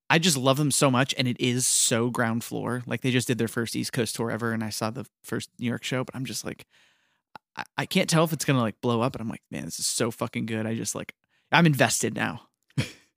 I 0.09 0.19
just 0.19 0.37
love 0.37 0.57
them 0.57 0.73
so 0.73 0.91
much, 0.91 1.15
and 1.17 1.29
it 1.29 1.41
is 1.41 1.67
so 1.67 2.11
ground 2.11 2.43
floor. 2.43 2.83
Like 2.85 3.01
they 3.01 3.13
just 3.13 3.29
did 3.29 3.39
their 3.39 3.49
first 3.49 3.77
East 3.77 3.93
Coast 3.93 4.17
tour 4.17 4.31
ever, 4.31 4.53
and 4.53 4.63
I 4.65 4.71
saw 4.71 4.91
the 4.91 5.07
first 5.23 5.51
New 5.59 5.69
York 5.69 5.85
show, 5.85 6.05
but 6.05 6.17
I'm 6.17 6.25
just 6.25 6.45
like, 6.45 6.67
I, 7.57 7.65
I 7.79 7.87
can't 7.87 8.11
tell 8.11 8.25
if 8.25 8.33
it's 8.33 8.45
gonna 8.45 8.61
like 8.61 8.81
blow 8.81 9.03
up, 9.03 9.13
but 9.13 9.21
I'm 9.21 9.29
like, 9.29 9.43
man, 9.51 9.65
this 9.65 9.79
is 9.79 9.87
so 9.87 10.11
fucking 10.11 10.47
good. 10.47 10.67
I 10.67 10.75
just 10.75 10.97
like, 10.97 11.15
I'm 11.53 11.67
invested 11.67 12.15
now. 12.15 12.43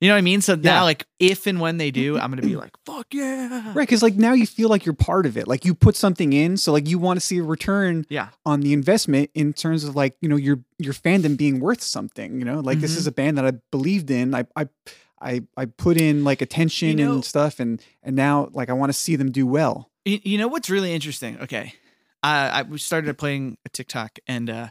You 0.04 0.10
know 0.10 0.16
what 0.16 0.18
I 0.18 0.22
mean? 0.22 0.42
So 0.42 0.52
Yeah. 0.52 0.58
now, 0.74 0.84
like, 0.84 1.06
if 1.18 1.46
and 1.46 1.60
when 1.62 1.78
they 1.78 1.90
do, 1.90 2.18
I'm 2.20 2.28
gonna 2.30 2.42
be 2.42 2.56
like, 2.56 2.72
fuck 2.84 3.06
yeah, 3.14 3.68
Right, 3.68 3.88
because 3.88 4.02
like 4.02 4.16
now 4.16 4.34
you 4.34 4.46
feel 4.46 4.68
like 4.68 4.84
you're 4.84 4.94
part 4.94 5.24
of 5.24 5.38
it. 5.38 5.48
Like 5.48 5.64
you 5.64 5.74
put 5.74 5.96
something 5.96 6.34
in, 6.34 6.58
so 6.58 6.72
like 6.72 6.86
you 6.86 6.98
want 6.98 7.16
to 7.18 7.24
see 7.24 7.38
a 7.38 7.42
return 7.42 8.04
yeah, 8.10 8.28
on 8.44 8.60
the 8.60 8.74
investment 8.74 9.30
in 9.34 9.54
terms 9.54 9.82
of 9.82 9.96
like 9.96 10.14
you 10.20 10.28
know 10.28 10.36
your 10.36 10.58
your 10.78 10.92
fandom 10.92 11.38
being 11.38 11.58
worth 11.58 11.80
something. 11.80 12.38
You 12.38 12.44
know, 12.44 12.60
like 12.60 12.80
this 12.80 12.92
Mhm. 12.94 12.98
is 12.98 13.06
a 13.06 13.12
band 13.12 13.38
that 13.38 13.46
I 13.46 13.52
believed 13.70 14.10
in. 14.10 14.34
I 14.34 14.44
I 14.54 14.68
I, 15.22 15.40
I 15.56 15.64
put 15.64 15.96
in 15.98 16.22
like 16.22 16.42
attention 16.42 16.88
You 16.88 16.94
know- 17.06 17.14
and 17.14 17.24
stuff, 17.24 17.58
and 17.58 17.82
and 18.02 18.14
now 18.14 18.50
like 18.52 18.68
I 18.68 18.74
want 18.74 18.90
to 18.90 18.98
see 18.98 19.16
them 19.16 19.30
do 19.32 19.46
well. 19.46 19.90
You, 20.04 20.18
you 20.22 20.36
know 20.36 20.48
what's 20.48 20.68
really 20.68 20.92
interesting? 20.92 21.40
Okay, 21.40 21.72
I 22.22 22.62
I 22.70 22.76
started 22.76 23.16
playing 23.16 23.56
a 23.64 23.70
TikTok, 23.70 24.18
and 24.26 24.50
uh, 24.50 24.68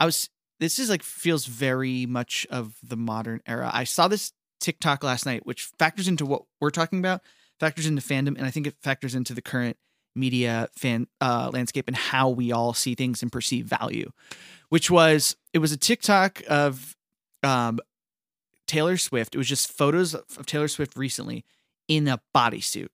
I 0.00 0.06
was 0.06 0.30
this 0.58 0.78
is 0.78 0.88
like 0.88 1.02
feels 1.02 1.44
very 1.44 2.06
much 2.06 2.46
of 2.48 2.76
the 2.82 2.96
modern 2.96 3.42
era. 3.46 3.70
I 3.74 3.84
saw 3.84 4.08
this 4.08 4.32
TikTok 4.60 5.04
last 5.04 5.26
night, 5.26 5.46
which 5.46 5.70
factors 5.78 6.08
into 6.08 6.26
what 6.26 6.42
we're 6.60 6.70
talking 6.70 6.98
about, 6.98 7.22
factors 7.60 7.86
into 7.86 8.02
fandom, 8.02 8.36
and 8.36 8.46
I 8.46 8.50
think 8.50 8.66
it 8.66 8.74
factors 8.82 9.14
into 9.14 9.34
the 9.34 9.42
current 9.42 9.76
media 10.16 10.68
fan 10.76 11.08
uh, 11.20 11.50
landscape 11.52 11.88
and 11.88 11.96
how 11.96 12.28
we 12.28 12.52
all 12.52 12.72
see 12.72 12.94
things 12.94 13.22
and 13.22 13.32
perceive 13.32 13.66
value. 13.66 14.10
Which 14.68 14.90
was 14.90 15.36
it 15.52 15.58
was 15.58 15.72
a 15.72 15.76
TikTok 15.76 16.42
of 16.48 16.96
um, 17.42 17.80
Taylor 18.66 18.96
Swift. 18.96 19.34
It 19.34 19.38
was 19.38 19.48
just 19.48 19.70
photos 19.70 20.14
of 20.14 20.46
Taylor 20.46 20.68
Swift 20.68 20.96
recently 20.96 21.44
in 21.88 22.08
a 22.08 22.20
bodysuit 22.34 22.88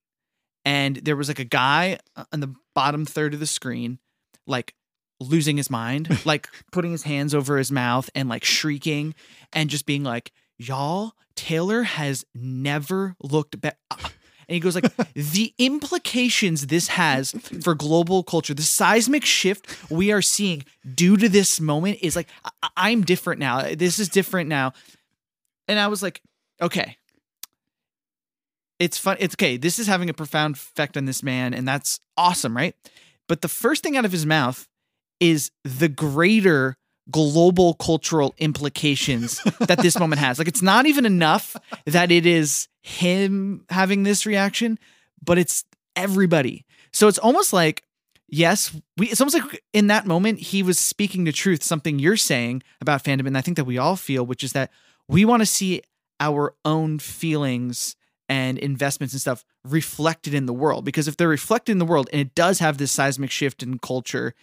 and 0.65 0.97
there 0.97 1.17
was 1.17 1.29
like 1.29 1.39
a 1.39 1.45
guy 1.45 1.99
on 2.33 2.41
the 2.41 2.55
bottom 2.75 3.05
third 3.05 3.35
of 3.35 3.41
the 3.41 3.47
screen 3.47 3.99
like 4.47 4.75
losing 5.21 5.57
his 5.57 5.71
mind 5.71 6.09
like 6.25 6.49
putting 6.73 6.93
his 6.93 7.03
hands 7.03 7.35
over 7.35 7.59
his 7.59 7.73
mouth 7.73 8.09
and 8.15 8.29
like 8.29 8.45
shrieking 8.45 9.15
and 9.53 9.71
just 9.71 9.87
being 9.87 10.03
like 10.03 10.33
y'all 10.59 11.13
taylor 11.41 11.83
has 11.83 12.25
never 12.35 13.17
looked 13.23 13.59
better 13.61 13.77
uh, 13.91 13.97
and 14.01 14.55
he 14.55 14.61
goes 14.61 14.75
like 14.75 14.95
the 15.15 15.55
implications 15.59 16.67
this 16.67 16.89
has 16.89 17.33
for 17.63 17.75
global 17.75 18.23
culture 18.23 18.53
the 18.53 18.63
seismic 18.63 19.25
shift 19.25 19.91
we 19.91 20.13
are 20.13 20.21
seeing 20.23 20.63
due 20.95 21.17
to 21.17 21.29
this 21.29 21.61
moment 21.61 21.99
is 22.03 22.15
like 22.15 22.29
I- 22.63 22.69
i'm 22.77 23.03
different 23.03 23.41
now 23.41 23.75
this 23.75 23.99
is 23.99 24.09
different 24.09 24.49
now 24.49 24.73
and 25.67 25.79
i 25.79 25.87
was 25.89 26.03
like 26.03 26.21
okay 26.61 26.97
it's 28.79 28.97
fun. 28.97 29.19
It's 29.21 29.35
okay. 29.35 29.59
This 29.59 29.79
is 29.79 29.87
having 29.87 30.09
a 30.09 30.15
profound 30.15 30.57
effect 30.57 30.97
on 30.97 31.05
this 31.05 31.23
man, 31.23 31.53
and 31.53 31.69
that's 31.69 32.01
awesome, 32.17 32.57
right? 32.57 32.75
But 33.29 33.43
the 33.43 33.49
first 33.49 33.83
thing 33.83 33.95
out 33.97 34.07
of 34.07 34.11
his 34.11 34.25
mouth 34.25 34.67
is 35.21 35.51
the 35.65 35.89
greater 35.89 36.79
global 37.11 37.75
cultural 37.75 38.35
implications 38.39 39.43
that 39.61 39.79
this 39.79 39.99
moment 39.99 40.21
has. 40.21 40.39
Like, 40.39 40.49
it's 40.49 40.63
not 40.63 40.87
even 40.87 41.07
enough 41.07 41.57
that 41.87 42.11
it 42.11 42.27
is 42.27 42.69
him 42.83 43.65
having 43.69 44.03
this 44.03 44.27
reaction, 44.27 44.79
but 45.23 45.39
it's 45.39 45.65
everybody. 45.97 46.65
So 46.93 47.09
it's 47.09 47.19
almost 47.19 47.53
like, 47.53 47.83
yes, 48.29 48.75
we. 48.97 49.09
It's 49.09 49.21
almost 49.21 49.39
like 49.39 49.63
in 49.73 49.89
that 49.89 50.07
moment 50.07 50.41
he 50.41 50.63
was 50.63 50.79
speaking 50.79 51.25
the 51.25 51.33
truth, 51.33 51.63
something 51.63 51.99
you're 51.99 52.17
saying 52.17 52.63
about 52.81 53.05
fandom, 53.05 53.27
and 53.27 53.37
I 53.37 53.41
think 53.41 53.57
that 53.57 53.65
we 53.65 53.79
all 53.79 53.97
feel, 53.97 54.25
which 54.25 54.43
is 54.43 54.53
that 54.53 54.71
we 55.09 55.25
want 55.25 55.41
to 55.41 55.47
see 55.47 55.83
our 56.21 56.55
own 56.65 56.99
feelings 56.99 57.97
and 58.29 58.59
investments 58.59 59.13
and 59.13 59.21
stuff 59.21 59.45
reflected 59.65 60.33
in 60.33 60.47
the 60.47 60.53
world 60.53 60.85
because 60.85 61.09
if 61.09 61.17
they're 61.17 61.29
reflected 61.29 61.73
in 61.73 61.79
the 61.79 61.85
world 61.85 62.09
and 62.13 62.21
it 62.21 62.35
does 62.35 62.61
have 62.61 62.79
this 62.79 62.93
seismic 62.93 63.31
shift 63.31 63.63
in 63.63 63.79
culture 63.79 64.35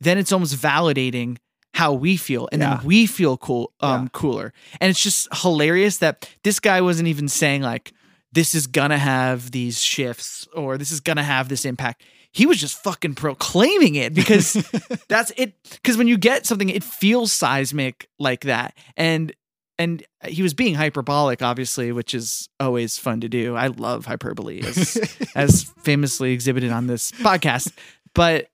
then 0.00 0.18
it's 0.18 0.32
almost 0.32 0.56
validating 0.56 1.38
how 1.74 1.92
we 1.92 2.16
feel 2.16 2.48
and 2.52 2.60
Yeah. 2.60 2.76
then 2.78 2.86
we 2.86 3.06
feel 3.06 3.36
cool 3.36 3.72
um 3.80 4.02
Yeah. 4.04 4.08
cooler. 4.12 4.52
And 4.80 4.90
it's 4.90 5.02
just 5.02 5.28
hilarious 5.42 5.98
that 5.98 6.28
this 6.42 6.60
guy 6.60 6.80
wasn't 6.80 7.08
even 7.08 7.28
saying 7.28 7.62
like 7.62 7.92
this 8.32 8.54
is 8.54 8.66
gonna 8.66 8.98
have 8.98 9.50
these 9.50 9.80
shifts 9.80 10.46
or 10.54 10.78
this 10.78 10.90
is 10.92 11.00
gonna 11.00 11.22
have 11.24 11.48
this 11.48 11.64
impact. 11.64 12.02
He 12.32 12.46
was 12.46 12.58
just 12.60 12.80
fucking 12.84 13.14
proclaiming 13.16 13.96
it 13.96 14.14
because 14.14 14.52
that's 15.08 15.32
it 15.36 15.54
because 15.72 15.96
when 15.96 16.06
you 16.08 16.16
get 16.18 16.46
something 16.46 16.68
it 16.68 16.84
feels 16.84 17.32
seismic 17.32 18.08
like 18.18 18.42
that. 18.42 18.76
And 18.96 19.32
and 19.78 20.04
he 20.26 20.42
was 20.42 20.52
being 20.54 20.74
hyperbolic 20.74 21.40
obviously 21.42 21.90
which 21.92 22.14
is 22.14 22.48
always 22.60 22.98
fun 22.98 23.20
to 23.22 23.28
do. 23.28 23.56
I 23.56 23.68
love 23.68 24.06
hyperbole 24.06 24.60
as, 24.60 24.96
as 25.34 25.62
famously 25.82 26.32
exhibited 26.32 26.70
on 26.72 26.86
this 26.86 27.10
podcast. 27.12 27.72
But 28.14 28.48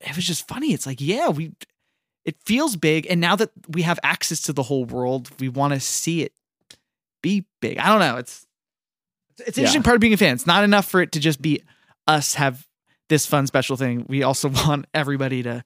it 0.00 0.14
was 0.14 0.24
just 0.26 0.46
funny. 0.46 0.72
It's 0.72 0.86
like 0.86 1.00
yeah 1.00 1.28
we 1.30 1.52
it 2.26 2.36
feels 2.44 2.76
big 2.76 3.06
and 3.08 3.20
now 3.20 3.34
that 3.36 3.50
we 3.68 3.80
have 3.82 3.98
access 4.02 4.42
to 4.42 4.52
the 4.52 4.62
whole 4.64 4.84
world 4.84 5.30
we 5.40 5.48
want 5.48 5.72
to 5.72 5.80
see 5.80 6.22
it 6.22 6.32
be 7.22 7.46
big. 7.62 7.78
I 7.78 7.86
don't 7.88 8.00
know. 8.00 8.16
It's 8.18 8.46
it's 9.38 9.56
an 9.56 9.62
Yeah. 9.62 9.66
interesting 9.68 9.82
part 9.82 9.94
of 9.96 10.00
being 10.00 10.12
a 10.12 10.16
fan. 10.18 10.34
It's 10.34 10.46
not 10.46 10.62
enough 10.64 10.86
for 10.88 11.00
it 11.00 11.12
to 11.12 11.20
just 11.20 11.40
be 11.40 11.62
us 12.06 12.34
have 12.34 12.66
this 13.08 13.26
fun 13.26 13.46
special 13.46 13.76
thing. 13.76 14.04
We 14.08 14.22
also 14.22 14.48
want 14.66 14.86
everybody 14.92 15.42
to 15.44 15.64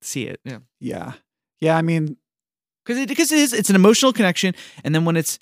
see 0.00 0.24
it. 0.26 0.40
Yeah. 0.44 0.58
Yeah, 0.80 1.12
yeah. 1.60 1.76
I 1.76 1.82
mean, 1.82 2.16
because 2.84 3.00
it, 3.02 3.08
because 3.08 3.30
it 3.32 3.38
is 3.38 3.52
it's 3.52 3.70
an 3.70 3.76
emotional 3.76 4.12
connection 4.12 4.54
and 4.84 4.94
then 4.94 5.04
when 5.04 5.16
it's 5.16 5.38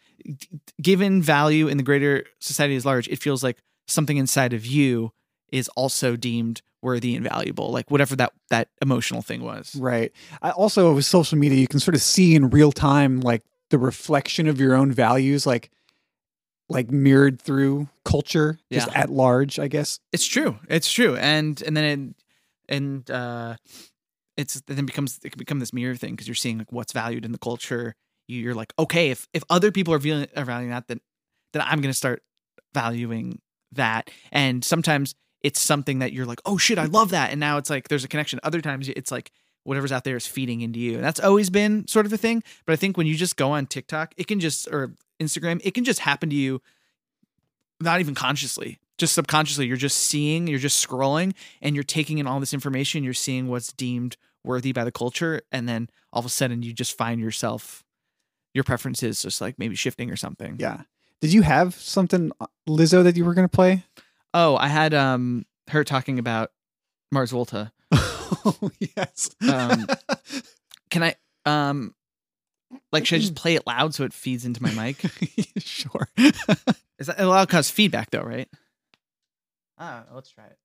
given 0.81 1.21
value 1.23 1.67
in 1.69 1.77
the 1.77 1.83
greater 1.83 2.25
society 2.41 2.77
as 2.77 2.85
large 2.87 3.09
it 3.09 3.21
feels 3.21 3.43
like 3.43 3.59
something 3.89 4.17
inside 4.17 4.53
of 4.53 4.65
you 4.65 5.13
is 5.53 5.69
also 5.77 6.17
deemed 6.17 6.63
worthy 6.83 7.15
and 7.15 7.25
valuable 7.25 7.71
like 7.71 7.89
whatever 7.93 8.17
that 8.17 8.33
that 8.51 8.69
emotional 8.81 9.23
thing 9.23 9.43
was 9.43 9.77
Right. 9.77 10.11
I 10.43 10.51
also 10.51 10.93
with 10.95 11.05
social 11.05 11.39
media, 11.39 11.59
you 11.59 11.69
can 11.69 11.79
sort 11.79 11.95
of 11.95 12.03
see 12.03 12.35
in 12.35 12.51
real 12.51 12.73
time 12.73 13.21
like 13.21 13.43
the 13.71 13.79
reflection 13.79 14.49
of 14.49 14.59
your 14.59 14.75
own 14.75 14.91
values, 14.91 15.47
like 15.47 15.71
like 16.69 16.91
mirrored 16.91 17.41
through 17.41 17.89
culture, 18.05 18.59
just 18.73 18.89
Yeah. 18.89 19.01
at 19.01 19.11
large, 19.11 19.59
I 19.59 19.69
guess. 19.69 20.01
it's 20.13 20.27
true 20.27 20.59
it's 20.69 20.91
true 20.91 21.17
and 21.17 21.61
and 21.63 21.77
then 21.77 21.85
it, 21.85 22.15
and 22.75 23.11
uh 23.11 23.57
it's 24.37 24.57
it 24.57 24.67
then 24.67 24.87
becomes 24.87 25.21
it 25.23 25.31
can 25.31 25.39
become 25.39 25.61
this 25.61 25.73
mirror 25.73 25.95
thing 25.97 26.13
because 26.15 26.27
you're 26.27 26.35
seeing 26.35 26.59
like 26.59 26.73
what's 26.73 26.93
valued 26.93 27.25
in 27.25 27.33
the 27.33 27.39
culture 27.39 27.95
you, 28.29 28.39
you're 28.41 28.55
like 28.55 28.73
okay 28.79 29.11
if 29.11 29.29
if 29.35 29.43
other 29.51 29.71
people 29.71 29.93
are 29.95 29.99
valuing, 29.99 30.27
are 30.37 30.45
valuing 30.45 30.71
that 30.71 30.89
then 30.89 31.01
then 31.53 31.63
i'm 31.67 31.81
gonna 31.83 31.93
start 31.93 32.23
valuing 32.73 33.41
that 33.73 34.11
and 34.31 34.65
sometimes 34.65 35.15
it's 35.43 35.61
something 35.61 35.99
that 36.01 36.13
you're 36.13 36.27
like 36.27 36.41
oh 36.47 36.57
shit 36.57 36.79
i 36.79 36.85
love 36.85 37.11
that. 37.11 37.31
And 37.31 37.41
now 37.41 37.59
it's 37.59 37.71
like 37.71 37.89
there's 37.89 38.05
a 38.05 38.09
connection. 38.09 38.41
Other 38.43 38.61
times 38.61 38.89
it's 38.89 39.11
like 39.11 39.31
whatever's 39.65 39.93
out 39.93 40.05
there 40.05 40.17
is 40.17 40.27
feeding 40.27 40.61
into 40.61 40.81
you. 40.81 40.95
And 40.97 41.05
that's 41.05 41.21
always 41.21 41.49
been 41.51 41.87
sort 41.87 42.07
of 42.07 42.13
a 42.13 42.19
thing. 42.19 42.43
But 42.67 42.73
i 42.73 42.77
think 42.77 42.97
when 42.97 43.07
you 43.07 43.15
just 43.15 43.37
go 43.37 43.53
on 43.53 43.67
tiktok 43.67 44.15
it 44.17 44.27
can 44.27 44.41
just 44.41 44.69
or 44.69 44.95
instagram 45.21 45.61
it 45.65 45.75
can 45.75 45.85
just 45.85 46.01
happen 46.01 46.31
to 46.31 46.37
you 46.37 46.61
not 47.81 48.01
even 48.01 48.15
consciously 48.15 48.79
just 49.03 49.15
subconsciously. 49.15 49.67
You're 49.67 49.77
just 49.77 49.99
seeing 49.99 50.47
you're 50.47 50.61
just 50.61 50.87
scrolling 50.87 51.35
and 51.61 51.75
you're 51.75 51.83
taking 51.83 52.19
in 52.19 52.27
all 52.29 52.39
this 52.39 52.55
information. 52.55 53.03
You're 53.03 53.15
seeing 53.15 53.49
what's 53.49 53.73
deemed 53.73 54.17
worthy 54.45 54.73
by 54.73 54.85
the 54.85 54.93
culture. 54.93 55.43
And 55.51 55.69
then 55.69 55.89
all 56.13 56.21
of 56.21 56.27
a 56.27 56.29
sudden 56.29 56.63
you 56.63 56.73
just 56.73 56.97
find 56.97 57.21
yourself 57.21 57.85
your 58.55 58.63
preferences 58.63 59.23
just 59.23 59.41
like 59.41 59.59
maybe 59.59 59.75
shifting 59.75 60.11
or 60.11 60.17
something. 60.17 60.57
Yeah. 60.59 60.83
Did 61.21 61.33
you 61.33 61.43
have 61.43 61.75
something 61.75 62.31
uh, 62.41 62.47
Lizzo 62.69 63.03
that 63.03 63.17
you 63.17 63.25
were 63.25 63.35
going 63.35 63.49
to 63.49 63.55
play? 63.55 63.85
Oh 64.35 64.57
i 64.57 64.69
had 64.69 64.95
um 64.95 65.45
her 65.69 65.85
talking 65.85 66.19
about 66.19 66.51
mars 67.11 67.31
volta 67.31 67.73
oh, 67.93 68.71
yes. 68.97 69.31
Um, 69.49 69.87
can 70.91 71.03
i 71.03 71.15
um 71.45 71.95
like 72.91 73.07
should 73.07 73.17
i 73.17 73.19
just 73.21 73.35
play 73.35 73.55
it 73.55 73.67
loud 73.67 73.95
so 73.95 74.05
it 74.05 74.13
feeds 74.13 74.45
into 74.45 74.63
my 74.63 74.73
mic 74.73 74.97
sure. 75.59 76.09
is 76.17 77.07
that 77.07 77.19
it'll 77.19 77.47
cause 77.47 77.71
feedback 77.71 78.11
though 78.11 78.23
right 78.23 78.49
i 79.79 79.97
don't 79.97 80.15
let's 80.15 80.31
try 80.31 80.45
it 80.45 80.59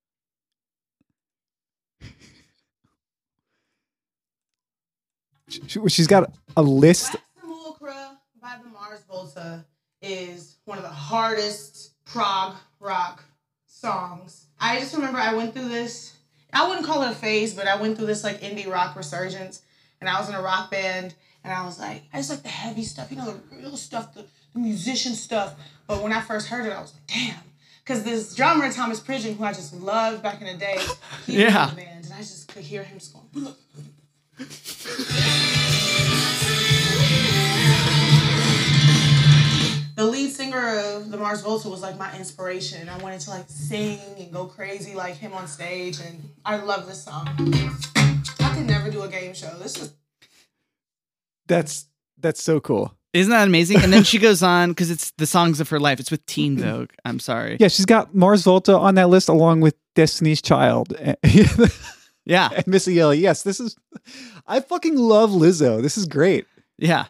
She- 5.47 5.87
She's 5.89 6.07
got 6.07 6.31
a 6.57 6.61
list. 6.61 7.15
Simulacra 7.39 8.17
by 8.41 8.57
the 8.61 8.69
Mars 8.69 9.01
Volta 9.09 9.65
is 10.01 10.57
one 10.65 10.77
of 10.77 10.83
the 10.83 10.89
hardest 10.89 11.93
prog 12.05 12.55
rock 12.79 13.23
songs. 13.81 14.45
I 14.59 14.79
just 14.79 14.93
remember 14.95 15.19
I 15.19 15.33
went 15.33 15.53
through 15.53 15.69
this, 15.69 16.15
I 16.53 16.67
wouldn't 16.67 16.85
call 16.85 17.03
it 17.03 17.11
a 17.11 17.15
phase, 17.15 17.53
but 17.53 17.67
I 17.67 17.79
went 17.79 17.97
through 17.97 18.07
this 18.07 18.23
like 18.23 18.41
indie 18.41 18.67
rock 18.71 18.95
resurgence. 18.95 19.61
And 19.99 20.09
I 20.09 20.19
was 20.19 20.29
in 20.29 20.35
a 20.35 20.41
rock 20.41 20.69
band 20.71 21.15
and 21.43 21.53
I 21.53 21.65
was 21.65 21.79
like, 21.79 22.03
I 22.13 22.17
just 22.17 22.29
like 22.29 22.43
the 22.43 22.49
heavy 22.49 22.83
stuff, 22.83 23.09
you 23.11 23.17
know, 23.17 23.25
the 23.25 23.55
real 23.57 23.77
stuff, 23.77 24.13
the, 24.13 24.25
the 24.53 24.59
musician 24.59 25.13
stuff. 25.13 25.55
But 25.87 26.03
when 26.03 26.11
I 26.13 26.21
first 26.21 26.47
heard 26.47 26.65
it, 26.65 26.71
I 26.73 26.81
was 26.81 26.93
like, 26.93 27.07
damn. 27.07 27.39
Because 27.83 28.03
this 28.03 28.35
drummer, 28.35 28.71
Thomas 28.71 28.99
Pridgen, 28.99 29.37
who 29.37 29.43
I 29.43 29.53
just 29.53 29.73
loved 29.73 30.21
back 30.21 30.41
in 30.41 30.47
the 30.47 30.53
day, 30.55 30.77
he 31.25 31.33
was 31.33 31.53
Yeah. 31.53 31.69
in 31.69 31.75
the 31.75 31.81
band. 31.83 32.05
And 32.05 32.13
I 32.13 32.17
just 32.19 32.47
could 32.49 32.63
hear 32.63 32.83
him 32.83 32.99
just 32.99 33.13
going, 33.13 33.25
the 39.97 40.05
lead 40.05 40.31
singer 40.31 40.77
of 40.79 41.09
the 41.09 41.17
Mars 41.17 41.41
Volta 41.41 41.67
was 41.69 41.81
like 41.81 41.97
my 41.97 42.15
inspiration. 42.17 42.87
I 42.87 42.97
wanted 42.99 43.19
to 43.21 43.31
like 43.31 43.45
sing 43.49 43.99
and 44.19 44.31
go 44.31 44.45
crazy 44.45 44.93
like 44.95 45.15
him 45.15 45.33
on 45.33 45.47
stage, 45.47 45.99
and 45.99 46.29
I 46.45 46.57
love 46.57 46.87
this 46.87 47.03
song. 47.03 47.27
I 48.39 48.53
could 48.55 48.67
never 48.67 48.89
do 48.89 49.01
a 49.01 49.09
game 49.09 49.33
show. 49.33 49.49
This 49.57 49.75
is 49.81 49.93
That's 51.47 51.87
that's 52.19 52.41
so 52.41 52.59
cool. 52.59 52.93
Isn't 53.13 53.31
that 53.31 53.47
amazing? 53.47 53.81
And 53.81 53.91
then 53.91 54.03
she 54.03 54.19
goes 54.27 54.43
on 54.43 54.69
because 54.69 54.91
it's 54.91 55.11
the 55.17 55.25
songs 55.25 55.59
of 55.59 55.69
her 55.69 55.79
life. 55.79 55.99
It's 55.99 56.11
with 56.11 56.23
Teen 56.27 56.57
Vogue. 56.59 56.91
I'm 57.03 57.19
sorry. 57.19 57.57
Yeah, 57.59 57.67
she's 57.69 57.85
got 57.85 58.13
Mars 58.13 58.43
Volta 58.43 58.77
on 58.77 58.95
that 58.95 59.09
list 59.09 59.29
along 59.29 59.61
with 59.61 59.75
Destiny's 59.95 60.41
Child 60.41 60.93
and 60.99 61.17
Yeah. 62.25 62.61
Missy 62.67 62.99
Elliott. 62.99 63.23
Yes, 63.23 63.41
this 63.41 63.59
is. 63.59 63.75
I 64.45 64.59
fucking 64.59 64.95
love 64.95 65.31
Lizzo. 65.31 65.81
This 65.81 65.97
is 65.97 66.05
great. 66.05 66.45
Yeah. 66.77 67.05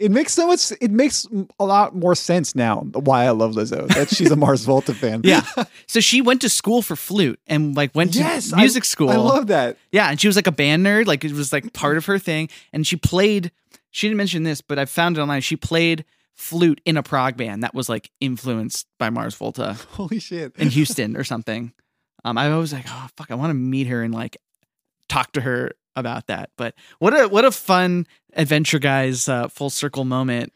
It 0.00 0.10
makes 0.10 0.32
so 0.32 0.46
much. 0.46 0.72
It 0.80 0.90
makes 0.90 1.26
a 1.58 1.64
lot 1.64 1.94
more 1.94 2.14
sense 2.14 2.54
now 2.54 2.80
why 2.92 3.24
I 3.24 3.30
love 3.30 3.52
Lizzo. 3.54 3.88
That 3.88 4.08
she's 4.14 4.30
a 4.30 4.36
Mars 4.36 4.64
Volta 4.64 4.94
fan. 4.94 5.22
Yeah. 5.24 5.42
So 5.86 6.00
she 6.00 6.20
went 6.20 6.42
to 6.42 6.50
school 6.50 6.82
for 6.82 6.96
flute 6.96 7.40
and 7.46 7.74
like 7.74 7.94
went 7.94 8.12
to 8.12 8.18
Yes, 8.18 8.52
music 8.54 8.82
I, 8.82 8.84
school. 8.84 9.08
I 9.10 9.16
love 9.16 9.46
that. 9.46 9.78
Yeah, 9.90 10.10
and 10.10 10.20
she 10.20 10.26
was 10.28 10.36
like 10.36 10.46
a 10.46 10.52
band 10.52 10.84
nerd, 10.84 11.06
like 11.06 11.24
it 11.24 11.32
was 11.32 11.50
like 11.50 11.72
part 11.72 11.96
of 11.96 12.04
her 12.06 12.18
thing. 12.18 12.50
And 12.74 12.86
she 12.86 12.96
played. 12.96 13.50
She 13.90 14.06
didn't 14.06 14.18
mention 14.18 14.42
this, 14.42 14.60
but 14.60 14.78
I 14.78 14.84
found 14.84 15.16
it 15.16 15.20
online. 15.22 15.40
She 15.40 15.56
played 15.56 16.04
flute 16.34 16.80
in 16.84 16.96
a 16.98 17.02
prog 17.02 17.36
band 17.38 17.62
that 17.62 17.74
was 17.74 17.88
like 17.88 18.10
influenced 18.20 18.86
by 18.98 19.08
Mars 19.10 19.34
Volta 19.34 19.76
Holy 19.92 20.18
shit. 20.20 20.54
in 20.56 20.68
Houston 20.68 21.16
or 21.16 21.24
something. 21.24 21.72
Um, 22.24 22.36
I 22.36 22.54
was 22.56 22.72
like, 22.72 22.84
oh 22.88 23.08
fuck, 23.16 23.30
I 23.30 23.34
want 23.34 23.50
to 23.50 23.54
meet 23.54 23.86
her 23.86 24.02
and 24.02 24.12
like 24.14 24.36
talk 25.08 25.32
to 25.32 25.40
her 25.40 25.72
about 25.96 26.26
that. 26.26 26.50
But 26.58 26.74
what 26.98 27.18
a 27.18 27.28
what 27.28 27.44
a 27.46 27.50
fun 27.50 28.06
Adventure 28.38 28.78
Guys 28.78 29.28
uh, 29.28 29.48
full 29.48 29.68
circle 29.70 30.04
moment. 30.04 30.52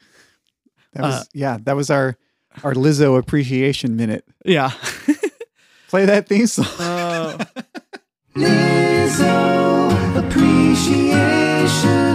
That 0.94 1.02
was 1.02 1.14
uh, 1.14 1.24
yeah, 1.34 1.58
that 1.64 1.76
was 1.76 1.90
our 1.90 2.16
our 2.64 2.74
Lizzo 2.74 3.18
appreciation 3.18 3.96
minute. 3.96 4.24
Yeah. 4.44 4.70
Play 5.88 6.06
that 6.06 6.28
theme 6.28 6.46
song. 6.46 6.66
Uh, 6.78 7.44
Lizzo 8.34 10.16
appreciation. 10.16 12.11